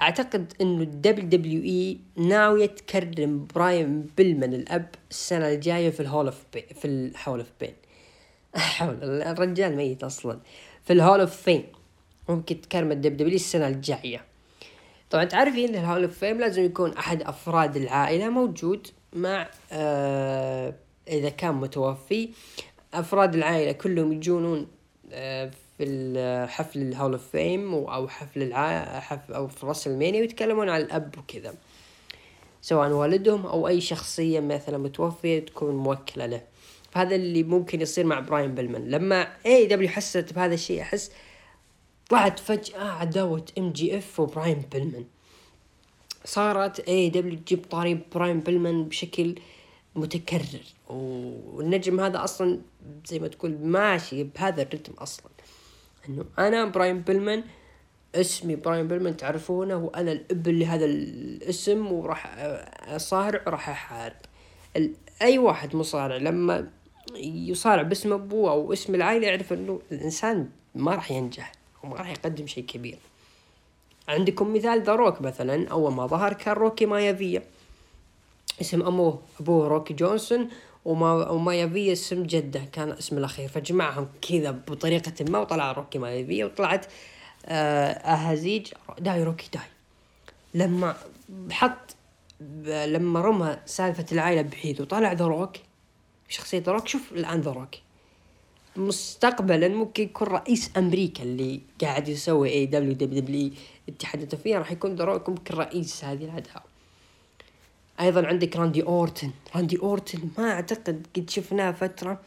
أعتقد 0.00 0.52
إنه 0.60 0.82
ال 0.82 1.28
WWE 1.28 2.00
ناوية 2.16 2.66
تكرم 2.66 3.46
براين 3.54 4.06
بلمن 4.18 4.54
الأب 4.54 4.94
السنة 5.10 5.48
الجاية 5.48 5.90
في 5.90 6.00
ال 6.00 6.05
Hall 6.05 6.26
of 6.26 6.44
بي 6.54 6.62
في 6.62 6.84
ال 6.84 6.95
Hall 6.95 7.38
of 7.38 7.48
بين 7.60 7.74
حول 8.56 8.98
الرجال 9.02 9.76
ميت 9.76 10.04
أصلا. 10.04 10.40
في 10.84 10.92
ال 10.92 10.98
Hall 10.98 11.20
of 11.20 11.36
Fame 11.36 11.62
ممكن 12.28 12.60
تكرم 12.60 12.92
ال 12.92 13.16
WWE 13.16 13.34
السنة 13.34 13.68
الجاية. 13.68 14.24
طبعا 15.10 15.24
تعرفين 15.24 15.74
ال 15.74 15.80
Hall 15.80 16.02
of 16.02 16.18
Fame 16.18 16.40
لازم 16.40 16.64
يكون 16.64 16.92
أحد 16.92 17.22
أفراد 17.22 17.76
العائلة 17.76 18.28
موجود 18.28 18.86
مع 19.12 19.50
آه 19.72 20.74
إذا 21.08 21.28
كان 21.28 21.54
متوفي. 21.54 22.28
أفراد 22.94 23.34
العائلة 23.34 23.72
كلهم 23.72 24.12
يجونون 24.12 24.66
في 25.78 26.46
حفل 26.50 26.82
ال 26.82 26.88
Hall 26.88 27.12
of 27.12 27.28
Fame 27.30 27.74
أو 27.74 28.08
حفل 28.08 28.42
الع... 28.42 29.00
حفل 29.00 29.34
أو 29.34 29.48
في 29.48 29.66
WrestleMania 29.66 30.20
ويتكلمون 30.20 30.68
عن 30.68 30.80
الأب 30.80 31.14
وكذا. 31.18 31.54
سواء 32.62 32.90
والدهم 32.90 33.46
أو 33.46 33.68
أي 33.68 33.80
شخصية 33.80 34.40
مثلا 34.40 34.78
متوفية 34.78 35.38
تكون 35.38 35.74
موكلة 35.74 36.26
له. 36.26 36.42
فهذا 36.90 37.14
اللي 37.14 37.42
ممكن 37.42 37.80
يصير 37.80 38.04
مع 38.04 38.20
براين 38.20 38.54
بلمان 38.54 38.90
لما 38.90 39.32
AEW 39.46 39.88
حست 39.88 40.32
بهذا 40.32 40.54
الشيء 40.54 40.82
أحس 40.82 41.12
طلعت 42.08 42.38
فجأة 42.38 42.84
عداوة 42.84 43.44
MJF 43.58 44.20
وبراين 44.20 44.62
بلمان 44.72 45.04
صارت 46.24 46.80
AEW 46.80 47.38
تجيب 47.38 47.64
طاري 47.70 48.00
براين 48.14 48.40
بلمان 48.40 48.84
بشكل 48.84 49.34
متكرر. 49.94 50.62
والنجم 50.90 52.00
هذا 52.00 52.24
أصلا 52.24 52.58
زي 53.06 53.18
ما 53.18 53.28
تقول 53.28 53.58
ماشي 53.62 54.24
بهذا 54.24 54.62
الرتم 54.62 54.92
أصلا. 54.92 55.30
إنه 56.08 56.24
أنا 56.38 56.64
براين 56.64 57.00
بلمان 57.00 57.44
اسمي 58.14 58.56
براين 58.56 58.88
بلمان 58.88 59.16
تعرفونه 59.16 59.76
وأنا 59.76 60.12
الإبن 60.12 60.58
لهذا 60.58 60.84
الاسم 60.84 61.92
وراح 61.92 62.36
أصارع 62.88 63.42
وراح 63.46 63.68
أحارب. 63.68 64.16
أي 65.22 65.38
واحد 65.38 65.76
مصارع 65.76 66.16
لما 66.16 66.68
يصارع 67.22 67.82
باسم 67.82 68.12
أبوه 68.12 68.50
أو 68.50 68.72
اسم 68.72 68.94
العائلة 68.94 69.26
يعرف 69.26 69.52
إنه 69.52 69.80
الإنسان 69.92 70.48
ما 70.74 70.94
راح 70.94 71.10
ينجح 71.10 71.52
وما 71.84 71.96
راح 71.96 72.10
يقدم 72.10 72.46
شيء 72.46 72.64
كبير. 72.64 72.98
عندكم 74.08 74.54
مثال 74.54 74.82
The 74.82 74.94
Rock 74.94 75.20
مثلا 75.20 75.68
أول 75.68 75.92
ما 75.92 76.06
ظهر 76.06 76.32
كان 76.32 76.54
روكي 76.54 76.86
مايافيا. 76.86 77.42
اسم 78.60 78.82
أمه 78.82 79.18
أبوه 79.40 79.68
روكي 79.68 79.94
جونسون. 79.94 80.48
وما 80.84 81.30
ومايافيا 81.30 81.92
اسم 81.92 82.22
جده 82.22 82.60
كان 82.72 82.90
اسم 82.90 83.18
الأخير. 83.18 83.48
فجمعهم 83.48 84.08
كذا 84.28 84.50
بطريقة 84.50 85.24
ما 85.28 85.38
وطلع 85.38 85.72
روكي 85.72 85.98
مايافيا 85.98 86.44
وطلعت 86.44 86.86
آه 87.46 87.92
أهازيج 87.92 88.66
die 88.98 89.24
Rocky 89.24 89.48
die. 89.52 89.62
لما 90.54 90.96
حط 91.50 91.96
لما 92.66 93.20
رمى 93.20 93.56
سالفة 93.66 94.06
العائلة 94.12 94.42
بحيث 94.42 94.80
وطلع 94.80 95.12
ذا 95.12 95.24
روك 95.24 95.56
شخصية 96.28 96.58
ذا 96.58 96.72
روك 96.72 96.88
شوف 96.88 97.12
الآن 97.12 97.40
ذا 97.40 97.50
روك 97.50 97.68
مستقبلا 98.76 99.68
ممكن 99.68 100.02
يكون 100.02 100.28
رئيس 100.28 100.70
أمريكا 100.76 101.22
اللي 101.22 101.60
قاعد 101.80 102.08
يسوي 102.08 102.50
اي 102.50 102.66
دبليو 102.66 102.92
دبليو 102.92 103.20
دبليو 103.20 103.50
إتحاد 103.88 104.34
فيها 104.34 104.58
راح 104.58 104.72
يكون 104.72 104.94
ذا 104.94 105.04
روك 105.04 105.28
ممكن 105.28 105.54
رئيس 105.54 106.04
هذه 106.04 106.24
العداوة 106.24 106.69
أيضا 108.00 108.26
عندك 108.26 108.56
راندي 108.56 108.82
أورتن. 108.82 109.30
راندي 109.56 109.78
أورتن 109.78 110.28
ما 110.38 110.52
أعتقد 110.52 111.06
قد 111.16 111.30
شفناه 111.30 111.70
فترة. 111.70 112.20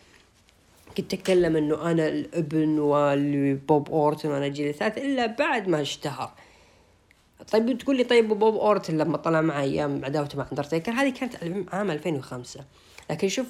كنت 0.98 1.14
أتكلم 1.14 1.56
إنه 1.56 1.92
أنا 1.92 2.08
الابن 2.08 2.78
وبوب 2.80 3.90
أورتن 3.90 4.30
وأنا 4.30 4.48
جيل 4.48 4.70
الثالث 4.70 4.98
إلا 4.98 5.26
بعد 5.26 5.68
ما 5.68 5.82
اشتهر. 5.82 6.32
طيب 7.52 7.78
تقول 7.78 7.98
لي 7.98 8.04
طيب 8.04 8.28
بوب 8.28 8.56
أورتن 8.56 8.98
لما 8.98 9.18
طلع 9.18 9.42
مع 9.42 9.62
أيام 9.62 10.06
عداوته 10.06 10.38
مع 10.38 10.48
اندرتيكر 10.52 10.92
هذه 10.92 11.10
كانت 11.10 11.36
عام 11.74 11.92
2005 11.92 12.64
لكن 13.10 13.28
شوف 13.28 13.48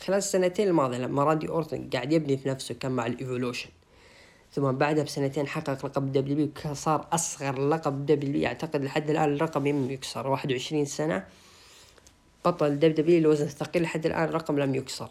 خلال 0.00 0.18
السنتين 0.18 0.68
الماضية 0.68 0.98
لما 0.98 1.24
راندي 1.24 1.48
أورتن 1.48 1.90
قاعد 1.92 2.12
يبني 2.12 2.36
في 2.36 2.48
نفسه 2.48 2.74
كان 2.74 2.92
مع 2.92 3.06
ال 3.06 3.12
Evolution 3.12 3.68
ثم 4.52 4.72
بعدها 4.72 5.04
بسنتين 5.04 5.46
حقق 5.46 5.86
لقب 5.86 6.12
دبليو 6.12 6.48
صار 6.72 7.06
أصغر 7.12 7.68
لقب 7.68 8.06
دبليو 8.06 8.46
أعتقد 8.46 8.84
لحد 8.84 9.10
الآن 9.10 9.34
الرقم 9.34 9.66
لم 9.66 9.90
يكسر 9.90 10.26
21 10.26 10.84
سنة. 10.84 11.24
بطل 12.50 12.78
دبليو 12.78 13.18
الوزن 13.18 13.44
الثقيل 13.44 13.82
لحد 13.82 14.06
الآن 14.06 14.24
الرقم 14.24 14.58
لم 14.58 14.74
يكسر. 14.74 15.08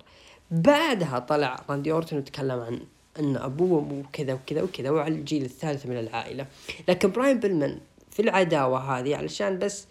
بعدها 0.52 1.20
طلع 1.20 1.64
راندي 1.70 1.92
أورتن 1.92 2.18
وتكلم 2.18 2.60
عن 2.60 2.80
أن 3.20 3.38
أبوه 3.38 4.04
وكذا 4.10 4.34
وكذا 4.34 4.62
وكذا 4.62 4.90
وعلى 4.90 5.16
الجيل 5.16 5.44
الثالث 5.46 5.86
من 5.86 6.00
العائلة. 6.00 6.46
لكن 6.88 7.12
براين 7.12 7.40
بيلمان 7.40 7.78
في 8.12 8.22
العداوة 8.22 9.00
هذه 9.00 9.16
علشان 9.16 9.60
بس 9.60 9.88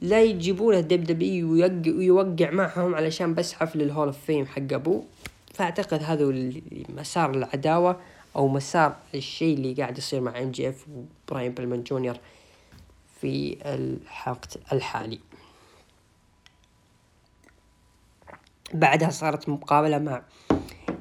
لا 0.00 0.22
يجيبونه 0.22 0.80
WWE 0.80 1.44
ويوقع 1.44 2.50
معهم 2.50 2.94
علشان 2.94 3.34
بس 3.34 3.52
حفل 3.52 3.82
ال 3.82 3.87
Hall 3.87 4.06
of 4.06 4.18
Fame 4.26 4.46
حق 4.46 4.72
أبوه. 4.72 5.04
فأعتقد 5.54 6.02
هذا 6.02 6.52
مسار 6.88 7.30
العداوة 7.30 8.00
أو 8.36 8.48
مسار 8.48 8.96
الشيء 9.14 9.54
اللي 9.54 9.74
قاعد 9.74 9.98
يصير 9.98 10.20
مع 10.20 10.38
MJF 10.38 10.86
وبراين 11.28 11.52
بلمان 11.52 11.82
جونيور 11.82 12.16
في 13.20 13.56
الوقت 13.64 14.58
الحالي. 14.72 15.18
بعدها 18.74 19.10
صارت 19.10 19.48
مقابلة 19.48 19.98
مع 19.98 20.22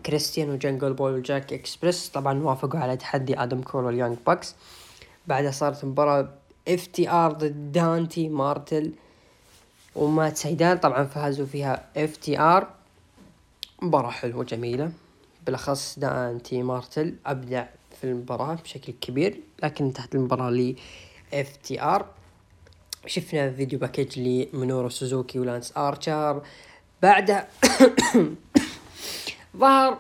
كريستيان 0.06 0.50
وجنجل 0.50 0.94
بوي 0.94 1.14
Jurassic 1.14 1.54
Express 1.54 2.08
طبعا 2.08 2.44
وافقوا 2.44 2.80
على 2.80 2.98
تحدي 2.98 3.44
آدم 3.44 3.62
كول 3.62 3.84
واليونج 3.84 4.18
باكس. 4.28 4.56
بعدها 5.28 5.52
صارت 5.52 5.86
مباراة 5.86 6.30
FTR 6.68 7.32
ضد 7.32 7.72
دانتي 7.72 8.30
مارتل 8.30 8.94
ومات 9.96 10.38
سيدال. 10.38 10.78
طبعا 10.78 11.04
فازوا 11.04 11.46
فيها 11.46 11.86
FTR. 11.98 12.68
مباراة 13.82 14.12
حلوة 14.12 14.44
جميلة. 14.44 14.92
بالأخص 15.46 16.00
دانتي 16.00 16.64
مارتل 16.64 17.16
أبدع 17.26 17.66
في 18.02 18.04
المباراة 18.04 18.56
بشكل 18.56 18.94
كبير 19.02 19.40
لكن 19.64 19.86
انتهت 19.86 20.16
المباراة 20.16 20.50
ل 20.50 20.76
FTR. 21.34 22.06
شفنا 23.06 23.52
video 23.52 23.80
package 23.80 24.20
لمنورو 24.20 24.90
سوزوكي 24.90 25.40
ولانس 25.40 25.78
ارشر 25.78 26.42
بعدها 27.02 27.48
ظهر 29.58 29.98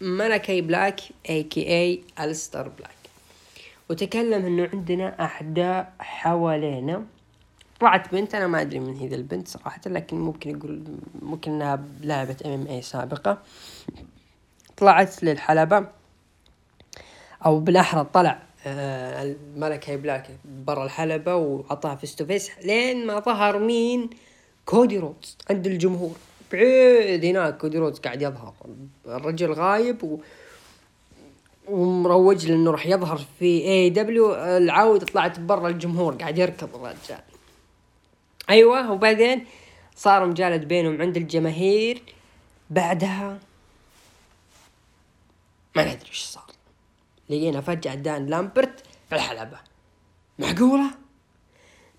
ملكي 0.00 0.60
بلاك 0.60 1.00
AKA 1.30 2.02
الستر 2.20 2.68
بلاك. 2.68 2.90
وتكلم 3.90 4.46
إنه 4.46 4.70
عندنا 4.72 5.24
أعداء 5.24 5.92
حوالينا. 5.98 7.04
طلعت 7.80 8.14
بنت 8.14 8.34
أنا 8.34 8.46
ما 8.46 8.60
أدري 8.60 8.80
من 8.80 8.96
هي 8.96 9.14
البنت 9.14 9.48
صراحة 9.48 9.80
لكن 9.86 10.16
ممكن 10.16 10.50
يقول 10.50 10.84
ممكن 11.22 11.52
إنها 11.52 11.84
لاعبة 12.00 12.36
MMA 12.46 12.82
سابقة. 12.82 13.38
طلعت 14.76 15.22
للحلبة. 15.22 15.86
أو 17.46 17.60
بالأحرى 17.60 18.06
طلع 18.14 18.42
آه 18.66 19.22
ملكاي 19.22 19.96
بلاك 19.96 20.30
برا 20.44 20.84
الحلبة 20.84 21.36
وعطاها 21.36 21.96
face 21.96 22.16
to 22.16 22.26
face 22.26 22.50
لين 22.64 23.06
ما 23.06 23.20
ظهر 23.20 23.58
مين؟ 23.58 24.10
كودي 24.66 24.98
رودز 24.98 25.36
عند 25.50 25.66
الجمهور. 25.66 26.16
بعيد 26.54 27.24
هناك 27.24 27.58
كودي 27.58 27.78
رودز 27.78 27.98
قاعد 27.98 28.22
يظهر. 28.22 28.54
الرجل 29.06 29.52
غايب 29.52 30.04
و 30.04 30.20
ومروج 31.68 32.46
له 32.46 32.54
إنه 32.54 32.70
راح 32.70 32.86
يظهر 32.86 33.20
في 33.38 33.44
AEW 33.44 34.34
العودة 34.34 35.06
طلعت 35.06 35.40
برا 35.40 35.68
الجمهور 35.68 36.14
قاعد 36.14 36.38
يركض 36.38 36.74
الرجال. 36.74 37.22
أيوه 38.50 38.92
وبعدين 38.92 39.46
صار 39.96 40.26
مجالد 40.26 40.68
بينهم 40.68 41.02
عند 41.02 41.16
الجماهير. 41.16 42.02
بعدها 42.70 43.38
ما 45.76 45.84
ندري 45.84 46.08
إيش 46.08 46.22
صار. 46.22 46.50
لقينا 47.30 47.60
فجأة 47.60 47.94
دان 47.94 48.26
لامبرت 48.26 48.82
في 49.08 49.14
الحلبة. 49.14 49.58
معقولة؟ 50.38 50.90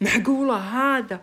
معقولة 0.02 0.58
هذا؟ 0.58 1.22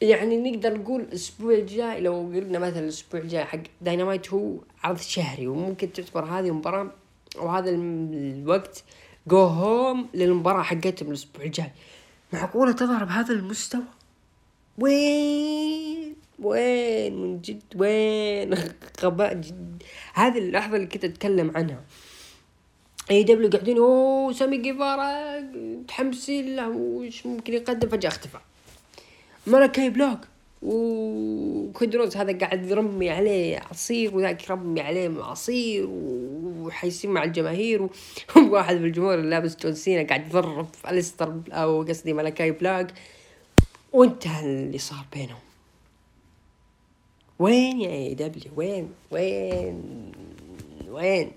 يعني 0.00 0.50
نقدر 0.50 0.78
نقول 0.78 1.00
الأسبوع 1.00 1.54
الجاي 1.54 2.00
لو 2.00 2.14
قلنا 2.14 2.58
مثلا 2.58 2.80
الأسبوع 2.80 3.20
الجاي 3.20 3.44
حق 3.44 3.58
داينامايت 3.80 4.30
هو 4.30 4.56
عرض 4.82 4.98
شهري 4.98 5.46
وممكن 5.46 5.92
تعتبر 5.92 6.24
هذه 6.24 6.48
المباراة 6.48 6.90
وهذا 7.36 7.70
الوقت 7.70 8.84
go 9.26 9.38
home 9.38 10.08
للمباراة 10.14 10.62
حقتهم 10.62 11.08
الأسبوع 11.08 11.44
الجاي 11.44 11.70
معقولة 12.32 12.72
تظهر 12.72 13.04
بهذا 13.04 13.34
المستوى؟ 13.34 13.82
وين؟ 14.78 16.14
وين 16.38 17.22
من 17.22 17.40
جد 17.40 17.62
وين؟ 17.76 18.54
غباء 19.02 19.34
جد 19.34 19.82
هذه 20.14 20.38
اللحظة 20.38 20.76
اللي 20.76 20.86
كنت 20.86 21.04
أتكلم 21.04 21.52
عنها 21.56 21.82
AEW 23.10 23.50
قاعدين 23.50 23.78
أوه 23.78 24.32
سامي 24.32 24.56
جيفارا 24.56 25.40
متحمسين 25.40 26.56
له 26.56 26.68
وش 26.68 27.26
ممكن 27.26 27.52
يقدم 27.52 27.88
فجأة 27.88 28.08
اختفى 28.08 28.38
ملكي 29.46 29.90
بلاك. 29.90 30.18
وكودي 30.62 31.48
رودز 31.48 32.16
هذا 32.16 32.38
قاعد 32.38 32.70
يرمي 32.70 33.10
عليه 33.10 33.60
عصير 33.70 34.16
وذاك 34.16 34.44
يرمي 34.44 34.80
عليه 34.80 35.22
عصير 35.22 35.86
وحيصير 35.90 37.10
مع 37.10 37.24
الجماهير. 37.24 37.88
وواحد 38.36 38.76
من 38.76 38.84
الجمهور 38.84 39.16
لابس 39.16 39.56
جون 39.56 39.74
سينا 39.74 40.08
قاعد 40.08 40.26
يضرب 40.26 40.68
الستر 40.90 41.40
أو 41.52 41.82
قصدي 41.82 42.12
ملكاي 42.12 42.50
بلاك 42.50 42.94
وانتهى 43.92 44.44
اللي 44.44 44.78
صار 44.78 45.04
بينهم. 45.12 45.38
وين 47.38 47.80
يا 47.80 47.90
AEW 47.90 48.52
وين؟ 48.56 48.90
وين؟ 49.10 50.12
وين؟ 50.88 51.32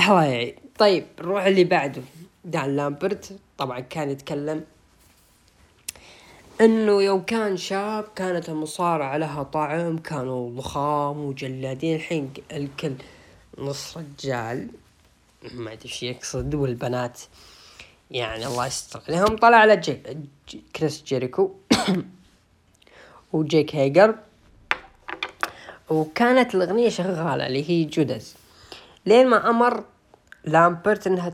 الله 0.00 0.52
طيب 0.78 1.04
نروح 1.18 1.44
اللي 1.44 1.64
بعده. 1.64 2.02
دان 2.44 2.76
لامبرت 2.76 3.38
طبعا 3.58 3.80
كان 3.80 4.10
يتكلم 4.10 4.64
إنه 6.62 7.02
يوم 7.02 7.22
كان 7.22 7.56
شاب 7.56 8.04
كانت 8.16 8.48
المصارعة 8.48 9.16
لها 9.16 9.42
طعم 9.42 9.98
كانوا 9.98 10.50
ضخام 10.50 11.24
وجلادين. 11.24 11.96
الحين 11.96 12.32
الكل 12.52 12.94
نص 13.58 13.96
رجال 13.96 14.68
ما 15.54 15.72
أدري 15.72 15.84
إيش 15.84 16.02
يقصد 16.02 16.54
والبنات 16.54 17.20
يعني 18.10 18.46
الله 18.46 18.66
يستر 18.66 19.02
عليهم. 19.08 19.36
طلع 19.36 19.56
على 19.56 19.76
جي... 19.76 20.02
جي... 20.48 20.62
كريس 20.76 21.02
جيريكو 21.02 21.54
وجيك 23.32 23.76
هيجر. 23.76 24.14
وكانت 25.90 26.54
الأغنية 26.54 26.88
شغالة 26.88 27.46
اللي 27.46 27.70
هي 27.70 27.84
Judas 27.84 28.34
لين 29.06 29.26
ما 29.26 29.50
أمر 29.50 29.84
لامبرت 30.44 31.06
إنها 31.06 31.32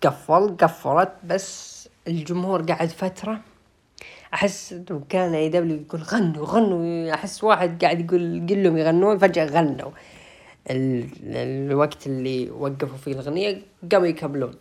تقفل 0.00 0.56
قفلت 0.56 1.12
بس 1.24 1.88
الجمهور 2.08 2.62
قعد 2.62 2.88
فترة. 2.88 3.51
أحس 4.34 4.74
كان 5.08 5.34
AEW 5.34 5.76
يقول 5.76 6.02
غنوا 6.02 6.46
غنوا. 6.46 7.14
أحس 7.14 7.44
واحد 7.44 7.84
قاعد 7.84 8.00
يقول 8.00 8.46
قل 8.50 8.62
لهم 8.62 8.76
يغنون 8.76 9.18
فجأة 9.18 9.44
غنوا. 9.44 9.90
ال... 10.70 11.06
الوقت 11.70 12.06
اللي 12.06 12.50
وقفوا 12.50 12.98
فيه 12.98 13.12
الأغنية 13.12 13.62
قاموا 13.92 14.06
يكملون. 14.06 14.54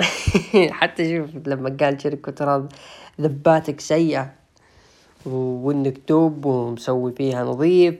حتى 0.80 1.16
شوف 1.16 1.48
لما 1.48 1.76
قال 1.80 2.02
شركة 2.02 2.32
ترى 2.32 2.68
ذباتك 3.20 3.80
سيئة 3.80 4.32
وإنك 5.26 5.98
top 6.06 6.44
ومسوي 6.44 7.12
فيها 7.12 7.44
نظيف 7.44 7.94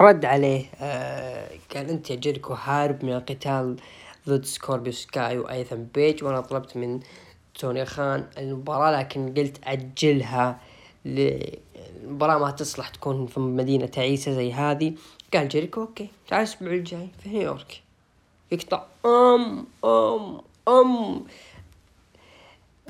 رد 0.00 0.24
عليه 0.24 0.64
آه 0.80 1.48
قال 1.74 1.90
أنت 1.90 2.10
يا 2.10 2.16
جيركو 2.16 2.54
هارب 2.54 3.04
من 3.04 3.12
القتال 3.12 3.76
ضد 4.28 4.44
سكوربيو 4.44 4.92
سكاي 4.92 5.38
وآيثن 5.38 5.86
بيج 5.94 6.24
وأنا 6.24 6.40
طلبت 6.40 6.76
من 6.76 7.00
توني 7.60 7.84
خان 7.84 8.24
المباراة 8.38 9.00
لكن 9.00 9.34
قلت 9.34 9.60
أجلها 9.64 10.60
المباراة 11.06 12.38
ما 12.38 12.50
تصلح 12.50 12.88
تكون 12.88 13.26
في 13.26 13.40
مدينة 13.40 13.86
تعيسة 13.86 14.32
زي 14.32 14.52
هذه. 14.52 14.94
قال 15.34 15.48
جيريكو 15.48 15.80
okay 15.80 16.08
تعال 16.28 16.40
الأسبوع 16.40 16.72
الجاي 16.72 17.08
في 17.22 17.28
نيويورك. 17.28 17.82
يقطع 18.52 18.82
أم 19.06 19.66
أم 19.84 20.40
أم. 20.68 21.24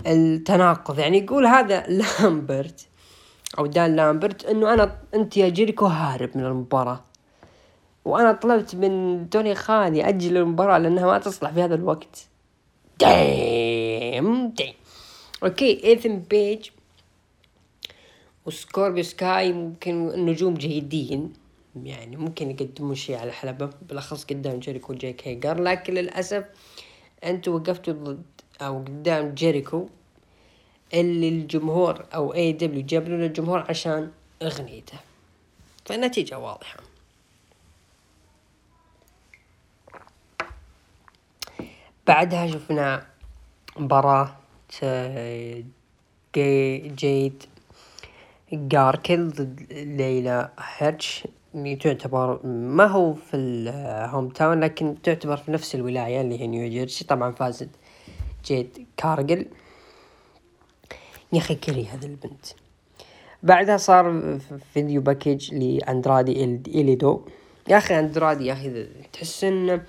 التناقض 0.07 0.99
يعني 0.99 1.19
يقول 1.19 1.47
هذا 1.47 1.87
لامبرت 1.87 2.87
أو 3.59 3.67
دان 3.67 3.97
لامبرت 3.97 4.45
إنه 4.45 4.75
أنا 4.75 4.97
أنت 5.15 5.37
يا 5.37 5.49
جيريكو 5.49 5.87
هارب 5.87 6.31
من 6.35 6.45
المباراة. 6.45 7.01
وأنا 8.05 8.33
طلبت 8.33 8.75
من 8.75 9.27
توني 9.31 9.55
خان 9.55 9.97
يأجل 9.97 10.37
المباراة 10.37 10.79
لأنها 10.79 11.07
ما 11.07 11.19
تصلح 11.19 11.51
في 11.51 11.63
هذا 11.63 11.75
الوقت. 11.75 12.30
دايم 13.01 14.49
دايم 14.49 14.75
okay 15.43 15.85
ايثن 15.85 16.19
بيج 16.19 16.71
وسكوربيو 18.47 19.05
سكاي 19.05 19.53
ممكن 19.53 20.27
نجوم 20.27 20.55
جيدين. 20.55 21.33
يعني 21.85 22.17
ممكن 22.17 22.51
يقدموا 22.51 22.95
شيء 22.95 23.17
على 23.17 23.33
حلبة 23.33 23.71
بالأخص 23.89 24.25
قدام 24.25 24.59
جيريكو 24.59 24.95
جيك 24.95 25.29
هيجر 25.29 25.63
لكن 25.63 25.95
للأسف 25.95 26.45
أنتوا 27.25 27.59
وقفتوا 27.59 27.95
ضد 27.95 28.23
أو 28.61 28.79
قدام 28.79 29.35
جيريكو 29.35 29.89
اللي 30.95 31.29
الجمهور 31.29 32.05
أو 32.15 32.35
AEW 32.35 32.87
جاب 32.87 33.09
له 33.09 33.27
الجمهور 33.27 33.65
عشان 33.69 34.11
أغنيته. 34.43 34.99
فالنتيجة 35.85 36.39
واضحة. 36.39 36.81
بعدها 42.11 42.47
شفنا 42.47 43.07
مباراة 43.77 44.37
جيد 46.97 47.43
كارجل 48.53 49.29
ضد 49.29 49.67
ليلى 49.73 50.51
هيرش 50.59 51.29
اللي 51.55 51.77
تعتبر 51.77 52.47
ما 52.47 52.85
هو 52.85 53.15
في 53.15 53.37
ال 53.37 53.55
home 53.55 54.29
town 54.29 54.61
لكن 54.61 55.03
تعتبر 55.03 55.37
في 55.37 55.53
نفس 55.53 55.75
الولاية 55.75 56.21
اللي 56.21 56.41
هي 56.41 56.47
نيوجيرسي 56.47 57.05
طبعا 57.05 57.33
فازت 57.33 57.71
جيد 58.45 58.87
كارجل 58.97 59.47
يا 61.33 61.39
أخي 61.39 61.55
كري 61.55 61.87
هذا 61.87 62.07
البنت. 62.07 62.47
بعدها 63.43 63.77
صار 63.77 64.39
video 64.75 65.01
package 65.01 65.55
لأندرادي 65.55 66.45
إليدو 66.67 67.23
يا 67.69 67.79
أخي 67.79 67.99
أندرادي 67.99 68.47
يا 68.47 68.53
أخي 68.53 68.87
تحس 69.13 69.45
إنه 69.45 69.83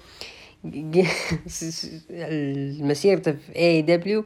مسيرته 2.83 3.31
في 3.31 3.55
AEW 3.55 4.25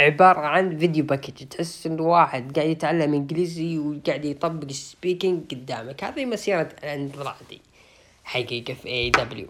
عبارة 0.00 0.40
عن 0.40 0.78
video 0.78 1.04
package 1.04 1.46
تحس 1.46 1.86
إنه 1.86 2.02
واحد 2.02 2.58
قاعد 2.58 2.68
يتعلم 2.70 3.14
إنجليزي 3.14 3.78
وقاعد 3.78 4.24
يطبق 4.24 4.64
ال 4.64 4.74
speaking 4.74 5.54
قدامك. 5.54 6.04
هذه 6.04 6.24
مسيرة 6.24 6.68
اندرادي 6.84 7.60
حقيقة 8.24 8.74
في 8.74 8.88
AEW 8.88 9.48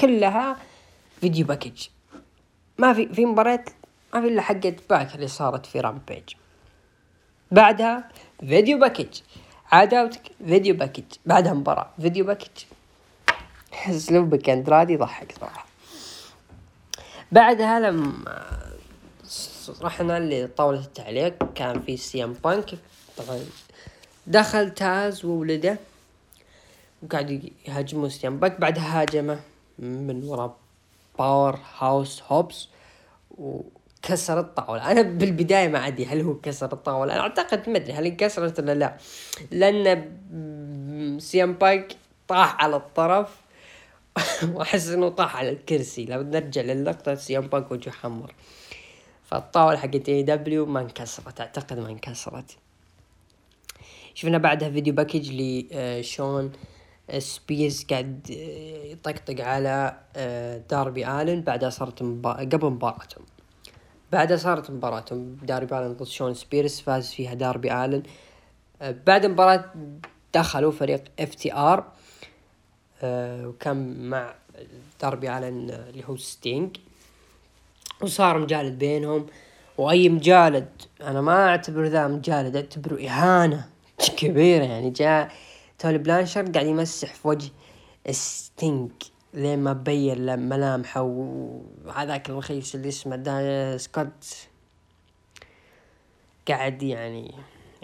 كلها 0.00 0.56
video 1.20 1.46
package 1.46 1.86
ما 2.78 2.92
في 2.92 3.08
في 3.14 3.26
مباراة 3.26 3.64
ما 4.14 4.20
في 4.20 4.28
إلا 4.28 4.42
حقت 4.42 4.90
باك 4.90 5.14
اللي 5.14 5.28
صارت 5.28 5.66
في 5.66 5.80
Rampage 5.80 6.22
بعدها 7.50 8.08
video 8.40 8.78
package 8.78 9.20
عداوتك 9.72 10.22
video 10.46 10.74
package 10.74 11.04
بعدها 11.26 11.52
مباراة 11.52 11.90
video 12.00 12.24
package 12.24 12.64
اسلوبك 13.86 14.50
اندرادي 14.50 14.92
يضحك 14.92 15.34
صراحة. 15.40 15.66
بعدها 17.32 17.80
لما 17.80 18.12
رحنا 19.82 20.20
لطاولة 20.20 20.80
التعليق 20.80 21.52
كان 21.54 21.80
في 21.80 21.96
سي 21.96 22.24
إم 22.24 22.32
بانك. 22.32 22.78
طبعا 23.16 23.40
دخل 24.26 24.74
تاز 24.74 25.24
وولده 25.24 25.78
وقاعد 27.02 27.50
يهاجمون 27.68 28.10
سي 28.10 28.26
إم 28.26 28.38
بانك. 28.38 28.60
بعدها 28.60 29.00
هاجمه 29.00 29.40
من 29.78 30.24
وراء 30.24 30.56
باور 31.18 31.58
هاوس 31.78 32.22
هوبس 32.28 32.68
كسر 34.02 34.40
الطاولة. 34.40 34.90
أنا 34.90 35.02
بالبداية 35.02 35.68
ما 35.68 35.86
أدري 35.86 36.06
هل 36.06 36.20
هو 36.20 36.34
كسر 36.34 36.72
الطاولة. 36.72 37.12
أنا 37.12 37.20
أعتقد 37.20 37.68
ما 37.68 37.76
أدري 37.76 37.92
هل 37.92 38.06
انكسرت 38.06 38.60
ولا 38.60 38.74
لا. 38.74 38.96
لأن 39.50 41.18
سي 41.20 41.41
إم 41.41 41.52
بانك 41.52 41.96
طاح 42.28 42.62
على 42.62 42.76
الطرف 42.76 43.43
وأحس 44.54 44.88
إنه 44.88 45.08
طاح 45.08 45.36
على 45.36 45.50
الكرسي. 45.50 46.04
لو 46.04 46.22
نرجع 46.22 46.62
للقطة 46.62 47.14
سي 47.14 47.35
إم 47.35 47.46
بانك 47.46 47.70
وجهه 47.70 47.92
حمر. 47.92 48.34
فالطاولة 49.24 49.78
حقت 49.78 50.08
AEW 50.08 50.66
ما 50.66 50.80
انكسرت 50.80 51.40
أعتقد 51.40 51.78
ما 51.78 51.88
انكسرت. 51.88 52.56
شفنا 54.14 54.38
بعدها 54.38 54.70
video 54.70 54.94
package 54.94 55.30
لشون 55.32 56.52
سبيرز 57.18 57.84
قاعد 57.90 58.30
يطقطق 58.84 59.44
على 59.44 59.96
داربي 60.70 61.06
آلن. 61.06 61.40
بعدها 61.40 61.70
صارت 61.70 62.02
مبا... 62.02 62.30
قبل 62.32 62.70
مباراتهم 62.70 63.24
بعدها 64.12 64.36
صارت 64.36 64.70
مباراتهم 64.70 65.36
داربي 65.42 65.78
آلن 65.78 65.92
ضد 65.92 66.06
شون 66.06 66.34
سبيرز 66.34 66.80
فاز 66.80 67.10
فيها 67.10 67.34
داربي 67.34 67.84
آلن. 67.84 68.02
بعد 68.80 69.24
المباراة 69.24 69.64
دخلوا 70.34 70.72
فريق 70.72 71.04
FTR. 71.20 71.84
وكان 73.46 74.08
مع 74.08 74.34
داربي 75.00 75.38
الن 75.38 75.70
اللي 75.70 76.04
هو 76.08 76.16
ستينج 76.16 76.76
وصار 78.02 78.38
مجالد 78.38 78.78
بينهم. 78.78 79.26
وأي 79.78 80.08
مجالد 80.08 80.68
أنا 81.00 81.20
ما 81.20 81.48
أعتبر 81.48 81.84
ذا 81.84 82.08
مجالد 82.08 82.56
أعتبره 82.56 83.08
إهانة 83.08 83.68
كبيرة 84.18 84.64
يعني. 84.64 84.90
جاء 84.90 85.32
تولي 85.78 85.98
بلانشر 85.98 86.50
قاعد 86.50 86.66
يمسح 86.66 87.14
في 87.14 87.28
وجه 87.28 87.50
ستينج 88.10 88.90
لين 89.34 89.58
ما 89.58 89.72
بين 89.72 90.38
ملامحه. 90.48 91.02
وهذاك 91.02 92.30
الرخيص 92.30 92.74
اللي 92.74 92.88
اسمه 92.88 93.16
دا 93.16 93.76
سكوت. 93.76 94.48
قاعد 96.48 96.82
يعني 96.82 97.34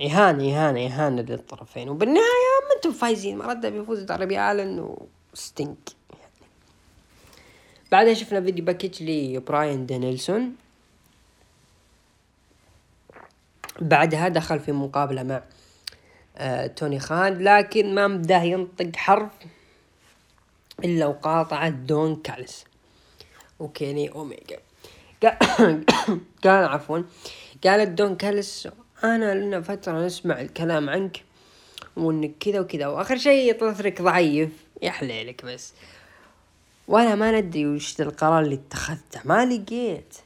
إهانة 0.02 0.44
إهانة 0.44 0.86
إهانة 0.86 1.22
للطرفين. 1.22 1.88
وبالنهاية 1.88 2.60
ما 2.68 2.76
أنتم 2.76 2.92
فايزين. 2.92 3.38
ما 3.38 3.46
رد 3.46 3.66
بيفوز 3.66 4.02
داربي 4.02 4.40
آلن 4.40 4.96
وستينج 5.32 5.78
يعني. 6.10 6.32
بعدها 7.92 8.14
شفنا 8.14 8.40
video 8.40 8.64
package 8.64 9.02
لبراين 9.02 9.86
دانيلسون. 9.86 10.56
بعدها 13.80 14.28
دخل 14.28 14.60
في 14.60 14.72
مقابلة 14.72 15.22
مع 15.22 15.42
آه 16.36 16.66
توني 16.66 17.00
خان. 17.00 17.44
لكن 17.44 17.94
ما 17.94 18.06
مداه 18.06 18.42
ينطق 18.42 18.96
حرف 18.96 19.30
إلا 20.84 21.06
وقاطع 21.06 21.68
دون 21.68 22.16
كالس. 22.16 22.64
وكيني 23.58 24.12
أوميجا. 24.12 24.58
قال 26.44 26.64
عفوا. 26.74 27.02
قالت 27.64 27.88
دون 27.88 28.16
كالس 28.16 28.68
أنا 29.04 29.34
لنا 29.34 29.60
فترة 29.60 30.06
نسمع 30.06 30.40
الكلام 30.40 30.90
عنك 30.90 31.24
وإنك 31.96 32.32
كذا 32.40 32.60
وكذا 32.60 32.86
وآخر 32.86 33.16
شيء 33.16 33.60
طفرك 33.60 34.02
ضعيف. 34.02 34.66
يا 34.82 34.90
حليلك 34.90 35.44
بس. 35.44 35.72
وأنا 36.88 37.14
ما 37.14 37.40
ندري 37.40 37.66
وش 37.66 38.00
القرار 38.00 38.42
اللي 38.42 38.54
اتخذته. 38.54 39.20
ما 39.24 39.44
لقيت 39.44 40.16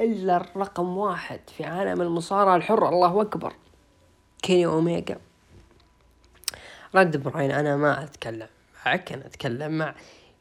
إلا 0.00 0.36
الرقم 0.36 0.96
واحد 0.96 1.40
في 1.56 1.64
عالم 1.64 2.02
المصارعة 2.02 2.56
الحرة 2.56 2.88
الله 2.88 3.22
أكبر. 3.22 3.52
كيني 4.42 4.66
اوميجا 4.66 5.18
رد 6.94 7.16
براين 7.16 7.50
أنا 7.50 7.76
ما 7.76 8.04
أتكلم 8.04 8.48
معك 8.86 9.12
أنا 9.12 9.26
أتكلم 9.26 9.78
مع 9.78 9.94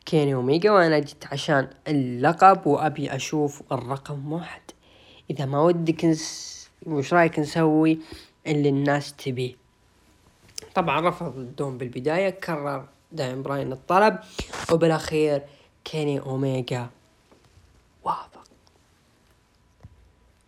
كيني 0.06 0.34
اوميجا 0.34 0.72
وأنا 0.72 1.00
جيت 1.00 1.26
عشان 1.32 1.68
اللقب 1.88 2.68
وأبي 2.68 3.16
أشوف 3.16 3.62
الرقم 3.72 4.34
واحد. 4.34 4.62
إذا 5.30 5.46
ما 5.46 5.62
ودك 5.62 6.06
نس... 6.06 6.59
وش 6.86 7.14
رأيك 7.14 7.40
نسوي 7.40 8.00
اللي 8.48 8.70
الناس 8.70 9.14
تبيه 9.14 9.56
طبعا 10.76 11.10
رفض 11.10 11.38
الدون 11.38 11.78
بالبداية 11.78 12.30
كرر 12.30 12.86
داين 13.12 13.44
براين 13.44 13.72
الطلب 13.72 14.20
وبالأخير 14.72 15.42
كيني 15.86 16.20
اوميجا 16.20 16.90
وافق 18.04 18.44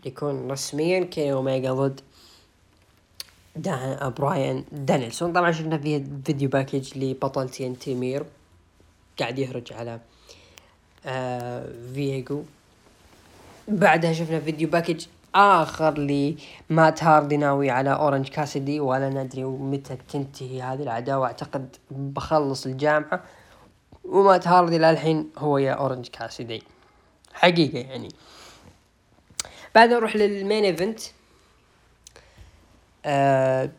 يكون 0.05 0.51
رسميا 0.51 1.03
كيني 1.03 1.33
اوميجا 1.33 1.73
ضد 1.73 2.01
دا 3.55 4.09
براين 4.09 4.65
دانيلسون. 4.71 5.33
طبعا 5.33 5.51
شفنا 5.51 5.77
فيه 5.77 6.03
video 6.25 6.49
package 6.49 6.97
لبطل 6.97 7.49
TNT 7.49 7.95
ميرو 7.95 8.25
قاعد 9.19 9.39
يهرج 9.39 9.73
على 9.73 9.99
آه 11.05 11.73
فويجو 11.93 12.43
بعدها 13.67 14.13
شفنا 14.13 14.39
video 14.39 14.69
package 14.69 15.05
آخر 15.35 15.97
لمات 15.97 17.03
هاردي 17.03 17.37
ناوي 17.37 17.69
على 17.69 17.89
أورنج 17.93 18.27
كاسدي 18.27 18.79
ولا 18.79 19.09
ندري 19.09 19.43
متى 19.43 19.97
تنتهي 20.09 20.61
هذه 20.61 20.83
العداوة. 20.83 21.25
أعتقد 21.27 21.75
بخلص 21.91 22.65
الجامعة 22.65 23.23
ومات 24.05 24.47
هاردي 24.47 24.77
للحين 24.77 25.29
هو 25.37 25.57
يا 25.57 25.71
أورنج 25.71 26.07
كاسدي 26.07 26.63
حقيقة 27.33 27.77
يعني. 27.77 28.09
بعدها 29.75 29.97
نروح 29.97 30.15
لل 30.15 30.31
main 30.31 30.63
event. 30.63 30.99
آه 33.05 33.69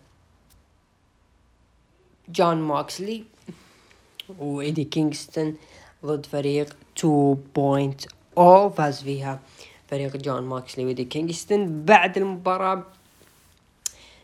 جون 2.28 2.62
موكسلي 2.62 3.24
وإيدي 4.38 4.84
كينغستون 4.84 5.56
ضد 6.04 6.26
فريق 6.26 6.76
2.0 7.00 8.40
فاز 8.76 9.02
فيها. 9.02 9.40
فريق 9.92 10.16
جون 10.16 10.42
ماكسلي 10.42 10.84
وايدي 10.84 11.04
كينغستون. 11.04 11.84
بعد 11.84 12.18
المباراة 12.18 12.82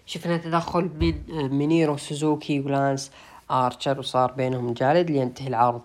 شفنا 0.07 0.37
تدخل 0.37 0.91
من 1.01 1.49
مينيرو 1.49 1.97
سوزوكي 1.97 2.61
ولانس 2.61 3.11
آرشر 3.51 3.99
وصار 3.99 4.33
بينهم 4.33 4.73
جالد 4.73 5.11
لينتهي 5.11 5.49
العرض 5.49 5.83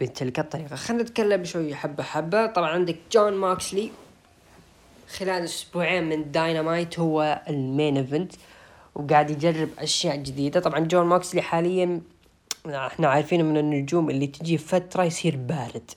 بتلك 0.00 0.38
الطريقة. 0.38 0.76
خلينا 0.76 1.02
نتكلم 1.02 1.44
شوي 1.44 1.74
حبة 1.74 2.02
حبة. 2.02 2.46
طبعا 2.46 2.70
عندك 2.70 2.96
جون 3.12 3.32
ماكسلي 3.32 3.90
خلال 5.16 5.44
أسبوعين 5.44 6.08
من 6.08 6.32
داينامايت 6.32 6.98
هو 6.98 7.42
ال 7.48 7.58
main 7.58 7.96
event 7.96 8.32
وقاعد 8.94 9.30
يجرب 9.30 9.68
أشياء 9.78 10.16
جديدة. 10.16 10.60
طبعا 10.60 10.78
جون 10.80 11.06
ماكسلي 11.06 11.42
حاليا 11.42 12.00
إحنا 12.66 13.08
عارفينه 13.08 13.42
من 13.42 13.56
النجوم 13.56 14.10
اللي 14.10 14.26
تجي 14.26 14.58
فترة 14.58 15.04
يصير 15.04 15.36
بارد. 15.36 15.90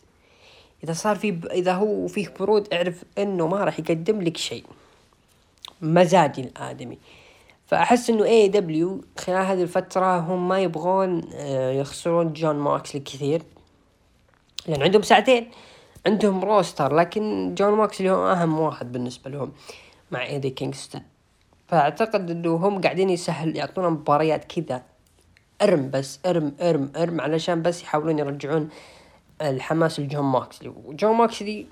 إذا 0.84 0.94
صار 0.94 1.16
في 1.16 1.32
ب... 1.32 1.46
إذا 1.46 1.74
هو 1.74 2.08
فيه 2.08 2.34
برود 2.40 2.74
اعرف 2.74 3.04
إنه 3.18 3.48
ما 3.48 3.64
راح 3.64 3.80
يقدم 3.80 4.22
لك 4.22 4.38
شيء. 4.38 4.64
مزاجي 5.82 6.42
الآدمي. 6.42 6.98
فأحس 7.66 8.10
إنه 8.10 8.26
AEW 8.26 9.02
خلال 9.18 9.46
هذه 9.46 9.64
الفترة 9.64 10.18
هم 10.18 10.48
ما 10.48 10.60
يبغون 10.60 11.22
يخسرون 11.80 12.34
جون 12.34 12.56
ماكسلي 12.56 13.02
كثير. 13.02 13.42
لأن 14.68 14.82
عندهم 14.82 15.02
ساعتين 15.02 15.50
عندهم 16.06 16.46
roster 16.46 16.96
لكن 16.96 17.56
جون 17.58 17.74
ماكسلي 17.74 18.10
هو 18.10 18.32
أهم 18.32 18.60
واحد 18.60 18.92
بالنسبة 18.92 19.30
لهم 19.30 19.52
مع 20.12 20.26
إيدي 20.26 20.50
كينغستون. 20.50 21.02
فأعتقد 21.68 22.32
إنه 22.32 22.56
هم 22.56 22.82
قاعدين 22.82 23.10
يسهل 23.10 23.58
يعطونا 23.58 23.90
مباريات 23.90 24.46
كذا 24.46 24.84
إرم 25.62 25.90
بس 25.90 26.20
إرم 26.26 26.54
إرم 26.62 26.92
إرم 26.96 27.22
علشان 27.22 27.62
بس 27.62 27.84
يحاولون 27.84 28.20
يرجعون 28.20 28.70
الحماس 29.50 30.00
لجون 30.00 30.26
موكسلي 30.26 30.70
وجون 30.86 31.16
موكسلي 31.16 31.66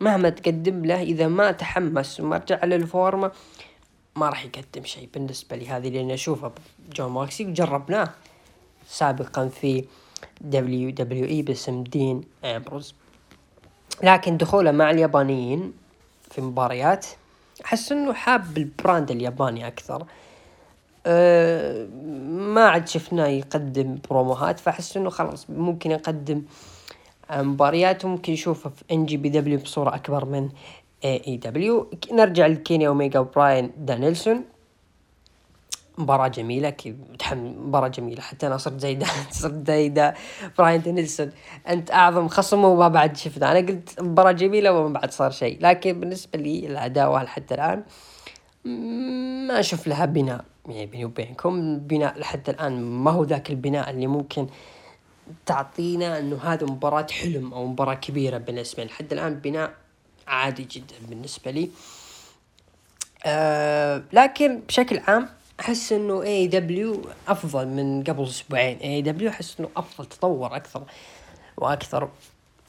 مهما 0.00 0.28
تقدم 0.28 0.84
له 0.84 1.02
إذا 1.02 1.28
ما 1.28 1.52
تحمس 1.52 2.20
وما 2.20 2.36
رجع 2.36 2.64
للفورمه 2.64 3.32
ما 4.16 4.28
راح 4.28 4.44
يقدم 4.44 4.84
شيء. 4.84 5.08
بالنسبة 5.14 5.56
لي 5.56 5.68
هذه 5.68 5.88
لاني 5.88 6.14
اشوفه 6.14 6.52
جون 6.92 7.12
موكسلي 7.12 7.46
وجربناه 7.46 8.10
سابقا 8.86 9.48
في 9.48 9.84
WWE 10.40 11.42
باسم 11.42 11.84
دين 11.84 12.20
امبروز 12.44 12.94
لكن 14.02 14.36
دخوله 14.36 14.70
مع 14.70 14.90
اليابانيين 14.90 15.72
في 16.30 16.40
مباريات 16.40 17.06
أحس 17.64 17.92
إنه 17.92 18.12
حاب 18.12 18.58
ال 18.58 18.67
brand 18.67 19.10
الياباني 19.10 19.66
أكثر. 19.66 20.06
أه 21.06 21.86
ما 22.26 22.68
عاد 22.68 22.88
شفناه 22.88 23.26
يقدم 23.26 23.98
بروموهات 24.10 24.58
فأحس 24.58 24.96
إنه 24.96 25.10
خلاص 25.10 25.50
ممكن 25.50 25.90
يقدم 25.90 26.36
مباريات 26.36 26.71
وممكن 28.04 28.32
نشوفه 28.32 28.70
في 28.70 28.84
NJPW 28.92 29.58
بصورة 29.58 29.94
أكبر 29.94 30.24
من 30.24 30.48
AEW 31.04 31.90
نرجع 32.12 32.46
لكيني 32.46 32.88
اوميجا 32.88 33.18
وبراين 33.18 33.70
دانيلسون. 33.76 34.44
مباراة 35.98 36.28
جميلة 36.28 36.70
كذا 36.70 36.94
مباراة 37.34 37.88
جميلة. 37.88 38.20
حتى 38.20 38.46
أنا 38.46 38.56
صرت 38.56 38.80
زي 38.80 38.98
صرت 39.30 39.66
زي 39.66 40.12
براين 40.58 40.82
دانيلسون 40.82 41.30
أنت 41.68 41.90
أعظم 41.90 42.28
خصم 42.28 42.64
وما 42.64 42.88
بعد 42.88 43.16
شفنا 43.16 43.52
أنا 43.52 43.68
قلت 43.68 44.00
مباراة 44.00 44.32
جميلة 44.32 44.72
وما 44.72 44.92
بعد 44.92 45.10
صار 45.10 45.30
شيء. 45.30 45.58
لكن 45.60 46.00
بالنسبة 46.00 46.38
لي 46.38 46.66
العداوة 46.66 47.26
حتى 47.26 47.54
الآن 47.54 47.82
ما 49.48 49.60
أشوف 49.60 49.86
لها 49.86 50.04
بناء. 50.04 50.44
يعني 50.68 50.86
بيني 50.86 51.04
وبينكم 51.04 51.78
بناء 51.78 52.18
لحد 52.18 52.48
الآن 52.48 52.80
ما 52.80 53.10
هو 53.10 53.24
ذاك 53.24 53.50
البناء 53.50 53.90
اللي 53.90 54.06
ممكن 54.06 54.46
تعطينا 55.46 56.18
إنه 56.18 56.36
هذا 56.36 56.66
مباراة 56.66 57.06
حلم 57.10 57.54
أو 57.54 57.66
مباراة 57.66 57.94
كبيرة 57.94 58.38
بالنسبة 58.38 58.84
لحد 58.84 59.12
الآن 59.12 59.34
بناء 59.34 59.74
عادي 60.26 60.64
جدا 60.64 60.94
بالنسبة 61.08 61.50
لي. 61.50 61.70
آه 63.24 64.02
لكن 64.12 64.60
بشكل 64.68 64.98
عام 64.98 65.28
أحس 65.60 65.92
إنه 65.92 66.22
AEW 66.22 67.02
أفضل 67.28 67.68
من 67.68 68.04
قبل 68.04 68.24
أسبوعين. 68.24 68.78
AEW 68.78 69.28
أحس 69.28 69.60
إنه 69.60 69.68
أفضل 69.76 70.06
تطور 70.06 70.56
أكثر 70.56 70.84
وأكثر 71.56 72.08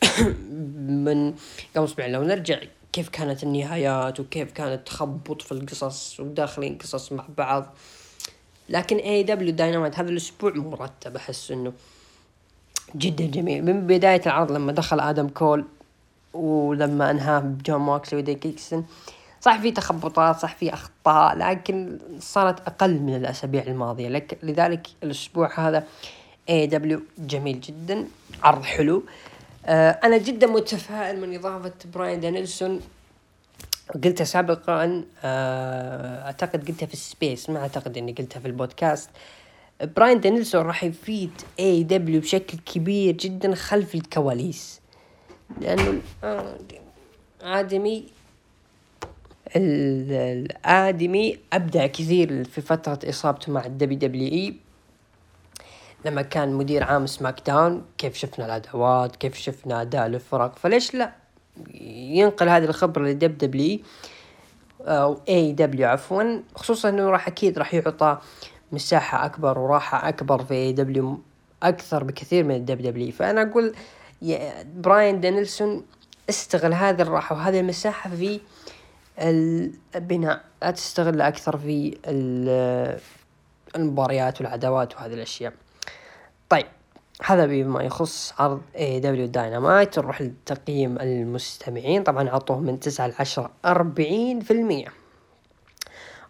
من 1.05 1.33
قبل 1.75 1.85
أسبوعين. 1.85 2.11
لو 2.11 2.23
نرجع 2.23 2.59
كيف 2.93 3.09
كانت 3.09 3.43
النهايات 3.43 4.19
وكيف 4.19 4.51
كانت 4.51 4.87
تخبط 4.87 5.41
في 5.41 5.51
القصص 5.51 6.19
وداخلين 6.19 6.77
قصص 6.77 7.11
مع 7.11 7.25
بعض. 7.37 7.75
لكن 8.69 8.97
AEW 8.97 9.23
Dynamite 9.23 9.99
هذا 9.99 10.09
الأسبوع 10.09 10.53
مرتب. 10.53 11.15
أحس 11.15 11.51
إنه 11.51 11.73
جدا 12.95 13.25
جميل. 13.25 13.65
من 13.65 13.87
بداية 13.87 14.21
العرض 14.25 14.51
لما 14.51 14.71
دخل 14.71 14.99
آدم 14.99 15.27
كول 15.27 15.65
ولما 16.33 17.11
انهاه 17.11 17.39
بجون 17.39 17.81
موكسلي 17.81 18.19
وايدي 18.19 18.35
كينغستون 18.35 18.85
صح 19.41 19.61
في 19.61 19.71
تخبطات 19.71 20.39
صح 20.39 20.55
في 20.55 20.73
أخطاء 20.73 21.37
لكن 21.37 21.99
صارت 22.19 22.59
أقل 22.67 22.99
من 22.99 23.15
الأسابيع 23.15 23.63
الماضية. 23.63 24.09
لك 24.09 24.37
لذلك 24.43 24.87
الأسبوع 25.03 25.67
هذا 25.67 25.83
AEW 26.49 27.01
جميل 27.17 27.61
جدا 27.61 28.07
عرض 28.43 28.63
حلو. 28.63 29.03
آه 29.65 29.91
أنا 30.03 30.17
جدا 30.17 30.47
متفائل 30.47 31.21
من 31.21 31.35
إضافة 31.35 31.73
براين 31.93 32.19
دانيلسون. 32.19 32.81
قلتها 34.03 34.25
سابقا 34.25 35.03
آه 35.23 36.25
أعتقد 36.25 36.67
قلتها 36.67 36.85
في 36.85 36.93
ال 36.93 37.03
space 37.03 37.49
ما 37.49 37.59
أعتقد 37.59 37.97
إني 37.97 38.11
قلتها 38.11 38.39
في 38.39 38.47
البودكاست. 38.47 39.09
براين 39.81 40.19
دانيلسون 40.19 40.61
راح 40.61 40.83
يفيد 40.83 41.31
AEW 41.59 42.21
بشكل 42.21 42.57
كبير 42.57 43.13
جدا 43.13 43.55
خلف 43.55 43.95
الكواليس. 43.95 44.81
لأنه 45.61 46.01
الادمي 47.41 48.05
الادمي 49.55 51.39
أبدع 51.53 51.87
كثير 51.87 52.43
في 52.43 52.61
فترة 52.61 52.99
إصابته 53.09 53.51
مع 53.51 53.65
ال 53.65 53.99
WWE 53.99 54.55
لما 56.05 56.21
كان 56.21 56.53
مدير 56.53 56.83
عام 56.83 57.07
SmackDown 57.07 57.85
كيف 57.97 58.15
شفنا 58.15 58.45
الأدوات 58.45 59.15
كيف 59.15 59.37
شفنا 59.37 59.81
أداء 59.81 60.05
الفرق 60.05 60.55
فليش 60.55 60.93
لا 60.93 61.13
ينقل 61.73 62.49
هذه 62.49 62.63
الخبرة 62.63 63.07
ل 63.07 63.37
WWE 63.37 63.79
أو 64.81 65.19
AEW 65.29 65.87
عفوا 65.87 66.39
خصوصا 66.55 66.89
إنه 66.89 67.09
راح 67.09 67.27
أكيد 67.27 67.59
راح 67.59 67.73
يعطى 67.73 68.17
مساحة 68.73 69.25
أكبر 69.25 69.59
وراحة 69.59 70.09
أكبر 70.09 70.43
في 70.43 70.71
AEW 70.71 71.19
أكثر 71.63 72.03
بكثير 72.03 72.43
من 72.43 72.55
ال 72.55 72.81
WWE 72.81 73.11
فأنا 73.11 73.41
أقول 73.41 73.75
يا 74.21 74.63
براين 74.75 75.21
دانيلسون 75.21 75.85
استغل 76.29 76.73
هذه 76.73 77.01
الراحة 77.01 77.35
وهذه 77.35 77.59
المساحة 77.59 78.09
في 78.09 78.39
البناء. 79.19 80.41
لا 80.61 80.71
تستغل 80.71 81.21
أكثر 81.21 81.57
في 81.57 81.97
المباريات 83.75 84.41
والعداوات 84.41 84.95
وهذه 84.95 85.13
الأشياء. 85.13 85.53
طيب 86.49 86.65
هذا 87.25 87.45
بما 87.45 87.83
يخص 87.83 88.33
عرض 88.39 88.61
AEW 88.77 88.99
Dynamite 88.99 89.99
نروح 89.99 90.21
لتقييم 90.21 90.97
المستمعين. 90.99 92.03
طبعا 92.03 92.29
عطوه 92.29 92.59
من 92.59 92.79
تسعة 92.79 93.07
لعشرة 93.07 93.51
أربعين 93.65 94.39
في 94.39 94.51
المية. 94.51 95.02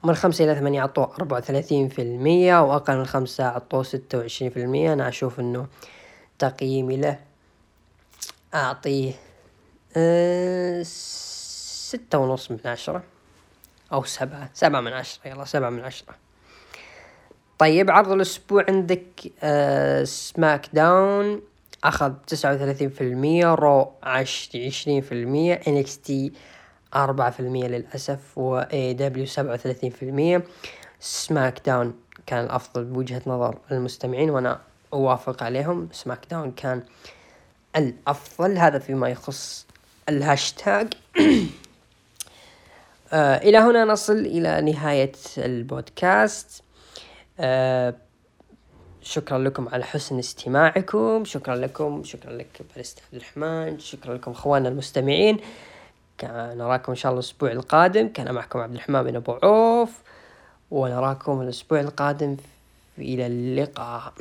من 0.03 0.15
خمسة 0.15 0.45
إلى 0.45 0.55
ثمانية 0.55 0.81
عطوه 0.81 1.15
أربعة 1.15 1.37
وثلاثين 1.37 1.89
في 1.89 2.01
المية 2.01 2.61
وأقل 2.61 2.97
من 2.97 3.05
خمسة 3.05 3.43
عطوه 3.43 3.83
ستة 3.83 4.17
وعشرين 4.17 4.51
في 4.51 4.59
المية. 4.59 4.93
أنا 4.93 5.07
أشوف 5.07 5.39
إنه 5.39 5.67
تقييمي 6.39 6.97
له 6.97 7.19
أعطيه 8.53 9.13
أه 9.97 10.83
ستة 10.83 12.17
ونص 12.17 12.51
من 12.51 12.59
عشرة 12.65 13.03
أو 13.93 14.03
سبعة. 14.03 14.49
سبعة 14.53 14.81
من 14.81 14.93
عشرة 14.93 15.27
يلا 15.27 15.45
سبعة 15.45 15.69
من 15.69 15.79
عشرة. 15.79 16.15
طيب 17.57 17.91
عرض 17.91 18.11
الأسبوع 18.11 18.65
عندك 18.67 19.31
آه 19.43 20.03
SmackDown 20.03 21.41
أخذ 21.83 22.13
تسعة 22.27 22.53
وثلاثين 22.53 22.89
في 22.89 23.01
المية 23.01 23.55
Raw 23.55 23.91
عشرين 24.03 25.01
في 25.01 25.11
المية 25.11 25.61
NXT 25.67 26.33
أربعة 26.95 27.29
في 27.31 27.39
المية 27.39 27.67
للأسف 27.67 28.37
و 28.37 28.57
AEW 28.57 29.25
سبعة 29.25 29.53
وثلاثين 29.53 29.89
في 29.89 30.03
المية. 30.03 30.43
SmackDown 30.99 31.93
كان 32.25 32.45
الأفضل 32.45 32.83
بوجهة 32.83 33.21
نظر 33.27 33.57
المستمعين 33.71 34.29
وأنا 34.29 34.59
أوافق 34.93 35.43
عليهم. 35.43 35.89
SmackDown 35.91 36.51
كان 36.51 36.83
الأفضل 37.75 38.57
هذا 38.57 38.79
فيما 38.79 39.09
يخص 39.09 39.65
الهاشتاج. 40.09 40.93
آه 43.13 43.37
إلى 43.37 43.57
هنا 43.57 43.85
نصل 43.85 44.17
إلى 44.17 44.61
نهاية 44.61 45.11
البودكاست. 45.37 46.63
آه 47.39 47.93
شكرا 49.01 49.37
لكم 49.37 49.69
على 49.69 49.83
حسن 49.85 50.19
استماعكم. 50.19 51.25
شكرا 51.25 51.55
لكم 51.55 52.03
شكرا 52.03 52.31
لك 52.31 52.61
باريستا 52.71 53.01
عبد 53.01 53.15
الرحمن. 53.15 53.79
شكرا 53.79 54.13
لكم 54.13 54.31
أخواننا 54.31 54.69
المستمعين. 54.69 55.37
نراكم 56.31 56.91
إن 56.91 56.95
شاء 56.95 57.11
الله 57.11 57.19
الأسبوع 57.19 57.51
القادم. 57.51 58.07
كان 58.07 58.33
معكم 58.33 58.59
عبد 58.59 58.73
الرحمن 58.73 59.03
بن 59.03 59.15
أبو 59.15 59.37
عوف. 59.43 60.01
ونراكم 60.71 61.41
الأسبوع 61.41 61.79
القادم 61.79 62.37
إلى 62.97 63.27
اللقاء. 63.27 64.13